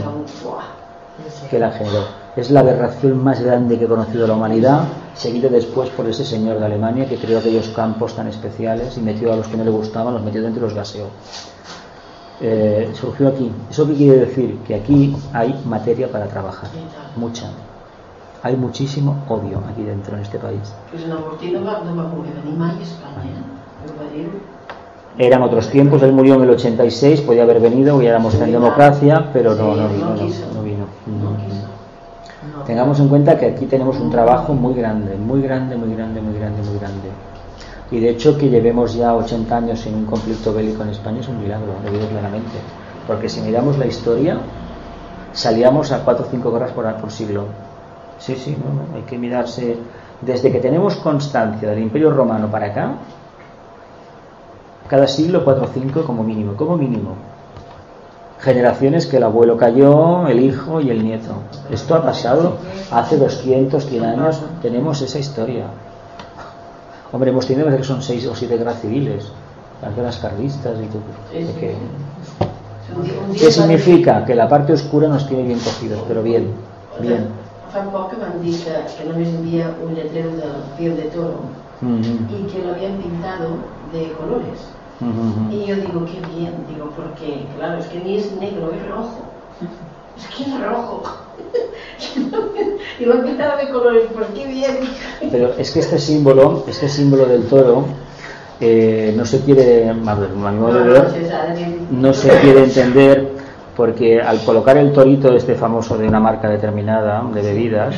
que 1.51 1.59
la 1.59 1.73
generó 1.73 2.20
es 2.37 2.51
la 2.51 2.61
aberración 2.61 3.23
más 3.23 3.41
grande 3.43 3.79
que 3.79 3.85
ha 3.85 3.89
conocido 3.89 4.27
la 4.27 4.35
humanidad, 4.35 4.85
seguido 5.15 5.51
después 5.51 5.91
por 5.91 6.07
ese 6.07 6.25
señor 6.25 6.59
de 6.59 6.67
Alemania 6.67 7.09
que 7.09 7.17
creó 7.17 7.39
aquellos 7.39 7.69
campos 7.71 8.15
tan 8.15 8.29
especiales 8.29 8.97
y 8.97 9.01
metió 9.01 9.33
a 9.33 9.37
los 9.37 9.49
que 9.49 9.57
no 9.57 9.65
le 9.65 9.71
gustaban, 9.71 10.15
los 10.15 10.23
metió 10.23 10.43
dentro 10.43 10.61
y 10.61 10.65
los 10.65 10.75
gaseó. 10.75 11.07
Eh, 12.41 12.91
surgió 12.95 13.29
aquí. 13.29 13.53
¿Eso 13.71 13.87
qué 13.87 13.95
quiere 13.95 14.19
decir? 14.19 14.59
Que 14.67 14.77
aquí 14.77 15.15
hay 15.33 15.61
materia 15.67 16.11
para 16.11 16.27
trabajar, 16.27 16.71
mucha. 17.17 17.51
Hay 18.43 18.57
muchísimo 18.57 19.23
odio 19.29 19.63
aquí 19.71 19.83
dentro 19.83 20.17
en 20.17 20.23
este 20.23 20.39
país. 20.39 20.73
En 20.95 21.11
Eran 25.19 25.43
otros 25.43 25.69
tiempos, 25.69 26.03
él 26.03 26.13
murió 26.13 26.37
en 26.37 26.43
el 26.45 26.51
86, 26.51 27.21
podía 27.23 27.43
haber 27.43 27.61
venido, 27.61 28.01
ya 28.01 28.11
éramos 28.11 28.35
en 28.37 28.53
democracia, 28.53 29.29
pero 29.35 29.55
no, 29.55 29.77
no 29.77 29.89
vino. 29.89 30.15
No 30.55 30.63
vino. 30.63 30.87
Tengamos 32.67 33.01
en 33.01 33.09
cuenta 33.09 33.39
que 33.39 33.47
aquí 33.47 33.67
tenemos 33.67 33.99
un 34.01 34.11
trabajo 34.11 34.55
muy 34.55 34.75
grande, 34.75 35.17
muy 35.17 35.43
grande, 35.43 35.77
muy 35.77 35.95
grande, 35.95 36.21
muy 36.21 36.39
grande, 36.39 36.63
muy 36.63 36.79
grande. 36.79 37.09
Y 37.91 38.01
de 38.01 38.11
hecho 38.11 38.39
que 38.39 38.49
llevemos 38.49 38.95
ya 38.95 39.15
80 39.15 39.57
años 39.57 39.87
en 39.87 39.95
un 39.95 40.07
conflicto 40.07 40.53
bélico 40.53 40.83
en 40.83 40.91
España 40.91 41.21
es 41.21 41.29
un 41.29 41.41
milagro, 41.41 41.75
lo 41.85 41.91
digo 41.91 42.07
claramente. 42.09 42.59
Porque 43.07 43.29
si 43.29 43.41
miramos 43.41 43.79
la 43.79 43.87
historia, 43.87 44.39
salíamos 45.33 45.91
a 45.93 46.05
4 46.05 46.25
o 46.25 46.29
5 46.31 46.53
guerras 46.53 46.73
por, 46.73 46.93
por 46.97 47.11
siglo. 47.11 47.47
Sí, 48.19 48.37
sí, 48.37 48.57
no, 48.57 48.97
hay 48.97 49.03
que 49.03 49.19
mirarse. 49.19 49.77
Desde 50.21 50.53
que 50.53 50.61
tenemos 50.61 50.97
constancia 50.97 51.71
del 51.71 51.81
Imperio 51.81 52.11
Romano 52.11 52.51
para 52.51 52.67
acá, 52.67 52.93
cada 54.89 55.07
siglo 55.07 55.45
4 55.45 55.65
o 55.65 55.69
5 55.69 56.05
como 56.05 56.23
mínimo, 56.23 56.55
como 56.55 56.77
mínimo 56.77 57.30
generaciones 58.41 59.07
que 59.07 59.19
el 59.19 59.25
abuelo 59.25 59.57
cayó, 59.57 60.27
el 60.29 60.41
hijo 60.41 60.81
y 60.81 60.91
el 60.91 61.05
nieto. 61.05 61.35
Esto 61.71 61.95
ha 61.95 62.03
pasado 62.03 62.57
hace 62.91 63.17
200, 63.17 63.85
100 63.87 64.05
años, 64.05 64.41
tenemos 64.63 65.01
esa 65.03 65.19
historia. 65.19 65.67
Hombre, 67.13 67.31
hemos 67.31 67.47
tenido 67.47 67.69
que 67.77 67.83
son 67.85 68.03
seis 68.03 68.27
o 68.27 68.35
siete 68.35 68.57
guerras 68.57 68.81
civiles, 68.81 69.31
las 69.83 69.95
guerras 69.95 70.19
carlistas 70.19 70.79
y 70.81 70.87
todo. 70.87 71.03
¿Qué, 71.59 71.75
¿Qué 73.39 73.51
significa? 73.51 74.25
Que 74.25 74.35
la 74.35 74.49
parte 74.49 74.73
oscura 74.73 75.09
nos 75.09 75.27
tiene 75.27 75.45
bien 75.45 75.59
cogidos, 75.59 76.03
pero 76.07 76.23
bien, 76.23 76.53
bien. 77.01 77.29
Fa 77.71 77.85
poc 77.87 78.11
que 78.11 78.17
van 78.19 78.41
dir 78.43 78.57
que, 78.65 78.73
que 78.99 79.05
només 79.07 79.31
havia 79.31 79.71
un 79.79 79.95
letrero 79.95 80.31
de 80.35 80.49
piel 80.77 80.97
de 80.97 81.07
toro 81.15 81.47
mm 81.81 82.01
-hmm. 82.01 82.19
y 82.35 82.51
que 82.51 82.65
lo 82.67 82.75
habían 82.75 82.99
pintado 82.99 83.63
de 83.93 84.11
colores. 84.19 84.59
Y 85.51 85.67
yo 85.67 85.77
digo, 85.77 86.05
qué 86.05 86.21
bien, 86.37 86.53
digo, 86.69 86.91
porque, 86.95 87.47
claro, 87.57 87.79
es 87.79 87.87
que 87.87 88.01
ni 88.01 88.17
es 88.19 88.33
negro, 88.39 88.71
es 88.73 88.87
rojo. 88.89 89.23
Es 90.17 90.27
que 90.37 90.43
es 90.43 90.61
rojo. 90.61 91.03
y 93.01 93.05
lo 93.07 93.15
han 93.15 93.25
pintado 93.25 93.57
de 93.57 93.71
colores, 93.71 94.03
pues 94.13 94.27
qué 94.35 94.47
bien. 94.47 94.79
Pero 95.31 95.55
es 95.57 95.71
que 95.71 95.81
este 95.81 95.99
símbolo, 95.99 96.65
este 96.69 96.89
símbolo 96.89 97.25
del 97.25 97.47
toro, 97.47 97.87
eh, 98.61 99.15
no 99.17 99.25
se 99.25 99.41
quiere, 99.41 99.89
a 99.89 100.15
ver, 100.15 100.31
no 101.91 102.13
se 102.13 102.29
quiere 102.41 102.65
entender 102.65 103.41
porque 103.75 104.21
al 104.21 104.45
colocar 104.45 104.77
el 104.77 104.93
torito 104.93 105.33
este 105.33 105.55
famoso 105.55 105.97
de 105.97 106.07
una 106.07 106.21
marca 106.21 106.51
determinada 106.51 107.25
de 107.33 107.41
bebidas, 107.41 107.95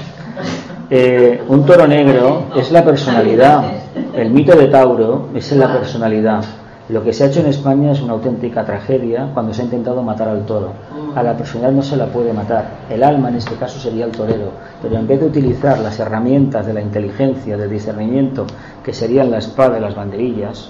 eh, 0.89 1.43
un 1.49 1.67
toro 1.67 1.89
negro 1.89 2.45
es 2.55 2.71
la 2.71 2.85
personalidad, 2.85 3.65
el 4.15 4.31
mito 4.31 4.55
de 4.57 4.69
Tauro 4.69 5.31
es 5.35 5.51
la 5.51 5.73
personalidad. 5.73 6.45
Lo 6.93 7.03
que 7.03 7.15
se 7.15 7.25
ha 7.25 7.29
hecho 7.29 7.41
en 7.41 7.47
España 7.47 7.93
es 7.93 8.03
una 8.03 8.13
auténtica 8.13 8.67
tragedia 8.67 9.31
cuando 9.33 9.55
se 9.55 9.63
ha 9.63 9.65
intentado 9.65 10.03
matar 10.03 10.29
al 10.29 10.45
toro. 10.45 10.73
A 11.15 11.23
la 11.23 11.35
personalidad 11.35 11.73
no 11.73 11.83
se 11.83 11.97
la 11.97 12.05
puede 12.09 12.35
matar. 12.35 12.67
El 12.91 13.03
alma 13.03 13.31
en 13.31 13.37
este 13.37 13.55
caso 13.55 13.81
sería 13.81 14.05
el 14.05 14.11
torero. 14.11 14.51
Pero 14.83 14.99
en 14.99 15.07
vez 15.07 15.21
de 15.21 15.27
utilizar 15.27 15.79
las 15.79 15.99
herramientas 15.99 16.67
de 16.67 16.75
la 16.75 16.83
inteligencia, 16.83 17.57
del 17.57 17.71
discernimiento, 17.71 18.45
que 18.85 18.93
serían 18.93 19.31
la 19.31 19.39
espada 19.39 19.79
y 19.79 19.81
las 19.81 19.95
banderillas, 19.95 20.69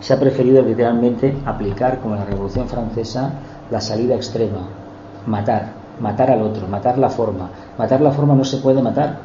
se 0.00 0.14
ha 0.14 0.18
preferido 0.18 0.62
literalmente 0.62 1.36
aplicar, 1.44 1.98
como 1.98 2.14
en 2.14 2.20
la 2.20 2.26
Revolución 2.26 2.66
Francesa, 2.66 3.32
la 3.70 3.82
salida 3.82 4.14
extrema. 4.14 4.60
Matar, 5.26 5.66
matar 6.00 6.30
al 6.30 6.40
otro, 6.40 6.66
matar 6.66 6.96
la 6.96 7.10
forma. 7.10 7.50
Matar 7.76 8.00
la 8.00 8.12
forma 8.12 8.34
no 8.34 8.46
se 8.46 8.56
puede 8.56 8.80
matar. 8.80 9.18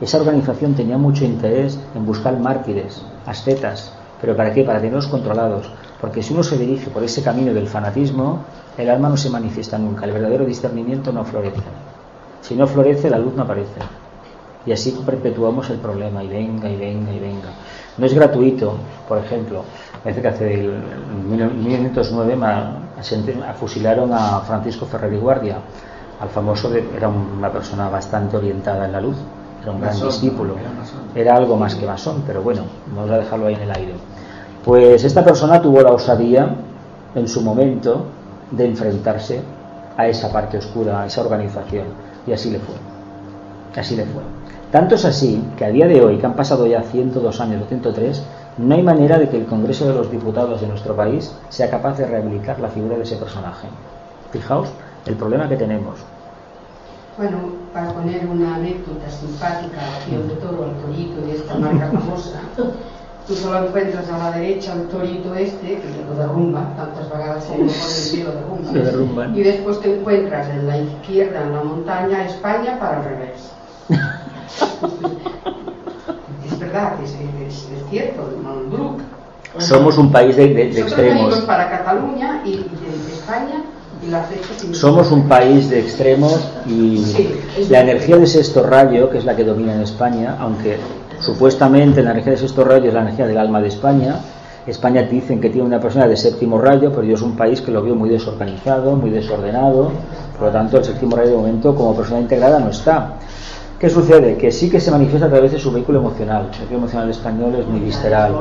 Esa 0.00 0.18
organización 0.18 0.74
tenía 0.74 0.98
mucho 0.98 1.24
interés 1.24 1.78
en 1.94 2.04
buscar 2.04 2.36
mártires, 2.36 3.00
ascetas, 3.26 3.92
¿Pero 4.20 4.36
para 4.36 4.52
qué? 4.52 4.64
Para 4.64 4.80
tenerlos 4.80 5.06
controlados. 5.06 5.70
Porque 6.00 6.22
si 6.22 6.32
uno 6.32 6.42
se 6.42 6.56
dirige 6.56 6.90
por 6.90 7.02
ese 7.02 7.22
camino 7.22 7.52
del 7.52 7.68
fanatismo, 7.68 8.44
el 8.76 8.90
alma 8.90 9.08
no 9.08 9.16
se 9.16 9.30
manifiesta 9.30 9.78
nunca. 9.78 10.04
El 10.04 10.12
verdadero 10.12 10.44
discernimiento 10.44 11.12
no 11.12 11.24
florece. 11.24 11.62
Si 12.40 12.54
no 12.54 12.66
florece, 12.66 13.10
la 13.10 13.18
luz 13.18 13.34
no 13.34 13.42
aparece. 13.42 13.80
Y 14.66 14.72
así 14.72 14.96
perpetuamos 15.04 15.70
el 15.70 15.78
problema, 15.78 16.22
y 16.22 16.28
venga, 16.28 16.68
y 16.68 16.76
venga, 16.76 17.12
y 17.12 17.18
venga. 17.18 17.48
No 17.96 18.06
es 18.06 18.14
gratuito, 18.14 18.74
por 19.08 19.18
ejemplo, 19.18 19.64
parece 20.02 20.20
que 20.20 20.28
hace 20.28 20.54
el, 20.60 20.82
1909 21.28 22.36
fusilaron 23.58 24.12
a 24.12 24.40
Francisco 24.40 24.86
Ferrer 24.86 25.12
y 25.12 25.16
Guardia, 25.16 25.58
al 26.20 26.28
famoso, 26.28 26.70
era 26.74 27.08
una 27.08 27.50
persona 27.50 27.88
bastante 27.88 28.36
orientada 28.36 28.84
en 28.86 28.92
la 28.92 29.00
luz, 29.00 29.16
era 29.62 29.72
un 29.72 29.80
gran 29.80 30.00
discípulo, 30.00 30.54
era 31.14 31.36
algo 31.36 31.56
más 31.56 31.74
que 31.74 31.86
masón, 31.86 32.22
pero 32.26 32.42
bueno, 32.42 32.62
vamos 32.94 33.10
a 33.10 33.18
dejarlo 33.18 33.46
ahí 33.46 33.54
en 33.54 33.62
el 33.62 33.70
aire. 33.70 33.94
Pues 34.64 35.04
esta 35.04 35.24
persona 35.24 35.60
tuvo 35.60 35.80
la 35.80 35.92
osadía 35.92 36.54
en 37.14 37.28
su 37.28 37.40
momento 37.42 38.04
de 38.50 38.66
enfrentarse 38.66 39.42
a 39.96 40.06
esa 40.06 40.32
parte 40.32 40.58
oscura, 40.58 41.02
a 41.02 41.06
esa 41.06 41.22
organización, 41.22 41.86
y 42.26 42.32
así 42.32 42.50
le 42.50 42.58
fue. 42.60 42.74
Así 43.76 43.96
le 43.96 44.04
fue. 44.04 44.22
Tanto 44.70 44.96
es 44.96 45.04
así 45.04 45.42
que 45.56 45.64
a 45.64 45.70
día 45.70 45.86
de 45.86 46.02
hoy, 46.02 46.18
que 46.18 46.26
han 46.26 46.34
pasado 46.34 46.66
ya 46.66 46.82
102 46.82 47.40
años 47.40 47.62
o 47.62 47.66
103, 47.66 48.22
no 48.58 48.74
hay 48.74 48.82
manera 48.82 49.18
de 49.18 49.28
que 49.28 49.38
el 49.38 49.46
Congreso 49.46 49.86
de 49.86 49.94
los 49.94 50.10
Diputados 50.10 50.60
de 50.60 50.66
nuestro 50.66 50.94
país 50.94 51.32
sea 51.48 51.70
capaz 51.70 51.96
de 51.96 52.06
rehabilitar 52.06 52.60
la 52.60 52.68
figura 52.68 52.96
de 52.96 53.04
ese 53.04 53.16
personaje. 53.16 53.68
Fijaos 54.30 54.68
el 55.06 55.14
problema 55.14 55.48
que 55.48 55.56
tenemos. 55.56 56.00
Bueno, 57.16 57.38
para 57.72 57.92
poner 57.92 58.26
una 58.26 58.56
anécdota 58.56 59.10
simpática, 59.10 59.80
de 60.10 60.34
todo 60.36 60.66
el 60.66 60.72
torito 60.82 61.20
de 61.22 61.36
esta 61.36 61.54
marca 61.54 61.90
famosa, 61.92 62.40
tú 63.26 63.34
solo 63.34 63.66
encuentras 63.66 64.08
a 64.08 64.18
la 64.18 64.30
derecha 64.38 64.72
el 64.74 64.88
torito 64.88 65.34
este, 65.34 65.66
que 65.66 66.04
lo 66.08 66.14
derrumba, 66.14 66.74
tantas 66.76 67.10
vagadas 67.10 67.44
como 67.44 67.58
por 67.58 67.64
el 67.66 67.70
cielo 67.70 68.32
derrumba, 68.72 69.26
y 69.34 69.42
después 69.42 69.80
te 69.80 69.98
encuentras 69.98 70.48
en 70.48 70.66
la 70.66 70.78
izquierda, 70.78 71.42
en 71.42 71.52
la 71.52 71.62
montaña, 71.62 72.24
España 72.26 72.78
para 72.78 72.98
el 72.98 73.04
revés. 73.04 73.52
es 76.46 76.58
verdad, 76.58 76.94
es, 77.02 77.10
es, 77.10 77.68
es 77.70 77.90
cierto, 77.90 78.28
Brook. 78.70 79.00
Somos 79.58 79.98
un 79.98 80.12
país 80.12 80.36
de, 80.36 80.48
de, 80.48 80.68
de 80.70 80.80
extremos. 80.80 81.40
para 81.40 81.70
Cataluña 81.70 82.42
y, 82.44 82.56
de, 82.56 83.12
España 83.12 83.64
y 83.64 83.67
Somos 84.72 85.10
un 85.10 85.28
país 85.28 85.70
de 85.70 85.80
extremos 85.80 86.50
y 86.66 87.02
la 87.68 87.80
energía 87.80 88.16
de 88.16 88.26
sexto 88.26 88.62
rayo, 88.62 89.10
que 89.10 89.18
es 89.18 89.24
la 89.24 89.34
que 89.36 89.44
domina 89.44 89.74
en 89.74 89.82
España, 89.82 90.36
aunque 90.40 90.78
supuestamente 91.20 92.02
la 92.02 92.12
energía 92.12 92.32
de 92.32 92.38
sexto 92.38 92.64
rayo 92.64 92.88
es 92.88 92.94
la 92.94 93.02
energía 93.02 93.26
del 93.26 93.38
alma 93.38 93.60
de 93.60 93.68
España, 93.68 94.20
España 94.70 95.02
dicen 95.02 95.40
que 95.40 95.48
tiene 95.48 95.66
una 95.66 95.80
persona 95.80 96.06
de 96.06 96.16
séptimo 96.16 96.58
rayo, 96.58 96.90
pero 96.90 97.02
yo 97.04 97.14
es 97.14 97.22
un 97.22 97.36
país 97.36 97.62
que 97.62 97.70
lo 97.70 97.82
veo 97.82 97.94
muy 97.94 98.10
desorganizado, 98.10 98.96
muy 98.96 99.10
desordenado, 99.10 99.90
por 100.36 100.48
lo 100.48 100.52
tanto 100.52 100.76
el 100.76 100.84
séptimo 100.84 101.16
rayo 101.16 101.30
de 101.30 101.36
momento 101.36 101.74
como 101.74 101.96
persona 101.96 102.20
integrada 102.20 102.60
no 102.60 102.70
está. 102.70 103.14
¿Qué 103.78 103.88
sucede? 103.88 104.36
Que 104.36 104.50
sí 104.50 104.68
que 104.68 104.80
se 104.80 104.90
manifiesta 104.90 105.26
a 105.26 105.30
través 105.30 105.52
de 105.52 105.58
su 105.58 105.72
vehículo 105.72 106.00
emocional. 106.00 106.50
El 106.52 106.58
vehículo 106.58 106.78
emocional 106.78 107.10
español 107.10 107.54
es 107.54 107.66
muy 107.66 107.80
visceral. 107.80 108.34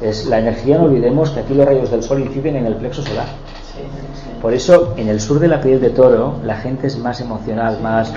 Es 0.00 0.26
la 0.26 0.38
energía, 0.38 0.78
no 0.78 0.84
olvidemos 0.84 1.30
que 1.30 1.40
aquí 1.40 1.54
los 1.54 1.66
rayos 1.66 1.90
del 1.90 2.02
sol 2.02 2.20
inciden 2.20 2.56
en 2.56 2.66
el 2.66 2.76
plexo 2.76 3.02
solar. 3.02 3.26
Por 4.40 4.54
eso, 4.54 4.94
en 4.96 5.08
el 5.08 5.20
sur 5.20 5.38
de 5.38 5.48
la 5.48 5.60
piel 5.60 5.80
de 5.80 5.90
toro, 5.90 6.36
la 6.44 6.56
gente 6.56 6.86
es 6.86 6.98
más 6.98 7.20
emocional, 7.20 7.78
más, 7.82 8.12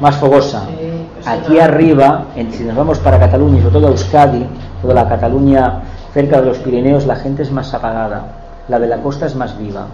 más 0.00 0.16
fogosa. 0.16 0.66
Aquí 1.26 1.58
arriba, 1.58 2.26
si 2.52 2.64
nos 2.64 2.76
vamos 2.76 2.98
para 2.98 3.18
Cataluña 3.18 3.58
y 3.58 3.60
sobre 3.60 3.72
todo 3.74 3.86
a 3.88 3.90
Euskadi, 3.90 4.46
toda 4.80 4.94
la 4.94 5.08
Cataluña 5.08 5.82
cerca 6.14 6.40
de 6.40 6.46
los 6.46 6.58
Pirineos, 6.58 7.06
la 7.06 7.16
gente 7.16 7.42
es 7.42 7.50
más 7.50 7.74
apagada. 7.74 8.26
La 8.68 8.78
de 8.78 8.86
la 8.86 8.98
costa 8.98 9.26
es 9.26 9.34
más 9.34 9.58
viva. 9.58 9.86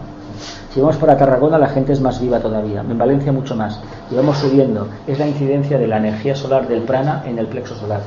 Si 0.72 0.80
vamos 0.80 0.96
para 0.96 1.16
Tarragona 1.16 1.58
la 1.58 1.68
gente 1.68 1.92
es 1.92 2.00
más 2.00 2.20
viva 2.20 2.40
todavía, 2.40 2.80
en 2.80 2.98
Valencia 2.98 3.32
mucho 3.32 3.56
más. 3.56 3.80
Y 4.10 4.14
vamos 4.14 4.38
subiendo. 4.38 4.86
Es 5.06 5.18
la 5.18 5.26
incidencia 5.26 5.78
de 5.78 5.86
la 5.86 5.96
energía 5.96 6.36
solar 6.36 6.68
del 6.68 6.82
prana 6.82 7.22
en 7.26 7.38
el 7.38 7.46
plexo 7.46 7.74
solar. 7.74 8.00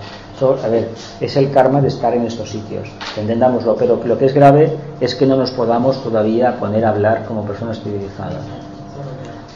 a 0.64 0.68
ver, 0.68 0.90
es 1.20 1.36
el 1.38 1.52
karma 1.52 1.82
de 1.82 1.88
estar 1.88 2.14
en 2.14 2.26
estos 2.26 2.50
sitios. 2.50 2.88
Entendámoslo, 3.18 3.76
pero 3.76 4.00
lo 4.06 4.18
que 4.18 4.26
es 4.26 4.34
grave 4.34 4.78
es 5.00 5.16
que 5.16 5.26
no 5.26 5.36
nos 5.38 5.52
podamos 5.52 6.04
todavía 6.04 6.58
poner 6.60 6.86
a 6.86 6.90
hablar 6.90 7.26
como 7.26 7.44
personas 7.46 7.82
civilizadas. 7.82 8.44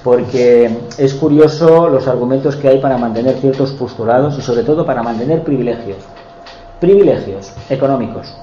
Porque 0.03 0.69
es 0.97 1.14
curioso 1.14 1.89
los 1.89 2.07
argumentos 2.07 2.56
que 2.56 2.68
hay 2.68 2.80
para 2.80 2.97
mantener 2.97 3.35
ciertos 3.38 3.72
postulados 3.72 4.38
y 4.38 4.41
sobre 4.41 4.64
todo 4.64 4.85
para 4.85 5.02
mantener 5.02 5.43
privilegios. 5.43 5.97
Privilegios 6.80 7.53
económicos. 7.69 8.35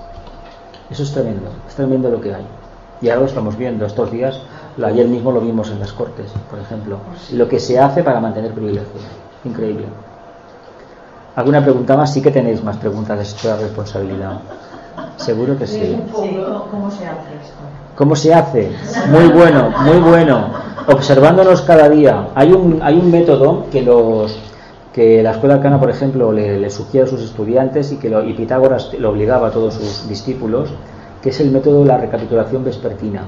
Eso 0.91 1.03
es 1.03 1.13
tremendo, 1.13 1.51
es 1.69 1.75
tremendo 1.75 2.11
lo 2.11 2.21
que 2.21 2.35
hay. 2.35 2.62
Y 3.03 3.09
ahora 3.09 3.23
lo 3.23 3.27
estamos 3.27 3.59
viendo 3.59 3.85
estos 3.85 4.13
días, 4.13 4.41
ayer 4.83 5.09
mismo 5.09 5.33
lo 5.33 5.41
vimos 5.41 5.71
en 5.71 5.81
las 5.81 5.93
Cortes, 5.93 6.31
por 6.49 6.61
ejemplo. 6.61 6.99
Lo 7.33 7.49
que 7.49 7.59
se 7.59 7.79
hace 7.79 8.05
para 8.05 8.21
mantener 8.21 8.53
privilegios. 8.53 9.03
Increíble. 9.45 9.87
¿Alguna 11.35 11.63
pregunta 11.63 11.97
más? 11.97 12.13
Sí 12.13 12.23
que 12.23 12.31
tenéis 12.31 12.63
más 12.63 12.77
preguntas 12.77 13.19
de 13.19 13.25
esta 13.25 13.57
responsabilidad. 13.57 14.41
Seguro 15.17 15.59
que 15.59 15.67
sí. 15.67 15.99
¿Cómo 16.13 16.91
se 16.91 17.07
hace 17.07 17.35
esto? 17.43 17.63
¿Cómo 17.97 18.17
se 18.17 18.35
hace? 18.35 18.71
Muy 19.11 19.29
bueno, 19.29 19.71
muy 19.81 19.99
bueno. 19.99 20.51
Observándonos 20.87 21.63
cada 21.63 21.89
día. 21.89 22.29
Hay 22.35 22.53
un, 22.53 22.81
hay 22.83 22.99
un 22.99 23.11
método 23.11 23.67
que 23.71 23.83
los 23.83 24.39
que 24.93 25.23
la 25.23 25.31
escuela 25.33 25.55
arcana, 25.55 25.81
por 25.81 25.91
ejemplo, 25.91 26.33
le, 26.33 26.69
sugiere 26.71 27.07
a 27.07 27.11
sus 27.11 27.23
estudiantes 27.23 27.93
y 27.93 27.97
que 27.97 28.11
lo, 28.11 28.23
y 28.25 28.35
Pitágoras 28.35 28.93
lo 28.99 29.11
obligaba 29.11 29.49
a 29.49 29.51
todos 29.51 29.75
sus 29.75 30.07
discípulos, 30.07 30.69
que 31.23 31.31
es 31.31 31.41
el 31.41 31.51
método 31.51 31.81
de 31.81 31.87
la 31.87 31.99
recapitulación 31.99 32.65
vespertina. 32.65 33.23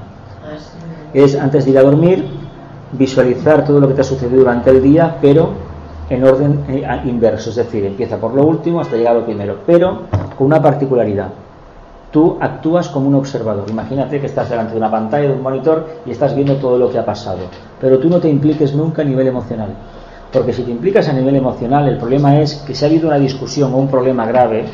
Es 1.13 1.35
antes 1.35 1.65
de 1.65 1.71
ir 1.71 1.77
a 1.77 1.83
dormir, 1.83 2.25
visualizar 2.91 3.63
todo 3.63 3.79
lo 3.79 3.87
que 3.87 3.93
te 3.93 4.01
ha 4.01 4.03
sucedido 4.03 4.39
durante 4.39 4.69
el 4.69 4.81
día, 4.81 5.17
pero 5.21 5.49
en 6.09 6.23
orden 6.23 6.65
eh, 6.67 6.85
inverso, 7.05 7.49
es 7.49 7.55
decir, 7.55 7.85
empieza 7.85 8.17
por 8.17 8.33
lo 8.33 8.45
último 8.45 8.81
hasta 8.81 8.95
llegar 8.95 9.15
a 9.15 9.19
lo 9.19 9.25
primero, 9.25 9.59
pero 9.65 10.01
con 10.37 10.47
una 10.47 10.61
particularidad. 10.61 11.29
Tú 12.11 12.37
actúas 12.39 12.87
como 12.89 13.07
un 13.07 13.15
observador. 13.15 13.65
Imagínate 13.69 14.19
que 14.21 14.27
estás 14.27 14.49
delante 14.49 14.73
de 14.73 14.77
una 14.77 14.91
pantalla, 14.91 15.27
de 15.27 15.33
un 15.33 15.41
monitor 15.41 15.85
y 16.05 16.11
estás 16.11 16.35
viendo 16.35 16.55
todo 16.57 16.77
lo 16.77 16.89
que 16.89 16.99
ha 16.99 17.05
pasado, 17.05 17.39
pero 17.79 17.97
tú 17.99 18.09
no 18.09 18.19
te 18.19 18.29
impliques 18.29 18.73
nunca 18.73 19.01
a 19.01 19.05
nivel 19.05 19.27
emocional. 19.27 19.69
Porque 20.31 20.53
si 20.53 20.63
te 20.63 20.71
implicas 20.71 21.07
a 21.07 21.13
nivel 21.13 21.35
emocional, 21.35 21.87
el 21.87 21.97
problema 21.97 22.39
es 22.39 22.55
que 22.55 22.75
si 22.75 22.83
ha 22.83 22.87
habido 22.87 23.07
una 23.07 23.17
discusión 23.17 23.73
o 23.73 23.77
un 23.77 23.87
problema 23.87 24.25
grave, 24.25 24.65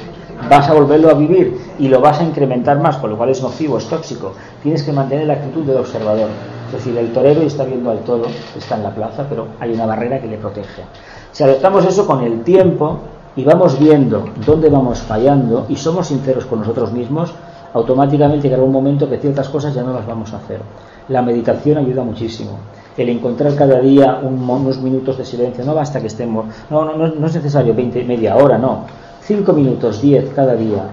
vas 0.49 0.69
a 0.69 0.73
volverlo 0.73 1.09
a 1.09 1.13
vivir 1.13 1.59
y 1.79 1.87
lo 1.87 2.01
vas 2.01 2.19
a 2.19 2.23
incrementar 2.23 2.79
más, 2.79 2.97
con 2.97 3.09
lo 3.09 3.17
cual 3.17 3.29
es 3.29 3.41
nocivo, 3.41 3.77
es 3.77 3.85
tóxico. 3.85 4.33
Tienes 4.63 4.83
que 4.83 4.91
mantener 4.91 5.27
la 5.27 5.33
actitud 5.33 5.63
del 5.63 5.77
observador. 5.77 6.29
Es 6.67 6.73
decir, 6.73 6.97
el 6.97 7.11
torero 7.11 7.41
está 7.41 7.65
viendo 7.65 7.91
al 7.91 7.99
toro, 7.99 8.25
está 8.57 8.75
en 8.75 8.83
la 8.83 8.95
plaza, 8.95 9.25
pero 9.27 9.47
hay 9.59 9.73
una 9.73 9.85
barrera 9.85 10.21
que 10.21 10.27
le 10.27 10.37
protege. 10.37 10.83
Si 11.31 11.43
adoptamos 11.43 11.85
eso 11.85 12.05
con 12.07 12.23
el 12.23 12.43
tiempo 12.43 12.99
y 13.35 13.43
vamos 13.43 13.77
viendo 13.79 14.25
dónde 14.45 14.69
vamos 14.69 14.99
fallando 14.99 15.65
y 15.69 15.75
somos 15.75 16.07
sinceros 16.07 16.45
con 16.45 16.59
nosotros 16.59 16.91
mismos, 16.91 17.33
automáticamente 17.73 18.43
llegará 18.43 18.63
un 18.63 18.71
momento 18.71 19.09
que 19.09 19.17
ciertas 19.17 19.49
cosas 19.49 19.73
ya 19.73 19.83
no 19.83 19.93
las 19.93 20.05
vamos 20.05 20.33
a 20.33 20.37
hacer. 20.37 20.61
La 21.09 21.21
meditación 21.21 21.77
ayuda 21.77 22.03
muchísimo. 22.03 22.51
El 22.97 23.09
encontrar 23.09 23.55
cada 23.55 23.79
día 23.79 24.19
unos 24.21 24.79
minutos 24.79 25.17
de 25.17 25.25
silencio, 25.25 25.63
no 25.63 25.73
basta 25.73 26.01
que 26.01 26.07
estemos, 26.07 26.45
no, 26.69 26.85
no, 26.85 27.07
no 27.07 27.25
es 27.27 27.35
necesario 27.35 27.73
20, 27.73 28.03
media 28.03 28.35
hora, 28.35 28.57
no 28.57 28.85
cinco 29.21 29.53
minutos, 29.53 30.01
diez 30.01 30.31
cada 30.35 30.55
día, 30.55 30.83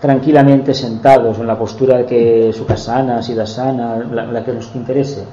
tranquilamente 0.00 0.74
sentados 0.74 1.38
en 1.38 1.46
la 1.46 1.58
postura 1.58 2.06
que 2.06 2.52
Sukhasana, 2.52 3.22
Siddhasana, 3.22 3.96
la, 4.12 4.26
la 4.26 4.44
que 4.44 4.52
nos 4.52 4.74
interese, 4.74 5.24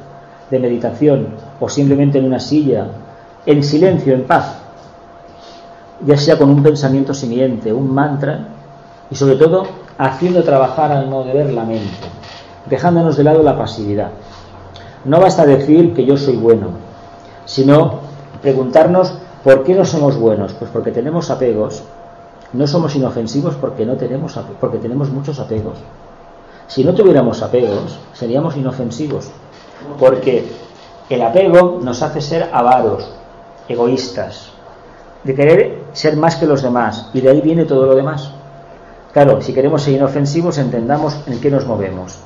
de 0.50 0.60
meditación, 0.60 1.28
o 1.60 1.70
simplemente 1.70 2.18
en 2.20 2.26
una 2.26 2.40
silla, 2.40 2.88
en 3.46 3.64
silencio, 3.64 4.14
en 4.14 4.24
paz, 4.24 4.58
ya 6.06 6.18
sea 6.18 6.38
con 6.38 6.50
un 6.50 6.62
pensamiento 6.64 7.14
siguiente, 7.14 7.72
un 7.72 7.94
mantra, 7.94 8.48
y 9.10 9.16
sobre 9.16 9.36
todo 9.36 9.64
haciendo 9.98 10.44
trabajar 10.44 10.92
al 10.92 11.08
modo 11.08 11.26
de 11.26 11.34
ver 11.34 11.54
la 11.54 11.64
mente, 11.64 12.08
dejándonos 12.70 13.18
de 13.18 13.24
lado 13.24 13.44
la 13.44 13.58
pasividad. 13.58 14.10
No 15.06 15.20
basta 15.20 15.46
decir 15.46 15.94
que 15.94 16.06
yo 16.06 16.18
soy 16.18 16.36
bueno, 16.36 16.70
sino 17.46 18.00
preguntarnos 18.42 19.14
por 19.44 19.64
qué 19.64 19.76
no 19.76 19.86
somos 19.86 20.18
buenos, 20.18 20.54
pues 20.54 20.72
porque 20.72 20.92
tenemos 20.92 21.30
apegos 21.30 21.84
no 22.54 22.68
somos 22.68 22.96
inofensivos 22.96 23.56
porque 23.56 23.86
no 23.86 23.96
tenemos 23.96 24.40
porque 24.60 24.78
tenemos 24.78 25.10
muchos 25.10 25.40
apegos. 25.40 25.78
Si 26.68 26.84
no 26.84 26.94
tuviéramos 26.94 27.42
apegos, 27.44 28.00
seríamos 28.14 28.58
inofensivos, 28.58 29.30
porque 30.00 30.46
el 31.10 31.22
apego 31.22 31.80
nos 31.82 32.02
hace 32.02 32.22
ser 32.22 32.50
avaros, 32.52 33.08
egoístas, 33.68 34.52
de 35.24 35.36
querer 35.36 35.84
ser 35.94 36.18
más 36.18 36.36
que 36.38 36.48
los 36.48 36.64
demás, 36.64 37.10
y 37.14 37.22
de 37.22 37.30
ahí 37.30 37.42
viene 37.42 37.66
todo 37.66 37.86
lo 37.86 37.96
demás. 37.96 38.32
Claro, 39.14 39.42
si 39.42 39.54
queremos 39.54 39.84
ser 39.84 39.94
inofensivos, 39.94 40.58
entendamos 40.58 41.20
en 41.28 41.40
qué 41.40 41.52
nos 41.52 41.66
movemos. 41.66 42.18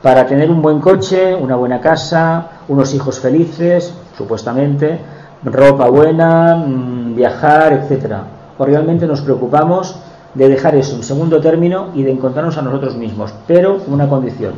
Para 0.00 0.26
tener 0.26 0.50
un 0.50 0.62
buen 0.62 0.80
coche, 0.80 1.34
una 1.34 1.56
buena 1.56 1.80
casa, 1.80 2.50
unos 2.68 2.94
hijos 2.94 3.18
felices, 3.20 3.92
supuestamente, 4.16 4.98
ropa 5.44 5.88
buena, 5.88 6.56
mm, 6.56 7.14
viajar, 7.14 7.72
etcétera 7.72 8.24
o 8.58 8.64
realmente 8.64 9.06
nos 9.06 9.20
preocupamos 9.20 9.96
de 10.34 10.48
dejar 10.48 10.74
eso 10.74 10.96
en 10.96 11.02
segundo 11.02 11.40
término 11.40 11.88
y 11.94 12.02
de 12.02 12.10
encontrarnos 12.10 12.56
a 12.56 12.62
nosotros 12.62 12.96
mismos, 12.96 13.32
pero 13.46 13.78
con 13.78 13.94
una 13.94 14.08
condición, 14.08 14.54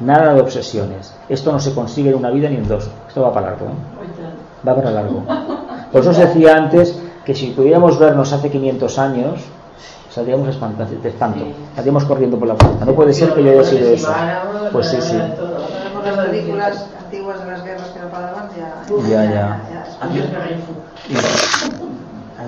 nada 0.00 0.34
de 0.34 0.40
obsesiones. 0.40 1.14
Esto 1.28 1.52
no 1.52 1.58
se 1.58 1.74
consigue 1.74 2.10
en 2.10 2.16
una 2.16 2.30
vida 2.30 2.48
ni 2.48 2.56
en 2.56 2.68
dos, 2.68 2.88
esto 3.08 3.22
va 3.22 3.32
para 3.32 3.50
largo, 3.50 3.66
¿eh? 3.66 4.66
va 4.66 4.74
para 4.74 4.90
largo. 4.90 5.22
Por 5.92 6.00
eso 6.00 6.10
os 6.10 6.18
decía 6.18 6.56
antes 6.56 7.00
que 7.24 7.34
si 7.34 7.50
pudiéramos 7.50 7.98
vernos 7.98 8.32
hace 8.32 8.50
500 8.50 8.98
años, 8.98 9.40
saldríamos 10.10 10.46
de 10.46 10.52
espanto, 10.52 10.84
saldríamos 11.74 12.04
corriendo 12.04 12.38
por 12.38 12.48
la 12.48 12.54
puerta. 12.54 12.84
No 12.84 12.92
puede 12.92 13.12
ser 13.12 13.32
que 13.34 13.42
yo 13.42 13.50
haya 13.52 13.64
sido 13.64 13.88
eso. 13.88 14.12
Pues 14.72 14.88
sí, 14.88 15.00
sí. 15.00 15.16
las 15.16 16.26
películas 16.26 16.86
antiguas 17.04 17.44
de 17.44 17.50
las 17.50 17.64
guerras 17.64 17.88
que 17.88 18.00
no 18.00 18.08
paraban 18.08 18.48
ya. 18.56 18.82
Ya, 19.08 19.24
ya. 19.24 19.60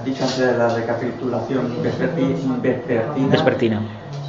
Has 0.01 0.07
dicho 0.07 0.25
antes 0.25 0.39
de 0.39 0.57
la 0.57 0.69
recapitulación 0.69 1.77
vespertina, 3.31 3.83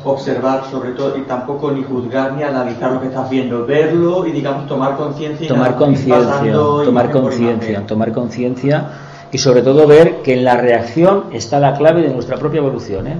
observar 0.03 0.63
sobre 0.69 0.91
todo 0.91 1.17
y 1.17 1.21
tampoco 1.21 1.71
ni 1.71 1.83
juzgar 1.83 2.33
ni 2.33 2.43
analizar 2.43 2.91
lo 2.91 2.99
que 2.99 3.07
estás 3.07 3.29
viendo, 3.29 3.65
verlo 3.65 4.25
y 4.27 4.31
digamos 4.31 4.67
tomar 4.67 4.97
conciencia. 4.97 5.47
Tomar 5.47 5.77
conciencia, 5.77 6.53
tomar 6.53 7.11
conciencia, 7.11 7.85
tomar 7.87 8.11
conciencia 8.11 8.85
y 9.31 9.37
sobre 9.37 9.61
todo 9.61 9.87
ver 9.87 10.21
que 10.21 10.33
en 10.33 10.43
la 10.43 10.57
reacción 10.57 11.25
está 11.31 11.59
la 11.59 11.73
clave 11.73 12.01
de 12.01 12.09
nuestra 12.09 12.35
propia 12.35 12.57
evolución. 12.57 13.07
¿eh? 13.07 13.17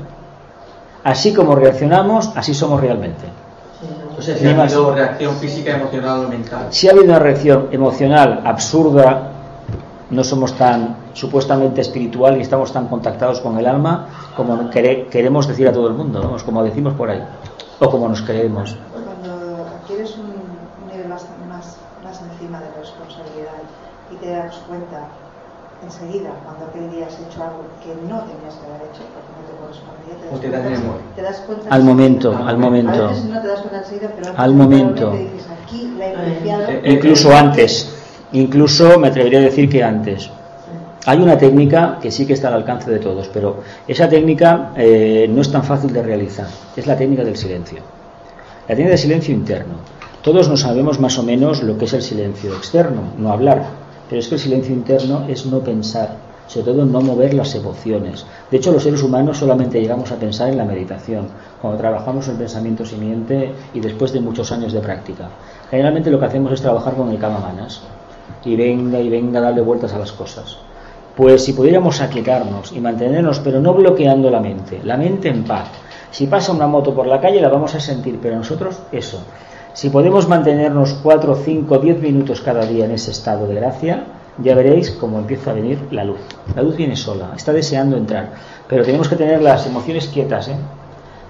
Así 1.06 1.34
como 1.34 1.56
reaccionamos, 1.56 2.32
así 2.36 2.53
somos 2.53 2.82
realmente. 2.82 3.28
O 4.18 4.22
sea, 4.22 4.36
si 4.36 4.45
ha 4.45 4.61
habido 4.61 4.94
reacción 4.94 5.36
física, 5.38 5.78
emocional 5.78 6.26
o 6.26 6.28
mental. 6.28 6.68
Si 6.69 6.88
ha 6.88 6.91
habido 6.91 7.06
una 7.06 7.19
reacción 7.19 7.69
emocional 7.72 8.41
absurda, 8.44 9.41
no 10.12 10.24
somos 10.24 10.54
tan 10.58 10.96
supuestamente 11.14 11.82
espiritual 11.82 12.38
y 12.38 12.42
estamos 12.42 12.72
tan 12.72 12.88
contactados 12.88 13.40
con 13.40 13.58
el 13.58 13.66
alma 13.66 14.08
como 14.36 14.70
queremos 14.70 15.48
decir 15.48 15.68
a 15.68 15.72
todo 15.72 15.88
el 15.88 15.94
mundo, 15.94 16.22
vamos, 16.22 16.44
como 16.44 16.64
decimos 16.64 16.94
por 16.94 17.10
ahí, 17.10 17.24
o 17.80 17.90
como 17.90 18.08
nos 18.08 18.22
creemos. 18.22 18.78
Cuando 18.92 19.66
adquieres 19.82 20.16
un 20.18 20.88
nivel 20.92 21.08
más, 21.08 21.26
más, 21.48 21.78
más 22.04 22.22
encima 22.22 22.60
de 22.60 22.68
responsabilidad 22.80 23.64
y 24.12 24.16
te 24.18 24.30
das 24.32 24.56
cuenta 24.68 25.08
enseguida, 25.84 26.30
cuando 26.46 26.66
aquel 26.66 26.92
día 26.92 27.08
has 27.08 27.14
hecho 27.14 27.42
algo 27.42 27.64
que 27.82 27.96
no 28.08 28.22
tenías 28.22 28.56
que 28.56 28.66
haber 28.68 28.82
hecho, 28.92 29.02
porque 29.16 29.32
no 29.34 29.42
te 29.48 29.54
correspondía, 29.58 30.14
te 30.20 30.50
das, 30.52 30.62
te 30.62 30.86
cuenta, 30.86 31.16
te 31.16 31.22
das 31.22 31.40
cuenta 31.40 31.70
al 31.70 31.84
momento, 31.84 32.38
al 32.38 32.58
momento. 32.58 33.06
A 33.06 33.08
veces 33.08 33.26
no 33.26 33.42
te 33.42 33.48
das 33.48 33.60
cuenta 33.62 33.78
enseguida, 33.80 34.12
pero 34.16 34.34
al 34.38 34.54
momento. 34.54 35.12
Dices, 35.12 35.48
aquí 35.64 35.96
la 35.98 36.06
he 36.06 36.94
Incluso 36.94 37.34
antes, 37.34 38.01
incluso 38.34 38.99
me 38.99 39.08
atrevería 39.08 39.40
a 39.40 39.44
decir 39.44 39.70
que 39.70 39.84
antes. 39.84 40.30
Hay 41.06 41.18
una 41.18 41.38
técnica 41.38 41.98
que 41.99 42.12
sí 42.12 42.28
que 42.28 42.34
está 42.34 42.49
al 42.49 42.56
alcance 42.56 42.91
de 42.91 42.99
todos, 42.99 43.28
pero 43.34 43.62
esa 43.88 44.08
técnica 44.08 44.72
eh, 44.78 45.28
no 45.30 45.41
es 45.41 45.52
tan 45.52 45.64
fácil 45.64 45.91
de 45.91 46.03
realizar. 46.03 46.48
Es 46.76 46.86
la 46.86 46.95
técnica 46.95 47.24
del 47.24 47.36
silencio. 47.36 47.80
La 48.68 48.76
técnica 48.76 48.91
del 48.91 48.99
silencio 48.99 49.34
interno. 49.34 49.74
Todos 50.22 50.48
no 50.48 50.56
sabemos 50.56 50.99
más 50.99 51.18
o 51.18 51.24
menos 51.24 51.64
lo 51.64 51.78
que 51.78 51.86
es 51.86 51.94
el 51.94 52.03
silencio 52.03 52.56
externo, 52.56 53.02
no 53.18 53.32
hablar, 53.32 53.66
pero 54.08 54.20
es 54.20 54.28
que 54.28 54.36
el 54.36 54.41
silencio 54.41 54.76
interno 54.76 55.26
es 55.28 55.48
no 55.48 55.62
pensar, 55.62 56.18
sobre 56.45 56.72
todo 56.72 56.86
no 56.86 57.02
mover 57.02 57.34
las 57.34 57.56
emociones. 57.56 58.24
De 58.52 58.58
hecho, 58.58 58.72
los 58.72 58.84
seres 58.84 59.02
humanos 59.02 59.40
solamente 59.40 59.82
llegamos 59.82 60.12
a 60.12 60.18
pensar 60.18 60.49
en 60.49 60.58
la 60.58 60.66
meditación, 60.66 61.30
cuando 61.60 61.80
trabajamos 61.80 62.28
el 62.28 62.36
pensamiento 62.36 62.86
simiente 62.86 63.52
y 63.74 63.80
después 63.80 64.14
de 64.14 64.20
muchos 64.20 64.52
años 64.52 64.74
de 64.74 64.82
práctica. 64.82 65.30
Generalmente 65.72 66.12
lo 66.12 66.20
que 66.20 66.26
hacemos 66.26 66.52
es 66.52 66.62
trabajar 66.62 66.94
con 66.94 67.10
el 67.10 67.18
kama 67.18 67.40
manas 67.40 67.82
y 68.44 68.56
venga 68.56 69.00
y 69.00 69.10
venga 69.10 69.40
a 69.40 69.44
darle 69.44 69.62
vueltas 69.62 69.94
a 69.94 70.00
las 70.00 70.12
cosas. 70.12 70.58
Pues 71.16 71.44
si 71.44 71.54
pudiéramos 71.54 72.02
aquietarnos 72.02 72.72
y 72.72 72.80
mantenernos, 72.80 73.40
pero 73.40 73.60
no 73.60 73.74
bloqueando 73.74 74.30
la 74.30 74.40
mente, 74.40 74.80
la 74.84 74.98
mente 74.98 75.30
en 75.30 75.44
paz. 75.44 75.68
Si 76.10 76.28
pasa 76.28 76.52
una 76.52 76.68
moto 76.68 76.94
por 76.94 77.08
la 77.08 77.22
calle 77.22 77.42
la 77.42 77.50
vamos 77.50 77.76
a 77.76 77.80
sentir, 77.80 78.20
pero 78.22 78.36
nosotros 78.36 78.80
eso, 78.92 79.22
si 79.74 79.90
podemos 79.90 80.28
mantenernos 80.28 80.94
4, 81.02 81.36
5, 81.36 81.78
10 81.80 82.02
minutos 82.02 82.42
cada 82.42 82.66
día 82.66 82.86
en 82.86 82.92
ese 82.92 83.12
estado 83.12 83.48
de 83.48 83.56
gracia, 83.56 84.04
ya 84.38 84.56
veréis 84.56 84.92
cómo 84.92 85.20
empieza 85.20 85.52
a 85.52 85.54
venir 85.54 85.80
la 85.92 86.04
luz. 86.04 86.20
La 86.56 86.62
luz 86.62 86.76
viene 86.76 86.96
sola, 86.96 87.32
está 87.36 87.54
deseando 87.54 87.96
entrar, 87.96 88.32
pero 88.68 88.84
tenemos 88.84 89.08
que 89.08 89.16
tener 89.16 89.42
las 89.42 89.66
emociones 89.68 90.08
quietas. 90.08 90.50
¿eh? 90.50 90.56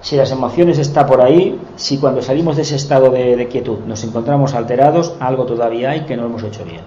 Si 0.01 0.15
las 0.15 0.31
emociones 0.31 0.79
están 0.79 1.05
por 1.05 1.21
ahí, 1.21 1.59
si 1.75 1.97
cuando 1.97 2.21
salimos 2.21 2.55
de 2.55 2.63
ese 2.63 2.75
estado 2.75 3.11
de, 3.11 3.47
quietud 3.47 3.79
nos 3.85 4.03
encontramos 4.03 4.53
alterados, 4.53 5.13
algo 5.19 5.45
todavía 5.45 5.91
hay 5.91 6.01
que 6.05 6.17
no 6.17 6.25
hemos 6.25 6.43
hecho 6.43 6.65
bien. 6.65 6.81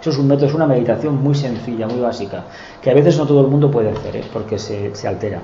Eso 0.00 0.10
es 0.10 0.18
un 0.18 0.28
método, 0.28 0.46
es 0.46 0.54
una 0.54 0.66
meditación 0.66 1.22
muy 1.22 1.34
sencilla, 1.34 1.86
muy 1.86 2.00
básica, 2.00 2.44
que 2.82 2.90
a 2.90 2.94
veces 2.94 3.18
no 3.18 3.26
todo 3.26 3.40
el 3.40 3.48
mundo 3.48 3.70
puede 3.70 3.90
hacer, 3.90 4.16
¿eh? 4.16 4.24
porque 4.32 4.58
se, 4.58 4.94
se 4.94 5.08
altera. 5.08 5.40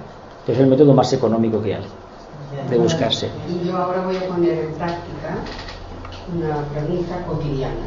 es 0.46 0.58
el 0.58 0.66
método 0.66 0.94
más 0.94 1.12
económico 1.12 1.62
que 1.62 1.74
hay 1.74 1.84
de 2.70 2.78
buscarse. 2.78 3.28
Y 3.48 3.66
yo 3.66 3.76
ahora 3.76 4.02
voy 4.02 4.16
a 4.16 4.28
poner 4.28 4.58
en 4.58 4.72
práctica 4.74 5.36
una 6.34 6.56
pregunta 6.72 7.24
cotidiana. 7.26 7.86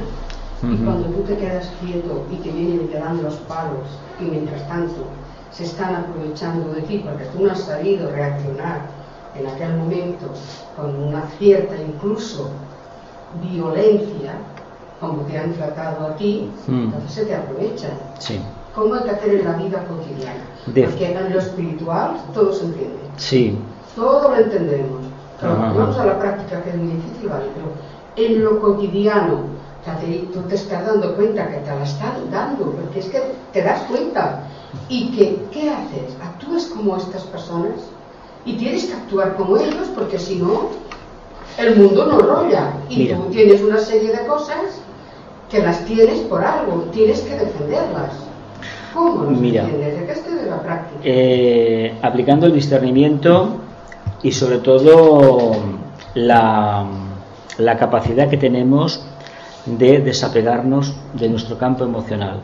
Y 0.62 0.76
cuando 0.84 1.08
tú 1.08 1.22
te 1.22 1.38
quedas 1.38 1.72
quieto 1.80 2.26
y 2.30 2.36
te 2.36 2.52
vienen 2.52 2.82
y 2.84 2.88
te 2.88 3.00
dan 3.00 3.24
los 3.24 3.36
palos 3.48 3.88
y 4.20 4.26
mientras 4.26 4.68
tanto 4.68 5.06
se 5.52 5.64
están 5.64 5.96
aprovechando 5.96 6.74
de 6.74 6.82
ti 6.82 7.02
porque 7.06 7.24
tú 7.26 7.46
no 7.46 7.52
has 7.52 7.62
sabido 7.62 8.12
reaccionar 8.12 8.82
en 9.36 9.48
aquel 9.48 9.78
momento 9.78 10.28
con 10.76 10.96
una 10.96 11.24
cierta 11.38 11.76
incluso 11.76 12.50
violencia, 13.44 14.34
como 15.00 15.22
te 15.24 15.38
han 15.38 15.54
tratado 15.54 16.08
a 16.08 16.16
ti, 16.16 16.50
entonces 16.68 17.12
se 17.12 17.26
te 17.26 17.36
aprovechan. 17.36 17.92
Sí. 18.20 18.42
¿Cómo 18.76 18.96
hay 18.96 19.04
que 19.04 19.10
hacer 19.12 19.34
en 19.36 19.46
la 19.46 19.54
vida 19.54 19.86
cotidiana? 19.86 20.44
Porque 20.66 21.12
en 21.12 21.34
lo 21.34 21.40
espiritual 21.40 22.18
todo 22.34 22.54
se 22.54 22.66
entiende. 22.66 23.00
Sí, 23.18 23.58
todo 23.96 24.30
lo 24.30 24.38
entendemos. 24.38 25.02
vamos 25.42 25.98
a 25.98 26.06
la 26.06 26.20
práctica, 26.20 26.62
que 26.62 26.70
es 26.72 26.76
muy 26.76 26.94
difícil, 26.94 27.30
¿vale? 27.30 27.46
Pero 27.56 28.28
en 28.28 28.44
lo 28.44 28.60
cotidiano, 28.60 29.60
tú 30.34 30.42
te 30.42 30.56
estás 30.56 30.86
dando 30.86 31.16
cuenta 31.16 31.48
que 31.48 31.58
te 31.58 31.76
la 31.76 31.84
están 31.84 32.30
dando, 32.32 32.72
porque 32.72 33.00
es 33.00 33.06
que 33.06 33.22
te 33.54 33.64
das 33.64 33.82
cuenta. 33.84 34.44
¿Y 34.88 35.12
que, 35.12 35.44
qué 35.52 35.72
haces? 35.72 36.16
Actúas 36.24 36.66
como 36.66 36.98
estas 36.98 37.24
personas 37.24 37.74
y 38.50 38.54
tienes 38.54 38.86
que 38.86 38.94
actuar 38.94 39.36
como 39.36 39.58
ellos, 39.58 39.88
porque 39.94 40.18
si 40.18 40.38
no, 40.38 40.70
el 41.58 41.76
mundo 41.76 42.06
no 42.08 42.18
rolla. 42.18 42.74
Y 42.90 43.08
tú 43.10 43.28
tienes 43.30 43.62
una 43.62 43.78
serie 43.78 44.12
de 44.12 44.26
cosas 44.26 44.82
que 45.52 45.60
las 45.60 45.86
tienes 45.86 46.20
por 46.22 46.44
algo, 46.44 46.86
tienes 46.92 47.22
que 47.22 47.38
defenderlas. 47.38 48.12
¿Cómo 48.94 49.26
las 49.26 49.40
Mira, 49.40 49.64
defiendes? 49.64 50.00
¿De 50.00 50.06
qué 50.06 50.12
estoy 50.14 50.34
de 50.34 50.50
la 50.50 50.62
práctica? 50.64 51.00
Eh, 51.04 51.96
aplicando 52.02 52.48
el 52.48 52.54
discernimiento 52.54 53.58
y 54.24 54.32
sobre 54.32 54.58
todo 54.58 55.52
la, 56.16 56.88
la 57.60 57.78
capacidad 57.78 58.30
que 58.30 58.38
tenemos 58.38 59.06
de 59.68 60.00
desapegarnos 60.00 60.96
de 61.14 61.30
nuestro 61.30 61.60
campo 61.60 61.84
emocional. 61.84 62.40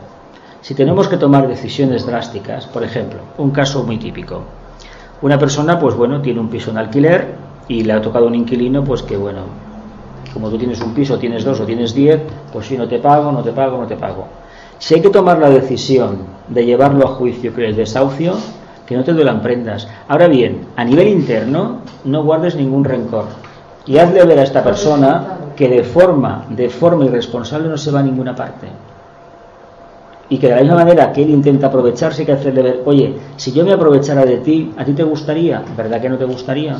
Si 0.60 0.74
tenemos 0.74 1.08
que 1.08 1.16
tomar 1.16 1.48
decisiones 1.48 2.06
drásticas, 2.06 2.66
por 2.66 2.84
ejemplo, 2.84 3.20
un 3.38 3.50
caso 3.50 3.82
muy 3.82 3.98
típico, 3.98 4.42
una 5.22 5.38
persona, 5.38 5.78
pues 5.78 5.94
bueno, 5.94 6.20
tiene 6.20 6.40
un 6.40 6.48
piso 6.48 6.70
en 6.70 6.78
alquiler 6.78 7.34
y 7.68 7.82
le 7.82 7.92
ha 7.92 8.00
tocado 8.00 8.26
un 8.26 8.34
inquilino, 8.34 8.84
pues 8.84 9.02
que 9.02 9.16
bueno, 9.16 9.40
como 10.32 10.50
tú 10.50 10.58
tienes 10.58 10.80
un 10.80 10.92
piso, 10.92 11.18
tienes 11.18 11.44
dos 11.44 11.60
o 11.60 11.64
tienes 11.64 11.94
diez, 11.94 12.20
pues 12.52 12.66
si 12.66 12.76
no 12.76 12.86
te 12.86 12.98
pago, 12.98 13.32
no 13.32 13.42
te 13.42 13.52
pago, 13.52 13.78
no 13.78 13.86
te 13.86 13.96
pago. 13.96 14.26
Si 14.78 14.94
hay 14.94 15.00
que 15.00 15.08
tomar 15.08 15.38
la 15.38 15.48
decisión 15.48 16.18
de 16.48 16.66
llevarlo 16.66 17.06
a 17.06 17.10
juicio, 17.12 17.54
que 17.54 17.70
es 17.70 17.76
desahucio, 17.76 18.34
que 18.86 18.96
no 18.96 19.04
te 19.04 19.12
duelan 19.12 19.40
prendas. 19.40 19.88
Ahora 20.08 20.28
bien, 20.28 20.66
a 20.76 20.84
nivel 20.84 21.08
interno, 21.08 21.78
no 22.04 22.22
guardes 22.22 22.54
ningún 22.54 22.84
rencor. 22.84 23.24
Y 23.86 23.98
hazle 23.98 24.24
ver 24.24 24.38
a 24.38 24.42
esta 24.42 24.62
persona 24.62 25.38
que 25.56 25.68
de 25.68 25.82
forma, 25.82 26.44
de 26.50 26.68
forma 26.68 27.06
irresponsable 27.06 27.68
no 27.68 27.78
se 27.78 27.90
va 27.90 28.00
a 28.00 28.02
ninguna 28.02 28.36
parte. 28.36 28.68
Y 30.28 30.38
que 30.38 30.48
de 30.48 30.56
la 30.56 30.60
misma 30.62 30.76
manera 30.76 31.12
que 31.12 31.22
él 31.22 31.30
intenta 31.30 31.68
aprovecharse, 31.68 32.22
hay 32.22 32.26
que 32.26 32.32
hacerle 32.32 32.62
ver, 32.62 32.82
oye, 32.84 33.16
si 33.36 33.52
yo 33.52 33.64
me 33.64 33.72
aprovechara 33.72 34.24
de 34.24 34.38
ti, 34.38 34.72
¿a 34.76 34.84
ti 34.84 34.92
te 34.92 35.04
gustaría? 35.04 35.62
¿Verdad 35.76 36.00
que 36.00 36.08
no 36.08 36.18
te 36.18 36.24
gustaría? 36.24 36.76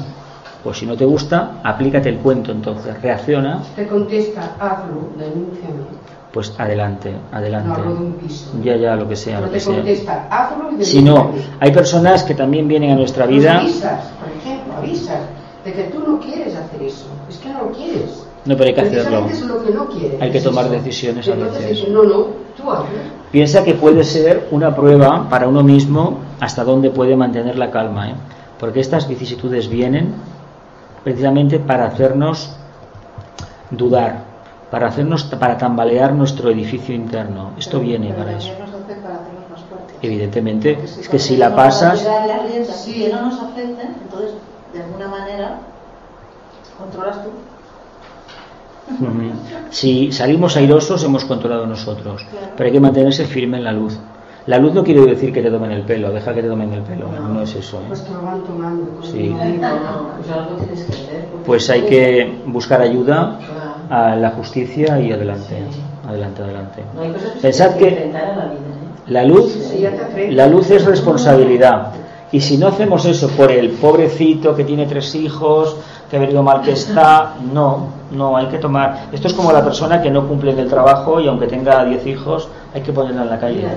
Pues 0.65 0.79
si 0.79 0.87
no 0.87 0.97
te 0.97 1.05
gusta, 1.05 1.61
aplícate 1.63 2.09
el 2.09 2.19
cuento 2.19 2.51
entonces, 2.51 3.01
reacciona. 3.01 3.63
Te 3.77 3.87
contesta, 3.87 4.57
hazlo, 4.59 5.11
denúnciame 5.17 5.85
pues 6.37 6.53
adelante, 6.59 7.17
adelante. 7.33 7.81
Ya, 8.63 8.77
ya, 8.77 8.95
lo 8.95 9.09
que 9.09 9.17
sea. 9.17 9.41
Lo 9.41 9.51
que 9.51 9.59
sea. 9.59 9.83
si 10.81 11.01
no, 11.01 11.31
hay 11.59 11.73
personas 11.73 12.25
que 12.25 12.35
también 12.35 12.69
vienen 12.69 12.91
a 12.91 12.95
nuestra 12.95 13.25
vida. 13.25 13.57
avisas, 13.57 14.13
por 14.21 14.29
ejemplo, 14.37 14.75
avisas 14.77 15.21
de 15.65 15.73
que 15.73 15.85
tú 15.85 16.01
no 16.01 16.21
quieres 16.21 16.55
hacer 16.55 16.83
eso, 16.83 17.07
es 17.31 17.39
que 17.39 17.49
no 17.49 17.63
lo 17.63 17.73
quieres. 17.73 18.27
No, 18.47 18.57
pero 18.57 18.69
hay 18.69 18.75
que 18.75 18.81
hacerlo. 18.81 19.27
Es 19.29 19.43
lo 19.43 19.65
que 19.65 19.73
no 19.73 19.89
quieres, 19.89 20.23
hay 20.23 20.31
que 20.31 20.41
tomar 20.41 20.71
decisiones 20.71 21.29
a 21.29 21.35
veces. 21.35 21.89
no, 21.89 22.05
no, 22.05 22.27
tú 22.57 22.63
Piensa 23.33 23.65
que 23.65 23.75
puede 23.75 24.05
ser 24.05 24.49
una 24.51 24.75
prueba 24.75 25.29
para 25.29 25.49
uno 25.49 25.63
mismo 25.63 26.21
hasta 26.41 26.65
dónde 26.65 26.91
puede 26.91 27.17
mantener 27.17 27.59
la 27.59 27.71
calma, 27.71 28.11
¿eh? 28.11 28.15
porque 28.59 28.81
estas 28.81 29.09
vicisitudes 29.09 29.69
vienen 29.69 30.15
precisamente 31.05 31.59
para 31.59 31.87
hacernos 31.87 32.57
dudar, 33.71 34.23
para 34.71 34.89
hacernos 34.89 35.25
para 35.25 35.59
tambalear 35.59 36.13
nuestro 36.13 36.51
edificio 36.51 36.95
interno. 36.95 37.51
Esto 37.59 37.81
viene 37.81 38.13
para 38.13 38.37
eso. 38.39 38.53
Evidentemente, 40.03 40.79
es 40.83 41.09
que 41.09 41.19
si 41.19 41.37
la 41.37 41.55
pasas 41.55 42.07
si 42.75 43.09
no 43.09 43.23
nos 43.23 43.41
afecta, 43.41 43.83
entonces 43.83 44.33
de 44.73 44.83
alguna 44.83 45.09
manera 45.09 45.59
controlas 46.79 47.23
tú. 47.23 47.31
Si 49.71 50.13
salimos 50.13 50.57
airosos, 50.57 51.03
hemos 51.05 51.25
controlado 51.25 51.67
nosotros, 51.67 52.25
pero 52.57 52.67
hay 52.67 52.73
que 52.73 52.81
mantenerse 52.81 53.25
firme 53.25 53.59
en 53.59 53.65
la 53.65 53.73
luz. 53.73 53.99
La 54.47 54.59
luz 54.59 54.73
no 54.75 54.85
quiere 54.85 55.05
decir 55.05 55.33
que 55.33 55.43
te 55.43 55.51
tomen 55.51 55.73
el 55.73 55.83
pelo, 55.83 56.13
deja 56.13 56.33
que 56.33 56.41
te 56.41 56.49
tomen 56.49 56.73
el 56.73 56.83
pelo, 56.83 57.09
no, 57.11 57.43
es 57.43 57.55
eso. 57.57 57.79
¿eh? 57.79 57.85
Pues 57.89 58.05
te 58.05 58.13
lo 58.13 58.23
van 58.23 58.45
tomando. 58.45 59.03
Sí. 59.03 59.35
Pues 61.45 61.69
hay 61.69 61.83
que 61.83 62.43
buscar 62.47 62.81
ayuda 62.81 63.41
a 63.91 64.15
la 64.15 64.31
justicia 64.31 65.01
y 65.01 65.11
adelante, 65.11 65.57
adelante, 66.09 66.43
adelante. 66.43 66.83
Pensad 67.43 67.75
que 67.75 68.13
la 69.09 69.25
luz, 69.25 69.75
la 70.31 70.47
luz 70.47 70.71
es 70.71 70.85
responsabilidad. 70.85 71.93
Y 72.33 72.41
si 72.41 72.59
no 72.59 72.69
hacemos 72.69 73.05
eso 73.05 73.29
por 73.31 73.53
el 73.53 73.71
pobrecito 73.71 74.55
que 74.57 74.65
tiene 74.65 74.87
tres 74.87 75.15
hijos, 75.15 75.77
que 76.11 76.17
ha 76.17 76.21
venido 76.21 76.43
mal 76.43 76.63
que 76.63 76.73
está, 76.73 77.37
no, 77.53 77.89
no, 78.11 78.37
hay 78.37 78.47
que 78.47 78.59
tomar. 78.59 79.09
Esto 79.13 79.29
es 79.29 79.35
como 79.35 79.53
la 79.53 79.65
persona 79.65 80.03
que 80.03 80.11
no 80.11 80.27
cumple 80.27 80.53
en 80.53 80.59
el 80.59 80.69
trabajo 80.69 81.21
y 81.21 81.29
aunque 81.29 81.47
tenga 81.47 81.85
diez 81.85 82.07
hijos, 82.07 82.49
hay 82.75 82.83
que 82.83 82.93
ponerla 82.93 83.23
en 83.23 83.31
la 83.31 83.39
calle. 83.39 83.69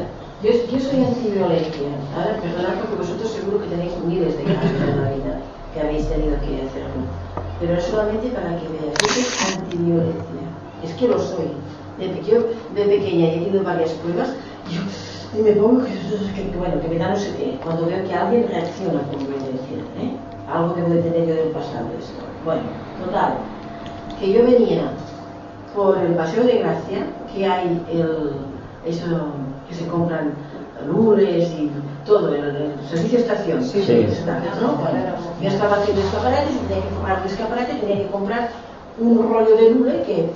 Yo, 0.42 0.52
yo 0.52 0.80
soy 0.80 1.04
antiviolencia. 1.04 1.90
Ahora, 2.16 2.40
perdonad 2.42 2.80
porque 2.80 2.96
vosotros 2.96 3.30
seguro 3.30 3.62
que 3.62 3.68
tenéis 3.68 3.92
miles 4.08 4.38
de 4.38 4.44
casos 4.44 4.72
en 4.72 5.04
la 5.04 5.12
vida 5.12 5.40
que 5.74 5.82
habéis 5.82 6.08
tenido 6.08 6.36
que 6.40 6.66
hacerlo. 6.68 7.06
Pero 7.60 7.74
es 7.74 7.84
solamente 7.84 8.30
para 8.30 8.56
que 8.58 8.68
veáis. 8.68 8.98
Yo 9.02 9.62
antiviolencia. 9.62 10.46
Es 10.84 10.94
que 10.94 11.08
lo 11.08 11.20
soy. 11.20 11.52
De 12.00 12.86
pequeña 12.86 13.28
he 13.28 13.40
tenido 13.40 13.62
varias 13.62 13.92
pruebas, 13.92 14.30
y 15.38 15.42
me 15.42 15.52
pongo 15.54 15.84
que, 15.86 15.92
que, 16.52 16.58
bueno, 16.58 16.82
que 16.82 16.88
me 16.88 16.98
da 16.98 17.10
no 17.10 17.16
sé 17.16 17.36
qué, 17.38 17.60
cuando 17.64 17.86
veo 17.86 18.04
que 18.04 18.14
alguien 18.14 18.48
reacciona 18.48 19.02
con 19.04 19.20
violencia, 19.20 19.78
¿eh? 19.98 20.16
algo 20.52 20.76
que 20.76 20.82
puede 20.82 21.02
tener 21.02 21.28
yo 21.28 21.36
del 21.36 21.50
pasado. 21.50 21.88
Esto. 22.00 22.24
Bueno, 22.44 22.62
total, 23.04 23.34
que 24.20 24.34
yo 24.34 24.44
venía 24.44 24.92
por 25.76 25.98
el 26.00 26.16
Paseo 26.16 26.44
de 26.44 26.60
Gracia, 26.60 27.06
que 27.34 27.46
hay 27.46 27.86
el, 27.92 28.32
eso 28.86 29.06
que 29.68 29.76
se 29.76 29.88
compran 29.88 30.34
lunes 30.88 31.52
y 31.52 31.72
todo, 32.06 32.34
el, 32.34 32.44
el 32.44 32.74
servicio 32.90 33.20
de 33.20 33.26
estación. 33.26 33.64
Sí. 33.64 34.08
¿no? 34.62 34.74
Bueno, 34.74 35.00
yo 35.42 35.50
estaba 35.50 35.76
haciendo 35.76 36.02
escaparates 36.02 36.58
tenía 36.68 36.84
que 36.84 36.90
comprar 36.96 37.20
un 37.20 37.28
escaparate, 37.28 37.74
tenía 37.76 37.98
que 37.98 38.08
comprar 38.08 38.50
un 39.00 39.30
rollo 39.32 39.56
de 39.56 39.72
lule 39.72 40.04
que 40.04 40.30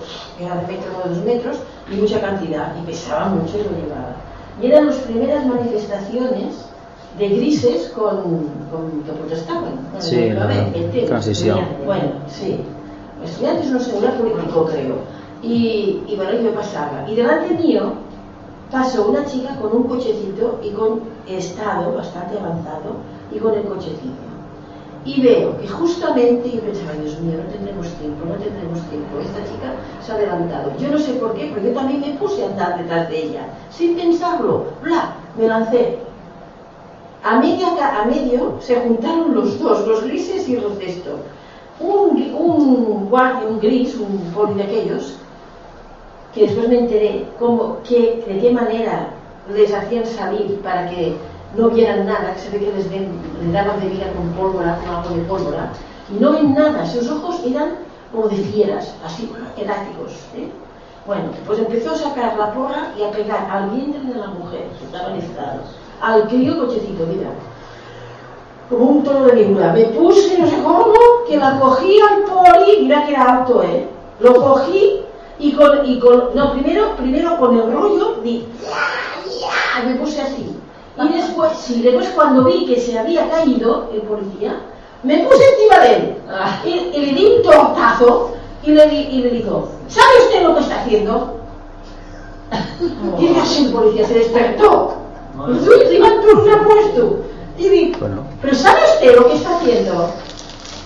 era 0.44 0.56
de 0.56 0.68
metro 0.68 0.92
o 1.04 1.10
dos 1.10 1.18
metros 1.26 1.58
y 1.92 1.96
mucha 1.96 2.22
cantidad, 2.22 2.74
y 2.82 2.86
pesaba 2.86 3.30
mucho 3.30 3.58
y 3.58 3.64
lo 3.64 3.70
llevaba. 3.72 4.16
Y 4.62 4.68
eran 4.68 4.86
las 4.88 4.96
primeras 4.98 5.46
manifestaciones 5.46 6.66
de 7.18 7.30
grises 7.30 7.92
con, 7.96 8.22
con 8.72 9.04
que 9.06 10.02
Sí, 10.02 10.30
la 10.30 10.48
transición. 11.06 11.58
estudiantes. 11.60 11.86
Bueno, 11.86 12.12
sí. 12.28 12.62
Estudiantes 13.24 13.72
no 13.72 13.80
sé, 13.80 13.98
era 13.98 14.18
político 14.18 14.66
creo. 14.66 14.96
Y, 15.42 16.04
y 16.08 16.16
bueno, 16.16 16.40
yo 16.40 16.54
pasaba. 16.56 17.06
Y 17.10 17.16
delante 17.16 17.54
mío 17.56 17.94
pasó 18.72 19.10
una 19.10 19.26
chica 19.26 19.56
con 19.58 19.76
un 19.76 19.84
cochecito 19.84 20.60
y 20.64 20.72
con 20.72 21.02
estado 21.28 21.94
bastante 21.94 22.38
avanzado 22.40 22.96
y 23.32 23.38
con 23.40 23.54
el 23.54 23.64
cochecito. 23.64 24.33
Y 25.06 25.22
veo 25.22 25.60
que 25.60 25.68
justamente, 25.68 26.50
yo 26.50 26.62
pensaba, 26.62 26.94
Dios 26.94 27.20
mío, 27.20 27.38
no 27.38 27.52
tendremos 27.52 27.88
tiempo, 27.96 28.26
no 28.26 28.36
tendremos 28.36 28.80
tiempo. 28.90 29.20
Esta 29.20 29.44
chica 29.44 29.74
se 30.02 30.12
ha 30.12 30.16
adelantado. 30.16 30.72
Yo 30.78 30.90
no 30.90 30.98
sé 30.98 31.14
por 31.14 31.34
qué, 31.34 31.52
pero 31.54 31.68
yo 31.68 31.74
también 31.74 32.02
me 32.02 32.14
puse 32.14 32.44
a 32.44 32.48
andar 32.48 32.78
detrás 32.78 33.10
de 33.10 33.24
ella. 33.24 33.48
Sin 33.70 33.98
pensarlo, 33.98 34.68
bla, 34.82 35.16
me 35.38 35.48
lancé. 35.48 35.98
A, 37.24 37.40
media, 37.40 37.68
a 38.02 38.06
medio 38.06 38.58
se 38.62 38.76
juntaron 38.76 39.36
los 39.36 39.60
dos, 39.60 39.88
los 39.88 40.04
grises 40.04 40.48
y 40.48 40.58
los 40.58 40.78
de 40.80 40.90
esto. 40.90 41.18
Un, 41.80 42.34
un 42.34 43.10
guardia, 43.10 43.48
un 43.48 43.60
gris, 43.60 43.96
un 43.98 44.32
poli 44.34 44.54
de 44.54 44.64
aquellos, 44.64 45.18
que 46.34 46.44
después 46.44 46.70
me 46.70 46.80
enteré 46.80 47.26
cómo, 47.40 47.80
que, 47.84 48.24
de 48.26 48.40
qué 48.40 48.52
manera 48.52 49.10
les 49.54 49.74
hacían 49.74 50.06
salir 50.06 50.60
para 50.62 50.90
que 50.90 51.16
no 51.58 51.70
vieran 51.70 52.06
nada, 52.06 52.34
que 52.34 52.40
se 52.42 52.50
ve 52.50 52.60
que 52.60 52.72
les, 52.74 52.90
den- 52.90 53.20
les 53.42 53.54
daban 53.54 53.80
de 53.80 53.88
vida 53.90 54.12
con 54.14 54.30
pólvora, 54.32 54.78
con 54.80 54.96
algo 54.96 55.16
de 55.16 55.22
pólvora, 55.24 55.72
y 56.10 56.20
no 56.20 56.32
ven 56.34 56.54
nada, 56.54 56.86
sus 56.86 57.10
ojos 57.10 57.42
eran 57.46 57.76
como 58.12 58.28
de 58.28 58.38
fieras, 58.38 58.94
así, 59.06 59.32
eláticos. 59.58 60.12
¿eh? 60.36 60.50
Bueno, 61.06 61.26
pues 61.46 61.60
empezó 61.60 61.92
a 61.92 61.98
sacar 61.98 62.38
la 62.38 62.54
porra 62.54 62.92
y 62.98 63.04
a 63.04 63.12
pegar 63.12 63.48
al 63.52 63.70
vientre 63.72 64.02
de 64.14 64.20
la 64.20 64.28
mujer, 64.28 64.68
que 64.80 64.86
estaba 64.86 65.10
en 65.14 65.18
estado, 65.20 65.62
al 66.02 66.28
crío 66.28 66.58
cochecito, 66.60 67.06
mira, 67.08 67.30
como 68.70 68.86
un 68.86 69.04
toro 69.04 69.26
de 69.26 69.34
figura. 69.46 69.74
Me 69.74 69.86
puse, 69.86 70.40
no 70.40 70.48
sé 70.48 70.56
cómo, 70.64 70.94
que 71.28 71.38
la 71.38 71.60
cogí 71.60 72.00
al 72.00 72.24
poli, 72.24 72.82
mira 72.84 73.06
que 73.06 73.12
era 73.12 73.40
alto, 73.40 73.62
¿eh? 73.64 73.88
Lo 74.20 74.34
cogí 74.36 75.02
y 75.40 75.52
con, 75.54 75.86
y 75.86 76.00
con 76.00 76.30
no, 76.36 76.54
primero, 76.54 76.96
primero 76.96 77.38
con 77.38 77.58
el 77.60 77.72
rollo, 77.72 78.16
di, 78.24 78.48
ya, 78.62 79.82
ya, 79.82 79.88
me 79.90 79.96
puse 79.96 80.22
así. 80.22 80.58
Y 81.02 81.14
después, 81.14 81.52
sí, 81.58 81.82
después 81.82 82.10
cuando 82.10 82.44
vi 82.44 82.66
que 82.68 82.80
se 82.80 82.98
había 83.00 83.30
caído 83.30 83.90
el 83.94 84.02
policía, 84.02 84.60
me 85.02 85.20
puse 85.20 85.44
encima 85.54 85.80
de 85.80 85.96
él 85.96 86.16
y, 86.66 86.70
y 86.98 87.06
le 87.08 87.14
di 87.14 87.26
un 87.38 87.44
tortazo 87.44 88.32
y 88.64 88.72
le, 88.72 88.88
di- 88.88 89.08
y 89.12 89.22
le 89.24 89.30
digo, 89.32 89.70
¿sabe 89.88 90.08
usted 90.28 90.44
lo 90.44 90.56
que 90.56 90.62
está 90.62 90.82
haciendo? 90.82 91.38
Y 93.20 93.36
así 93.40 93.66
el 93.66 93.74
policía 93.74 94.08
se 94.08 94.14
despertó. 94.14 94.94
Y 95.50 95.94
levantó 95.94 96.28
un 96.32 96.66
puesto. 96.66 97.20
Y 97.58 97.92
Bueno, 97.94 98.24
¿pero 98.42 98.56
sabe 98.56 98.80
usted 98.94 99.16
lo 99.16 99.28
que 99.28 99.36
está 99.36 99.58
haciendo? 99.58 100.10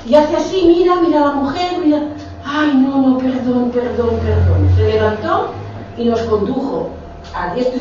Y 0.05 0.15
hace 0.15 0.35
así, 0.38 0.63
mira, 0.65 0.95
mira 0.95 1.21
a 1.21 1.25
la 1.27 1.31
mujer, 1.34 1.71
mira. 1.84 2.01
Ay, 2.45 2.71
no, 2.75 3.01
no, 3.01 3.17
perdón, 3.17 3.71
perdón, 3.71 4.19
perdón. 4.23 4.69
Se 4.77 4.88
levantó 4.88 5.49
y 5.97 6.05
nos 6.05 6.21
condujo 6.21 6.89
a 7.35 7.53
diestro 7.53 7.79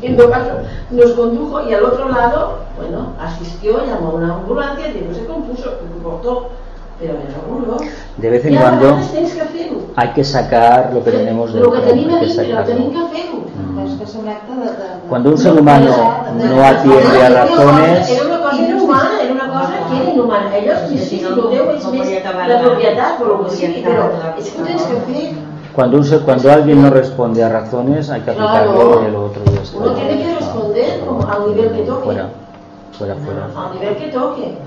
y 0.00 0.14
caso, 0.30 0.50
nos 0.90 1.10
condujo 1.12 1.68
y 1.68 1.74
al 1.74 1.84
otro 1.84 2.08
lado, 2.08 2.58
bueno, 2.76 3.14
asistió, 3.20 3.84
llamó 3.84 4.10
a 4.10 4.14
una 4.14 4.34
ambulancia 4.34 4.88
y 4.88 5.04
no 5.08 5.14
se 5.14 5.26
compuso, 5.26 5.62
se 5.62 5.88
comportó, 5.92 6.50
pero 7.00 7.14
me 7.14 7.66
lo 7.66 7.76
de 8.16 8.30
vez 8.30 8.44
en 8.44 8.56
cuando 8.56 8.98
que 8.98 9.70
hay 9.96 10.08
que 10.10 10.24
sacar 10.24 10.90
lo 10.92 11.04
que 11.04 11.12
tenemos 11.12 11.52
Lo 11.54 11.70
que 11.72 11.78
a 11.78 11.82
que 11.82 11.90
que 11.90 11.96
que 11.96 12.26
de... 12.26 12.34
de, 12.34 12.82
de... 14.66 15.08
Cuando 15.08 15.30
un 15.30 15.38
ser 15.38 15.52
humano 15.52 15.90
no 16.36 16.64
atiende 16.64 17.22
a 17.22 17.28
razones, 17.30 18.08
que 18.08 18.14
sí, 20.88 20.98
sí, 20.98 21.20
lo 21.22 21.50
que 21.50 21.80
sí, 21.80 21.90
que 21.90 22.20
que 25.06 25.57
cuando 26.24 26.50
alguien 26.52 26.82
no 26.82 26.90
responde 26.90 27.44
a 27.44 27.48
razones, 27.48 28.10
hay 28.10 28.20
que 28.22 28.30
aplicarlo 28.30 28.72
Claro. 28.72 29.02
y 29.02 29.06
el 29.06 29.14
otro 29.16 29.42
y 29.46 29.54
ya 29.54 29.62
está. 29.62 29.78
Uno 29.78 29.92
tiene 29.92 30.22
que 30.22 30.34
responder 30.34 31.00
como 31.06 31.28
al 31.28 31.46
nivel 31.48 31.70
que 31.70 31.82
toque. 31.82 32.04
Fuera, 32.04 32.28
fuera, 32.92 33.14
fuera. 33.14 33.44
Al 33.56 33.74
nivel 33.74 33.96
que 33.96 34.06
toque. 34.08 34.58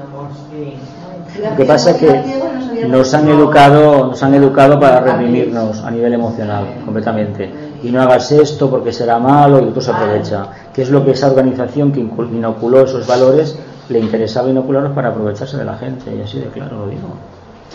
Lo 1.50 1.56
que 1.58 1.66
pasa 1.66 1.92
es 1.92 1.98
que 1.98 2.88
nos 2.88 3.14
han 3.14 3.28
educado, 3.28 4.08
nos 4.08 4.24
han 4.24 4.34
educado 4.36 4.80
para 4.80 5.02
reprimirnos 5.02 5.84
a 5.84 5.92
nivel 5.92 6.14
emocional, 6.14 6.66
completamente. 6.86 7.50
Y 7.84 7.90
no 7.90 8.02
hagas 8.02 8.32
esto 8.32 8.70
porque 8.70 8.94
será 8.94 9.20
malo 9.20 9.60
y 9.60 9.66
otro 9.68 9.82
se 9.82 9.92
aprovecha. 9.92 10.46
Que 10.74 10.84
es 10.84 10.90
lo 10.90 11.04
que 11.04 11.12
esa 11.12 11.28
organización 11.28 11.92
que 11.92 12.00
inoculó 12.00 12.82
esos 12.82 13.06
valores 13.06 13.58
le 13.90 14.00
interesaba 14.00 14.50
inocularlos 14.50 14.94
para 14.94 15.10
aprovecharse 15.10 15.58
de 15.58 15.66
la 15.66 15.76
gente. 15.76 16.16
Y 16.16 16.22
así 16.22 16.40
de 16.40 16.48
claro 16.48 16.78
lo 16.78 16.88
digo. 16.88 17.10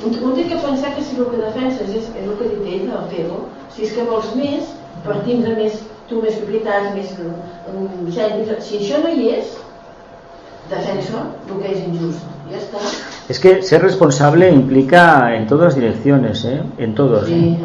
Un, 0.07 0.35
té 0.37 0.47
que 0.47 0.63
pensar 0.63 0.95
que 0.95 1.03
si 1.03 1.19
el 1.19 1.29
que 1.33 1.43
defenses 1.43 1.91
és, 1.91 2.09
és 2.15 2.25
el 2.25 2.35
que 2.39 2.51
dit 2.53 2.67
ell, 2.77 2.89
el 2.95 3.07
Pedro, 3.11 3.43
si 3.75 3.87
és 3.87 3.95
que 3.97 4.07
vols 4.07 4.33
més, 4.39 4.73
per 5.07 5.19
tindre 5.27 5.57
més, 5.59 5.81
tu 6.11 6.23
més 6.23 6.39
propietats, 6.41 6.93
més... 6.95 7.15
Um, 7.67 8.07
si 8.13 8.79
això 8.79 9.03
no 9.03 9.11
hi 9.11 9.33
és, 9.41 9.57
defensa 10.71 11.25
el 11.49 11.61
que 11.63 11.73
és 11.73 11.83
injust. 11.87 12.23
Ja 12.51 12.61
està. 12.61 12.83
Es 13.29 13.41
que 13.43 13.57
ser 13.67 13.83
responsable 13.83 14.49
implica 14.55 15.35
en 15.35 15.47
todas 15.47 15.75
direcciones, 15.75 16.45
¿eh? 16.45 16.61
en 16.79 16.95
todos. 16.95 17.29
¿eh? 17.29 17.35
Sí. 17.35 17.59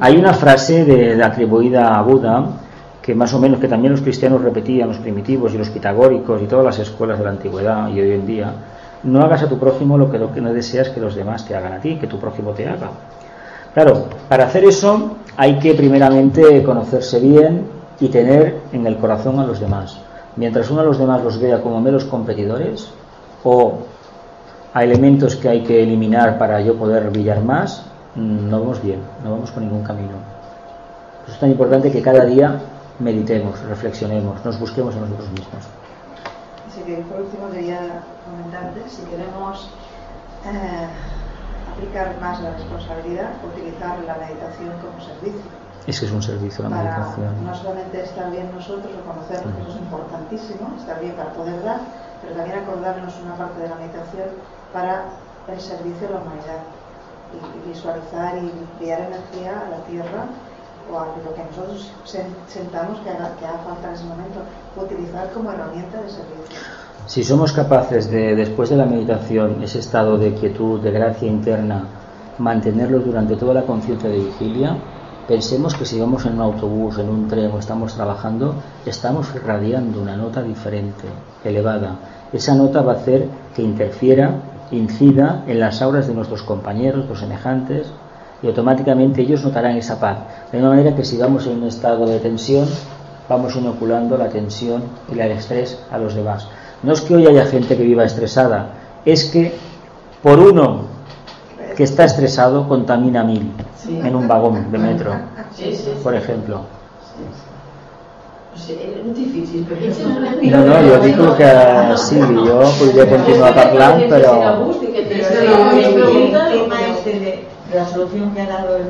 Hay 0.00 0.16
una 0.16 0.34
frase 0.34 0.84
de, 0.84 1.16
de 1.16 1.24
atribuida 1.24 1.96
a 1.96 2.02
Buda 2.02 2.44
que 3.00 3.14
más 3.14 3.32
o 3.32 3.38
menos 3.38 3.60
que 3.60 3.68
también 3.68 3.92
los 3.92 4.02
cristianos 4.02 4.42
repetían, 4.42 4.88
los 4.88 4.98
primitivos 4.98 5.54
y 5.54 5.58
los 5.58 5.70
pitagóricos 5.70 6.42
y 6.42 6.46
todas 6.46 6.64
las 6.64 6.78
escuelas 6.80 7.18
de 7.18 7.24
la 7.24 7.30
antigüedad 7.30 7.88
y 7.88 8.00
hoy 8.00 8.10
en 8.10 8.26
día, 8.26 8.52
no 9.06 9.22
hagas 9.22 9.42
a 9.42 9.48
tu 9.48 9.58
prójimo 9.58 9.96
lo 9.96 10.10
que, 10.10 10.18
lo 10.18 10.32
que 10.32 10.40
no 10.40 10.52
deseas 10.52 10.90
que 10.90 11.00
los 11.00 11.14
demás 11.14 11.46
te 11.46 11.56
hagan 11.56 11.72
a 11.72 11.80
ti, 11.80 11.96
que 11.96 12.06
tu 12.06 12.18
prójimo 12.18 12.50
te 12.50 12.68
haga. 12.68 12.90
Claro, 13.72 14.06
para 14.28 14.46
hacer 14.46 14.64
eso 14.64 15.16
hay 15.36 15.58
que 15.58 15.74
primeramente 15.74 16.62
conocerse 16.62 17.20
bien 17.20 17.66
y 18.00 18.08
tener 18.08 18.56
en 18.72 18.86
el 18.86 18.96
corazón 18.96 19.38
a 19.38 19.46
los 19.46 19.60
demás. 19.60 19.98
Mientras 20.36 20.70
uno 20.70 20.80
a 20.80 20.84
los 20.84 20.98
demás 20.98 21.22
los 21.22 21.40
vea 21.40 21.62
como 21.62 21.80
meros 21.80 22.04
competidores 22.04 22.90
o 23.44 23.78
a 24.74 24.84
elementos 24.84 25.36
que 25.36 25.48
hay 25.48 25.62
que 25.62 25.82
eliminar 25.82 26.36
para 26.36 26.60
yo 26.60 26.74
poder 26.74 27.08
brillar 27.10 27.42
más, 27.42 27.84
mm, 28.14 28.50
no 28.50 28.60
vamos 28.60 28.82
bien, 28.82 29.00
no 29.24 29.30
vamos 29.30 29.50
por 29.50 29.62
ningún 29.62 29.82
camino. 29.82 30.12
Por 31.20 31.26
eso 31.26 31.34
es 31.34 31.40
tan 31.40 31.50
importante 31.50 31.90
que 31.90 32.02
cada 32.02 32.24
día 32.24 32.60
meditemos, 32.98 33.60
reflexionemos, 33.60 34.44
nos 34.44 34.58
busquemos 34.58 34.94
a 34.96 35.00
nosotros 35.00 35.30
mismos. 35.30 35.64
Así 36.76 36.84
que 36.84 36.96
por 37.08 37.24
último 37.24 37.48
quería 37.48 38.04
comentarte 38.28 38.84
si 38.84 39.00
queremos 39.08 39.70
eh, 40.44 40.84
aplicar 41.72 42.20
más 42.20 42.38
la 42.42 42.52
responsabilidad, 42.52 43.32
utilizar 43.48 43.96
la 44.04 44.20
meditación 44.20 44.76
como 44.84 45.00
servicio. 45.00 45.40
Es 45.86 45.98
que 45.98 46.04
es 46.04 46.12
un 46.12 46.20
servicio 46.22 46.64
la 46.64 46.68
Para 46.68 46.98
meditación. 47.00 47.46
no 47.46 47.54
solamente 47.54 48.04
estar 48.04 48.30
bien 48.30 48.52
nosotros, 48.54 48.92
reconocernos 48.92 49.56
que 49.56 49.62
eso 49.62 49.70
es 49.70 49.76
importantísimo, 49.88 50.76
estar 50.76 51.00
bien 51.00 51.14
para 51.16 51.32
poder 51.32 51.64
dar, 51.64 51.80
pero 52.20 52.36
también 52.36 52.58
acordarnos 52.58 53.14
una 53.24 53.36
parte 53.36 53.62
de 53.62 53.68
la 53.70 53.76
meditación 53.76 54.28
para 54.70 55.04
el 55.48 55.60
servicio 55.60 56.08
a 56.08 56.10
la 56.10 56.20
humanidad 56.20 56.60
y 57.32 57.40
y 57.40 57.68
visualizar 57.72 58.36
y 58.36 58.52
enviar 58.52 59.00
energía 59.00 59.64
a 59.64 59.70
la 59.70 59.80
tierra 59.88 60.28
o 60.92 60.98
a 60.98 61.06
que 61.34 61.44
nosotros 61.50 61.90
sen- 62.06 62.34
sentamos 62.46 62.98
que 63.00 63.10
haga, 63.10 63.30
falta 63.64 63.88
en 63.88 63.94
ese 63.94 64.04
momento, 64.04 64.40
utilizar 64.76 65.30
como 65.32 65.50
herramienta 65.52 66.00
de 66.02 66.08
servicio. 66.08 66.60
Si 67.06 67.22
somos 67.22 67.52
capaces 67.52 68.10
de, 68.10 68.34
después 68.34 68.70
de 68.70 68.76
la 68.76 68.84
meditación, 68.86 69.62
ese 69.62 69.78
estado 69.78 70.18
de 70.18 70.34
quietud, 70.34 70.80
de 70.80 70.90
gracia 70.90 71.28
interna, 71.28 71.84
mantenerlo 72.38 72.98
durante 73.00 73.36
toda 73.36 73.54
la 73.54 73.62
conciencia 73.62 74.08
de 74.10 74.18
vigilia, 74.18 74.76
Pensemos 75.26 75.74
que 75.74 75.84
si 75.84 75.98
vamos 75.98 76.24
en 76.24 76.34
un 76.34 76.40
autobús, 76.40 76.98
en 77.00 77.08
un 77.08 77.26
tren 77.26 77.50
o 77.52 77.58
estamos 77.58 77.94
trabajando, 77.96 78.54
estamos 78.86 79.26
irradiando 79.34 80.00
una 80.00 80.16
nota 80.16 80.40
diferente, 80.40 81.02
elevada. 81.44 81.96
Esa 82.32 82.54
nota 82.54 82.80
va 82.80 82.92
a 82.92 82.94
hacer 82.94 83.26
que 83.56 83.62
interfiera, 83.62 84.30
incida 84.70 85.42
en 85.48 85.58
las 85.58 85.82
auras 85.82 86.06
de 86.06 86.14
nuestros 86.14 86.44
compañeros, 86.44 87.06
los 87.08 87.18
semejantes, 87.18 87.88
y 88.42 88.46
automáticamente 88.46 89.22
ellos 89.22 89.42
notarán 89.44 89.76
esa 89.76 89.98
paz. 89.98 90.18
De 90.52 90.58
una 90.58 90.70
manera 90.70 90.94
que 90.94 91.04
si 91.04 91.16
vamos 91.16 91.46
en 91.46 91.62
un 91.62 91.68
estado 91.68 92.06
de 92.06 92.18
tensión, 92.18 92.68
vamos 93.28 93.56
inoculando 93.56 94.16
la 94.16 94.28
tensión 94.28 94.82
y 95.12 95.18
el 95.18 95.32
estrés 95.32 95.78
a 95.90 95.98
los 95.98 96.14
demás. 96.14 96.48
No 96.82 96.92
es 96.92 97.00
que 97.00 97.14
hoy 97.14 97.26
haya 97.26 97.46
gente 97.46 97.76
que 97.76 97.82
viva 97.82 98.04
estresada, 98.04 98.70
es 99.04 99.24
que 99.24 99.54
por 100.22 100.38
uno 100.38 100.82
que 101.76 101.84
está 101.84 102.04
estresado 102.04 102.68
contamina 102.68 103.22
mil 103.24 103.52
en 103.88 104.14
un 104.14 104.28
vagón 104.28 104.70
de 104.70 104.78
metro, 104.78 105.12
por 106.02 106.14
ejemplo. 106.14 106.60
No, 110.42 110.64
no, 110.64 110.82
yo 110.82 111.00
digo 111.00 111.36
que 111.36 111.46
sí, 111.96 112.18
yo 112.18 112.60
podría 112.78 113.08
continuar 113.08 113.58
hablando, 113.58 114.06
pero... 114.08 114.72
La 117.74 117.86
solución 117.86 118.30
que 118.34 118.42
ha 118.42 118.46
dado 118.46 118.76
el, 118.76 118.82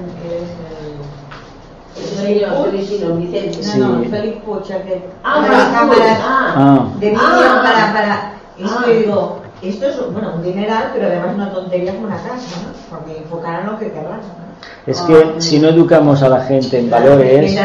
el 1.96 2.16
señor 2.16 2.70
Felicino, 2.70 3.14
Vicente. 3.16 3.62
Sí. 3.62 3.78
No, 3.80 3.88
no, 3.88 4.04
Félix 4.04 4.36
Pocha, 4.44 4.82
que 4.82 5.02
Ah, 5.24 5.46
las 5.50 5.68
cámaras 5.68 6.18
Ah. 6.22 6.84
de 7.00 7.06
vídeo 7.10 7.20
Ah. 7.22 7.62
para, 7.62 7.92
para. 7.92 8.32
Esto 8.58 8.78
Ah. 8.86 8.90
digo, 8.90 9.38
esto 9.62 9.86
es 9.86 10.12
bueno, 10.12 10.32
un 10.36 10.42
dineral, 10.42 10.90
pero 10.94 11.06
además 11.06 11.34
una 11.34 11.50
tontería 11.52 11.94
como 11.94 12.06
una 12.06 12.16
casa, 12.16 12.60
¿no? 12.62 12.96
Porque 12.98 13.18
enfocarán 13.18 13.66
lo 13.66 13.78
que 13.78 13.90
querrán. 13.90 14.20
¿no? 14.20 14.46
Es 14.86 15.00
que 15.02 15.34
si 15.40 15.58
no 15.58 15.68
educamos 15.68 16.22
a 16.22 16.28
la 16.28 16.40
gente 16.42 16.78
en 16.78 16.90
valores, 16.90 17.58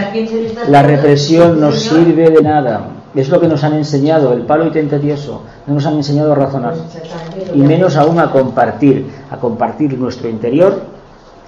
la 0.68 0.82
represión 0.84 1.60
no 1.60 1.72
señor, 1.72 2.06
sirve 2.06 2.30
de 2.30 2.42
nada. 2.42 2.82
Es 3.14 3.28
lo 3.30 3.40
que 3.42 3.48
nos 3.48 3.64
han 3.66 3.74
enseñado, 3.74 4.32
el 4.34 4.42
palo 4.44 4.66
y 4.68 4.72
tente 4.72 4.98
tieso. 4.98 5.42
No 5.68 5.74
nos 5.76 5.86
han 5.86 5.96
enseñado 5.96 6.32
a 6.32 6.36
razonar. 6.36 6.74
exactamente. 6.74 7.52
Y 7.54 7.60
menos 7.60 7.96
aún 7.98 8.18
a 8.20 8.32
compartir, 8.32 9.12
a 9.30 9.38
compartir 9.38 9.98
nuestro 10.00 10.30
interior 10.30 10.82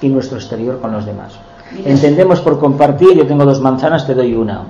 y 0.04 0.10
nuestro 0.10 0.38
exterior 0.38 0.80
con 0.80 0.92
los 0.92 1.06
demás. 1.06 1.34
Entendemos 1.86 2.42
por 2.42 2.60
compartir, 2.60 3.14
yo 3.14 3.26
tengo 3.26 3.46
dos 3.46 3.62
manzanas, 3.62 4.06
te 4.06 4.14
doy 4.14 4.36
una. 4.36 4.64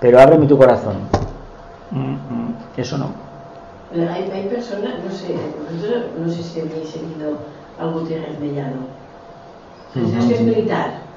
Pero 0.00 0.18
ábreme 0.18 0.46
tu 0.46 0.56
corazón. 0.56 0.96
Mm, 1.90 2.12
mm, 2.12 2.54
Eso 2.76 2.98
no. 2.98 3.10
Pero 3.92 4.10
Hay, 4.10 4.30
hay 4.30 4.48
personas, 4.48 4.94
no 5.04 5.10
sé, 5.10 5.34
vosotros 5.70 6.04
no 6.18 6.30
sé 6.32 6.42
si 6.42 6.60
habéis 6.60 6.88
seguido 6.88 7.38
al 7.80 7.92
Gutiérrez 7.92 8.38
Mellano. 8.40 8.98
Es 9.94 10.24
que 10.26 10.34
es 10.34 10.40
militar. 10.40 11.07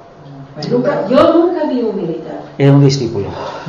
Nunca, 0.69 1.07
yo 1.07 1.33
nunca 1.33 1.63
vi 1.65 1.81
un 1.81 1.95
militar. 1.95 2.41
Era 2.57 2.71
un 2.73 2.83
discípulo. 2.83 3.27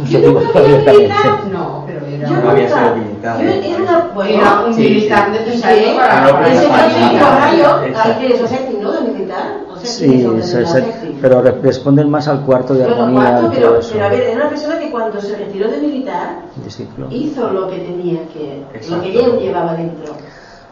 Yo 0.09 0.19
Yo 0.19 0.33
nunca 0.33 0.61
vi 0.61 0.73
un 0.73 0.85
militar. 0.85 1.45
No, 1.53 1.85
pero 1.87 2.07
era, 2.07 2.29
Yo 2.29 2.37
No 2.43 2.51
había 2.51 2.69
sido 2.69 2.97
militar. 2.97 3.41
Yo 3.41 3.49
era 3.51 3.77
una, 3.83 4.11
bueno, 4.15 4.31
era 4.41 4.65
un 4.67 4.75
sí, 4.75 4.81
militar 4.83 5.25
sí. 5.33 5.39
necesario 5.45 5.83
Sí. 5.91 5.95
para... 5.97 6.21
No, 6.21 6.37
pero 6.39 6.47
ese 6.47 6.65
exacto. 6.65 7.99
hay 8.05 8.27
que 8.29 8.35
eso 8.35 8.45
es 8.45 8.79
¿no? 8.81 8.93
De 8.93 9.01
militar. 9.13 9.61
O 9.71 9.77
sea, 9.77 9.87
Sí, 9.87 10.27
sexy. 10.53 11.19
pero 11.21 11.41
re- 11.43 11.59
responden 11.63 12.11
más 12.11 12.27
al 12.29 12.41
cuarto 12.45 12.75
de 12.75 12.85
Bueno, 12.85 13.05
armonía 13.05 13.31
cuarto, 13.41 13.51
pero, 13.55 13.79
eso. 13.79 13.91
pero 13.93 14.05
a 14.05 14.09
ver, 14.09 14.21
era 14.23 14.37
una 14.37 14.49
persona 14.49 14.79
que 14.79 14.91
cuando 14.91 15.21
se 15.21 15.37
retiró 15.37 15.71
de 15.71 15.79
militar 15.79 16.41
Discípulo. 16.65 17.07
hizo 17.11 17.51
lo 17.51 17.69
que 17.69 17.79
tenía 17.79 18.21
que, 18.33 18.63
lo 18.71 18.77
Exacto. 18.77 19.03
que 19.05 19.25
él 19.25 19.39
llevaba 19.41 19.75
dentro. 19.75 20.15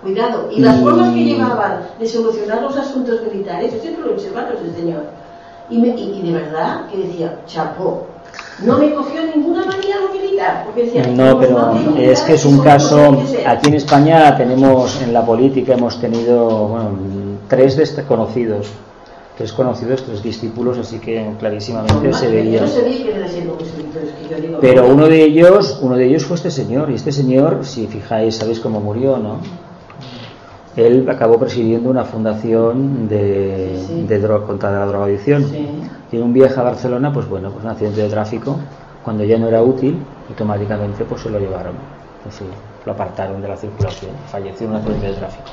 Cuidado. 0.03 0.49
Y 0.51 0.61
las 0.61 0.77
Y- 0.78 0.82
formas 0.82 1.09
que 1.15 1.24
llevaban 1.24 1.81
de 1.99 2.07
solucionar 2.09 2.62
los 2.62 2.77
asuntos 2.77 3.20
militares, 3.32 3.73
yo 3.74 3.81
siempre 3.81 4.03
lo 4.05 4.11
he 4.11 4.15
observado 4.15 4.49
ese 4.55 4.74
señor. 4.77 5.03
Y, 5.71 5.79
me- 5.79 5.89
y, 5.89 6.19
y 6.19 6.23
de 6.27 6.33
verdad 6.33 6.87
que 6.91 6.99
decía, 6.99 7.41
chapó. 7.47 8.07
No 8.65 8.79
me 8.79 8.93
cogió 8.93 9.23
ninguna 9.35 9.65
manía 9.67 9.97
militar, 10.13 10.65
porque 10.67 10.85
decía, 10.85 11.07
No, 11.07 11.39
pero 11.39 11.73
es 11.99 12.21
que 12.23 12.35
es 12.35 12.45
un 12.45 12.59
caso, 12.61 13.17
aquí 13.47 13.69
en 13.69 13.75
España 13.75 14.37
tenemos 14.37 15.01
en 15.03 15.13
la 15.13 15.25
política 15.25 15.75
hemos 15.75 15.99
tenido 16.01 16.69
bueno, 16.69 16.91
tres 17.49 17.77
desconocidos, 17.77 18.69
tres 19.39 19.53
conocidos, 19.53 20.03
tres 20.05 20.23
discípulos, 20.23 20.77
así 20.79 20.99
que 20.99 21.31
clarísimamente 21.39 22.13
se 22.13 22.29
veía. 22.29 22.65
que 22.65 22.71
que 22.71 24.29
yo 24.31 24.37
digo, 24.41 24.59
Pero 24.61 24.89
uno 24.89 25.07
de 25.07 25.23
ellos, 25.25 25.79
uno 25.81 25.97
de 25.97 26.07
ellos 26.07 26.25
fue 26.27 26.37
este 26.37 26.51
señor, 26.51 26.91
y 26.91 26.95
este 26.95 27.13
señor, 27.13 27.61
si 27.65 27.87
fijáis, 27.87 28.37
sabéis 28.37 28.61
cómo 28.61 28.81
murió, 28.81 29.17
¿no? 29.17 29.39
Él 30.77 31.09
acabó 31.11 31.39
presidiendo 31.39 31.91
una 31.91 32.05
fundación 32.05 33.09
de, 33.09 33.75
Sí, 33.79 33.85
sí. 33.87 34.07
de 34.07 34.23
dro- 34.23 34.47
contra 34.47 34.71
la 34.71 34.87
drogadicción. 34.87 35.45
Sí. 35.45 35.69
Y 36.13 36.17
en 36.17 36.23
un 36.23 36.33
viaje 36.33 36.59
a 36.59 36.63
Barcelona, 36.63 37.13
pues 37.13 37.29
bueno, 37.29 37.51
pues 37.51 37.65
un 37.65 37.71
accidente 37.71 38.03
de 38.03 38.09
tráfico, 38.09 38.57
cuando 39.05 39.25
ya 39.25 39.39
no 39.39 39.49
era 39.49 39.63
útil, 39.63 39.99
automáticamente 40.29 41.05
pues 41.05 41.23
se 41.23 41.31
lo 41.31 41.39
llevaron. 41.39 41.75
Pues 42.23 42.41
lo 42.85 42.93
apartaron 42.93 43.41
de 43.43 43.49
la 43.49 43.57
circulación, 43.57 44.11
falleció 44.27 44.67
en 44.67 44.73
un 44.73 44.79
accidente 44.79 45.07
de 45.09 45.13
tráfico. 45.15 45.45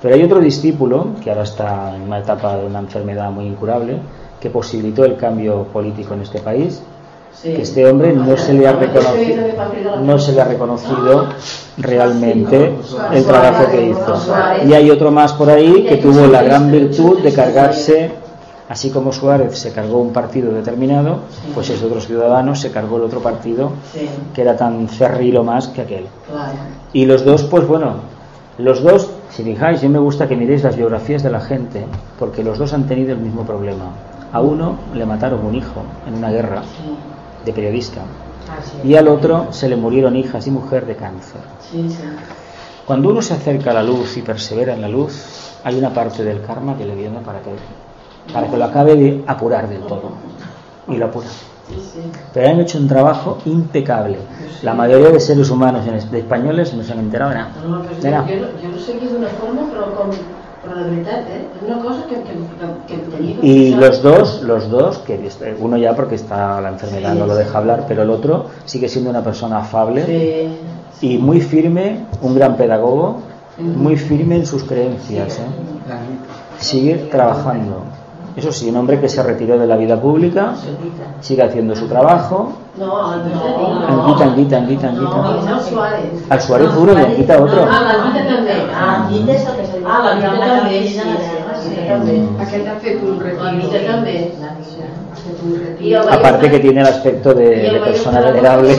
Pero 0.00 0.14
hay 0.14 0.22
otro 0.22 0.38
discípulo, 0.40 1.08
que 1.22 1.30
ahora 1.30 1.42
está 1.42 1.94
en 1.96 2.02
una 2.02 2.18
etapa 2.20 2.56
de 2.56 2.66
una 2.66 2.78
enfermedad 2.78 3.30
muy 3.30 3.46
incurable, 3.46 3.98
que 4.40 4.48
posibilitó 4.48 5.04
el 5.04 5.16
cambio 5.16 5.64
político 5.64 6.14
en 6.14 6.22
este 6.22 6.38
país, 6.38 6.82
Sí. 7.32 7.54
que 7.54 7.62
este 7.62 7.88
hombre 7.88 8.12
no 8.12 8.36
se 8.36 8.52
le 8.52 8.66
ha 8.66 8.72
reconocido, 8.72 9.42
no 10.02 10.18
se 10.18 10.32
le 10.32 10.40
ha 10.40 10.44
reconocido 10.44 11.26
realmente 11.76 12.74
el 13.12 13.24
trabajo 13.24 13.70
que 13.70 13.90
hizo. 13.90 14.20
Y 14.66 14.72
hay 14.72 14.90
otro 14.90 15.12
más 15.12 15.34
por 15.34 15.48
ahí 15.48 15.84
que 15.84 15.98
tuvo 15.98 16.26
la 16.26 16.42
gran 16.42 16.70
virtud 16.70 17.20
de 17.20 17.32
cargarse, 17.32 18.10
así 18.68 18.90
como 18.90 19.12
Suárez 19.12 19.56
se 19.56 19.72
cargó 19.72 19.98
un 19.98 20.12
partido 20.12 20.52
determinado, 20.52 21.20
pues 21.54 21.70
esos 21.70 21.84
otros 21.84 22.08
ciudadanos 22.08 22.60
se 22.60 22.72
cargó 22.72 22.96
el 22.96 23.04
otro 23.04 23.20
partido 23.20 23.70
que 24.34 24.42
era 24.42 24.56
tan 24.56 24.88
cerrilo 24.88 25.44
más 25.44 25.68
que 25.68 25.82
aquel. 25.82 26.06
Y 26.92 27.06
los 27.06 27.24
dos, 27.24 27.44
pues 27.44 27.64
bueno, 27.68 27.94
los 28.58 28.82
dos, 28.82 29.10
si 29.30 29.44
fijáis, 29.44 29.80
yo 29.80 29.88
me 29.88 30.00
gusta 30.00 30.26
que 30.26 30.34
miréis 30.34 30.64
las 30.64 30.76
biografías 30.76 31.22
de 31.22 31.30
la 31.30 31.40
gente, 31.40 31.84
porque 32.18 32.42
los 32.42 32.58
dos 32.58 32.72
han 32.72 32.88
tenido 32.88 33.12
el 33.12 33.18
mismo 33.18 33.42
problema. 33.44 33.92
A 34.32 34.40
uno 34.40 34.74
le 34.92 35.06
mataron 35.06 35.46
un 35.46 35.54
hijo 35.54 35.82
en 36.06 36.14
una 36.14 36.30
guerra 36.30 36.62
de 37.48 37.52
periodista 37.54 38.02
y 38.84 38.94
al 38.94 39.08
otro 39.08 39.48
se 39.50 39.68
le 39.68 39.76
murieron 39.76 40.16
hijas 40.16 40.46
y 40.46 40.50
mujer 40.50 40.86
de 40.86 40.96
cáncer. 40.96 41.40
Cuando 42.86 43.10
uno 43.10 43.20
se 43.20 43.34
acerca 43.34 43.70
a 43.70 43.74
la 43.74 43.82
luz 43.82 44.16
y 44.16 44.22
persevera 44.22 44.74
en 44.74 44.80
la 44.80 44.88
luz, 44.88 45.12
hay 45.64 45.76
una 45.78 45.90
parte 45.92 46.24
del 46.24 46.40
karma 46.42 46.76
que 46.76 46.86
le 46.86 46.94
viene 46.94 47.18
para 47.20 47.40
que, 47.40 47.50
para 48.32 48.46
que 48.48 48.56
lo 48.56 48.64
acabe 48.64 48.96
de 48.96 49.24
apurar 49.26 49.68
del 49.68 49.82
todo. 49.82 50.12
Y 50.88 50.96
lo 50.96 51.06
apura. 51.06 51.26
Pero 52.32 52.48
han 52.48 52.60
hecho 52.60 52.78
un 52.78 52.88
trabajo 52.88 53.38
impecable. 53.44 54.16
La 54.62 54.72
mayoría 54.72 55.10
de 55.10 55.20
seres 55.20 55.50
humanos 55.50 55.84
de 56.10 56.18
españoles 56.18 56.72
no 56.72 56.82
se 56.82 56.92
han 56.92 57.00
enterado 57.00 57.30
de 57.32 57.36
nada. 57.36 57.50
No, 57.66 57.82
pues 57.82 58.02
De 58.02 58.10
yo, 58.10 58.16
nada. 58.16 58.26
seguí 58.86 59.06
d'una 59.06 59.28
forma, 59.28 59.68
però 59.70 59.92
com, 59.94 60.08
però 60.68 60.84
de 60.84 60.90
veritat, 60.90 61.28
eh? 61.28 61.40
És 61.56 61.62
una 61.68 61.78
cosa 61.82 62.04
que, 62.08 62.16
que, 62.26 62.34
que, 62.60 62.66
que 62.86 62.96
tenia 63.16 63.40
que 63.40 63.46
Y 63.46 63.74
los 63.74 64.02
dos, 64.02 64.42
los 64.42 64.68
dos, 64.70 64.98
que 64.98 65.14
este- 65.26 65.56
uno 65.58 65.76
ya 65.76 65.94
porque 65.96 66.14
está 66.16 66.60
la 66.60 66.68
enfermedad 66.68 67.12
Sí, 67.12 67.18
no 67.18 67.26
lo 67.26 67.32
sí. 67.34 67.38
deja 67.44 67.58
hablar, 67.58 67.84
pero 67.88 68.02
el 68.02 68.10
otro 68.10 68.46
sigue 68.64 68.88
siendo 68.88 69.10
una 69.10 69.22
persona 69.22 69.58
afable 69.58 70.04
Sí, 70.06 71.08
y 71.14 71.18
muy 71.18 71.40
firme, 71.40 72.06
un 72.22 72.34
gran 72.34 72.56
pedagogo, 72.56 73.20
muy 73.58 73.96
firme 73.96 74.36
en 74.36 74.46
sus 74.46 74.62
creencias. 74.64 75.38
¿eh? 75.38 75.46
Sigue 76.58 76.94
trabajando. 77.10 77.82
Eso 78.36 78.52
sí, 78.52 78.68
un 78.70 78.76
hombre 78.76 79.00
que 79.00 79.08
se 79.08 79.20
retiró 79.22 79.58
de 79.58 79.66
la 79.66 79.76
vida 79.76 80.00
pública, 80.00 80.54
sigue 81.20 81.42
haciendo 81.42 81.74
su 81.74 81.88
trabajo. 81.88 82.52
No, 82.78 83.10
Anguita. 83.10 84.26
Anguita, 84.26 84.56
Anguita. 84.58 84.92
Al 86.30 86.40
Suárez 86.40 86.68
uno 86.78 86.92
y 86.92 86.96
Anguita 86.96 87.42
otro. 87.42 87.66
Ah. 87.68 87.82
Ah, 88.80 89.06
Anguita 89.08 89.32
que 89.88 89.94
Ah, 89.94 90.00
l'Anguita 90.04 90.38
va 90.38 90.48
també, 90.60 90.78
sí, 90.86 90.96
la 90.98 91.02
sí, 91.02 91.64
sí, 91.64 91.70
sí. 92.06 92.16
Aquest 92.44 92.66
ha 92.68 92.74
fet 92.84 93.02
un 93.02 93.20
retiro. 93.20 93.44
L'Anguita 93.44 93.78
també. 93.92 94.16
Aparte 96.10 96.50
que 96.50 96.58
tiene 96.58 96.80
el 96.80 96.86
aspecto 96.86 97.34
de, 97.34 97.48
de 97.72 97.80
persona 97.80 98.20
venerable. 98.20 98.74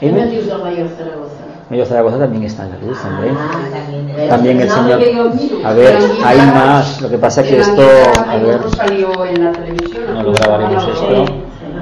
Què 0.00 0.08
¿Eh? 0.08 0.12
me 0.12 0.26
dius 0.26 0.46
del 0.46 0.58
Mayor 0.62 0.88
Zaragoza? 0.96 1.42
Mayor 1.70 1.86
Zaragoza 1.86 2.18
también 2.18 2.44
está 2.44 2.64
en 2.64 2.70
la 2.70 2.78
luz, 2.78 2.98
hombre. 3.04 3.30
Ah. 3.36 4.28
También 4.28 4.60
el 4.60 4.68
No, 4.68 4.74
señor. 4.74 4.98
que. 4.98 5.64
A 5.64 5.72
ver, 5.72 5.96
hay 6.24 6.38
más. 6.38 7.00
Lo 7.00 7.08
que 7.08 7.18
pasa 7.18 7.42
que 7.42 7.54
En 7.54 7.60
esto, 7.60 7.82
a 8.28 8.36
ver, 8.36 8.60
salió 8.76 9.24
en 9.24 9.44
la 9.44 9.52
televisión. 9.52 10.04
No 10.14 10.22
lo 10.22 10.32
grabaremos 10.32 10.88
esto. 10.88 11.24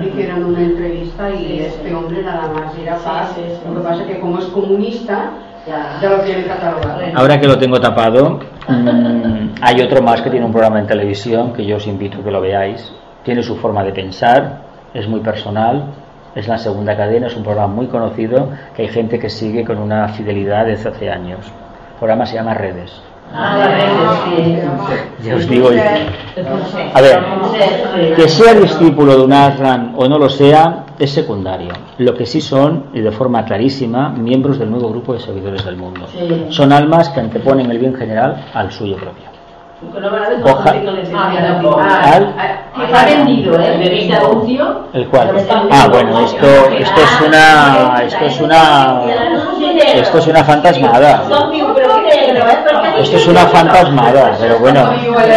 Hicieron 0.06 0.44
una 0.44 0.60
entrevista 0.62 1.30
y 1.30 1.60
este 1.60 1.94
hombre 1.94 2.22
nada 2.22 2.48
más 2.52 2.72
era 2.80 2.96
paz. 2.98 3.30
Sí, 3.34 3.42
sí, 3.46 3.54
sí. 3.62 3.68
Lo 3.68 3.80
que 3.82 3.88
pasa 3.88 4.02
es 4.02 4.08
que 4.08 4.20
como 4.20 4.38
es 4.38 4.44
comunista, 4.46 5.30
Ya. 5.66 5.98
ya 6.02 6.10
lo 6.10 6.16
catalogado. 6.48 7.02
ahora 7.14 7.40
que 7.40 7.46
lo 7.46 7.56
tengo 7.56 7.80
tapado, 7.80 8.40
mm, 8.66 9.54
hay 9.60 9.80
otro 9.80 10.02
más 10.02 10.20
que 10.20 10.30
tiene 10.30 10.44
un 10.44 10.50
programa 10.50 10.80
en 10.80 10.86
televisión 10.86 11.52
que 11.52 11.64
yo 11.64 11.76
os 11.76 11.86
invito 11.86 12.18
a 12.18 12.24
que 12.24 12.30
lo 12.30 12.40
veáis. 12.40 12.92
Tiene 13.22 13.42
su 13.44 13.56
forma 13.56 13.84
de 13.84 13.92
pensar, 13.92 14.62
es 14.92 15.06
muy 15.06 15.20
personal, 15.20 15.84
es 16.34 16.48
la 16.48 16.58
segunda 16.58 16.96
cadena, 16.96 17.28
es 17.28 17.36
un 17.36 17.44
programa 17.44 17.72
muy 17.72 17.86
conocido 17.86 18.48
que 18.74 18.82
hay 18.82 18.88
gente 18.88 19.18
que 19.18 19.30
sigue 19.30 19.64
con 19.64 19.78
una 19.78 20.08
fidelidad 20.08 20.66
desde 20.66 20.88
hace 20.88 21.10
años. 21.10 21.46
El 21.46 21.98
programa 21.98 22.26
se 22.26 22.34
llama 22.34 22.54
Redes. 22.54 23.00
Ya 25.24 25.36
os 25.36 25.48
digo 25.48 25.72
yo. 25.72 25.80
A 26.94 27.00
ver, 27.00 27.20
que 28.16 28.28
sea 28.28 28.54
discípulo 28.54 29.16
de 29.16 29.22
un 29.24 29.32
Aslan 29.32 29.94
o 29.96 30.06
no 30.08 30.18
lo 30.18 30.28
sea, 30.28 30.84
es 30.98 31.10
secundario. 31.10 31.72
Lo 31.98 32.14
que 32.14 32.26
sí 32.26 32.40
son, 32.40 32.86
y 32.92 33.00
de 33.00 33.10
forma 33.12 33.44
clarísima, 33.44 34.10
miembros 34.10 34.58
del 34.58 34.70
nuevo 34.70 34.88
grupo 34.90 35.14
de 35.14 35.20
servidores 35.20 35.64
del 35.64 35.76
mundo. 35.76 36.06
Son 36.50 36.72
almas 36.72 37.08
que 37.10 37.20
anteponen 37.20 37.70
el 37.70 37.78
bien 37.78 37.94
general 37.94 38.44
al 38.54 38.70
suyo 38.72 38.96
propio. 38.96 39.24
Oja- 40.44 40.70
¿Al? 41.80 42.34
ha 42.94 43.04
vendido, 43.04 43.58
¿eh? 43.58 43.80
Este. 43.82 44.14
¿El 44.92 45.08
cual? 45.08 45.34
Ah, 45.72 45.88
bueno, 45.90 46.20
esto, 46.20 46.46
esto 46.78 47.00
es 47.00 47.20
una, 47.28 48.02
esto 48.04 48.24
es 48.24 48.40
una, 48.40 49.00
esto 49.94 50.18
es 50.18 50.26
una 50.28 50.44
fantasmada. 50.44 51.22
Esto 52.98 53.16
es 53.16 53.26
una 53.26 53.46
fantasmada, 53.46 54.36
pero 54.38 54.58
bueno, 54.58 54.90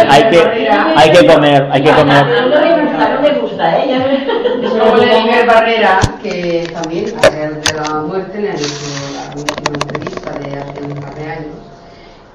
hay 0.08 0.30
que, 0.30 0.68
hay 0.96 1.10
que 1.10 1.26
comer, 1.26 1.68
hay 1.70 1.82
que 1.82 1.92
comer. 1.92 2.26
No 2.26 3.20
me 3.22 3.40
gusta, 3.40 3.78
¿eh? 3.78 4.26
Como 4.62 5.46
Barrera, 5.46 5.98
que 6.22 6.68
también 6.72 7.06
a 7.18 7.30
raíz 7.30 7.62
de 7.62 7.74
la 7.74 8.00
muerte 8.00 8.40
le 8.40 8.50
han 8.50 8.56
hecho 8.56 8.74
la 9.14 9.40
última 9.40 9.74
entrevista 9.74 10.30
de 10.38 10.58
hace 10.58 10.82
un 10.82 10.94
par 11.00 11.14
de 11.14 11.24
años 11.24 11.56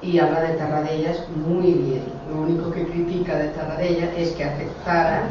y 0.02 0.18
habla 0.18 0.40
de 0.40 0.54
Tarradellas 0.54 1.18
muy 1.36 1.72
bien. 1.72 2.02
Lo 2.28 2.42
único 2.42 2.70
que 2.72 2.84
critica 2.84 3.36
de 3.36 3.48
Tarradellas 3.48 4.10
es 4.16 4.30
que 4.30 4.44
aceptara 4.44 5.22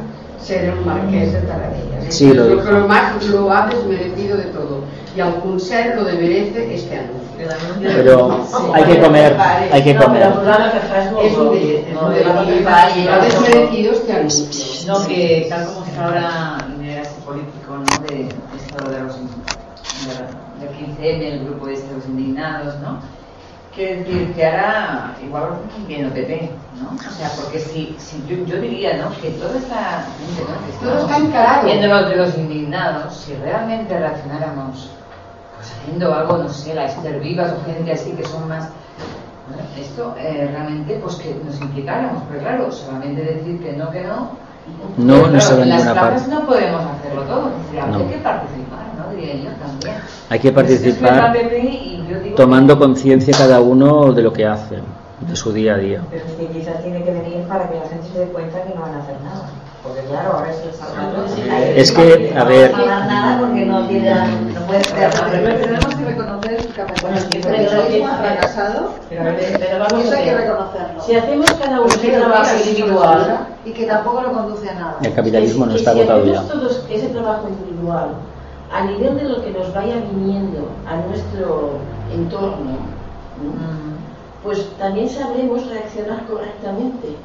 ser 0.41 0.65
el 0.65 0.85
marqués 0.85 1.33
de 1.33 1.39
Tarradellas. 1.41 2.13
Sí, 2.13 2.33
lo 2.33 2.63
que 2.63 2.71
lo 2.71 2.87
más 2.87 3.23
lo 3.25 3.51
ha 3.51 3.67
desmerecido 3.67 4.37
de 4.37 4.45
todo. 4.45 4.83
Y 5.15 5.19
aun 5.19 5.59
ser 5.59 5.95
lo 5.95 6.05
desmerece 6.05 6.73
este 6.73 6.97
anuncio. 6.97 7.20
Pero 7.81 8.45
hay 8.73 8.83
que 8.83 8.99
comer, 9.01 9.37
hay 9.71 9.83
que 9.83 9.93
No, 9.93 10.03
comer. 10.03 10.21
Es 10.21 10.27
un 11.37 11.51
No, 11.93 12.11
este. 12.11 12.25
No, 14.87 15.07
que 15.07 15.45
tal 15.49 15.65
como 15.65 15.85
está 15.85 16.05
ahora 16.05 16.57
ese 17.01 17.21
político, 17.25 17.77
¿no? 17.77 17.83
De 18.07 18.27
esto 18.57 18.89
de 18.89 18.99
los 19.01 19.15
de, 19.17 19.21
del 20.59 20.69
15M, 20.77 21.21
el 21.33 21.39
grupo 21.45 21.67
este 21.67 21.87
de 21.87 21.93
los 21.95 22.05
indignados, 22.07 22.79
¿no? 22.79 22.99
Quiere 23.73 23.99
decir 24.03 24.33
que 24.33 24.45
ahora 24.45 25.15
igual 25.23 25.45
viene 25.87 26.05
el 26.07 26.11
PP, 26.11 26.51
¿no? 26.81 26.87
O 26.97 26.99
sea, 27.13 27.29
porque 27.41 27.59
si, 27.59 27.95
si 27.99 28.21
yo, 28.27 28.35
yo 28.45 28.57
diría, 28.59 28.97
¿no? 28.97 29.11
Que 29.21 29.29
toda 29.31 29.57
esta 29.57 30.05
gente, 30.17 30.41
¿no? 30.41 30.55
Que 30.65 30.71
Todo 30.85 30.99
está 31.05 31.17
encarado. 31.17 31.65
viendo 31.65 31.87
los 31.87 32.09
de 32.09 32.15
los 32.17 32.37
indignados, 32.37 33.13
si 33.15 33.33
realmente 33.35 33.97
reaccionáramos 33.97 34.89
haciendo 35.61 36.13
algo, 36.13 36.37
no 36.37 36.49
sé, 36.49 36.73
la 36.73 36.85
Esther 36.85 37.19
Vivas 37.19 37.53
o 37.53 37.65
gente 37.65 37.91
así 37.91 38.11
que 38.11 38.25
son 38.25 38.47
más 38.47 38.69
esto 39.77 40.15
eh, 40.17 40.47
realmente 40.51 40.99
pues 41.01 41.15
que 41.15 41.35
nos 41.45 41.59
implicáramos, 41.59 42.23
pero 42.29 42.41
claro, 42.41 42.71
solamente 42.71 43.21
decir 43.21 43.59
que 43.61 43.73
no, 43.73 43.89
que 43.91 44.01
no. 44.01 44.29
No, 44.97 45.15
Pero, 45.23 45.27
no 45.27 45.41
se 45.41 45.55
va 45.55 45.63
en 45.63 45.69
las 45.69 45.83
ninguna 45.83 46.01
parte. 46.01 46.27
no 46.29 46.45
podemos 46.45 46.81
hacerlo 46.85 47.21
todo, 47.23 47.49
es 47.49 47.65
decir, 47.65 47.89
No. 47.89 47.97
hay 47.97 48.05
que 48.05 48.17
participar, 48.17 48.79
¿no? 48.97 49.15
Diría 49.15 49.35
yo 49.35 49.49
también. 49.57 49.95
Hay 50.29 50.39
que 50.39 50.51
Pues 50.51 50.69
es 50.69 50.81
que 50.81 50.89
participar 50.91 51.13
es 51.13 51.17
la 51.17 51.33
PP 51.33 51.59
y 51.59 52.07
yo 52.09 52.19
digo 52.19 52.35
tomando 52.35 52.77
conciencia 52.79 53.33
cada 53.37 53.59
uno 53.59 54.13
de 54.13 54.21
lo 54.21 54.31
que 54.31 54.45
hace, 54.45 54.77
de 55.19 55.35
su 55.35 55.51
día 55.51 55.73
a 55.73 55.77
día. 55.77 56.01
Pero 56.11 56.25
es 56.25 56.31
que 56.33 56.47
quizás 56.47 56.81
tiene 56.83 57.03
que 57.03 57.11
venir 57.11 57.43
para 57.47 57.67
que 57.69 57.75
la 57.77 57.87
gente 57.89 58.07
se 58.13 58.19
dé 58.19 58.25
cuenta 58.27 58.61
que 58.63 58.73
no 58.75 58.81
van 58.81 58.93
a 58.93 58.99
hacer 58.99 59.15
nada. 59.21 59.49
Porque 59.83 60.01
claro, 60.01 60.33
ahora 60.37 60.51
es 60.51 60.59
el 60.63 60.73
salvador. 60.73 61.25
Es 61.75 61.91
que, 61.91 62.33
a 62.37 62.43
ver, 62.43 62.71
No 62.71 62.85
nada 62.85 63.39
porque 63.39 63.65
no 63.65 63.87
tienen, 63.87 64.53
no 64.53 64.61
crear 64.67 65.13
nada. 65.15 65.29
Pero 65.31 65.59
tenemos 65.59 65.95
que 65.95 66.05
reconocer 66.05 66.67
capacidad. 66.75 67.01
Bueno, 67.01 67.17
El 67.17 67.41
pero- 67.41 67.41
pero- 67.41 67.69
capitalismo 67.71 68.07
ha 68.07 68.15
fracasado. 68.17 68.93
Pero, 69.09 69.23
pero 69.59 69.79
vamos 69.79 70.03
Eso 70.05 70.13
a 70.13 70.17
hay 70.17 70.23
que 70.25 70.35
ver. 70.35 70.41
reconocerlo. 70.47 71.01
Si 71.01 71.15
hacemos 71.15 71.51
cada 71.53 71.79
uno 71.81 71.87
es 71.87 72.01
trabajo 72.01 72.49
individual, 72.65 73.47
Y 73.65 73.71
que 73.71 73.85
tampoco 73.85 74.21
lo 74.21 74.31
conduce 74.33 74.69
a 74.69 74.73
nada. 74.75 74.97
el 75.01 75.13
capitalismo 75.13 75.65
no 75.65 75.71
que 75.73 75.77
está 75.79 75.93
si 75.93 75.99
agotado 75.99 76.25
ya. 76.25 76.39
hacemos 76.41 76.51
todos 76.51 76.85
ese 76.89 77.07
trabajo 77.07 77.47
individual 77.49 78.09
a 78.73 78.81
nivel 78.85 79.17
de 79.17 79.23
lo 79.23 79.43
que 79.43 79.51
nos 79.51 79.73
vaya 79.73 79.95
viniendo 80.11 80.69
a 80.87 80.95
nuestro 81.07 81.71
entorno, 82.13 82.71
¿no? 83.43 83.81
pues 84.43 84.65
también 84.79 85.09
sabremos 85.09 85.67
reaccionar 85.67 86.25
correctamente. 86.25 87.15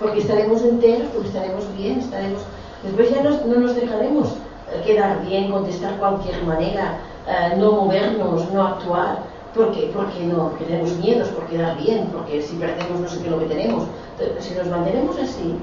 Porque 0.00 0.20
estaremos 0.20 0.62
enteros, 0.62 1.08
porque 1.12 1.28
estaremos 1.28 1.64
bien, 1.76 1.98
estaremos. 2.00 2.42
Después 2.82 3.10
ya 3.10 3.22
nos- 3.22 3.44
no 3.46 3.60
nos 3.60 3.74
dejaremos 3.76 4.28
eh, 4.72 4.82
quedar 4.84 5.24
bien, 5.26 5.50
contestar 5.50 5.96
cualquier 5.98 6.42
manera, 6.44 6.98
eh, 7.28 7.54
no 7.56 7.72
movernos, 7.72 8.50
no 8.52 8.66
actuar. 8.66 9.18
¿Por 9.54 9.70
qué? 9.72 9.90
Porque 9.94 10.20
no, 10.24 10.48
porque 10.48 10.64
tenemos 10.64 10.96
miedos 10.96 11.28
por 11.28 11.46
quedar 11.46 11.76
bien, 11.78 12.08
porque 12.12 12.42
si 12.42 12.56
perdemos 12.56 12.98
no 13.00 13.08
sé 13.08 13.22
qué 13.22 13.30
lo 13.30 13.38
que 13.38 13.46
tenemos. 13.46 13.84
Entonces, 14.18 14.44
si 14.44 14.54
nos 14.54 14.66
mantenemos 14.68 15.16
así 15.18 15.54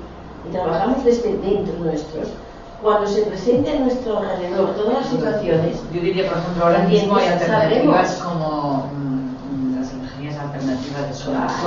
y 0.47 0.51
trabajamos 0.51 1.03
desde 1.03 1.33
dentro 1.37 1.73
nuestros, 1.79 2.27
cuando 2.81 3.05
se 3.07 3.23
presente 3.23 3.69
a 3.71 3.79
nuestro 3.79 4.19
alrededor 4.19 4.69
todas 4.75 4.93
las 4.93 5.05
situaciones, 5.07 5.77
Yo 5.93 6.01
diría, 6.01 6.29
por 6.29 6.37
ejemplo, 6.39 6.65
ahora 6.65 6.83
mismo 6.83 7.15
hay 7.17 7.27
alternativas 7.27 8.09
sabremos. 8.09 8.33
como 8.33 8.80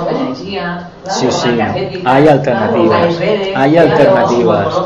energía, 0.09 0.89
Sí, 1.09 1.27
sí, 1.29 1.49
hay 2.03 2.27
alternativas, 2.27 3.19
hay 3.55 3.77
alternativas. 3.77 4.81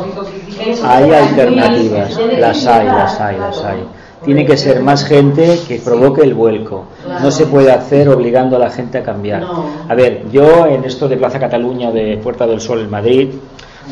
Hay 0.83 1.11
alternativas, 1.13 2.19
las 2.37 2.67
hay, 2.67 2.85
las 2.85 3.19
hay, 3.21 3.37
las 3.37 3.63
hay. 3.63 3.83
Tiene 4.25 4.45
que 4.45 4.57
ser 4.57 4.81
más 4.81 5.05
gente 5.05 5.59
que 5.67 5.79
provoque 5.79 6.21
el 6.21 6.33
vuelco. 6.33 6.85
No 7.21 7.31
se 7.31 7.45
puede 7.45 7.71
hacer 7.71 8.09
obligando 8.09 8.57
a 8.57 8.59
la 8.59 8.69
gente 8.69 8.97
a 8.97 9.03
cambiar. 9.03 9.45
A 9.87 9.95
ver, 9.95 10.29
yo 10.31 10.65
en 10.67 10.83
esto 10.83 11.07
de 11.07 11.15
Plaza 11.15 11.39
Cataluña 11.39 11.91
de 11.91 12.17
Puerta 12.17 12.45
del 12.45 12.59
Sol 12.59 12.81
en 12.81 12.89
Madrid, 12.89 13.29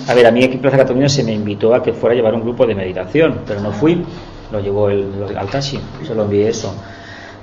a 0.07 0.13
ver, 0.13 0.27
a 0.27 0.31
mí 0.31 0.43
aquí 0.43 0.55
en 0.55 0.61
Plaza 0.61 0.77
Cataluña 0.77 1.09
se 1.09 1.23
me 1.23 1.33
invitó 1.33 1.73
a 1.73 1.81
que 1.81 1.93
fuera 1.93 2.13
a 2.13 2.17
llevar 2.17 2.35
un 2.35 2.41
grupo 2.41 2.65
de 2.65 2.75
meditación, 2.75 3.39
pero 3.47 3.61
no 3.61 3.71
fui. 3.71 4.03
Lo 4.51 4.59
llevó 4.59 4.89
el, 4.89 5.07
el 5.29 5.37
Altashi, 5.37 5.79
se 6.05 6.15
lo 6.15 6.23
envié 6.23 6.49
eso. 6.49 6.73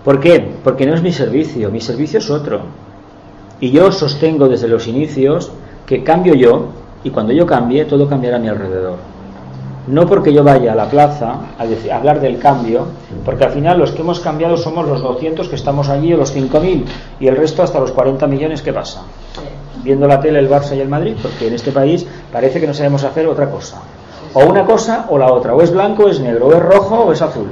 ¿Por 0.05 0.21
qué? 0.21 0.47
Porque 0.63 0.87
no 0.87 0.95
es 0.95 1.03
mi 1.03 1.13
servicio, 1.13 1.71
mi 1.71 1.81
servicio 1.81 2.19
es 2.19 2.31
otro. 2.31 2.63
Y 3.65 3.71
yo 3.71 3.91
sostengo 3.91 4.47
desde 4.47 4.69
los 4.69 4.87
inicios 4.87 5.51
que 5.87 6.05
cambio 6.05 6.35
yo 6.35 6.67
y 7.03 7.09
cuando 7.09 7.33
yo 7.33 7.47
cambie 7.47 7.87
todo 7.87 8.07
cambiará 8.07 8.37
a 8.37 8.39
mi 8.39 8.49
alrededor. 8.49 8.97
No 9.87 10.07
porque 10.07 10.35
yo 10.35 10.45
vaya 10.45 10.73
a 10.73 10.75
la 10.75 10.85
plaza 10.91 11.37
a, 11.59 11.65
decir- 11.65 11.91
a 11.91 11.97
hablar 11.97 12.21
del 12.21 12.39
cambio, 12.39 12.85
porque 13.25 13.45
al 13.45 13.53
final 13.53 13.79
los 13.79 13.93
que 13.93 14.03
hemos 14.03 14.21
cambiado 14.21 14.59
somos 14.59 14.87
los 14.87 15.01
200 15.01 15.49
que 15.49 15.55
estamos 15.57 15.89
allí 15.89 16.13
o 16.13 16.19
los 16.19 16.37
5.000 16.37 16.85
y 17.21 17.27
el 17.27 17.37
resto 17.39 17.63
hasta 17.63 17.81
los 17.81 17.93
40 17.93 18.27
millones, 18.27 18.61
¿qué 18.61 18.75
pasa? 18.75 19.01
Viendo 19.83 20.07
la 20.07 20.21
tele 20.21 20.41
el 20.41 20.51
Barça 20.51 20.77
y 20.77 20.81
el 20.81 20.89
Madrid, 20.91 21.15
porque 21.23 21.49
en 21.49 21.55
este 21.55 21.73
país 21.73 22.07
parece 22.31 22.61
que 22.61 22.67
no 22.67 22.75
sabemos 22.75 23.03
hacer 23.05 23.27
otra 23.27 23.51
cosa. 23.51 23.81
O 24.35 24.45
una 24.45 24.67
cosa 24.67 25.07
o 25.09 25.17
la 25.17 25.33
otra, 25.33 25.55
o 25.55 25.63
es 25.63 25.73
blanco 25.73 26.05
o 26.05 26.09
es 26.11 26.21
negro, 26.21 26.49
o 26.49 26.53
es 26.53 26.61
rojo 26.63 26.97
o 27.05 27.13
es 27.13 27.23
azul. 27.23 27.49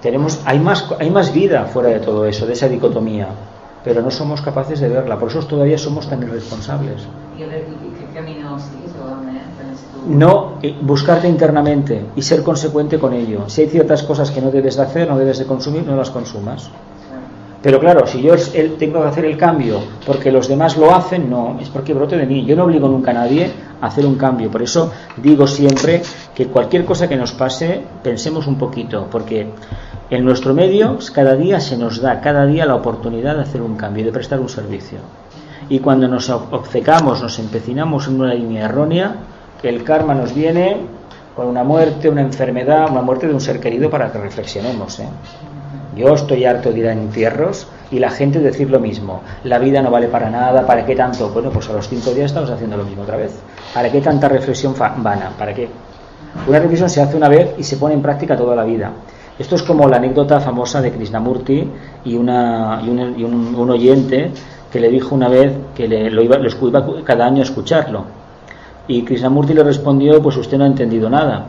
Tenemos, 0.00 0.40
hay, 0.44 0.58
más, 0.58 0.88
hay 0.98 1.10
más 1.10 1.32
vida 1.32 1.66
fuera 1.66 1.90
de 1.90 2.00
todo 2.00 2.26
eso, 2.26 2.46
de 2.46 2.54
esa 2.54 2.66
dicotomía, 2.68 3.28
pero 3.84 4.02
no 4.02 4.10
somos 4.10 4.40
capaces 4.40 4.80
de 4.80 4.88
verla, 4.88 5.18
por 5.18 5.30
eso 5.30 5.40
todavía 5.46 5.78
somos 5.78 6.08
tan 6.08 6.22
irresponsables. 6.22 7.06
No 10.06 10.58
buscarte 10.82 11.28
internamente 11.28 12.06
y 12.16 12.22
ser 12.22 12.42
consecuente 12.42 12.98
con 12.98 13.12
ello. 13.12 13.48
Si 13.48 13.62
hay 13.62 13.68
ciertas 13.68 14.02
cosas 14.02 14.30
que 14.30 14.40
no 14.40 14.50
debes 14.50 14.76
de 14.76 14.82
hacer, 14.82 15.08
no 15.08 15.18
debes 15.18 15.38
de 15.38 15.46
consumir, 15.46 15.84
no 15.84 15.96
las 15.96 16.10
consumas. 16.10 16.70
Pero 17.62 17.78
claro, 17.78 18.06
si 18.06 18.20
yo 18.20 18.34
tengo 18.78 19.02
que 19.02 19.08
hacer 19.08 19.24
el 19.24 19.36
cambio 19.36 19.78
porque 20.04 20.32
los 20.32 20.48
demás 20.48 20.76
lo 20.76 20.92
hacen, 20.94 21.30
no, 21.30 21.58
es 21.60 21.68
porque 21.68 21.94
brote 21.94 22.16
de 22.16 22.26
mí. 22.26 22.44
Yo 22.44 22.56
no 22.56 22.64
obligo 22.64 22.88
nunca 22.88 23.12
a 23.12 23.14
nadie 23.14 23.50
a 23.80 23.86
hacer 23.86 24.04
un 24.04 24.16
cambio. 24.16 24.50
Por 24.50 24.62
eso 24.62 24.92
digo 25.18 25.46
siempre 25.46 26.02
que 26.34 26.46
cualquier 26.48 26.84
cosa 26.84 27.08
que 27.08 27.14
nos 27.16 27.32
pase, 27.32 27.80
pensemos 28.02 28.48
un 28.48 28.56
poquito, 28.56 29.06
porque 29.10 29.46
en 30.10 30.24
nuestro 30.24 30.54
medio 30.54 30.98
cada 31.14 31.36
día 31.36 31.60
se 31.60 31.76
nos 31.76 32.00
da, 32.00 32.20
cada 32.20 32.46
día 32.46 32.66
la 32.66 32.74
oportunidad 32.74 33.36
de 33.36 33.42
hacer 33.42 33.62
un 33.62 33.76
cambio, 33.76 34.04
de 34.04 34.12
prestar 34.12 34.40
un 34.40 34.48
servicio. 34.48 34.98
Y 35.68 35.78
cuando 35.78 36.08
nos 36.08 36.28
ob- 36.30 36.48
obcecamos, 36.50 37.22
nos 37.22 37.38
empecinamos 37.38 38.08
en 38.08 38.20
una 38.20 38.34
línea 38.34 38.64
errónea, 38.64 39.14
el 39.62 39.84
karma 39.84 40.14
nos 40.14 40.34
viene 40.34 40.78
con 41.36 41.46
una 41.46 41.62
muerte, 41.62 42.10
una 42.10 42.22
enfermedad, 42.22 42.90
una 42.90 43.02
muerte 43.02 43.28
de 43.28 43.34
un 43.34 43.40
ser 43.40 43.60
querido 43.60 43.88
para 43.88 44.10
que 44.10 44.18
reflexionemos. 44.18 44.98
¿eh? 44.98 45.06
Yo 45.96 46.14
estoy 46.14 46.44
harto 46.44 46.72
de 46.72 46.78
ir 46.78 46.86
a 46.86 46.92
entierros 46.92 47.66
y 47.90 47.98
la 47.98 48.10
gente 48.10 48.38
decir 48.38 48.70
lo 48.70 48.80
mismo. 48.80 49.20
La 49.44 49.58
vida 49.58 49.82
no 49.82 49.90
vale 49.90 50.08
para 50.08 50.30
nada, 50.30 50.66
¿para 50.66 50.86
qué 50.86 50.96
tanto? 50.96 51.28
Bueno, 51.28 51.50
pues 51.50 51.68
a 51.68 51.74
los 51.74 51.88
cinco 51.88 52.10
días 52.12 52.26
estamos 52.26 52.50
haciendo 52.50 52.76
lo 52.76 52.84
mismo 52.84 53.02
otra 53.02 53.16
vez. 53.16 53.32
¿Para 53.74 53.90
qué 53.92 54.00
tanta 54.00 54.28
reflexión 54.28 54.74
vana? 54.78 55.32
¿Para 55.38 55.52
qué? 55.52 55.68
Una 56.48 56.58
reflexión 56.58 56.88
se 56.88 57.02
hace 57.02 57.16
una 57.16 57.28
vez 57.28 57.54
y 57.58 57.62
se 57.62 57.76
pone 57.76 57.94
en 57.94 58.00
práctica 58.00 58.36
toda 58.36 58.56
la 58.56 58.64
vida. 58.64 58.90
Esto 59.38 59.56
es 59.56 59.62
como 59.62 59.88
la 59.88 59.96
anécdota 59.96 60.40
famosa 60.40 60.80
de 60.80 60.92
Krishnamurti 60.92 61.68
y, 62.04 62.16
una, 62.16 62.80
y, 62.84 63.24
un, 63.24 63.70
oyente 63.70 64.30
que 64.70 64.80
le 64.80 64.88
dijo 64.88 65.14
una 65.14 65.28
vez 65.28 65.52
que 65.74 65.86
le, 65.86 66.10
lo 66.10 66.22
iba, 66.22 66.36
lo 66.38 66.48
iba 66.68 66.86
cada 67.04 67.26
año 67.26 67.40
a 67.40 67.44
escucharlo. 67.44 68.04
Y 68.88 69.02
Krishnamurti 69.02 69.52
le 69.52 69.62
respondió, 69.62 70.22
pues 70.22 70.36
usted 70.36 70.56
no 70.56 70.64
ha 70.64 70.66
entendido 70.66 71.10
nada. 71.10 71.46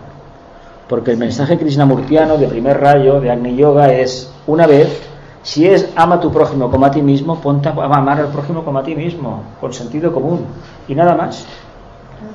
Porque 0.94 1.10
el 1.10 1.18
mensaje 1.18 1.58
krishnamurtiano 1.58 2.38
de 2.38 2.48
primer 2.48 2.80
rayo 2.80 3.20
de 3.20 3.32
Agni 3.32 3.56
Yoga 3.56 3.92
es, 3.92 4.32
una 4.46 4.68
vez 4.68 5.02
Si 5.42 5.66
es 5.66 5.90
ama 5.96 6.18
a 6.18 6.20
tu 6.20 6.32
prójimo 6.32 6.70
como 6.70 6.86
a 6.86 6.92
ti 6.92 7.02
mismo, 7.02 7.42
ponte 7.42 7.68
a 7.68 7.72
amar 7.72 8.20
al 8.20 8.28
prójimo 8.28 8.64
como 8.64 8.78
a 8.78 8.84
ti 8.84 8.94
mismo, 8.94 9.42
con 9.60 9.74
sentido 9.74 10.14
común 10.14 10.46
y 10.88 10.94
nada 10.94 11.16
más. 11.16 11.48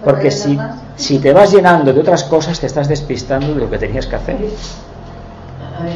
Porque 0.02 0.32
si, 0.32 0.58
si 0.96 1.20
te 1.20 1.32
vas 1.32 1.52
llenando 1.52 1.92
de 1.92 2.00
otras 2.00 2.24
cosas, 2.24 2.58
te 2.58 2.66
estás 2.66 2.88
despistando 2.88 3.54
de 3.54 3.60
lo 3.60 3.70
que 3.70 3.78
tenías 3.78 4.08
que 4.08 4.16
hacer. 4.16 4.34
A 4.34 5.84
ver, 5.84 5.94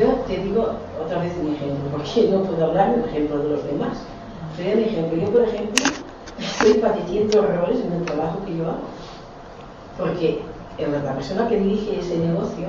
yo, 0.00 0.08
te 0.26 0.38
digo 0.38 0.72
otra 0.98 1.18
vez 1.18 1.36
mi 1.44 1.56
ejemplo, 1.56 1.90
porque 1.92 2.30
no 2.32 2.42
puedo 2.44 2.64
hablar 2.68 2.94
en 2.94 3.04
ejemplo 3.04 3.36
de 3.36 3.48
los 3.50 3.66
demás. 3.66 3.98
Pero 4.56 4.78
mi 4.78 4.84
ejemplo, 4.84 5.20
yo 5.20 5.30
por 5.30 5.42
ejemplo 5.42 5.84
estoy 6.38 6.72
padeciendo 6.80 7.38
horrores 7.38 7.80
en 7.84 7.92
el 7.92 8.02
trabajo 8.06 8.38
que 8.46 8.56
yo 8.56 8.64
hago. 8.64 8.88
Porque 9.98 10.40
la 10.78 11.14
persona 11.14 11.48
que 11.48 11.56
dirige 11.58 12.00
ese 12.00 12.18
negocio 12.18 12.66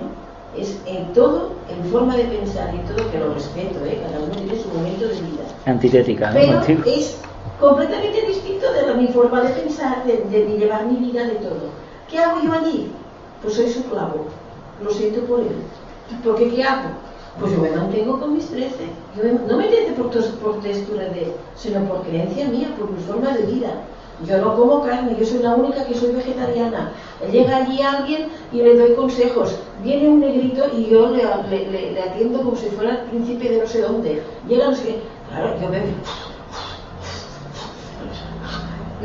es 0.58 0.78
en 0.86 1.12
todo, 1.14 1.52
en 1.70 1.84
forma 1.92 2.16
de 2.16 2.26
pensar 2.26 2.74
y 2.76 2.80
todo, 2.88 3.10
que 3.12 3.18
lo 3.20 3.34
respeto, 3.34 3.84
¿eh? 3.86 4.00
cada 4.04 4.24
uno 4.24 4.32
tiene 4.36 4.62
su 4.62 4.70
momento 4.70 5.08
de 5.08 5.14
vida. 5.16 5.44
Antitética, 5.66 6.28
¿no? 6.32 6.34
Pero 6.40 6.86
es 6.86 7.18
completamente 7.60 8.22
distinto 8.28 8.72
de 8.74 8.86
la, 8.88 8.94
mi 8.94 9.08
forma 9.08 9.42
de 9.42 9.50
pensar, 9.50 10.06
de, 10.06 10.18
de 10.30 10.58
llevar 10.58 10.86
mi 10.86 10.98
vida, 10.98 11.24
de 11.24 11.36
todo. 11.36 11.70
¿Qué 12.10 12.20
hago 12.20 12.40
yo 12.44 12.54
allí? 12.54 12.92
Pues 13.42 13.56
soy 13.56 13.70
su 13.70 13.84
clavo. 13.86 14.26
Lo 14.84 14.90
siento 14.92 15.22
por 15.22 15.40
él. 15.40 15.56
¿Por 16.24 16.36
qué 16.36 16.50
qué 16.54 16.64
hago? 16.64 16.90
Pues 17.40 17.52
yo 17.52 17.58
me 17.60 17.72
mantengo 17.72 18.20
con 18.20 18.34
mis 18.36 18.48
13. 18.48 18.76
Yo 19.18 19.24
me- 19.24 19.48
no 19.48 19.58
me 19.58 19.68
trece 19.68 19.94
por, 19.94 20.10
por 20.12 20.62
textura 20.62 21.06
de, 21.06 21.34
sino 21.56 21.84
por 21.86 22.04
creencia 22.04 22.48
mía, 22.48 22.76
por 22.78 22.92
mi 22.92 23.02
forma 23.02 23.32
de 23.36 23.44
vida. 23.44 23.72
Yo 24.28 24.38
no 24.40 24.56
como 24.56 24.82
carne, 24.84 25.16
yo 25.20 25.26
soy 25.26 25.40
la 25.40 25.56
única 25.56 25.86
que 25.86 25.94
soy 25.96 26.12
vegetariana. 26.14 26.92
Llega 27.32 27.58
allí 27.58 27.82
alguien 27.82 28.30
y 28.52 28.62
le 28.62 28.78
doy 28.78 28.94
consejos. 28.96 29.56
Viene 29.82 30.08
un 30.10 30.20
negrito 30.20 30.66
y 30.78 30.86
yo 30.90 31.10
le, 31.10 31.24
le- 31.50 31.72
le- 31.72 31.92
le 31.94 32.02
atiendo 32.04 32.42
como 32.42 32.56
si 32.56 32.68
fuera 32.68 32.92
el 32.92 33.10
príncipe 33.10 33.50
de 33.50 33.58
no 33.60 33.68
sé 33.68 33.82
dónde. 33.82 34.24
Llega 34.48 34.68
no 34.68 34.76
sé 34.76 34.84
qué. 34.84 35.02
Claro, 35.30 35.56
yo 35.62 35.70
me, 35.70 35.80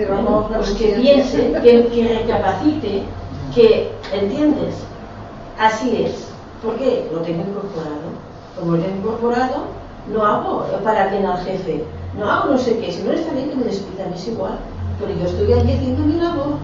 vamos 0.09 0.47
pues 0.55 0.71
que 0.71 0.89
piense, 1.01 1.53
que, 1.63 1.87
que 1.89 2.19
recapacite, 2.21 3.03
que, 3.55 3.91
¿entiendes? 4.13 4.75
Así 5.59 6.05
es. 6.05 6.29
¿Por 6.63 6.77
qué? 6.77 7.09
Lo 7.13 7.21
tengo 7.21 7.43
incorporado. 7.43 8.11
Como 8.59 8.73
lo 8.73 8.83
tengo 8.83 8.97
incorporado, 8.97 9.65
no 10.13 10.25
hago 10.25 10.65
para 10.85 11.09
bien 11.09 11.27
al 11.27 11.39
jefe. 11.39 11.85
No 12.17 12.29
hago 12.31 12.53
no 12.53 12.59
sé 12.59 12.79
qué. 12.79 12.93
Si 12.93 13.03
no 13.03 13.13
está 13.13 13.33
bien 13.33 13.51
que 13.51 13.57
me 13.57 13.65
despidan, 13.65 14.13
es 14.13 14.29
igual. 14.29 14.59
Pero 15.01 15.13
yo 15.15 15.27
estoy 15.27 15.53
allí 15.53 15.73
haciendo 15.73 16.05
mi 16.05 16.15
labor. 16.15 16.57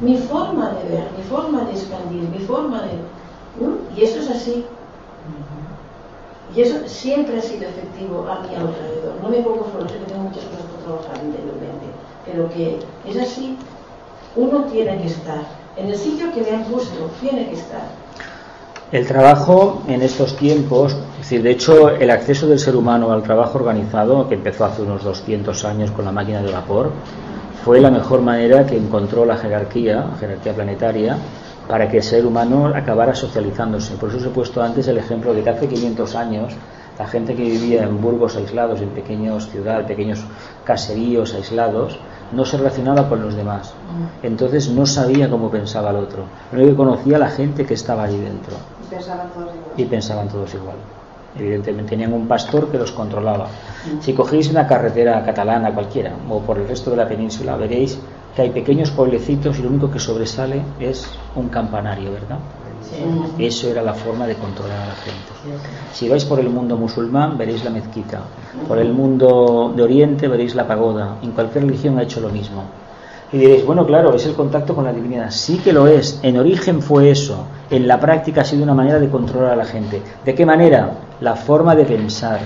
Mi 0.00 0.18
forma 0.18 0.70
de 0.70 0.96
ver, 0.96 1.08
mi 1.16 1.22
forma 1.24 1.64
de 1.64 1.72
expandir, 1.72 2.28
mi 2.28 2.38
forma 2.40 2.82
de... 2.82 2.94
¿Mm? 3.64 3.96
Y 3.96 4.04
eso 4.04 4.20
es 4.20 4.30
así. 4.30 4.64
Y 6.54 6.60
eso 6.60 6.76
siempre 6.86 7.38
ha 7.38 7.42
sido 7.42 7.68
efectivo 7.68 8.26
a 8.28 8.40
mi 8.40 8.54
alrededor. 8.54 9.14
No 9.22 9.28
me 9.28 9.38
pongo 9.38 9.64
flores, 9.72 9.92
que 9.92 9.98
tengo 10.04 10.22
muchas 10.22 10.44
cosas 10.44 10.66
por 10.66 10.80
trabajar 10.84 11.24
interiormente. 11.24 11.86
Pero 12.26 12.48
que 12.50 12.78
es 13.08 13.16
así. 13.16 13.56
Uno 14.36 14.64
tiene 14.64 15.00
que 15.00 15.06
estar. 15.06 15.42
En 15.76 15.88
el 15.88 15.96
sitio 15.96 16.32
que 16.32 16.42
le 16.42 16.54
han 16.54 16.64
puesto, 16.64 17.10
tiene 17.20 17.48
que 17.48 17.54
estar. 17.54 17.88
El 18.92 19.06
trabajo 19.06 19.82
en 19.88 20.02
estos 20.02 20.36
tiempos, 20.36 20.92
es 21.14 21.18
decir, 21.18 21.42
de 21.42 21.50
hecho, 21.50 21.90
el 21.90 22.10
acceso 22.10 22.46
del 22.46 22.58
ser 22.58 22.76
humano 22.76 23.10
al 23.10 23.22
trabajo 23.22 23.58
organizado, 23.58 24.28
que 24.28 24.34
empezó 24.34 24.66
hace 24.66 24.82
unos 24.82 25.02
200 25.02 25.64
años 25.64 25.90
con 25.90 26.04
la 26.04 26.12
máquina 26.12 26.42
de 26.42 26.52
vapor, 26.52 26.92
fue 27.64 27.80
la 27.80 27.90
mejor 27.90 28.20
manera 28.20 28.66
que 28.66 28.76
encontró 28.76 29.24
la 29.24 29.36
jerarquía, 29.36 30.06
la 30.10 30.16
jerarquía 30.18 30.52
planetaria, 30.54 31.16
para 31.68 31.88
que 31.88 31.96
el 31.98 32.02
ser 32.02 32.26
humano 32.26 32.66
acabara 32.74 33.14
socializándose. 33.14 33.94
Por 33.94 34.10
eso 34.10 34.18
os 34.18 34.24
he 34.26 34.28
puesto 34.28 34.62
antes 34.62 34.86
el 34.88 34.98
ejemplo 34.98 35.32
de 35.32 35.42
que 35.42 35.50
hace 35.50 35.66
500 35.66 36.14
años 36.14 36.52
la 36.98 37.06
gente 37.06 37.34
que 37.34 37.42
vivía 37.42 37.82
en 37.84 38.00
burgos 38.00 38.36
aislados, 38.36 38.80
en 38.80 38.90
pequeñas 38.90 39.48
ciudades, 39.48 39.86
pequeños 39.86 40.22
caseríos 40.64 41.34
aislados, 41.34 41.98
no 42.32 42.44
se 42.44 42.56
relacionaba 42.58 43.08
con 43.08 43.22
los 43.22 43.34
demás. 43.34 43.72
Entonces 44.22 44.68
no 44.68 44.84
sabía 44.86 45.28
cómo 45.30 45.50
pensaba 45.50 45.90
el 45.90 45.96
otro. 45.96 46.24
Lo 46.52 46.58
único 46.58 46.70
que 46.72 46.76
conocía 46.76 47.18
la 47.18 47.28
gente 47.30 47.64
que 47.64 47.74
estaba 47.74 48.04
ahí 48.04 48.18
dentro 48.18 48.56
Y 48.86 48.90
pensaban 48.94 49.28
todos 49.30 49.48
igual. 49.54 49.72
y 49.76 49.84
pensaban 49.86 50.28
todos 50.28 50.54
igual. 50.54 50.76
Evidentemente 51.38 51.90
tenían 51.90 52.12
un 52.12 52.28
pastor 52.28 52.70
que 52.70 52.78
los 52.78 52.92
controlaba. 52.92 53.48
Si 54.00 54.12
cogéis 54.12 54.50
una 54.50 54.66
carretera 54.66 55.24
catalana 55.24 55.72
cualquiera 55.72 56.12
o 56.28 56.40
por 56.40 56.58
el 56.58 56.68
resto 56.68 56.90
de 56.90 56.96
la 56.96 57.08
península, 57.08 57.56
veréis 57.56 57.98
que 58.34 58.42
hay 58.42 58.50
pequeños 58.50 58.90
pueblecitos 58.90 59.58
y 59.58 59.62
lo 59.62 59.68
único 59.68 59.90
que 59.90 59.98
sobresale 59.98 60.62
es 60.78 61.08
un 61.36 61.48
campanario, 61.48 62.12
¿verdad? 62.12 62.38
Eso 63.38 63.70
era 63.70 63.82
la 63.82 63.94
forma 63.94 64.26
de 64.26 64.34
controlar 64.36 64.78
a 64.78 64.86
la 64.86 64.94
gente. 64.94 65.58
Si 65.92 66.08
vais 66.08 66.24
por 66.24 66.38
el 66.38 66.48
mundo 66.48 66.76
musulmán, 66.76 67.36
veréis 67.36 67.64
la 67.64 67.70
mezquita. 67.70 68.20
Por 68.68 68.78
el 68.78 68.92
mundo 68.92 69.72
de 69.74 69.82
Oriente, 69.82 70.28
veréis 70.28 70.54
la 70.54 70.66
pagoda. 70.66 71.16
En 71.22 71.32
cualquier 71.32 71.64
religión 71.64 71.98
ha 71.98 72.02
hecho 72.02 72.20
lo 72.20 72.28
mismo. 72.28 72.62
Y 73.32 73.38
diréis, 73.38 73.64
bueno, 73.64 73.86
claro, 73.86 74.14
es 74.14 74.26
el 74.26 74.34
contacto 74.34 74.74
con 74.74 74.84
la 74.84 74.92
divinidad. 74.92 75.30
Sí 75.30 75.58
que 75.58 75.72
lo 75.72 75.88
es. 75.88 76.20
En 76.22 76.38
origen 76.38 76.82
fue 76.82 77.10
eso. 77.10 77.46
En 77.70 77.88
la 77.88 77.98
práctica 77.98 78.42
ha 78.42 78.44
sido 78.44 78.62
una 78.62 78.74
manera 78.74 78.98
de 78.98 79.08
controlar 79.08 79.52
a 79.52 79.56
la 79.56 79.64
gente. 79.64 80.02
¿De 80.24 80.34
qué 80.34 80.44
manera? 80.44 80.90
La 81.20 81.34
forma 81.34 81.74
de 81.74 81.84
pensar. 81.84 82.40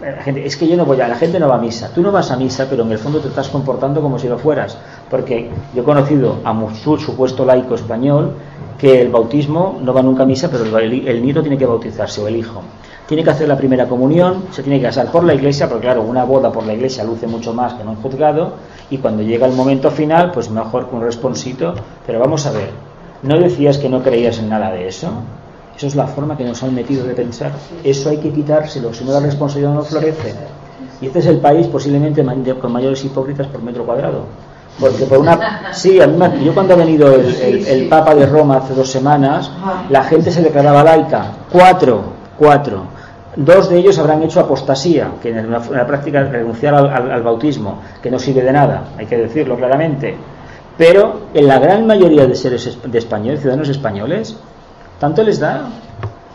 La 0.00 0.22
gente, 0.22 0.44
es 0.44 0.56
que 0.56 0.68
yo 0.68 0.76
no 0.76 0.84
voy 0.84 1.00
a, 1.00 1.08
la 1.08 1.16
gente 1.16 1.40
no 1.40 1.48
va 1.48 1.54
a 1.56 1.58
misa. 1.60 1.90
Tú 1.94 2.02
no 2.02 2.12
vas 2.12 2.30
a 2.30 2.36
misa, 2.36 2.66
pero 2.68 2.82
en 2.82 2.92
el 2.92 2.98
fondo 2.98 3.20
te 3.20 3.28
estás 3.28 3.48
comportando 3.48 4.02
como 4.02 4.18
si 4.18 4.28
lo 4.28 4.36
fueras. 4.38 4.76
Porque 5.10 5.48
yo 5.74 5.82
he 5.82 5.84
conocido 5.84 6.36
a 6.44 6.54
su- 6.74 6.98
supuesto 6.98 7.44
laico 7.46 7.74
español 7.74 8.32
que 8.78 9.00
el 9.00 9.08
bautismo 9.08 9.78
no 9.82 9.94
va 9.94 10.02
nunca 10.02 10.24
a 10.24 10.26
misa, 10.26 10.50
pero 10.50 10.64
el, 10.78 11.22
nieto 11.22 11.40
tiene 11.40 11.56
que 11.56 11.64
bautizarse 11.64 12.20
o 12.20 12.28
el 12.28 12.36
hijo. 12.36 12.60
Tiene 13.06 13.22
que 13.24 13.30
hacer 13.30 13.48
la 13.48 13.56
primera 13.56 13.86
comunión, 13.86 14.44
se 14.50 14.62
tiene 14.62 14.78
que 14.80 14.86
casar 14.86 15.10
por 15.10 15.24
la 15.24 15.32
iglesia, 15.32 15.68
porque 15.68 15.84
claro, 15.86 16.02
una 16.02 16.24
boda 16.24 16.50
por 16.52 16.66
la 16.66 16.74
iglesia 16.74 17.04
luce 17.04 17.26
mucho 17.26 17.54
más 17.54 17.72
que 17.74 17.82
en 17.82 17.88
un 17.88 17.96
juzgado, 17.96 18.54
y 18.90 18.98
cuando 18.98 19.22
llega 19.22 19.46
el 19.46 19.54
momento 19.54 19.90
final, 19.90 20.32
pues 20.32 20.50
mejor 20.50 20.88
con 20.88 20.98
un 20.98 21.04
responsito. 21.04 21.74
Pero 22.04 22.18
vamos 22.18 22.44
a 22.46 22.50
ver, 22.50 22.70
¿no 23.22 23.38
decías 23.38 23.78
que 23.78 23.88
no 23.88 24.02
creías 24.02 24.38
en 24.38 24.48
nada 24.48 24.70
de 24.72 24.88
eso? 24.88 25.08
Eso 25.76 25.86
es 25.86 25.94
la 25.96 26.06
forma 26.06 26.36
que 26.36 26.44
nos 26.44 26.62
han 26.62 26.74
metido 26.74 27.04
de 27.06 27.14
pensar. 27.14 27.52
Eso 27.84 28.08
hay 28.08 28.16
que 28.18 28.30
quitárselo, 28.30 28.94
si 28.94 29.04
no 29.04 29.12
la 29.12 29.20
responsabilidad 29.20 29.74
no 29.74 29.82
florece. 29.82 30.34
Y 31.00 31.06
este 31.08 31.18
es 31.18 31.26
el 31.26 31.38
país 31.38 31.66
posiblemente 31.66 32.24
con 32.58 32.72
mayores 32.72 33.04
hipócritas 33.04 33.46
por 33.48 33.62
metro 33.62 33.84
cuadrado. 33.84 34.24
Porque 34.80 35.04
por 35.04 35.18
una... 35.18 35.72
Sí, 35.72 36.00
a 36.00 36.06
mí 36.06 36.16
me- 36.16 36.42
yo 36.44 36.54
cuando 36.54 36.74
ha 36.74 36.76
venido 36.76 37.12
el, 37.14 37.26
el- 37.34 37.66
el 37.66 37.88
Papa 37.88 38.14
de 38.14 38.24
Roma 38.26 38.58
hace 38.58 38.74
dos 38.74 38.90
semanas, 38.90 39.50
la 39.90 40.02
gente 40.04 40.30
se 40.30 40.42
declaraba 40.42 40.82
laica. 40.84 41.26
Cuatro, 41.52 42.02
cuatro. 42.38 42.82
Dos 43.36 43.68
de 43.68 43.78
ellos 43.78 43.98
habrán 43.98 44.22
hecho 44.22 44.40
apostasía, 44.40 45.08
que 45.22 45.28
en 45.30 45.50
la, 45.50 45.58
en 45.58 45.72
la 45.76 45.86
práctica 45.86 46.22
renunciar 46.24 46.74
al, 46.74 46.88
al- 46.88 47.10
al 47.10 47.22
bautismo, 47.22 47.80
que 48.02 48.10
no 48.10 48.18
sirve 48.18 48.42
de 48.42 48.52
nada, 48.52 48.84
hay 48.96 49.04
que 49.06 49.16
decirlo 49.18 49.56
claramente. 49.56 50.14
Pero 50.78 51.20
en 51.34 51.46
la 51.48 51.58
gran 51.58 51.86
mayoría 51.86 52.26
de 52.26 52.34
seres 52.34 52.66
es- 52.66 52.78
de 52.90 52.98
españoles, 52.98 53.40
ciudadanos 53.40 53.68
españoles, 53.68 54.36
tanto 55.00 55.22
les 55.22 55.38
da. 55.40 55.68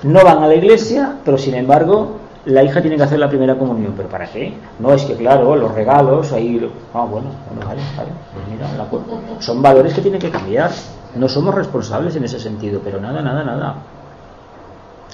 No 0.03 0.23
van 0.23 0.41
a 0.43 0.47
la 0.47 0.55
iglesia, 0.55 1.13
pero 1.23 1.38
sin 1.38 1.53
embargo 1.53 2.18
la 2.45 2.63
hija 2.63 2.81
tiene 2.81 2.97
que 2.97 3.03
hacer 3.03 3.19
la 3.19 3.30
primera 3.30 3.55
comunión. 3.55 3.93
¿Pero 3.95 4.09
para 4.09 4.26
qué? 4.26 4.53
No, 4.80 4.93
es 4.93 5.03
que 5.05 5.13
claro, 5.15 5.55
los 5.55 5.72
regalos, 5.76 6.31
ahí... 6.31 6.57
Ah, 6.93 7.05
bueno, 7.05 7.27
bueno, 7.49 7.68
vale, 7.68 7.81
vale. 7.95 8.09
Pues 8.34 8.47
mira, 8.51 8.68
la 8.77 8.85
cu- 8.85 9.01
son 9.39 9.61
valores 9.61 9.93
que 9.93 10.01
tienen 10.01 10.19
que 10.19 10.31
cambiar. 10.31 10.72
No 11.15 11.30
somos 11.30 11.53
responsables 11.53 12.15
en 12.15 12.23
ese 12.23 12.39
sentido, 12.39 12.81
pero 12.84 12.99
nada, 12.99 13.22
nada, 13.22 13.43
nada. 13.43 13.76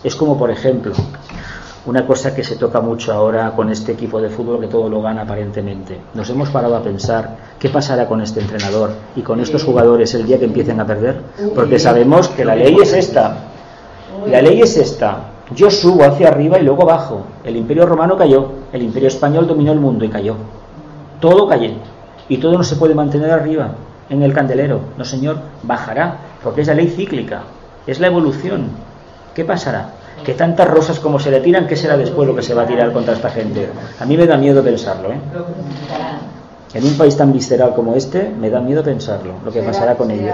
Es 0.06 0.16
como, 0.16 0.38
por 0.38 0.52
ejemplo, 0.52 0.94
una 1.88 2.06
cosa 2.06 2.36
que 2.36 2.44
se 2.44 2.58
toca 2.58 2.82
mucho 2.82 3.14
ahora 3.14 3.54
con 3.56 3.70
este 3.70 3.94
equipo 3.94 4.20
de 4.22 4.30
fútbol 4.30 4.60
que 4.60 4.68
todo 4.68 4.90
lo 4.90 5.02
gana 5.02 5.22
aparentemente. 5.22 5.98
Nos 6.14 6.30
hemos 6.30 6.50
parado 6.50 6.76
a 6.76 6.84
pensar 6.84 7.38
qué 7.58 7.70
pasará 7.70 8.08
con 8.08 8.22
este 8.22 8.42
entrenador 8.42 8.92
y 9.16 9.22
con 9.22 9.40
estos 9.40 9.64
jugadores 9.64 10.14
el 10.14 10.26
día 10.26 10.38
que 10.38 10.46
empiecen 10.46 10.82
a 10.82 10.86
perder, 10.86 11.22
porque 11.56 11.80
sabemos 11.80 12.28
que 12.28 12.44
la 12.44 12.56
ley 12.56 12.76
es 12.82 12.92
esta. 12.92 13.38
La 14.28 14.42
ley 14.42 14.62
es 14.62 14.76
esta. 14.76 15.32
Yo 15.56 15.72
subo 15.72 16.04
hacia 16.04 16.28
arriba 16.28 16.60
y 16.60 16.64
luego 16.64 16.86
bajo. 16.86 17.26
El 17.46 17.56
imperio 17.56 17.86
romano 17.86 18.18
cayó, 18.18 18.50
el 18.74 18.84
imperio 18.84 19.08
español 19.08 19.48
dominó 19.48 19.72
el 19.72 19.80
mundo 19.80 20.04
y 20.04 20.10
cayó. 20.10 20.36
Todo 21.22 21.48
cayó. 21.48 21.72
Y 22.28 22.38
todo 22.38 22.58
no 22.58 22.66
se 22.66 22.76
puede 22.76 22.96
mantener 22.96 23.32
arriba, 23.32 23.72
en 24.10 24.24
el 24.24 24.34
candelero. 24.34 24.82
No, 24.98 25.06
señor, 25.06 25.38
bajará, 25.64 26.18
porque 26.44 26.62
es 26.62 26.68
la 26.68 26.74
ley 26.74 26.90
cíclica, 26.90 27.44
es 27.86 28.02
la 28.02 28.08
evolución. 28.08 28.72
¿Qué 29.34 29.46
pasará? 29.46 29.92
Que 30.24 30.34
tantas 30.34 30.68
rosas 30.68 31.00
como 31.00 31.20
se 31.20 31.32
le 31.32 31.40
tiran, 31.40 31.68
¿qué 31.68 31.76
será 31.76 31.96
después 31.96 32.28
lo 32.28 32.36
que 32.36 32.42
se 32.42 32.54
va 32.54 32.64
a 32.64 32.66
tirar 32.66 32.92
contra 32.92 33.14
esta 33.14 33.30
gente? 33.30 33.70
A 34.00 34.06
mí 34.06 34.18
me 34.18 34.26
da 34.26 34.38
miedo 34.38 34.64
pensarlo, 34.64 35.12
¿eh? 35.12 35.20
En 36.74 36.86
un 36.86 36.98
país 36.98 37.16
tan 37.16 37.32
visceral 37.32 37.74
como 37.74 37.96
este, 37.96 38.30
me 38.30 38.50
da 38.50 38.60
miedo 38.60 38.84
pensarlo, 38.84 39.34
lo 39.44 39.52
que 39.52 39.62
pasará 39.62 39.96
con 39.96 40.12
ello. 40.12 40.34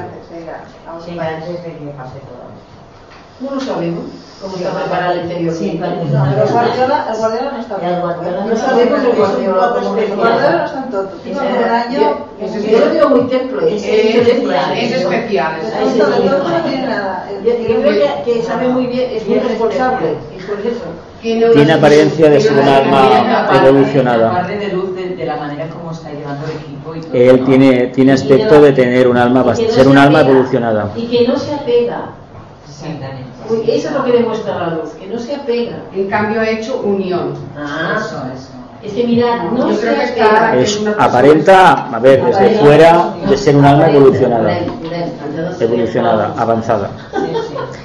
Sí, 1.06 1.18
antes 1.20 1.64
de 1.64 1.78
que 1.78 1.86
pase 1.98 2.20
todo. 2.20 2.44
No 3.40 3.56
lo 3.56 3.62
sabemos 3.62 4.04
cómo 4.42 4.56
está 4.56 4.72
preparado 4.72 5.14
el 5.14 5.22
interior. 5.24 5.54
Sí, 5.54 5.80
pero 5.80 5.94
el 5.94 6.52
Guardiola, 6.52 7.08
el 7.12 7.18
Guardiola 7.18 7.52
no 7.52 7.60
está 7.60 7.78
bien. 7.78 7.94
El 7.94 8.00
no 8.50 8.56
sabemos 8.56 9.02
bien. 9.02 9.04
lo 9.04 9.12
que 9.16 9.22
es 9.22 9.38
un 9.38 9.54
Guardiola 9.54 9.76
El 9.98 10.16
Guardiola 10.16 10.58
no 10.58 10.66
está 10.66 10.80
en 10.80 10.92
todo. 10.92 11.08
Tiene 11.24 11.40
un 11.40 12.23
Es, 12.46 12.72
Yo 12.72 12.80
lo 12.80 12.90
digo 12.92 13.10
muy 13.10 13.28
templo, 13.28 13.68
es, 13.68 13.84
es, 13.84 14.16
especial. 14.16 14.78
es 14.78 14.92
especial. 14.92 15.56
es. 15.62 15.98
Yo, 15.98 17.56
creo 17.66 18.24
que, 18.26 18.42
sabe 18.42 18.68
muy 18.70 18.88
bien, 18.88 19.12
es 19.12 19.28
muy 19.28 19.40
responsable, 19.40 20.16
y 20.38 20.42
por 20.44 20.60
eso. 20.60 20.84
Tiene, 21.22 21.72
apariencia 21.72 22.30
de 22.30 22.42
ser 22.42 22.52
un 22.52 22.68
alma 22.68 23.48
evolucionada. 23.66 24.32
Aparte 24.32 24.58
de 24.58 24.74
luz 24.74 24.94
de, 24.94 25.16
de 25.16 25.26
la 25.26 25.38
manera 25.38 25.70
como 25.70 25.92
está 25.92 26.12
llevando 26.12 26.46
el 26.46 26.52
equipo 26.52 26.96
y 26.96 27.00
todo. 27.00 27.14
Él 27.14 27.46
tiene, 27.46 27.88
tiene 27.88 28.12
aspecto 28.12 28.62
de 28.62 28.74
tener 28.74 29.08
un 29.08 29.16
alma, 29.16 29.56
ser 29.56 29.72
se 29.72 29.88
un 29.88 29.98
alma 29.98 30.20
evolucionada. 30.20 30.92
Y 30.98 31.08
que 31.08 31.26
no 31.26 31.38
se 31.38 31.54
apega. 31.54 32.10
Eso 33.68 33.88
es 33.90 33.94
lo 33.94 34.04
que 34.04 34.12
demuestra 34.12 34.56
la 34.56 34.68
luz, 34.76 34.92
que 35.00 35.08
no 35.08 35.20
se 35.20 35.36
apega. 35.36 35.78
En 35.94 36.10
cambio 36.10 36.42
ha 36.42 36.50
hecho 36.50 36.82
unión. 36.82 37.34
Ah, 37.58 37.96
Eso, 37.98 38.22
eso. 38.34 38.53
Es 38.84 38.94
que 38.94 39.04
mirad, 39.06 39.52
no 39.52 39.70
Yo 39.70 39.76
se 39.76 39.82
creo 39.82 39.96
que 39.96 40.02
apega. 40.04 40.26
está- 40.26 40.56
Es, 40.58 40.80
una 40.80 40.92
persona- 40.92 41.06
aparenta, 41.06 41.72
a 41.96 42.00
ver, 42.00 42.24
desde 42.26 42.38
Aparenta- 42.40 42.64
fuera, 42.66 43.14
de 43.30 43.38
ser 43.38 43.56
un 43.56 43.66
alma 43.66 43.88
evolucionada. 43.90 44.58
Evolucionada, 45.60 46.34
avanzada. 46.38 46.90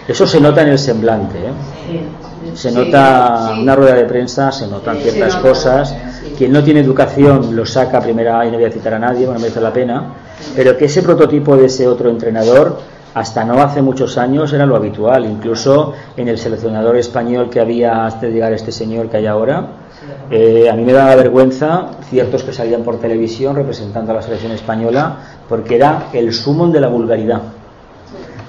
Eso 0.06 0.26
se 0.26 0.40
nota 0.40 0.62
en 0.62 0.68
el 0.68 0.78
semblante. 0.78 1.38
¿eh? 1.38 2.50
Se 2.54 2.72
nota 2.72 3.52
una 3.60 3.74
rueda 3.76 3.94
de 3.94 4.04
prensa, 4.04 4.50
se 4.50 4.66
notan 4.66 4.96
ciertas 4.98 5.36
cosas. 5.36 5.94
Quien 6.36 6.52
no 6.52 6.62
tiene 6.62 6.80
educación 6.80 7.54
lo 7.54 7.66
saca 7.66 7.98
a 7.98 8.00
primera 8.00 8.44
y 8.46 8.50
no 8.50 8.56
voy 8.58 8.64
a 8.66 8.70
citar 8.70 8.94
a 8.94 8.98
nadie, 8.98 9.26
bueno, 9.26 9.40
merece 9.40 9.60
la 9.60 9.72
pena. 9.72 10.04
Pero 10.56 10.76
que 10.76 10.86
ese 10.86 11.02
prototipo 11.02 11.56
de 11.56 11.66
ese 11.66 11.86
otro 11.86 12.10
entrenador, 12.10 12.80
hasta 13.14 13.44
no 13.44 13.60
hace 13.60 13.82
muchos 13.82 14.18
años, 14.18 14.52
era 14.52 14.66
lo 14.66 14.76
habitual. 14.76 15.24
Incluso 15.24 15.94
en 16.16 16.28
el 16.28 16.39
seleccionador 16.39 16.97
español 16.97 17.51
que 17.51 17.60
había 17.60 18.09
de 18.20 18.30
llegar 18.30 18.52
este 18.52 18.72
señor 18.72 19.09
que 19.09 19.18
hay 19.18 19.26
ahora, 19.26 19.66
eh, 20.30 20.68
a 20.70 20.74
mí 20.74 20.85
me 20.85 20.93
daba 20.93 21.14
vergüenza 21.16 21.86
ciertos 22.09 22.43
que 22.43 22.52
salían 22.52 22.82
por 22.82 22.98
televisión 23.01 23.56
representando 23.56 24.12
a 24.12 24.16
la 24.16 24.22
selección 24.22 24.52
española, 24.52 25.16
porque 25.48 25.76
era 25.76 26.09
el 26.12 26.32
sumum 26.32 26.70
de 26.70 26.80
la 26.80 26.89
vulgaridad 26.89 27.43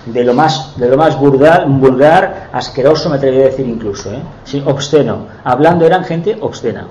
de 0.06 0.24
lo 0.24 0.34
más 0.34 0.78
de 0.78 0.88
lo 0.88 0.98
más 0.98 1.20
vulgar, 1.20 1.68
vulgar 1.68 2.50
asqueroso 2.52 3.10
me 3.10 3.18
atrevería 3.18 3.48
a 3.48 3.50
decir 3.50 3.68
incluso 3.68 4.12
¿eh? 4.12 4.22
Sí, 4.44 4.64
obsceno 4.66 5.26
hablando 5.44 5.86
eran 5.86 6.04
gente 6.04 6.38
obscena 6.40 6.88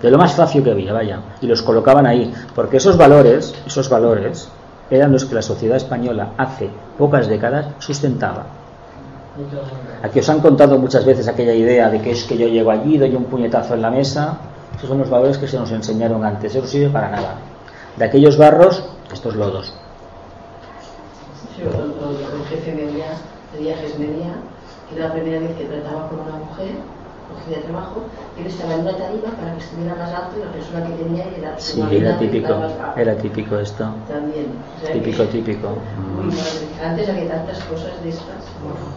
de 0.00 0.10
lo 0.10 0.18
más 0.18 0.34
fácil 0.34 0.62
que 0.62 0.70
había 0.70 0.92
vaya 0.92 1.20
y 1.40 1.46
los 1.46 1.62
colocaban 1.62 2.06
ahí 2.06 2.32
porque 2.54 2.76
esos 2.76 2.96
valores 2.96 3.54
esos 3.66 3.88
valores 3.88 4.48
eran 4.90 5.12
los 5.12 5.24
que 5.24 5.34
la 5.34 5.42
sociedad 5.42 5.76
española 5.76 6.32
hace 6.36 6.70
pocas 6.96 7.28
décadas 7.28 7.66
sustentaba. 7.78 8.46
Aquí 10.02 10.18
os 10.18 10.28
han 10.28 10.40
contado 10.40 10.78
muchas 10.78 11.04
veces 11.04 11.28
aquella 11.28 11.54
idea 11.54 11.90
de 11.90 12.00
que 12.00 12.10
es 12.10 12.24
que 12.24 12.36
yo 12.36 12.48
llego 12.48 12.70
allí 12.70 12.98
doy 12.98 13.14
un 13.14 13.24
puñetazo 13.24 13.74
en 13.74 13.82
la 13.82 13.90
mesa 13.90 14.38
esos 14.76 14.88
son 14.88 14.98
los 14.98 15.10
valores 15.10 15.38
que 15.38 15.48
se 15.48 15.58
nos 15.58 15.70
enseñaron 15.70 16.24
antes 16.24 16.52
eso 16.52 16.62
no 16.62 16.68
sirve 16.68 16.90
para 16.90 17.10
nada. 17.10 17.34
De 17.96 18.04
aquellos 18.04 18.36
barros 18.36 18.84
estos 19.12 19.34
lodos. 19.34 19.74
Sí, 21.56 21.62
el 21.62 22.44
jefe 22.48 22.72
de 22.72 23.58
viajes 23.58 23.94
que 24.88 24.98
la 24.98 25.12
primera 25.12 25.40
vez 25.40 25.56
que 25.56 25.64
trataba 25.64 26.08
con 26.08 26.20
una 26.20 26.38
mujer, 26.38 26.70
cogía 27.38 27.62
trabajo, 27.62 28.02
él 28.38 28.46
estaba 28.46 28.74
en 28.74 28.80
una 28.80 28.92
tarima 28.92 29.30
para 29.38 29.52
que 29.54 29.60
estuviera 29.64 29.94
más 29.94 30.10
alto 30.12 30.34
y 30.36 30.44
la 30.44 30.52
persona 30.52 30.86
que 30.86 30.92
tenía 31.02 31.24
era 31.38 31.50
sí 31.58 31.80
era 31.90 32.18
que 32.18 32.26
típico 32.26 32.54
era 32.96 33.14
típico 33.16 33.58
esto. 33.58 33.84
También. 34.08 34.46
O 34.54 34.84
sea 34.84 34.92
típico 34.92 35.22
que- 35.24 35.32
típico. 35.38 35.68
Uy, 36.18 36.34
antes 36.84 37.08
había 37.08 37.28
tantas 37.28 37.58
cosas 37.64 37.92
de 38.02 38.08
estas. 38.10 38.42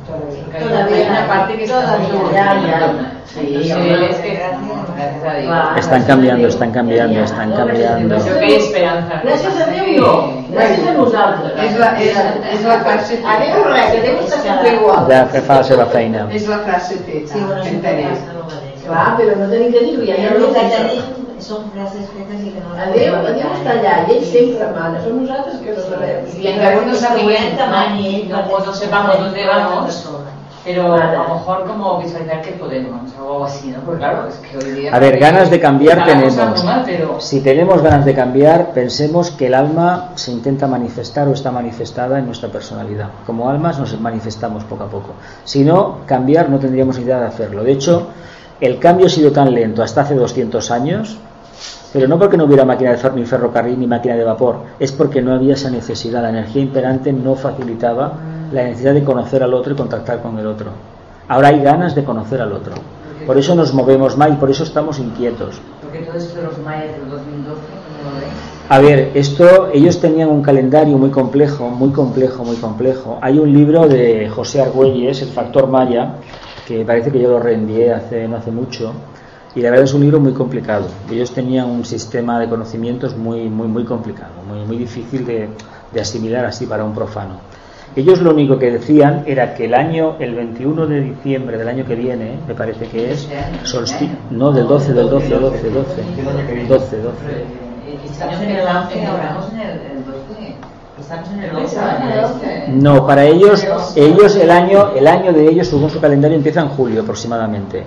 Todavía. 0.08 1.04
Hay 1.04 1.10
una 1.10 1.28
parte 1.28 1.58
que 1.58 1.66
Ya, 1.68 1.78
ya. 2.34 3.22
Sí, 3.26 3.56
es 3.56 3.74
que 4.18 4.36
gracias. 4.36 4.62
A 5.26 5.36
Dios. 5.38 5.78
Están 5.78 6.04
cambiando, 6.04 6.48
están 6.48 6.72
cambiando, 6.72 7.20
están 7.24 7.52
cambiando. 7.54 8.18
Yo 8.18 8.40
que 8.40 8.46
hay 8.46 8.54
esperanza. 8.56 9.22
Gràcies 9.24 9.56
a 9.62 9.68
no, 10.02 10.14
gràcies 10.52 10.88
a 10.88 10.94
nosaltres. 10.94 11.54
És 11.66 11.78
la, 11.80 11.90
és, 12.02 12.18
és 12.54 12.66
la 12.66 12.80
frase 12.84 13.20
A 13.26 13.38
Déu 13.40 13.64
res, 13.70 13.86
que 13.94 14.02
Déu 14.02 14.18
està 14.20 14.42
sempre 14.44 14.74
igual. 14.76 15.06
ja 15.08 15.22
que 15.32 15.42
fa 15.48 15.60
la 15.62 15.64
seva 15.64 15.86
feina 15.94 16.28
És 16.32 16.48
la 16.48 16.60
frase 16.66 16.98
feta, 17.06 17.34
Sí, 17.34 17.40
bueno, 18.34 18.48
entenem. 18.52 18.86
Clar, 18.86 19.10
però 19.18 19.36
no 19.40 19.50
tenim 19.52 19.74
que 19.74 19.84
dir-ho, 19.88 20.06
ja 20.08 20.16
Pero 20.22 20.40
no 20.40 20.48
lo 20.48 20.54
que 20.54 20.60
ho 20.60 20.72
tenim 20.76 21.22
son 21.42 21.72
frases 21.72 22.10
fetes 22.12 22.46
y 22.46 22.52
que 22.52 22.62
no 22.62 22.74
A 22.78 22.86
Déu, 22.94 23.16
a 23.16 23.32
Déu 23.34 23.50
està 23.56 23.74
allà, 23.78 23.96
i 24.08 24.18
ell 24.18 24.26
sempre 24.26 24.68
mana, 24.76 25.02
som 25.04 25.18
nosaltres 25.22 25.58
que 25.64 25.74
no 25.76 25.82
sabem. 25.88 26.28
Y 26.40 26.48
en 26.48 26.62
algunos 26.62 27.00
sabían 27.00 27.58
no, 28.30 28.48
pues 28.48 28.66
no 28.66 28.74
sepamos 28.74 29.20
dónde 29.20 29.48
vamos, 29.48 30.06
pero 30.64 30.94
a 30.94 31.12
lo 31.14 31.36
mejor 31.36 31.66
como 31.66 32.00
visualizar 32.00 32.42
que 32.42 32.52
podemos, 32.52 33.02
o 33.20 33.22
algo 33.34 33.46
así, 33.46 33.70
¿no? 33.70 33.80
Porque 33.80 34.00
claro, 34.00 34.28
es 34.28 34.36
que 34.36 34.58
hoy 34.58 34.72
día... 34.82 34.96
a 34.96 35.00
ver 35.00 35.18
ganas 35.18 35.50
de 35.50 35.60
cambiar 35.60 36.06
tenemos. 36.06 36.36
muy 36.36 36.64
mal, 36.64 36.84
pero 36.86 37.20
si 37.20 37.42
tenemos 37.42 37.82
ganas 37.82 38.06
de 38.06 38.14
cambiar 38.14 38.72
pensemos 38.74 39.32
que 39.32 39.48
el 39.48 39.54
alma 39.56 40.10
se 40.16 40.32
intenta 40.32 40.68
manifestar 40.68 41.28
o 41.28 41.34
está 41.34 41.52
manifestada 41.52 42.20
en 42.20 42.26
nuestra 42.28 42.50
personalidad. 42.50 43.10
Como 43.26 43.50
almas 43.50 43.80
nos 43.80 44.00
manifestamos 44.00 44.64
poco 44.66 44.84
a 44.84 44.88
poco. 44.88 45.10
Si 45.44 45.64
no 45.64 45.98
cambiar 46.06 46.50
no 46.50 46.60
tendríamos 46.60 46.98
idea 47.00 47.20
de 47.20 47.26
hacerlo. 47.28 47.64
De 47.64 47.72
hecho 47.72 48.08
el 48.60 48.78
cambio 48.78 49.08
ha 49.08 49.10
sido 49.10 49.32
tan 49.32 49.54
lento 49.54 49.82
hasta 49.82 50.02
hace 50.02 50.14
200 50.16 50.70
años 50.72 51.18
pero 51.94 52.08
no 52.08 52.18
porque 52.18 52.38
no 52.38 52.46
hubiera 52.46 52.64
máquina 52.64 52.92
de 52.92 52.98
fer- 52.98 53.14
ni 53.14 53.26
ferrocarril 53.26 53.78
ni 53.78 53.86
máquina 53.86 54.16
de 54.16 54.24
vapor, 54.24 54.60
es 54.80 54.94
porque 54.94 55.22
no 55.22 55.34
había 55.34 55.56
esa 55.56 55.70
necesidad. 55.70 56.22
La 56.22 56.30
energía 56.30 56.62
imperante 56.62 57.12
no 57.12 57.36
facilitaba 57.36 58.14
la 58.52 58.64
necesidad 58.64 58.94
de 58.94 59.04
conocer 59.04 59.44
al 59.44 59.54
otro 59.54 59.74
y 59.74 59.76
contactar 59.76 60.22
con 60.22 60.38
el 60.38 60.48
otro. 60.48 60.72
Ahora 61.28 61.50
hay 61.50 61.62
ganas 61.62 61.96
de 61.96 62.04
conocer 62.04 62.42
al 62.42 62.52
otro. 62.52 62.74
Por 63.26 63.38
eso 63.38 63.56
nos 63.56 63.74
movemos 63.74 64.18
más 64.18 64.32
y 64.32 64.36
por 64.36 64.50
eso 64.50 64.64
estamos 64.64 65.00
inquietos. 65.00 65.62
porque 65.82 66.00
todo 66.00 66.18
esto 66.18 66.38
de 66.38 66.44
los 66.44 66.58
mayas 66.60 66.92
del 66.98 67.10
2012, 67.10 67.46
¿cómo 67.46 68.12
lo 68.12 68.20
veis? 68.20 68.34
A 68.70 68.80
ver, 68.80 69.12
esto, 69.14 69.70
ellos 69.74 70.00
tenían 70.00 70.30
un 70.30 70.42
calendario 70.42 70.98
muy 70.98 71.10
complejo, 71.10 71.70
muy 71.70 71.92
complejo, 71.92 72.44
muy 72.44 72.56
complejo. 72.56 73.20
Hay 73.22 73.38
un 73.38 73.52
libro 73.54 73.88
de 73.88 74.30
José 74.30 74.62
Argüelles, 74.62 75.22
El 75.22 75.30
Factor 75.30 75.68
Maya, 75.68 76.16
que 76.66 76.84
parece 76.86 77.12
que 77.12 77.20
yo 77.20 77.30
lo 77.30 77.40
reenvié 77.40 77.94
hace, 77.94 78.28
no 78.28 78.38
hace 78.38 78.52
mucho, 78.52 78.94
y 79.56 79.62
la 79.62 79.70
verdad 79.70 79.86
es 79.86 79.94
un 79.94 80.02
libro 80.02 80.20
muy 80.20 80.34
complicado. 80.34 80.86
Ellos 81.12 81.32
tenían 81.32 81.70
un 81.70 81.84
sistema 81.84 82.40
de 82.40 82.48
conocimientos 82.48 83.18
muy, 83.18 83.50
muy, 83.50 83.68
muy 83.68 83.84
complicado, 83.84 84.32
muy, 84.48 84.66
muy 84.66 84.78
difícil 84.78 85.26
de, 85.26 85.50
de 85.92 86.02
asimilar 86.02 86.46
así 86.46 86.66
para 86.66 86.86
un 86.86 86.94
profano. 86.94 87.51
Ellos 87.94 88.22
lo 88.22 88.32
único 88.32 88.58
que 88.58 88.72
decían 88.72 89.24
era 89.26 89.54
que 89.54 89.66
el 89.66 89.74
año, 89.74 90.16
el 90.20 90.34
21 90.34 90.88
de 90.88 91.02
diciembre 91.02 91.58
del 91.58 91.68
año 91.68 91.86
que 91.86 91.96
viene, 91.96 92.38
me 92.48 92.56
parece 92.56 92.86
que 92.86 93.12
es, 93.12 93.28
no, 94.30 94.52
del 94.54 94.66
12, 94.66 94.94
del 94.94 95.10
12, 95.10 95.30
12, 95.30 95.70
12, 95.70 96.04
12, 96.70 96.98
12. 96.98 97.62
Estamos 98.06 98.42
en 98.42 98.50
el 98.52 98.62
11 98.62 99.06
ahora, 99.06 99.24
estamos 99.24 99.54
en 99.54 99.60
el, 99.60 99.70
el 99.70 100.06
12. 100.06 100.56
Estamos 101.02 101.30
en 101.32 101.40
el 101.42 101.56
11 101.56 101.80
ahora. 101.80 102.66
No, 102.70 103.06
para 103.06 103.26
ellos, 103.26 103.68
ellos 103.98 104.36
el 104.38 104.52
año, 104.52 104.92
el 104.96 105.08
año 105.08 105.34
de 105.34 105.50
ellos, 105.50 105.68
según 105.68 105.90
su 105.90 106.00
calendario, 106.00 106.38
empieza 106.38 106.62
en 106.62 106.70
julio 106.70 107.02
aproximadamente. 107.02 107.84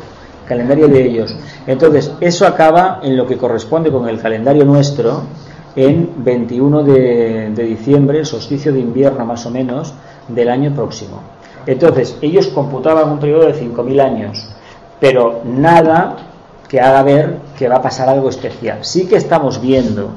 Calendario 0.46 0.86
de 0.88 1.02
ellos. 1.02 1.34
Entonces, 1.66 2.12
eso 2.20 2.46
acaba 2.46 3.00
en 3.02 3.16
lo 3.16 3.26
que 3.26 3.38
corresponde 3.38 3.90
con 3.90 4.06
el 4.06 4.20
calendario 4.20 4.66
nuestro, 4.66 5.22
en 5.76 6.24
21 6.24 6.82
de, 6.84 7.50
diciembre, 7.50 8.20
el 8.20 8.26
solsticio 8.26 8.72
de 8.72 8.80
invierno 8.80 9.24
más 9.24 9.44
o 9.46 9.50
menos, 9.50 9.94
del 10.28 10.48
año 10.48 10.74
próximo. 10.74 11.20
Entonces, 11.66 12.16
ellos 12.20 12.48
computaban 12.48 13.10
un 13.10 13.18
periodo 13.18 13.46
de 13.46 13.54
5.000 13.54 14.00
años, 14.00 14.48
pero 15.00 15.40
nada 15.44 16.16
que 16.68 16.80
haga 16.80 17.02
ver 17.02 17.36
que 17.58 17.68
va 17.68 17.76
a 17.76 17.82
pasar 17.82 18.08
algo 18.08 18.28
especial. 18.28 18.78
Sí 18.82 19.06
que 19.06 19.16
estamos 19.16 19.60
viendo 19.60 20.10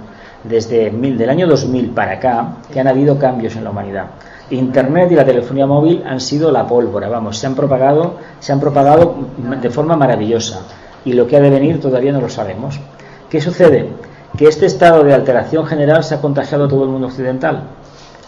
desde 0.44 0.92
mil, 0.92 1.18
del 1.18 1.30
año 1.30 1.48
2000 1.48 1.92
para 1.92 2.14
acá 2.14 2.58
que 2.72 2.80
han 2.80 2.88
habido 2.88 3.18
cambios 3.18 3.56
en 3.56 3.64
la 3.64 3.72
humanidad. 3.72 4.08
Internet 4.50 5.12
y 5.12 5.16
la 5.16 5.26
telefonía 5.26 5.68
móvil 5.68 6.04
han 6.06 6.22
sido 6.22 6.52
la 6.52 6.66
pólvora, 6.66 7.10
vamos, 7.10 7.38
se 7.38 7.48
han 7.48 7.56
propagado, 7.56 8.16
se 8.40 8.54
han 8.54 8.60
propagado 8.60 9.16
de 9.62 9.70
forma 9.70 9.98
maravillosa 9.98 10.62
y 11.04 11.14
lo 11.14 11.28
que 11.28 11.36
ha 11.36 11.42
de 11.42 11.50
venir 11.50 11.82
todavía 11.82 12.14
no 12.14 12.22
lo 12.22 12.30
sabemos. 12.30 12.80
¿Qué 13.30 13.42
sucede? 13.42 13.90
Que 14.36 14.48
este 14.48 14.66
estado 14.66 15.04
de 15.04 15.14
alteración 15.14 15.66
general 15.66 16.04
se 16.04 16.16
ha 16.16 16.22
contagiado 16.22 16.66
a 16.66 16.68
todo 16.68 16.84
el 16.84 16.90
mundo 16.90 17.08
occidental. 17.08 17.64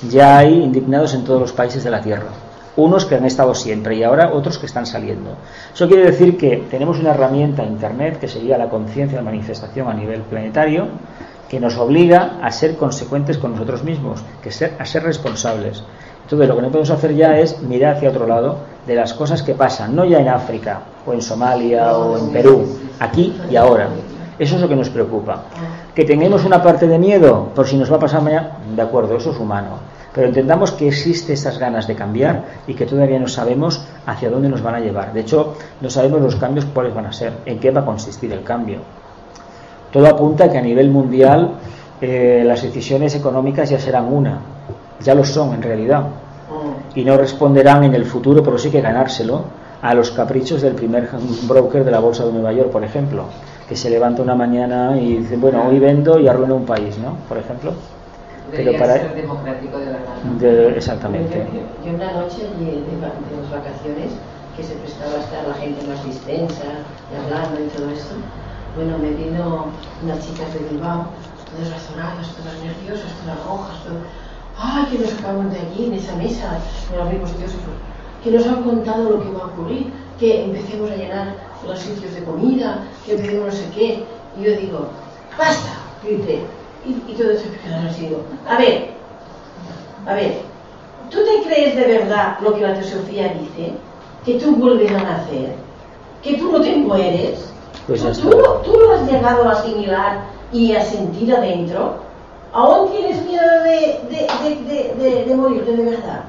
Ya 0.09 0.37
hay 0.37 0.53
indignados 0.63 1.13
en 1.13 1.23
todos 1.23 1.41
los 1.41 1.51
países 1.51 1.83
de 1.83 1.91
la 1.91 2.01
Tierra. 2.01 2.29
Unos 2.77 3.05
que 3.05 3.15
han 3.15 3.25
estado 3.25 3.53
siempre 3.53 3.97
y 3.97 4.03
ahora 4.03 4.31
otros 4.31 4.57
que 4.57 4.65
están 4.65 4.85
saliendo. 4.85 5.31
Eso 5.73 5.87
quiere 5.87 6.05
decir 6.05 6.37
que 6.37 6.65
tenemos 6.71 6.99
una 6.99 7.11
herramienta, 7.11 7.63
Internet, 7.63 8.19
que 8.19 8.29
sería 8.29 8.57
la 8.57 8.69
conciencia 8.69 9.17
de 9.17 9.23
manifestación 9.23 9.89
a 9.89 9.93
nivel 9.93 10.21
planetario, 10.21 10.87
que 11.49 11.59
nos 11.59 11.77
obliga 11.77 12.37
a 12.41 12.51
ser 12.51 12.77
consecuentes 12.77 13.37
con 13.37 13.51
nosotros 13.51 13.83
mismos, 13.83 14.23
que 14.41 14.49
a 14.49 14.85
ser 14.85 15.03
responsables. 15.03 15.83
Entonces 16.23 16.47
lo 16.47 16.55
que 16.55 16.61
no 16.61 16.69
podemos 16.69 16.91
hacer 16.91 17.15
ya 17.15 17.37
es 17.39 17.59
mirar 17.63 17.97
hacia 17.97 18.09
otro 18.09 18.27
lado 18.27 18.57
de 18.85 18.95
las 18.95 19.13
cosas 19.13 19.41
que 19.41 19.55
pasan, 19.55 19.95
no 19.95 20.05
ya 20.05 20.19
en 20.19 20.29
África 20.29 20.81
o 21.05 21.13
en 21.13 21.23
Somalia 21.23 21.97
o 21.97 22.17
en 22.17 22.31
Perú, 22.31 22.65
aquí 22.99 23.35
y 23.49 23.55
ahora. 23.55 23.89
Eso 24.39 24.55
es 24.55 24.61
lo 24.61 24.69
que 24.69 24.75
nos 24.75 24.89
preocupa. 24.89 25.43
Que 25.93 26.05
tengamos 26.05 26.45
una 26.45 26.63
parte 26.63 26.87
de 26.87 26.97
miedo 26.97 27.49
por 27.53 27.67
si 27.67 27.77
nos 27.77 27.91
va 27.91 27.97
a 27.97 27.99
pasar 27.99 28.21
mañana, 28.21 28.51
de 28.73 28.81
acuerdo, 28.81 29.17
eso 29.17 29.31
es 29.31 29.37
humano. 29.37 29.71
Pero 30.13 30.27
entendamos 30.27 30.71
que 30.71 30.87
existe 30.87 31.33
esas 31.33 31.59
ganas 31.59 31.85
de 31.87 31.95
cambiar 31.95 32.43
y 32.65 32.73
que 32.73 32.85
todavía 32.85 33.19
no 33.19 33.27
sabemos 33.27 33.85
hacia 34.05 34.29
dónde 34.29 34.47
nos 34.47 34.63
van 34.63 34.75
a 34.75 34.79
llevar. 34.79 35.13
De 35.13 35.19
hecho, 35.19 35.55
no 35.81 35.89
sabemos 35.89 36.21
los 36.21 36.35
cambios 36.37 36.65
cuáles 36.73 36.95
van 36.95 37.07
a 37.07 37.13
ser, 37.13 37.33
en 37.45 37.59
qué 37.59 37.69
va 37.69 37.81
a 37.81 37.85
consistir 37.85 38.31
el 38.31 38.43
cambio. 38.43 38.79
Todo 39.91 40.07
apunta 40.07 40.45
a 40.45 40.49
que 40.49 40.57
a 40.57 40.61
nivel 40.61 40.89
mundial 40.89 41.51
eh, 41.99 42.43
las 42.45 42.63
decisiones 42.63 43.13
económicas 43.15 43.69
ya 43.69 43.79
serán 43.79 44.11
una, 44.11 44.39
ya 45.01 45.13
lo 45.13 45.25
son 45.25 45.53
en 45.53 45.61
realidad, 45.61 46.03
y 46.95 47.03
no 47.03 47.17
responderán 47.17 47.83
en 47.83 47.93
el 47.93 48.05
futuro, 48.05 48.41
pero 48.41 48.57
sí 48.57 48.71
que 48.71 48.81
ganárselo, 48.81 49.43
a 49.81 49.93
los 49.93 50.11
caprichos 50.11 50.61
del 50.61 50.73
primer 50.75 51.09
broker 51.47 51.83
de 51.85 51.91
la 51.91 51.99
bolsa 51.99 52.25
de 52.25 52.33
Nueva 52.33 52.51
York, 52.53 52.69
por 52.71 52.83
ejemplo, 52.83 53.23
que 53.67 53.75
se 53.75 53.89
levanta 53.89 54.21
una 54.21 54.35
mañana 54.35 54.97
y 54.99 55.17
dice, 55.17 55.37
bueno, 55.37 55.63
hoy 55.67 55.79
vendo 55.79 56.19
y 56.19 56.27
arruino 56.27 56.55
un 56.55 56.65
país, 56.65 56.97
¿no? 56.97 57.15
Por 57.29 57.37
ejemplo. 57.37 57.73
Debería 58.51 58.71
Pero 58.71 58.79
para- 58.83 58.99
ser 58.99 59.15
democrático 59.15 59.77
de 59.77 59.85
verdad. 59.85 59.99
¿no? 60.25 60.39
De- 60.39 60.75
exactamente. 60.75 61.45
Yo 61.85 61.93
una 61.93 62.11
noche 62.13 62.49
de, 62.59 62.65
de 62.81 62.93
las 62.99 63.51
vacaciones, 63.51 64.11
que 64.57 64.63
se 64.63 64.73
prestaba 64.75 65.15
a 65.15 65.19
estar 65.23 65.47
la 65.47 65.53
gente 65.53 65.85
más 65.87 66.03
distensa, 66.03 66.65
y 67.07 67.15
hablando 67.15 67.61
y 67.63 67.67
todo 67.69 67.89
eso, 67.91 68.15
bueno, 68.75 68.97
me 68.97 69.11
vino 69.11 69.67
unas 70.03 70.19
chicas 70.19 70.51
de 70.53 70.59
Bilbao, 70.67 71.05
todas 71.55 71.71
razonadas, 71.71 72.27
todas 72.35 72.57
nerviosas, 72.59 73.11
todas 73.23 73.39
rojas, 73.45 73.77
todo. 73.85 74.01
¡Ay, 74.59 74.85
que 74.91 74.99
nos 74.99 75.11
sacamos 75.11 75.53
de 75.53 75.59
allí, 75.59 75.85
en 75.85 75.93
esa 75.93 76.15
mesa, 76.17 76.57
con 76.91 77.07
amigos 77.07 77.31
teósofos! 77.37 77.79
Que 78.23 78.31
nos 78.31 78.45
han 78.47 78.63
contado 78.63 79.09
lo 79.11 79.23
que 79.23 79.31
va 79.31 79.43
a 79.43 79.47
ocurrir, 79.47 79.91
que 80.19 80.43
empecemos 80.45 80.91
a 80.91 80.95
llenar 80.95 81.35
los 81.65 81.79
sitios 81.79 82.13
de 82.13 82.23
comida, 82.23 82.83
que 83.05 83.13
empecemos 83.13 83.45
no 83.45 83.51
sé 83.51 83.65
qué. 83.73 84.03
Y 84.39 84.43
yo 84.43 84.51
digo, 84.57 84.87
¡basta! 85.37 85.69
grité. 86.03 86.39
Y, 86.85 86.91
y 87.11 87.15
todos 87.15 87.39
se 87.39 87.49
quedaron 87.59 87.87
así, 87.87 88.05
digo, 88.07 88.21
a 88.47 88.57
ver, 88.57 88.91
a 90.05 90.13
ver, 90.13 90.37
¿tú 91.09 91.17
te 91.17 91.43
crees 91.47 91.75
de 91.75 91.85
verdad 91.99 92.37
lo 92.41 92.53
que 92.55 92.61
la 92.61 92.73
teosofía 92.73 93.33
dice? 93.33 93.73
¿Que 94.25 94.35
tú 94.39 94.55
vuelves 94.55 94.89
a 94.91 95.03
nacer? 95.03 95.55
¿Que 96.23 96.35
tú 96.35 96.51
no 96.51 96.61
te 96.61 96.75
mueres? 96.77 97.51
Pues 97.87 98.01
¿Tú, 98.19 98.29
tú, 98.63 98.77
lo 98.79 98.93
has 98.93 99.11
llegado 99.11 99.43
a 99.49 99.51
asimilar 99.53 100.21
y 100.53 100.73
a 100.73 100.83
sentir 100.83 101.33
adentro? 101.35 101.95
¿Aún 102.53 102.91
tienes 102.91 103.25
miedo 103.25 103.63
de, 103.63 103.99
de, 104.09 104.93
de- 105.03 105.25
de 105.25 105.35
morirte 105.35 105.75
de 105.75 105.83
verdad? 105.83 106.23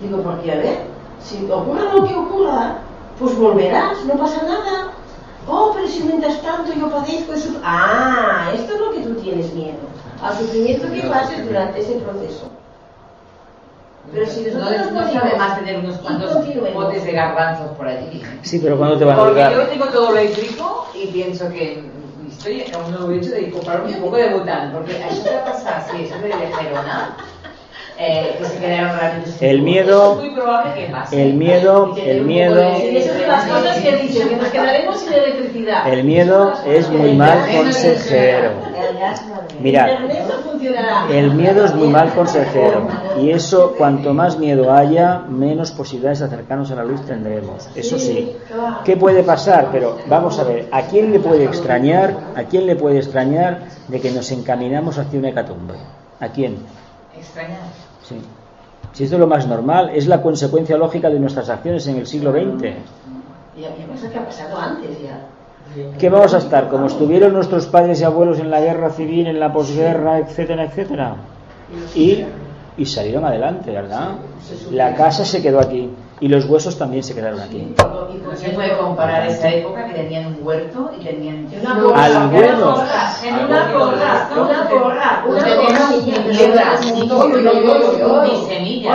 Digo, 0.00 0.22
porque 0.22 0.52
a 0.52 0.56
ver, 0.56 0.78
si 1.22 1.44
ocurra 1.50 1.94
lo 1.94 2.04
que 2.04 2.14
ocurra, 2.14 2.78
pues 3.18 3.36
volverás, 3.36 4.04
no 4.04 4.14
pasa 4.14 4.42
nada. 4.42 4.92
Oh, 5.46 5.72
pero 5.74 5.88
si 5.88 6.02
mientras 6.04 6.40
tanto 6.42 6.72
yo 6.72 6.90
padezco 6.90 7.34
sufro. 7.36 7.60
Ah, 7.64 8.50
esto 8.54 8.74
es 8.74 8.80
lo 8.80 8.90
que 8.92 9.00
tú 9.00 9.14
tienes 9.14 9.52
miedo. 9.54 9.78
Al 10.22 10.36
sufrimiento 10.36 10.90
que 10.92 11.02
pases 11.02 11.46
durante 11.46 11.80
ese 11.80 11.92
proceso. 11.94 12.50
Pero 14.12 14.26
si 14.26 14.42
No, 14.42 14.58
nosotros 14.58 14.92
no 14.92 15.12
sabe 15.12 15.36
más 15.36 15.58
tener 15.58 15.78
unos 15.80 15.96
cuantos 15.98 16.34
botes 16.74 17.04
de 17.04 17.12
garbanzos 17.12 17.70
por 17.76 17.86
allí. 17.88 18.22
Sí, 18.42 18.58
pero 18.58 18.78
¿cuándo 18.78 18.98
te 18.98 19.04
van 19.04 19.18
a 19.18 19.22
Porque 19.22 19.40
yo 19.42 19.50
durar? 19.50 19.68
tengo 19.68 19.84
todo 19.86 20.12
lo 20.12 20.18
eléctrico 20.18 20.86
y 20.94 21.06
pienso 21.08 21.48
que 21.50 21.84
estoy 22.28 22.64
a 22.72 22.78
un 22.78 22.90
nuevo 22.92 23.10
hecho 23.10 23.30
de 23.30 23.50
comprarme 23.50 23.94
un 23.96 24.00
poco 24.02 24.16
de 24.16 24.34
bután, 24.34 24.72
porque 24.72 24.96
a 24.96 25.08
eso 25.08 25.24
le 25.30 25.38
pasa, 25.38 25.86
si 25.90 26.04
eso 26.04 26.14
de 26.18 26.32
Gerona, 26.32 27.16
eh, 28.00 28.36
que 28.38 28.44
se 28.44 28.58
quedaron 28.58 28.96
realmente 28.98 29.30
sin 29.32 29.48
El 29.48 29.62
miedo- 29.62 30.12
es 30.12 30.18
muy 30.26 30.34
probable 30.34 30.74
que 30.74 30.86
pase. 30.92 31.22
el 31.22 31.34
miedo- 31.34 31.96
el 31.96 32.22
miedo- 32.22 32.60
esas 32.62 33.16
son 33.18 33.28
las 33.28 33.44
cosas 33.46 33.78
que 33.78 33.96
dicen, 33.96 34.28
que 34.28 34.36
nos 34.36 34.48
quedaremos 34.48 35.00
sin 35.00 35.12
electricidad. 35.12 35.92
El 35.92 36.04
miedo 36.04 36.52
es 36.66 36.88
muy 36.90 37.12
mal 37.14 37.38
consejero. 37.56 38.50
Mirad, 39.60 39.88
Internet 39.90 40.24
no 40.28 40.50
funcionará. 40.50 41.06
el 41.10 41.32
miedo 41.32 41.64
es 41.64 41.74
muy 41.74 41.88
mal 41.88 42.12
consejero 42.14 42.86
y 43.20 43.30
eso 43.30 43.74
cuanto 43.76 44.14
más 44.14 44.38
miedo 44.38 44.72
haya, 44.72 45.22
menos 45.28 45.72
posibilidades 45.72 46.20
de 46.20 46.26
acercarnos 46.26 46.70
a 46.70 46.76
la 46.76 46.84
luz 46.84 47.04
tendremos. 47.04 47.68
Eso 47.74 47.98
sí. 47.98 48.36
¿Qué 48.84 48.96
puede 48.96 49.24
pasar? 49.24 49.68
Pero 49.72 49.98
vamos 50.06 50.38
a 50.38 50.44
ver, 50.44 50.68
¿a 50.70 50.82
quién 50.82 51.10
le 51.12 51.18
puede 51.18 51.44
extrañar? 51.44 52.14
¿A 52.36 52.44
quién 52.44 52.66
le 52.66 52.76
puede 52.76 52.98
extrañar 52.98 53.62
de 53.88 54.00
que 54.00 54.12
nos 54.12 54.30
encaminamos 54.30 54.98
hacia 54.98 55.18
una 55.18 55.30
hecatombe? 55.30 55.74
¿A 56.20 56.28
quién? 56.28 56.58
Extrañar. 57.16 57.58
Sí. 58.08 58.16
Si 58.92 59.04
esto 59.04 59.16
es 59.16 59.20
lo 59.20 59.26
más 59.26 59.46
normal, 59.46 59.90
es 59.94 60.06
la 60.06 60.22
consecuencia 60.22 60.76
lógica 60.76 61.10
de 61.10 61.20
nuestras 61.20 61.48
acciones 61.50 61.86
en 61.86 61.96
el 61.96 62.06
siglo 62.06 62.32
XX. 62.32 62.64
Y 63.56 63.64
además 63.64 64.00
que 64.10 64.18
ha 64.18 64.24
pasado 64.24 64.58
antes 64.58 65.02
ya. 65.02 65.26
¿Qué 65.98 66.08
vamos 66.08 66.32
a 66.32 66.38
estar? 66.38 66.68
Como 66.68 66.86
estuvieron 66.86 67.34
nuestros 67.34 67.66
padres 67.66 68.00
y 68.00 68.04
abuelos 68.04 68.38
en 68.38 68.50
la 68.50 68.60
guerra 68.60 68.90
civil, 68.90 69.26
en 69.26 69.38
la 69.38 69.52
posguerra, 69.52 70.18
etcétera, 70.18 70.64
etcétera. 70.64 71.16
Y, 71.94 72.24
y 72.78 72.86
salieron 72.86 73.24
adelante, 73.24 73.70
¿verdad? 73.72 74.10
La 74.70 74.94
casa 74.94 75.24
se 75.24 75.42
quedó 75.42 75.60
aquí 75.60 75.90
y 76.20 76.28
los 76.28 76.46
huesos 76.46 76.78
también 76.78 77.02
se 77.02 77.14
quedaron 77.14 77.40
aquí. 77.40 77.58
Y 77.58 78.18
por 78.18 78.36
se 78.36 78.50
puede 78.50 78.76
comparar 78.76 79.26
esa 79.28 79.48
época 79.50 79.86
que 79.86 79.94
tenían 79.94 80.26
un 80.26 80.38
huerto 80.42 80.90
y 80.98 81.04
tenían 81.04 81.46
Una 81.60 81.80
porra, 81.80 82.08
una 82.10 82.30
porra, 82.30 83.12
en 83.24 83.34
una 83.34 83.72
porra, 83.72 84.28
una 84.36 84.68
porra, 84.68 85.24
una 85.26 85.40
porra. 85.48 86.78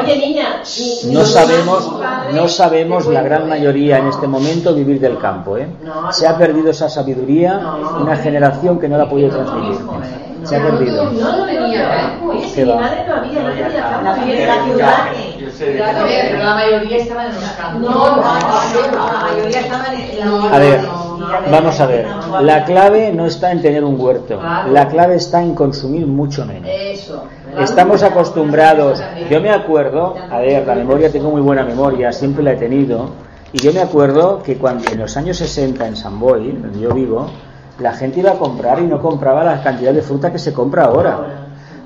Oye, 0.02 0.18
niña, 0.18 0.62
ni- 1.06 1.14
No 1.14 1.26
sabemos, 1.26 1.92
no 2.34 2.48
sabemos 2.48 3.08
la 3.08 3.22
gran 3.22 3.44
¿eh? 3.44 3.48
mayoría 3.48 4.00
en 4.00 4.08
este 4.08 4.28
momento 4.28 4.74
vivir 4.74 5.00
del 5.00 5.18
campo, 5.18 5.58
¿eh? 5.58 5.68
Se 6.12 6.28
ha 6.28 6.38
perdido 6.38 6.72
esa 6.72 6.90
sabiduría, 6.90 7.60
una 8.00 8.16
generación 8.18 8.80
que 8.80 8.88
no 8.88 8.98
la 8.98 9.04
ha 9.04 9.10
podido 9.10 9.30
transmitir. 9.30 9.78
Se 10.44 10.56
ha 10.56 10.62
perdido. 10.62 11.12
No, 11.12 11.38
no, 11.38 11.46
venía, 11.46 12.18
no. 12.20 12.30
Oye, 12.30 12.48
si 12.48 12.56
¿Qué 12.56 12.66
mi 12.66 12.74
madre 12.74 13.06
no 13.08 13.16
había, 13.16 13.44
no 13.44 13.50
tenía 13.54 13.80
La 13.80 13.84
campo, 13.90 14.24
ciudad, 14.26 14.38
en 14.38 14.48
la 14.48 14.64
ciudad. 14.66 15.08
Pero 15.60 16.44
la 16.44 16.56
mayoría 16.56 16.98
estaban 16.98 17.28
en 17.28 17.36
los 17.36 17.44
campos. 17.52 17.82
No, 17.82 18.18
la 18.18 19.30
mayoría 19.32 19.60
estaban 19.60 19.94
en 19.96 20.20
la 20.20 20.56
A 20.56 20.60
ver, 20.60 20.82
vamos 21.52 21.80
a 21.80 21.86
ver. 21.86 22.08
La 22.42 22.66
clave 22.66 23.14
no 23.14 23.26
está 23.26 23.52
en 23.52 23.62
tener 23.62 23.84
un 23.84 24.00
huerto. 24.00 24.42
La 24.70 24.88
clave 24.88 25.16
está 25.16 25.42
en 25.42 25.56
consumir 25.56 26.08
mucho 26.08 26.46
menos. 26.46 26.70
Eso. 26.70 27.24
Estamos 27.60 28.04
acostumbrados. 28.04 29.02
Yo 29.30 29.40
me 29.40 29.52
acuerdo, 29.52 30.16
a 30.30 30.40
ver, 30.40 30.66
la 30.66 30.76
memoria, 30.76 31.12
tengo 31.12 31.30
muy 31.30 31.42
buena 31.42 31.64
memoria, 31.64 32.12
siempre 32.12 32.44
la 32.44 32.54
he 32.54 32.58
tenido. 32.58 33.12
Y 33.52 33.60
yo 33.60 33.72
me 33.72 33.82
acuerdo 33.82 34.42
que 34.42 34.58
cuando 34.58 34.92
en 34.92 35.00
los 35.00 35.16
años 35.16 35.38
60 35.38 35.88
en 35.88 35.96
San 35.96 36.20
Boy, 36.20 36.52
donde 36.54 36.80
yo 36.80 36.92
vivo, 36.92 37.30
la 37.84 37.92
gente 37.92 38.22
iba 38.22 38.32
a 38.32 38.40
comprar 38.40 38.80
y 38.80 38.88
no 38.88 39.02
compraba 39.02 39.44
la 39.44 39.62
cantidad 39.62 39.94
de 39.94 40.02
fruta 40.02 40.32
que 40.32 40.40
se 40.40 40.54
compra 40.54 40.86
ahora. 40.86 41.20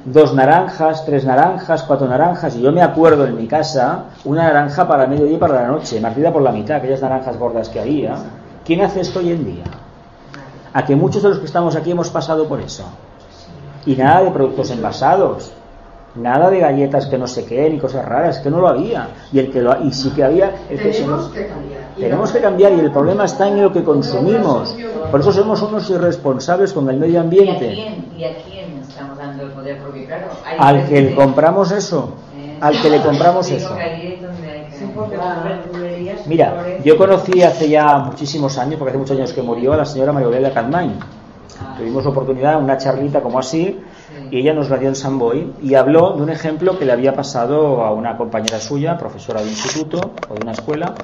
Dos 0.05 0.31
naranjas, 0.35 1.03
tres 1.05 1.25
naranjas, 1.25 1.81
cuatro 1.83 2.07
naranjas. 2.07 2.55
Y 2.55 2.61
yo 2.61 2.71
me 2.71 2.83
acuerdo 2.83 3.25
en 3.25 3.35
mi 3.35 3.47
casa 3.47 4.03
una 4.23 4.43
naranja 4.43 4.87
para 4.87 5.07
mediodía 5.07 5.37
y 5.37 5.39
para 5.39 5.55
la 5.63 5.67
noche, 5.67 5.99
partida 5.99 6.31
por 6.31 6.43
la 6.43 6.51
mitad, 6.51 6.77
aquellas 6.77 7.01
naranjas 7.01 7.35
gordas 7.37 7.67
que 7.69 7.79
había. 7.79 8.15
¿Quién 8.63 8.81
hace 8.81 9.01
esto 9.01 9.19
hoy 9.19 9.31
en 9.31 9.43
día? 9.43 9.63
A 10.71 10.85
que 10.85 10.95
muchos 10.95 11.23
de 11.23 11.29
los 11.29 11.39
que 11.39 11.45
estamos 11.45 11.75
aquí 11.75 11.89
hemos 11.89 12.11
pasado 12.11 12.47
por 12.47 12.61
eso. 12.61 12.83
Y 13.87 13.95
nada 13.95 14.21
de 14.21 14.29
productos 14.29 14.69
envasados. 14.69 15.51
Nada 16.15 16.49
de 16.49 16.59
galletas 16.59 17.05
que 17.05 17.17
no 17.17 17.27
sé 17.27 17.45
qué, 17.45 17.69
ni 17.69 17.77
cosas 17.77 18.03
raras, 18.05 18.39
que 18.39 18.49
no 18.49 18.59
lo 18.59 18.67
había. 18.67 19.09
Y 19.31 19.39
el 19.39 19.51
que 19.51 19.61
lo 19.61 19.83
y 19.83 19.91
sí 19.93 20.09
que 20.11 20.23
había, 20.23 20.51
el 20.69 20.79
que 20.81 20.91
se 20.93 21.01
Tenemos 21.03 21.21
nos- 21.25 21.31
que 21.31 21.45
cambiar. 21.47 21.81
Y 21.95 21.99
tenemos 22.01 22.31
que 22.31 22.39
cambiar 22.39 22.71
y 22.73 22.79
el 22.79 22.91
problema 22.91 23.25
está 23.25 23.47
en 23.47 23.61
lo 23.61 23.71
que 23.71 23.83
consumimos. 23.83 24.75
Por 25.11 25.19
eso 25.19 25.31
somos 25.31 25.61
unos 25.61 25.89
irresponsables 25.89 26.73
con 26.73 26.89
el 26.89 26.97
medio 26.97 27.13
¿Y 27.13 27.17
a 27.17 27.21
ambiente. 27.21 27.75
quién, 27.75 28.05
y 28.17 28.23
a 28.23 28.29
quién 28.43 28.81
estamos 28.81 29.17
dando 29.17 29.43
el 29.43 29.51
poder? 29.51 29.77
Porque 29.83 30.05
claro, 30.05 30.27
hay 30.45 30.55
Al 30.57 30.87
que 30.87 31.01
le 31.01 31.13
compramos 31.15 31.71
eso, 31.71 32.09
Eh, 32.35 32.57
al 32.61 32.81
que 32.81 32.89
le 32.89 33.01
compramos 33.01 33.51
eso. 33.51 33.77
Mira, 36.25 36.75
yo 36.83 36.97
conocí 36.97 37.41
hace 37.41 37.69
ya 37.69 37.97
muchísimos 37.99 38.57
años, 38.57 38.75
porque 38.77 38.89
hace 38.89 38.97
muchos 38.97 39.17
años 39.17 39.31
que 39.33 39.41
murió, 39.41 39.73
a 39.73 39.77
la 39.77 39.85
señora 39.85 40.11
María 40.11 40.27
Aurelia 40.27 40.53
Cadmain. 40.53 40.93
Tuvimos 41.77 42.05
oportunidad, 42.05 42.61
una 42.61 42.77
charlita 42.77 43.21
como 43.21 43.39
así, 43.39 43.79
y 44.31 44.39
ella 44.39 44.53
nos 44.53 44.69
la 44.69 44.77
dio 44.77 44.89
en 44.89 44.95
San 44.95 45.17
Boy 45.17 45.53
y 45.61 45.75
habló 45.75 46.13
de 46.13 46.23
un 46.23 46.29
ejemplo 46.29 46.77
que 46.77 46.85
le 46.85 46.91
había 46.91 47.13
pasado 47.13 47.83
a 47.83 47.91
una 47.91 48.17
compañera 48.17 48.59
suya, 48.59 48.97
profesora 48.97 49.41
de 49.41 49.47
instituto 49.47 50.11
o 50.29 50.35
de 50.35 50.41
una 50.41 50.51
escuela. 50.51 50.95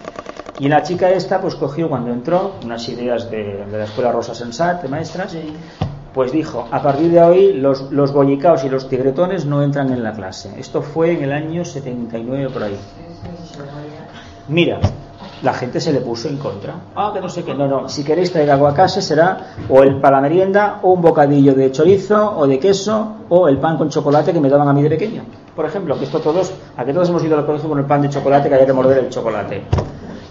Y 0.60 0.70
la 0.70 0.84
chica 0.84 1.10
esta, 1.10 1.41
pues 1.41 1.56
cogió 1.56 1.90
cuando 1.90 2.11
entró 2.11 2.53
unas 2.64 2.88
ideas 2.90 3.30
de, 3.32 3.65
de 3.65 3.78
la 3.78 3.86
escuela 3.86 4.11
Rosa 4.11 4.36
Sensat, 4.36 4.84
de 4.84 4.90
maestras, 4.90 5.36
pues 6.14 6.32
dijo, 6.32 6.68
a 6.72 6.82
partir 6.82 7.11
de 7.11 7.22
hoy 7.22 7.53
los, 7.53 7.91
los 7.91 8.14
bollicaos 8.14 8.64
y 8.64 8.70
los 8.70 8.88
tigretones 8.88 9.45
no 9.45 9.64
entran 9.64 9.91
en 9.91 10.03
la 10.03 10.14
clase. 10.14 10.53
Esto 10.60 10.82
fue 10.82 11.14
en 11.14 11.24
el 11.24 11.32
año 11.32 11.65
79 11.65 12.49
por 12.52 12.64
ahí. 12.64 12.78
Mira, 14.48 14.80
la 15.44 15.53
gente 15.53 15.80
se 15.82 15.91
le 15.91 15.99
puso 15.99 16.30
en 16.30 16.38
contra. 16.38 16.74
Ah, 16.95 17.11
que 17.14 17.20
no 17.20 17.28
sé 17.30 17.44
qué. 17.44 17.53
No, 17.53 17.68
no. 17.68 17.90
Si 17.90 18.03
queréis 18.03 18.32
traer 18.32 18.49
algo 18.49 18.65
a 18.65 18.74
casa 18.74 19.02
será 19.02 19.56
o 19.70 19.84
el 19.84 19.99
para 19.99 20.15
la 20.18 20.22
merienda 20.22 20.80
o 20.82 20.94
un 20.94 21.02
bocadillo 21.02 21.53
de 21.53 21.70
chorizo 21.72 22.38
o 22.38 22.48
de 22.48 22.57
queso 22.60 23.18
o 23.30 23.49
el 23.49 23.57
pan 23.57 23.78
con 23.78 23.90
chocolate 23.90 24.32
que 24.32 24.40
me 24.40 24.49
daban 24.49 24.70
a 24.70 24.74
mí 24.74 24.82
de 24.82 24.90
pequeño. 24.90 25.24
Por 25.53 25.65
ejemplo, 25.65 25.99
que 25.99 26.06
esto 26.06 26.20
todos, 26.20 26.53
a 26.78 26.86
que 26.86 26.94
todos 26.94 27.10
hemos 27.10 27.24
ido 27.24 27.38
al 27.38 27.45
colegio 27.45 27.70
con 27.70 27.78
el 27.78 27.86
pan 27.86 28.02
de 28.02 28.10
chocolate 28.10 28.48
que 28.48 28.56
había 28.56 28.65
que 28.65 28.74
morder 28.74 28.98
el 28.99 29.10
chocolate. 29.10 29.64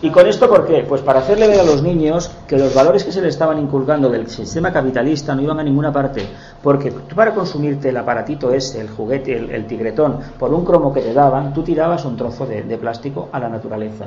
¿Y 0.01 0.11
con 0.11 0.27
esto 0.27 0.49
por 0.49 0.67
qué? 0.67 0.85
Pues 0.89 1.01
para 1.01 1.21
hacerle 1.21 1.47
ver 1.47 1.61
a 1.61 1.63
los 1.63 1.81
niños 1.81 2.29
que 2.49 2.59
los 2.59 2.75
valores 2.75 3.05
que 3.05 3.13
se 3.13 3.21
le 3.21 3.29
estaban 3.29 3.61
inculcando 3.61 4.09
del 4.09 4.29
sistema 4.29 4.73
capitalista 4.73 5.33
no 5.33 5.43
iban 5.43 5.61
a 5.61 5.63
ninguna 5.63 5.93
parte. 5.93 6.27
Porque 6.61 6.91
tú 6.91 7.15
para 7.15 7.33
consumirte 7.33 7.91
el 7.91 7.97
aparatito 7.97 8.51
ese, 8.51 8.81
el 8.81 8.89
juguete, 8.91 9.37
el, 9.37 9.51
el 9.51 9.67
tigretón, 9.67 10.19
por 10.41 10.53
un 10.53 10.65
cromo 10.65 10.93
que 10.93 11.03
te 11.03 11.13
daban, 11.13 11.55
tú 11.55 11.63
tirabas 11.63 12.05
un 12.05 12.17
trozo 12.17 12.47
de, 12.47 12.63
de 12.63 12.79
plástico 12.79 13.29
a 13.31 13.39
la 13.39 13.49
naturaleza. 13.49 14.07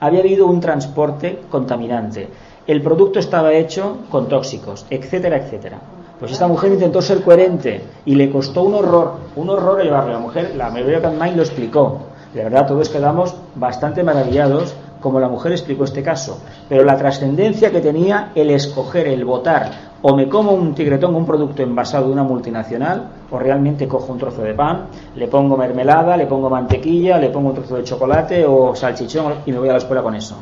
Había 0.00 0.20
habido 0.20 0.46
un 0.46 0.60
transporte 0.60 1.40
contaminante. 1.50 2.28
El 2.66 2.82
producto 2.82 3.18
estaba 3.18 3.52
hecho 3.52 3.98
con 4.10 4.28
tóxicos, 4.28 4.86
etcétera, 4.90 5.36
etcétera. 5.36 5.78
Pues 6.18 6.32
esta 6.32 6.46
mujer 6.48 6.72
intentó 6.72 7.00
ser 7.00 7.22
coherente 7.22 7.82
y 8.04 8.14
le 8.14 8.30
costó 8.30 8.62
un 8.62 8.74
horror, 8.74 9.14
un 9.36 9.50
horror 9.50 9.82
llevarle. 9.82 10.12
La 10.12 10.18
mujer, 10.18 10.54
la 10.56 10.70
de 10.70 11.10
Mind 11.10 11.36
lo 11.36 11.42
explicó. 11.42 12.00
De 12.34 12.44
verdad, 12.44 12.66
todos 12.66 12.88
quedamos 12.88 13.34
bastante 13.54 14.02
maravillados 14.02 14.74
como 15.00 15.18
la 15.18 15.28
mujer 15.28 15.52
explicó 15.52 15.84
este 15.84 16.02
caso. 16.02 16.38
Pero 16.68 16.84
la 16.84 16.96
trascendencia 16.96 17.70
que 17.70 17.80
tenía 17.80 18.32
el 18.34 18.50
escoger, 18.50 19.08
el 19.08 19.24
votar, 19.24 19.89
o 20.02 20.14
me 20.14 20.28
como 20.28 20.52
un 20.52 20.74
tigretón, 20.74 21.14
un 21.14 21.26
producto 21.26 21.62
envasado 21.62 22.06
de 22.06 22.12
una 22.12 22.22
multinacional, 22.22 23.08
o 23.30 23.38
realmente 23.38 23.86
cojo 23.86 24.12
un 24.12 24.18
trozo 24.18 24.42
de 24.42 24.54
pan, 24.54 24.86
le 25.14 25.28
pongo 25.28 25.56
mermelada, 25.56 26.16
le 26.16 26.26
pongo 26.26 26.48
mantequilla, 26.48 27.18
le 27.18 27.28
pongo 27.28 27.50
un 27.50 27.54
trozo 27.56 27.76
de 27.76 27.84
chocolate 27.84 28.44
o 28.46 28.74
salchichón 28.74 29.34
y 29.46 29.52
me 29.52 29.58
voy 29.58 29.68
a 29.68 29.72
la 29.72 29.78
escuela 29.78 30.02
con 30.02 30.14
eso. 30.14 30.36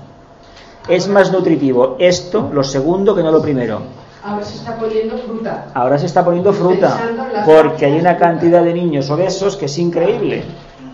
Es 0.89 1.09
más 1.09 1.33
nutritivo 1.33 1.97
esto, 1.99 2.51
lo 2.53 2.63
segundo, 2.63 3.15
que 3.15 3.23
no 3.23 3.31
lo 3.31 3.43
primero. 3.43 3.81
Ahora 4.25 4.45
se 4.45 4.57
está 4.57 4.77
poniendo 4.77 5.19
fruta. 5.19 5.67
Ahora 5.75 5.99
se 5.99 6.07
está 6.07 6.25
poniendo 6.25 6.53
fruta, 6.53 6.99
porque 7.45 7.87
hay 7.87 7.99
una 7.99 8.17
cantidad 8.17 8.63
de 8.63 8.75
niños 8.75 9.11
obesos 9.11 9.57
que 9.57 9.67
es 9.67 9.79
increíble. 9.79 10.45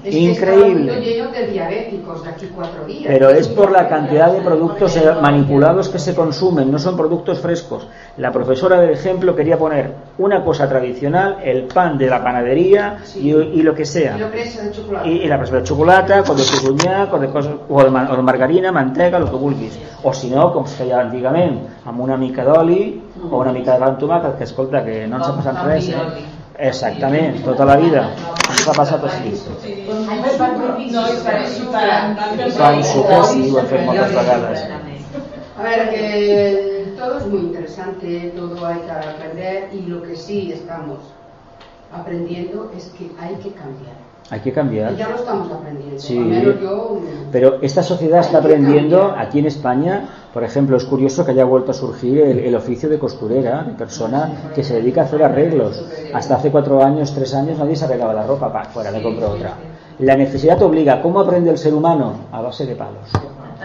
Increíble. 0.04 1.00
lleno 1.00 1.30
de 1.30 1.46
diabéticos 1.46 2.24
de 2.24 2.30
aquí 2.30 2.50
cuatro 2.54 2.84
días. 2.84 3.04
Pero 3.06 3.30
es 3.30 3.48
por 3.48 3.70
la 3.70 3.88
cantidad 3.88 4.32
de 4.32 4.40
productos 4.40 4.98
manipulados 5.20 5.88
que 5.88 5.98
se 5.98 6.14
consumen, 6.14 6.70
no 6.70 6.78
son 6.78 6.96
productos 6.96 7.40
frescos. 7.40 7.86
La 8.18 8.30
profesora 8.30 8.80
del 8.80 8.90
ejemplo 8.90 9.34
quería 9.34 9.58
poner 9.58 9.92
una 10.18 10.44
cosa 10.44 10.68
tradicional, 10.68 11.38
el 11.42 11.64
pan 11.64 11.96
de 11.98 12.08
la 12.08 12.22
panadería 12.22 12.98
y, 13.16 13.62
lo 13.62 13.74
que 13.74 13.84
sea. 13.84 14.16
Y 14.16 14.20
la 14.20 14.30
presa 14.30 14.62
de 14.62 14.70
chocolate. 14.72 15.08
Y, 15.08 15.26
la 15.26 15.38
presa 15.38 15.56
de 15.56 15.62
chocolate, 15.62 16.22
con 16.26 16.36
de 16.36 16.42
cunyà, 16.62 17.10
con 17.10 17.20
de 17.20 17.28
o, 17.28 17.82
de, 17.82 17.88
o 17.88 18.16
de 18.16 18.22
margarina, 18.22 18.72
mantega, 18.72 19.18
lo 19.18 19.30
que 19.30 19.36
vulguis. 19.36 19.78
O 20.02 20.12
si 20.12 20.28
no, 20.28 20.50
com 20.52 20.66
es 20.68 20.74
feia 20.76 21.00
antigament, 21.00 21.56
amb 21.88 22.00
una 22.04 22.18
mica 22.20 22.44
d'oli 22.44 23.00
o 23.30 23.38
una 23.38 23.52
mica 23.56 23.72
de 23.72 23.80
gran 23.80 23.96
tomàquet, 23.98 24.36
que 24.36 24.44
escolta, 24.44 24.84
que 24.84 25.06
no 25.08 25.16
ens 25.16 25.30
ha 25.30 25.36
passat 25.38 25.62
res. 25.64 25.88
Eh? 25.88 26.33
Exactament, 26.58 27.42
tota 27.44 27.64
la 27.64 27.76
vida. 27.76 28.04
Ens 28.50 28.68
ha 28.68 28.74
passat 28.76 29.04
així. 29.08 29.32
Fan 32.58 32.84
suque, 32.84 33.18
sí, 33.30 33.50
ho 33.50 33.58
hem 33.58 33.66
fet 33.72 33.86
moltes 33.88 34.14
vegades. 34.14 34.64
A 35.56 35.62
ver, 35.62 35.90
que 35.90 36.94
todo 36.96 37.18
es 37.18 37.26
muy 37.26 37.40
interesante, 37.40 38.32
todo 38.36 38.66
hay 38.66 38.78
que 38.80 38.90
aprender 38.90 39.68
y 39.72 39.82
lo 39.86 40.02
que 40.02 40.16
sí 40.16 40.52
estamos 40.52 40.98
aprendiendo 41.92 42.70
es 42.76 42.90
que 42.98 43.10
hay 43.20 43.34
que 43.36 43.50
cambiar. 43.52 43.96
Hay 44.30 44.40
que 44.40 44.52
cambiar. 44.52 44.96
Ya 44.96 45.08
lo 45.10 45.16
estamos 45.16 45.52
aprendiendo. 45.52 45.98
Sí. 46.00 46.16
yo... 46.62 47.00
Pero 47.30 47.58
esta 47.62 47.82
sociedad 47.82 48.20
está 48.20 48.38
aprendiendo 48.38 49.14
aquí 49.16 49.38
en 49.40 49.46
España, 49.46 50.08
por 50.34 50.42
ejemplo, 50.42 50.76
es 50.76 50.84
curioso 50.84 51.24
que 51.24 51.30
haya 51.30 51.44
vuelto 51.44 51.70
a 51.70 51.74
surgir 51.74 52.18
el, 52.18 52.56
oficio 52.56 52.88
de 52.88 52.98
costurera, 52.98 53.62
de 53.62 53.74
persona 53.74 54.50
que 54.52 54.64
se 54.64 54.74
dedica 54.74 55.02
a 55.02 55.04
hacer 55.04 55.22
arreglos. 55.22 55.80
Hasta 56.12 56.34
hace 56.34 56.50
cuatro 56.50 56.82
años, 56.82 57.14
tres 57.14 57.32
años, 57.34 57.56
nadie 57.56 57.76
se 57.76 57.84
arreglaba 57.84 58.12
la 58.12 58.26
ropa, 58.26 58.52
para 58.52 58.64
fuera, 58.64 58.90
le 58.90 59.00
compro 59.00 59.30
otra. 59.30 59.52
La 60.00 60.16
necesidad 60.16 60.60
obliga. 60.60 61.00
¿Cómo 61.00 61.20
aprende 61.20 61.50
el 61.50 61.56
ser 61.56 61.72
humano? 61.72 62.14
A 62.32 62.40
base 62.40 62.66
de 62.66 62.74
palos, 62.74 63.10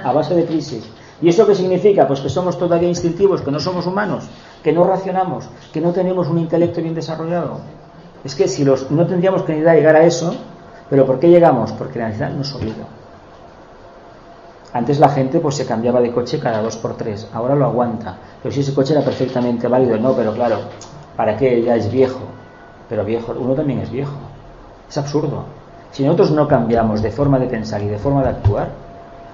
a 0.03 0.13
base 0.13 0.35
de 0.35 0.45
crisis. 0.45 0.87
¿Y 1.23 1.29
eso 1.29 1.47
qué 1.47 1.55
significa? 1.55 2.07
Pues 2.07 2.19
que 2.19 2.29
somos 2.29 2.59
todavía 2.59 2.87
instintivos, 2.87 3.41
que 3.41 3.49
no 3.49 3.59
somos 3.59 3.87
humanos, 3.87 4.25
que 4.61 4.71
no 4.71 4.83
racionamos, 4.83 5.49
que 5.73 5.81
no 5.81 5.91
tenemos 5.91 6.27
un 6.27 6.37
intelecto 6.37 6.83
bien 6.83 6.93
desarrollado. 6.93 7.61
Es 8.23 8.35
que 8.35 8.47
si 8.47 8.63
los, 8.63 8.91
no 8.91 9.07
tendríamos 9.07 9.41
que 9.41 9.59
llegar 9.59 9.95
a 9.95 10.05
eso, 10.05 10.35
pero 10.87 11.07
¿por 11.07 11.19
qué 11.19 11.29
llegamos? 11.29 11.71
Porque 11.71 11.97
la 11.97 12.09
necesidad 12.09 12.29
nos 12.29 12.53
obliga. 12.53 12.98
Antes 14.71 14.99
la 14.99 15.09
gente 15.09 15.39
pues 15.39 15.55
se 15.55 15.65
cambiaba 15.65 15.99
de 15.99 16.11
coche 16.11 16.39
cada 16.39 16.61
dos 16.61 16.77
por 16.77 16.95
tres, 16.95 17.27
ahora 17.33 17.55
lo 17.55 17.65
aguanta. 17.65 18.17
Pero 18.41 18.53
si 18.53 18.61
ese 18.61 18.73
coche 18.73 18.93
era 18.93 19.03
perfectamente 19.03 19.67
válido, 19.67 19.97
no, 19.97 20.13
pero 20.13 20.33
claro, 20.33 20.57
¿para 21.15 21.35
qué? 21.35 21.63
Ya 21.63 21.75
es 21.75 21.91
viejo. 21.91 22.19
Pero 22.87 23.03
viejo, 23.03 23.33
uno 23.37 23.53
también 23.55 23.79
es 23.79 23.89
viejo. 23.89 24.13
Es 24.87 24.97
absurdo. 24.97 25.45
Si 25.91 26.03
nosotros 26.03 26.31
no 26.31 26.47
cambiamos 26.47 27.01
de 27.01 27.11
forma 27.11 27.39
de 27.39 27.47
pensar 27.47 27.81
y 27.81 27.87
de 27.87 27.97
forma 27.97 28.21
de 28.21 28.29
actuar, 28.29 28.69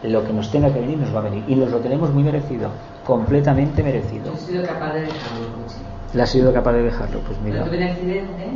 lo 0.03 0.25
que 0.25 0.33
nos 0.33 0.51
tenga 0.51 0.71
que 0.73 0.79
venir 0.79 0.97
nos 0.97 1.13
va 1.13 1.19
a 1.19 1.23
venir. 1.23 1.43
Y 1.47 1.55
nos 1.55 1.69
lo 1.69 1.79
tenemos 1.79 2.13
muy 2.13 2.23
merecido, 2.23 2.69
completamente 3.05 3.83
merecido. 3.83 4.31
¿Has 4.33 4.39
sido 4.39 4.65
capaz 4.65 4.93
de 4.93 5.01
dejarlo 5.01 5.47
coche? 5.47 5.77
¿Le 6.13 6.23
has 6.23 6.29
sido 6.29 6.53
capaz 6.53 6.73
de 6.73 6.83
dejarlo? 6.83 7.19
Pues 7.27 7.39
mira. 7.41 7.63
tuve 7.65 7.77
un 7.77 7.83
accidente 7.83 8.49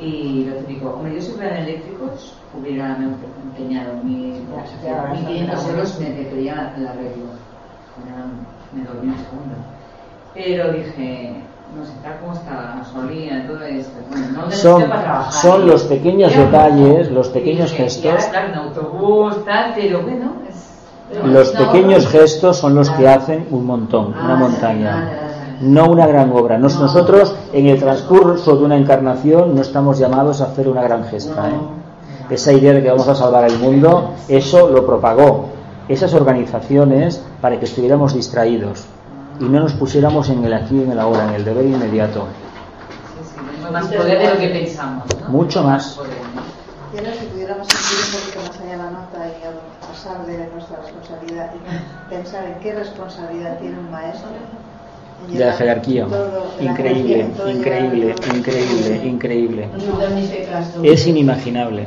y 0.00 0.46
lo 0.46 0.56
típico, 0.56 0.90
hombre, 0.90 1.14
yo 1.14 1.20
si 1.20 1.32
fueran 1.32 1.58
eléctricos 1.58 2.34
hubiera 2.58 2.96
empeñado 2.96 3.94
mi, 4.02 4.32
mi 4.32 5.26
500 5.26 5.68
euros 5.68 6.00
me 6.00 6.06
pedía 6.06 6.74
el 6.76 6.86
arreglo. 6.86 7.26
Me 8.72 8.84
dormí 8.84 9.08
un 9.08 9.16
segundo. 9.18 9.54
Pero 10.32 10.72
dije, 10.72 11.34
no 11.76 11.84
sé, 11.84 11.92
tal 12.02 12.18
como 12.20 12.32
está 12.32 12.54
la 12.54 12.76
gasolina, 12.78 13.46
todo 13.46 13.62
esto. 13.62 13.92
Bueno, 14.08 14.28
no 14.46 14.50
son, 14.50 14.88
para 14.88 15.02
trabajar, 15.02 15.32
son 15.32 15.66
los 15.66 15.82
pequeños 15.84 16.34
detalles, 16.34 17.10
los 17.10 17.28
pequeños 17.28 17.72
gestos. 17.72 18.30
Ya, 18.32 18.54
autobús, 18.56 19.44
tal, 19.44 19.72
pero 19.74 20.02
bueno. 20.02 20.32
Es, 20.48 21.24
los 21.24 21.50
pequeños 21.50 22.06
gestos 22.06 22.56
son 22.56 22.76
los 22.76 22.88
que 22.90 23.08
hacen 23.08 23.48
un 23.50 23.66
montón, 23.66 24.14
una 24.14 24.34
ah, 24.34 24.36
montaña 24.36 25.29
no 25.60 25.90
una 25.90 26.06
gran 26.06 26.32
obra. 26.32 26.58
nosotros, 26.58 27.34
en 27.52 27.66
el 27.66 27.78
transcurso 27.78 28.56
de 28.56 28.64
una 28.64 28.76
encarnación, 28.76 29.54
no 29.54 29.62
estamos 29.62 29.98
llamados 29.98 30.40
a 30.40 30.46
hacer 30.46 30.68
una 30.68 30.82
gran 30.82 31.04
gesta. 31.04 31.50
¿eh? 31.50 31.60
Esa 32.30 32.52
idea 32.52 32.72
de 32.72 32.82
que 32.82 32.90
vamos 32.90 33.08
a 33.08 33.14
salvar 33.14 33.44
el 33.44 33.58
mundo, 33.58 34.14
eso 34.28 34.68
lo 34.68 34.86
propagó 34.86 35.50
esas 35.88 36.14
organizaciones 36.14 37.20
para 37.40 37.58
que 37.58 37.64
estuviéramos 37.64 38.14
distraídos 38.14 38.84
y 39.40 39.44
no 39.44 39.60
nos 39.60 39.72
pusiéramos 39.72 40.28
en 40.28 40.44
el 40.44 40.52
aquí 40.52 40.76
y 40.76 40.82
en 40.82 40.92
el 40.92 41.00
ahora, 41.00 41.24
en 41.28 41.34
el 41.34 41.44
deber 41.44 41.64
inmediato. 41.64 42.26
más 43.72 43.86
poder 43.86 44.18
de 44.18 44.34
lo 44.34 44.38
que 44.38 44.48
pensamos. 44.48 45.04
Mucho 45.28 45.62
más. 45.62 45.98
Y 46.92 46.98
ahora 46.98 47.12
si 47.14 47.26
pudiéramos 47.26 47.66
sentir 47.66 47.98
un 48.04 48.20
poquito 48.20 48.40
más 48.46 48.60
allá 48.60 48.76
la 48.76 48.90
nota 48.90 49.28
y 49.28 49.86
pasar 49.86 50.26
de 50.26 50.50
nuestra 50.52 50.76
responsabilidad 50.76 51.50
y 51.54 52.10
pensar 52.10 52.44
en 52.44 52.54
qué 52.60 52.74
responsabilidad 52.74 53.58
tiene 53.58 53.78
un 53.78 53.90
maestro, 53.90 54.28
de 55.28 55.44
la 55.44 55.52
jerarquía. 55.52 56.06
Increíble, 56.60 57.26
increíble, 57.46 58.14
increíble, 58.34 59.00
increíble. 59.04 59.68
Es 60.82 61.06
inimaginable. 61.06 61.86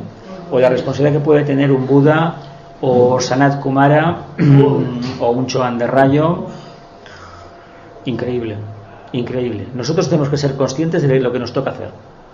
O 0.52 0.60
la 0.60 0.70
responsabilidad 0.70 1.20
que 1.20 1.26
puede 1.26 1.44
tener 1.44 1.72
un 1.72 1.88
Buda 1.88 2.36
o 2.82 3.20
Sanat 3.20 3.60
Kumara 3.62 4.18
o 5.20 5.32
un 5.32 5.48
Choan 5.48 5.78
de 5.78 5.88
Rayo. 5.88 6.46
Increíble, 8.06 8.58
increíble. 9.14 9.68
Nosotros 9.74 10.08
tenemos 10.10 10.30
que 10.30 10.38
ser 10.38 10.56
conscientes 10.56 11.02
de 11.02 11.20
lo 11.20 11.32
que 11.32 11.40
nos 11.40 11.54
toca 11.54 11.72
hacer, 11.72 11.90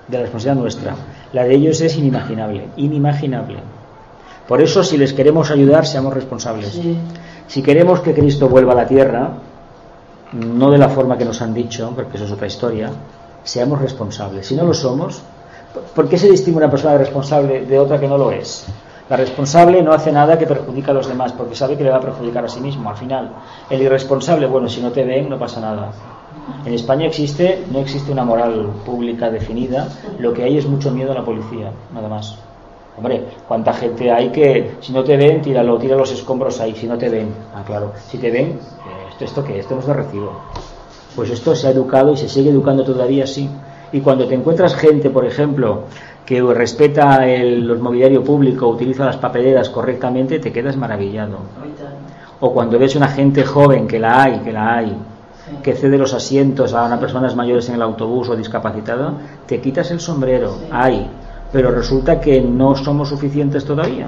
de 0.07 0.17
la 0.17 0.23
responsabilidad 0.23 0.61
nuestra. 0.61 0.95
La 1.34 1.43
de 1.43 1.55
ellos 1.55 1.80
es 1.81 1.95
inimaginable, 1.97 2.69
inimaginable. 2.77 3.59
Por 4.47 4.61
eso, 4.61 4.84
si 4.84 4.97
les 4.97 5.13
queremos 5.13 5.51
ayudar, 5.51 5.85
seamos 5.85 6.11
responsables. 6.11 6.81
Si 7.47 7.61
queremos 7.61 7.99
que 7.99 8.15
Cristo 8.15 8.49
vuelva 8.49 8.73
a 8.73 8.77
la 8.77 8.88
tierra, 8.88 9.34
no 10.34 10.72
de 10.72 10.77
la 10.77 10.89
forma 10.89 11.18
que 11.18 11.26
nos 11.26 11.41
han 11.41 11.53
dicho, 11.53 11.91
porque 11.95 12.18
eso 12.18 12.26
es 12.26 12.31
otra 12.31 12.47
historia, 12.47 12.91
seamos 13.43 13.81
responsables. 13.81 14.47
Si 14.47 14.56
no 14.56 14.64
lo 14.64 14.73
somos, 14.73 15.22
¿por 15.95 16.07
qué 16.07 16.18
se 16.18 16.30
distingue 16.30 16.57
una 16.57 16.69
persona 16.69 16.97
responsable 16.97 17.65
de 17.65 17.80
otra 17.80 17.99
que 17.99 18.07
no 18.07 18.18
lo 18.18 18.31
es? 18.31 18.65
La 19.10 19.18
responsable 19.18 19.81
no 19.81 19.91
hace 19.91 20.11
nada 20.11 20.38
que 20.38 20.45
perjudique 20.45 20.91
a 20.91 20.93
los 20.93 21.07
demás, 21.07 21.34
porque 21.34 21.56
sabe 21.56 21.76
que 21.76 21.84
le 21.84 21.89
va 21.89 21.97
a 21.97 22.01
perjudicar 22.01 22.45
a 22.45 22.47
sí 22.47 22.60
mismo 22.60 22.89
al 22.89 22.95
final. 22.95 23.31
El 23.68 23.81
irresponsable, 23.81 24.45
bueno, 24.45 24.69
si 24.69 24.81
no 24.81 24.91
te 24.91 25.03
ven, 25.03 25.27
no 25.27 25.39
pasa 25.39 25.60
nada. 25.60 25.91
En 26.64 26.73
España 26.73 27.07
existe, 27.07 27.65
no 27.72 27.80
existe 27.80 28.11
una 28.11 28.23
moral 28.23 28.69
pública 28.85 29.31
definida, 29.31 29.88
lo 30.19 30.31
que 30.34 30.43
hay 30.43 30.57
es 30.57 30.68
mucho 30.68 30.91
miedo 30.91 31.11
a 31.11 31.15
la 31.15 31.26
policía, 31.26 31.72
nada 31.91 32.07
más. 32.07 32.38
Hombre, 32.97 33.23
¿cuánta 33.47 33.73
gente 33.73 34.11
hay 34.11 34.30
que 34.30 34.76
si 34.81 34.91
no 34.91 35.03
te 35.03 35.15
ven, 35.15 35.41
tíralo, 35.41 35.77
tira 35.77 35.95
los 35.95 36.11
escombros 36.11 36.60
ahí, 36.60 36.76
si 36.76 36.85
no 36.85 36.97
te 36.97 37.10
ven? 37.10 37.34
Ah, 37.56 37.64
claro, 37.65 37.93
si 38.07 38.18
te 38.18 38.30
ven, 38.30 38.60
¿Esto 39.20 39.44
qué? 39.44 39.60
Esto 39.60 39.76
no 39.76 39.82
es 39.82 39.88
de 39.88 39.94
recibo. 39.94 40.32
Pues 41.16 41.30
esto 41.30 41.54
se 41.54 41.68
ha 41.68 41.72
educado 41.72 42.14
y 42.14 42.18
se 42.18 42.30
sigue 42.30 42.52
educando 42.52 42.86
todavía 42.86 43.26
así. 43.26 43.50
Y 43.91 44.00
cuando 44.00 44.26
te 44.28 44.36
encuentras 44.36 44.76
gente, 44.76 45.10
por 45.10 45.26
ejemplo, 45.26 45.84
que 46.26 46.41
respeta 46.41 47.28
el, 47.28 47.78
mobiliario 47.80 48.24
público, 48.24 48.68
utiliza 48.68 49.06
las 49.06 49.18
papeleras 49.18 49.70
correctamente, 49.70 50.40
te 50.40 50.54
quedas 50.54 50.78
maravillado. 50.78 51.40
O 52.40 52.54
cuando 52.54 52.80
ves 52.80 52.96
una 52.96 53.10
gente 53.10 53.44
joven, 53.44 53.88
que 53.88 54.00
la 54.00 54.24
hay, 54.24 54.40
que 54.40 54.54
la 54.54 54.78
hay, 54.78 54.96
que 55.62 55.74
cede 55.74 55.98
los 55.98 56.14
asientos 56.14 56.74
a 56.74 56.86
unas 56.86 57.00
personas 57.00 57.36
mayores 57.36 57.68
en 57.68 57.76
el 57.76 57.82
autobús 57.82 58.30
o 58.30 58.38
discapacitada, 58.38 59.14
te 59.46 59.60
quitas 59.60 59.91
el 59.91 60.00
sombrero, 60.00 60.56
hay. 60.72 61.10
Pero 61.52 61.72
resulta 61.72 62.22
que 62.22 62.40
no 62.40 62.76
somos 62.76 63.10
suficientes 63.10 63.66
todavía. 63.66 64.08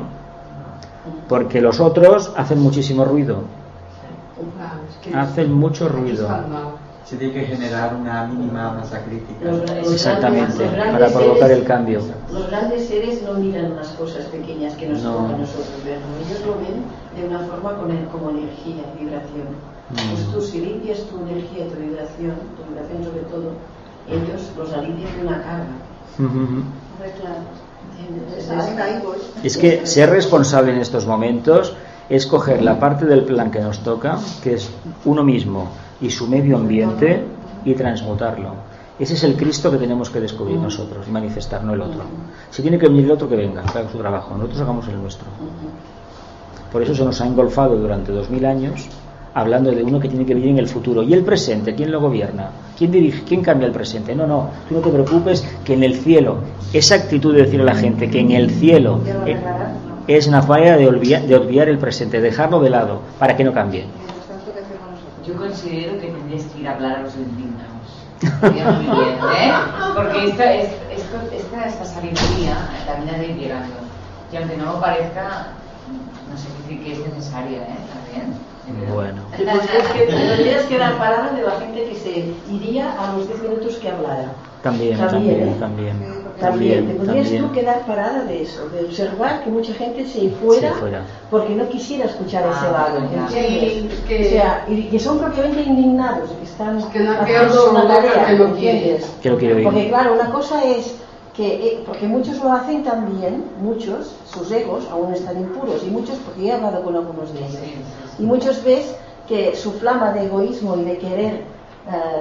Porque 1.28 1.60
los 1.60 1.82
otros 1.82 2.32
hacen 2.38 2.60
muchísimo 2.60 3.04
ruido 3.04 3.61
hacen 5.14 5.54
mucho 5.54 5.90
ruido. 5.90 6.28
Se 7.06 7.18
tiene 7.18 7.34
que 7.34 7.46
generar 7.46 7.96
una 7.96 8.26
mínima 8.28 8.72
masa 8.72 9.02
crítica. 9.04 9.52
Exactamente, 9.92 10.66
para 10.66 11.10
provocar 11.10 11.52
el 11.52 11.64
cambio. 11.64 12.02
Los 12.32 12.48
grandes 12.48 12.88
seres 12.88 13.22
no 13.24 13.34
miran 13.34 13.74
unas 13.74 13.90
cosas 13.90 14.26
pequeñas 14.26 14.76
que 14.76 14.88
nos 14.88 15.04
no. 15.04 15.28
nosotros 15.28 15.84
ver, 15.84 15.98
ellos 16.26 16.46
lo 16.46 16.54
ven 16.56 16.84
de 17.16 17.28
una 17.28 17.40
forma 17.48 17.76
con 17.76 17.92
el, 17.92 18.06
como 18.06 18.30
energía, 18.30 18.84
vibración. 18.98 19.48
Mm. 19.90 20.14
Pues 20.14 20.32
tú 20.32 20.42
si 20.42 20.62
limpias 20.62 21.00
tu 21.00 21.20
energía, 21.20 21.68
tu 21.68 21.76
vibración, 21.82 22.36
tu 22.56 22.64
vibración 22.70 23.04
sobre 23.04 23.24
todo, 23.24 23.52
ellos 24.08 24.52
los 24.58 24.72
alivian 24.72 25.18
de 25.18 25.28
una 25.28 25.44
carga. 25.44 25.76
Ujú. 26.18 26.64
¿Entiendes? 28.00 28.50
Es 29.44 29.58
que 29.58 29.86
ser 29.86 30.10
responsable 30.10 30.72
en 30.72 30.80
estos 30.80 31.06
momentos 31.06 31.76
es 32.12 32.28
coger 32.28 32.62
la 32.62 32.78
parte 32.78 33.06
del 33.06 33.24
plan 33.24 33.50
que 33.50 33.62
nos 33.62 33.80
toca, 33.80 34.20
que 34.44 34.56
es 34.56 34.70
uno 35.06 35.24
mismo 35.24 35.70
y 36.02 36.10
su 36.10 36.28
medio 36.28 36.58
ambiente, 36.58 37.24
y 37.64 37.74
transmutarlo. 37.74 38.50
Ese 39.00 39.14
es 39.14 39.24
el 39.24 39.36
Cristo 39.36 39.72
que 39.72 39.78
tenemos 39.78 40.10
que 40.10 40.20
descubrir 40.20 40.58
nosotros 40.58 41.08
y 41.08 41.12
manifestar, 41.12 41.64
no 41.64 41.74
el 41.74 41.80
otro. 41.80 42.02
Si 42.50 42.62
tiene 42.62 42.78
que 42.78 42.88
venir 42.88 43.06
el 43.06 43.12
otro, 43.12 43.30
que 43.30 43.38
venga, 43.38 43.64
que 43.64 43.80
haga 43.80 43.90
su 43.90 43.98
trabajo. 43.98 44.36
Nosotros 44.36 44.62
hagamos 44.62 44.88
el 44.90 45.02
nuestro. 45.02 45.26
Por 46.70 46.82
eso 46.82 46.94
se 46.94 47.06
nos 47.06 47.22
ha 47.22 47.28
engolfado 47.28 47.78
durante 47.78 48.12
dos 48.12 48.30
mil 48.30 48.46
años 48.46 48.90
hablando 49.34 49.72
de 49.72 49.82
uno 49.82 49.98
que 49.98 50.10
tiene 50.10 50.26
que 50.26 50.36
vivir 50.36 50.50
en 50.50 50.60
el 50.60 50.68
futuro. 50.68 51.04
¿Y 51.04 51.14
el 51.14 51.24
presente? 51.24 51.74
¿Quién 51.74 51.92
lo 51.92 52.02
gobierna? 52.02 52.50
¿Quién 52.78 52.92
dirige? 52.92 53.24
¿Quién 53.24 53.42
cambia 53.42 53.68
el 53.68 53.74
presente? 53.74 54.14
No, 54.14 54.28
no, 54.28 54.50
tú 54.68 54.76
no 54.76 54.82
te 54.82 54.90
preocupes 54.90 55.48
que 55.64 55.76
en 55.76 55.84
el 55.84 55.96
cielo, 55.96 56.40
esa 56.74 56.96
actitud 56.96 57.34
de 57.34 57.44
decir 57.44 57.62
a 57.62 57.64
la 57.64 57.76
gente 57.76 58.10
que 58.10 58.20
en 58.20 58.32
el 58.32 58.52
cielo 58.52 59.00
eh, 59.26 59.38
es 60.08 60.28
una 60.28 60.42
falla 60.42 60.78
de 60.78 60.88
olvidar, 60.88 61.22
de 61.24 61.36
olvidar 61.36 61.70
el 61.70 61.78
presente, 61.78 62.22
dejarlo 62.22 62.60
de 62.60 62.70
lado 62.70 63.02
para 63.20 63.36
que 63.36 63.44
no 63.44 63.54
cambie. 63.54 63.86
Yo 65.26 65.36
considero 65.36 66.00
que 66.00 66.08
tendrías 66.08 66.44
que 66.46 66.60
ir 66.62 66.68
a 66.68 66.74
hablar 66.76 66.96
a 66.98 67.02
los 67.04 67.16
indignados. 67.16 67.72
Muy 68.42 68.50
bien, 68.52 69.18
¿eh? 69.38 69.52
Porque 69.96 70.26
esta, 70.30 70.54
es- 70.54 70.70
esto, 70.96 71.18
esta, 71.34 71.68
esta 71.68 71.86
sabiduría 71.86 72.58
también 72.88 73.16
ha 73.16 73.18
de 73.20 73.28
ir 73.28 73.36
llegando. 73.38 73.76
Y 74.32 74.38
aunque 74.38 74.58
no 74.58 74.66
lo 74.74 74.80
parezca, 74.82 75.48
no 76.30 76.38
sé 76.38 76.48
qué 76.68 76.74
decir 76.76 76.84
que 76.84 76.92
es 76.94 77.14
necesaria, 77.14 77.60
¿eh? 77.62 77.78
También. 77.94 78.92
Bueno. 78.94 79.22
Sí, 79.38 79.44
pues 79.44 79.64
es 79.66 79.88
que 79.92 80.06
tendrías 80.06 80.64
que 80.66 80.78
dar 80.78 80.98
parada 80.98 81.32
de 81.34 81.42
la 81.44 81.52
gente 81.60 81.84
que 81.90 81.96
se 81.96 82.34
iría 82.54 82.92
a 83.00 83.14
los 83.14 83.28
10 83.28 83.42
minutos 83.42 83.76
que 83.78 83.90
hablara. 83.90 84.32
También, 84.64 84.98
También, 84.98 85.00
también, 85.00 85.48
¿eh? 85.50 85.56
también. 85.60 86.22
También, 86.40 86.88
te 86.88 86.94
podrías 86.96 87.26
también. 87.28 87.44
tú 87.48 87.52
quedar 87.54 87.86
parada 87.86 88.24
de 88.26 88.42
eso, 88.42 88.68
de 88.70 88.86
observar 88.86 89.44
que 89.44 89.50
mucha 89.52 89.74
gente 89.74 90.08
se 90.08 90.30
fuera, 90.32 90.74
porque 91.30 91.54
no 91.54 91.68
quisiera 91.70 92.06
escuchar 92.06 92.44
Ah, 92.48 92.52
ese 92.58 92.72
lado, 92.72 93.10
que- 94.08 94.26
O 94.26 94.30
sea, 94.30 94.66
y 94.68 94.84
que 94.86 95.00
son 95.00 95.20
propiamente 95.20 95.62
indignados, 95.62 96.32
que 96.32 96.44
están 96.46 96.78
que 96.92 97.00
no 97.00 97.12
haciendo 97.12 97.48
quiero 97.54 97.72
una 97.72 97.88
tarea, 97.88 98.26
que. 98.56 99.00
Que 99.22 99.30
lo 99.30 99.38
quiero 99.38 99.56
oír. 99.56 99.64
Porque 99.66 99.90
claro, 99.90 100.14
una 100.14 100.32
cosa 100.32 100.64
es 100.66 100.96
que, 101.36 101.48
eh, 101.68 101.84
porque 101.86 102.08
muchos 102.08 102.38
lo 102.44 102.52
hacen 102.54 102.84
también, 102.84 103.44
muchos, 103.62 104.16
sus 104.26 104.52
egos 104.52 104.88
aún 104.92 105.14
están 105.14 105.40
impuros, 105.40 105.84
y 105.86 105.92
muchos, 105.92 106.18
porque 106.26 106.48
he 106.48 106.52
hablado 106.52 106.84
con 106.84 106.96
algunos 106.96 107.32
de 107.34 107.40
ellos, 107.40 107.62
y 108.18 108.24
muchos 108.24 108.64
ves 108.64 108.96
que 109.28 109.56
su 109.56 109.72
flama 109.74 110.12
de 110.12 110.26
egoísmo 110.26 110.76
y 110.78 110.86
de 110.86 110.98
querer 110.98 111.42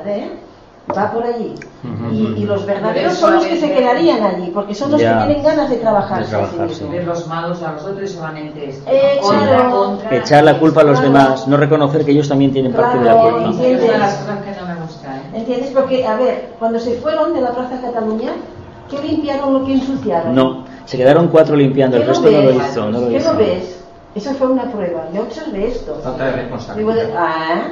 de 0.04 0.30
va 0.96 1.12
por 1.12 1.24
allí. 1.24 1.54
Y, 2.12 2.42
y 2.42 2.44
los 2.44 2.66
verdaderos 2.66 3.14
son 3.14 3.34
los 3.34 3.46
que 3.46 3.56
se 3.58 3.72
quedarían 3.72 4.22
allí, 4.22 4.50
porque 4.52 4.74
son 4.74 4.90
los 4.92 5.00
Ya. 5.00 5.20
que 5.20 5.26
tienen 5.26 5.44
ganas 5.44 5.70
de 5.70 5.76
trabajarse 5.76 6.36
De 6.36 6.42
a 6.42 6.68
sí. 6.68 6.84
Ver 6.90 7.04
los 7.04 7.26
malos 7.26 7.62
a 7.62 7.72
los 7.72 7.84
otros 7.84 8.10
solamente 8.10 8.68
esto. 8.70 8.90
Eh, 8.90 9.18
Contra, 9.20 9.46
claro. 9.48 9.70
contra. 9.70 10.16
Echar 10.16 10.44
la 10.44 10.58
culpa 10.58 10.80
a 10.80 10.84
los 10.84 11.00
Claro. 11.00 11.12
demás, 11.14 11.48
no 11.48 11.56
reconocer 11.56 12.04
que 12.04 12.10
ellos 12.12 12.28
también 12.28 12.52
tienen 12.52 12.72
parte 12.72 12.98
de 12.98 13.04
la 13.04 13.12
Claro, 13.12 13.36
culpa. 13.36 13.52
Sí, 13.52 13.64
es 13.66 13.82
una 13.82 13.92
de 13.92 13.98
las 13.98 14.14
cosas 14.14 14.38
que 14.44 14.60
no 14.60 14.66
me 14.66 14.80
gusta, 14.82 15.16
¿eh? 15.16 15.20
¿Entiendes? 15.34 15.70
Porque, 15.70 16.06
a 16.06 16.16
ver, 16.16 16.48
cuando 16.58 16.78
se 16.78 16.94
fueron 16.98 17.32
de 17.34 17.40
la 17.40 17.50
Plaza 17.52 17.80
Cataluña, 17.80 18.30
¿qué 18.90 18.98
limpiaron 19.06 19.52
lo 19.54 19.64
que 19.64 19.72
ensuciaron? 19.74 20.34
No, 20.34 20.64
se 20.84 20.96
quedaron 20.96 21.28
cuatro 21.28 21.56
limpiando, 21.56 21.96
el 21.96 22.02
¿Qué 22.02 22.08
resto 22.08 22.30
no 22.30 22.42
lo 22.42 22.50
hizo, 22.52 22.90
no 22.90 23.00
lo 23.00 23.08
¿Qué 23.08 23.16
hizo. 23.16 23.32
no 23.32 23.38
ves? 23.38 23.76
Eso 24.14 24.32
fue 24.34 24.48
una 24.48 24.64
prueba. 24.64 25.04
Yo 25.14 25.22
observé 25.22 25.68
esto. 25.68 26.00
Falta 26.02 26.24
de 26.24 26.30
Digo, 26.32 26.42
responsabilidad. 26.42 27.10
ah, 27.16 27.62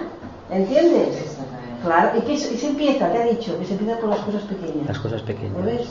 ¿entiendes? 0.50 1.36
Claro, 1.84 2.10
y 2.18 2.20
que 2.22 2.36
se, 2.36 2.54
y 2.54 2.58
se 2.58 2.66
empieza, 2.68 3.10
te 3.10 3.18
ha 3.18 3.24
dicho, 3.26 3.58
que 3.58 3.64
se 3.64 3.72
empieza 3.74 3.98
por 4.00 4.10
las 4.10 4.18
cosas 4.20 4.42
pequeñas. 4.42 4.86
Las 4.88 4.98
cosas 4.98 5.20
¿Lo 5.20 5.26
pequeñas. 5.26 5.64
ves? 5.64 5.88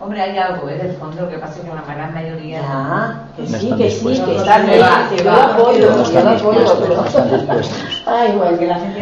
Hombre, 0.00 0.20
hay 0.22 0.38
algo, 0.38 0.68
¿eh? 0.68 0.78
Del 0.78 0.92
fondo, 0.96 1.22
lo 1.22 1.28
que 1.28 1.38
pasa 1.38 1.54
es 1.56 1.60
que 1.60 1.68
la 1.74 1.82
gran 1.94 2.14
mayoría... 2.14 2.60
Ya, 2.60 3.28
que 3.36 3.42
No 3.42 3.58
sí, 3.58 3.72
que 3.76 3.90
sí, 3.90 4.06
que 4.24 4.36
están 4.36 4.66
va, 4.66 5.08
que 5.16 5.22
va. 5.24 5.44
apoyo, 5.54 5.90
No 5.90 6.02
están 6.02 6.28
apoyo, 6.28 6.60
dispuestos, 6.60 6.78
pero- 6.80 6.96
no 6.96 7.04
están 7.06 7.30
dispuestos. 7.32 8.02
Ay, 8.06 8.32
bueno, 8.36 8.58
Que 8.58 8.66
la 8.68 8.74
gente 8.78 9.00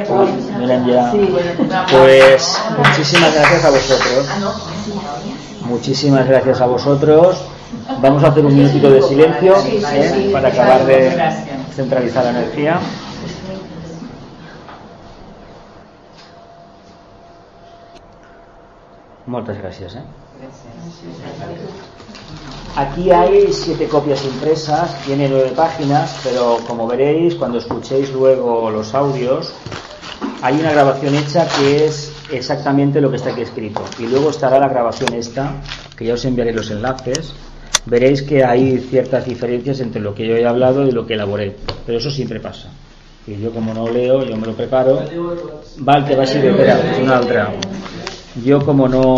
ya. 0.86 1.10
Sí. 1.12 1.34
Pues 1.92 2.62
muchísimas 2.78 3.34
gracias 3.34 3.64
a 3.64 3.70
vosotros. 3.70 4.26
Muchísimas 5.64 6.26
gracias 6.28 6.60
a 6.60 6.66
vosotros. 6.66 7.44
Vamos 8.00 8.24
a 8.24 8.28
hacer 8.28 8.46
un 8.46 8.54
minutito 8.56 8.90
de 8.90 9.02
silencio 9.02 9.54
¿eh? 9.66 10.30
para 10.32 10.48
acabar 10.48 10.84
de 10.86 11.12
centralizar 11.74 12.24
la 12.24 12.30
energía. 12.30 12.78
Moltes 19.26 19.58
gràcies. 19.58 19.96
Eh? 19.96 20.02
Aquí 22.76 23.10
hay 23.10 23.52
siete 23.52 23.88
copias 23.88 24.24
impresas, 24.24 24.94
tiene 25.04 25.28
nueve 25.28 25.52
páginas, 25.56 26.20
pero 26.22 26.58
como 26.66 26.86
veréis, 26.86 27.34
cuando 27.34 27.58
escuchéis 27.58 28.12
luego 28.12 28.70
los 28.70 28.94
audios, 28.94 29.52
hay 30.42 30.60
una 30.60 30.72
grabación 30.72 31.14
hecha 31.14 31.48
que 31.58 31.86
es 31.86 32.12
exactamente 32.30 33.00
lo 33.00 33.10
que 33.10 33.16
está 33.16 33.30
aquí 33.30 33.42
escrito. 33.42 33.82
Y 33.98 34.06
luego 34.06 34.30
estará 34.30 34.60
la 34.60 34.68
grabación 34.68 35.14
esta, 35.14 35.54
que 35.96 36.04
ya 36.04 36.14
os 36.14 36.24
enviaré 36.24 36.52
los 36.52 36.70
enlaces. 36.70 37.34
Veréis 37.86 38.22
que 38.22 38.44
hay 38.44 38.78
ciertas 38.78 39.24
diferencias 39.24 39.80
entre 39.80 40.02
lo 40.02 40.14
que 40.14 40.26
yo 40.26 40.36
he 40.36 40.46
hablado 40.46 40.86
y 40.86 40.90
lo 40.90 41.06
que 41.06 41.14
elaboré, 41.14 41.56
pero 41.84 41.98
eso 41.98 42.10
siempre 42.10 42.40
pasa. 42.40 42.68
Y 43.26 43.40
yo 43.40 43.50
como 43.50 43.74
no 43.74 43.88
leo, 43.88 44.22
yo 44.22 44.36
me 44.36 44.46
lo 44.46 44.52
preparo. 44.52 45.02
Val, 45.78 46.04
que 46.04 46.14
va 46.14 46.24
a 46.24 46.26
ser 46.26 46.52
una 47.02 47.20
otra. 47.20 47.52
Yo 48.44 48.66
como 48.66 48.86
no 48.86 49.16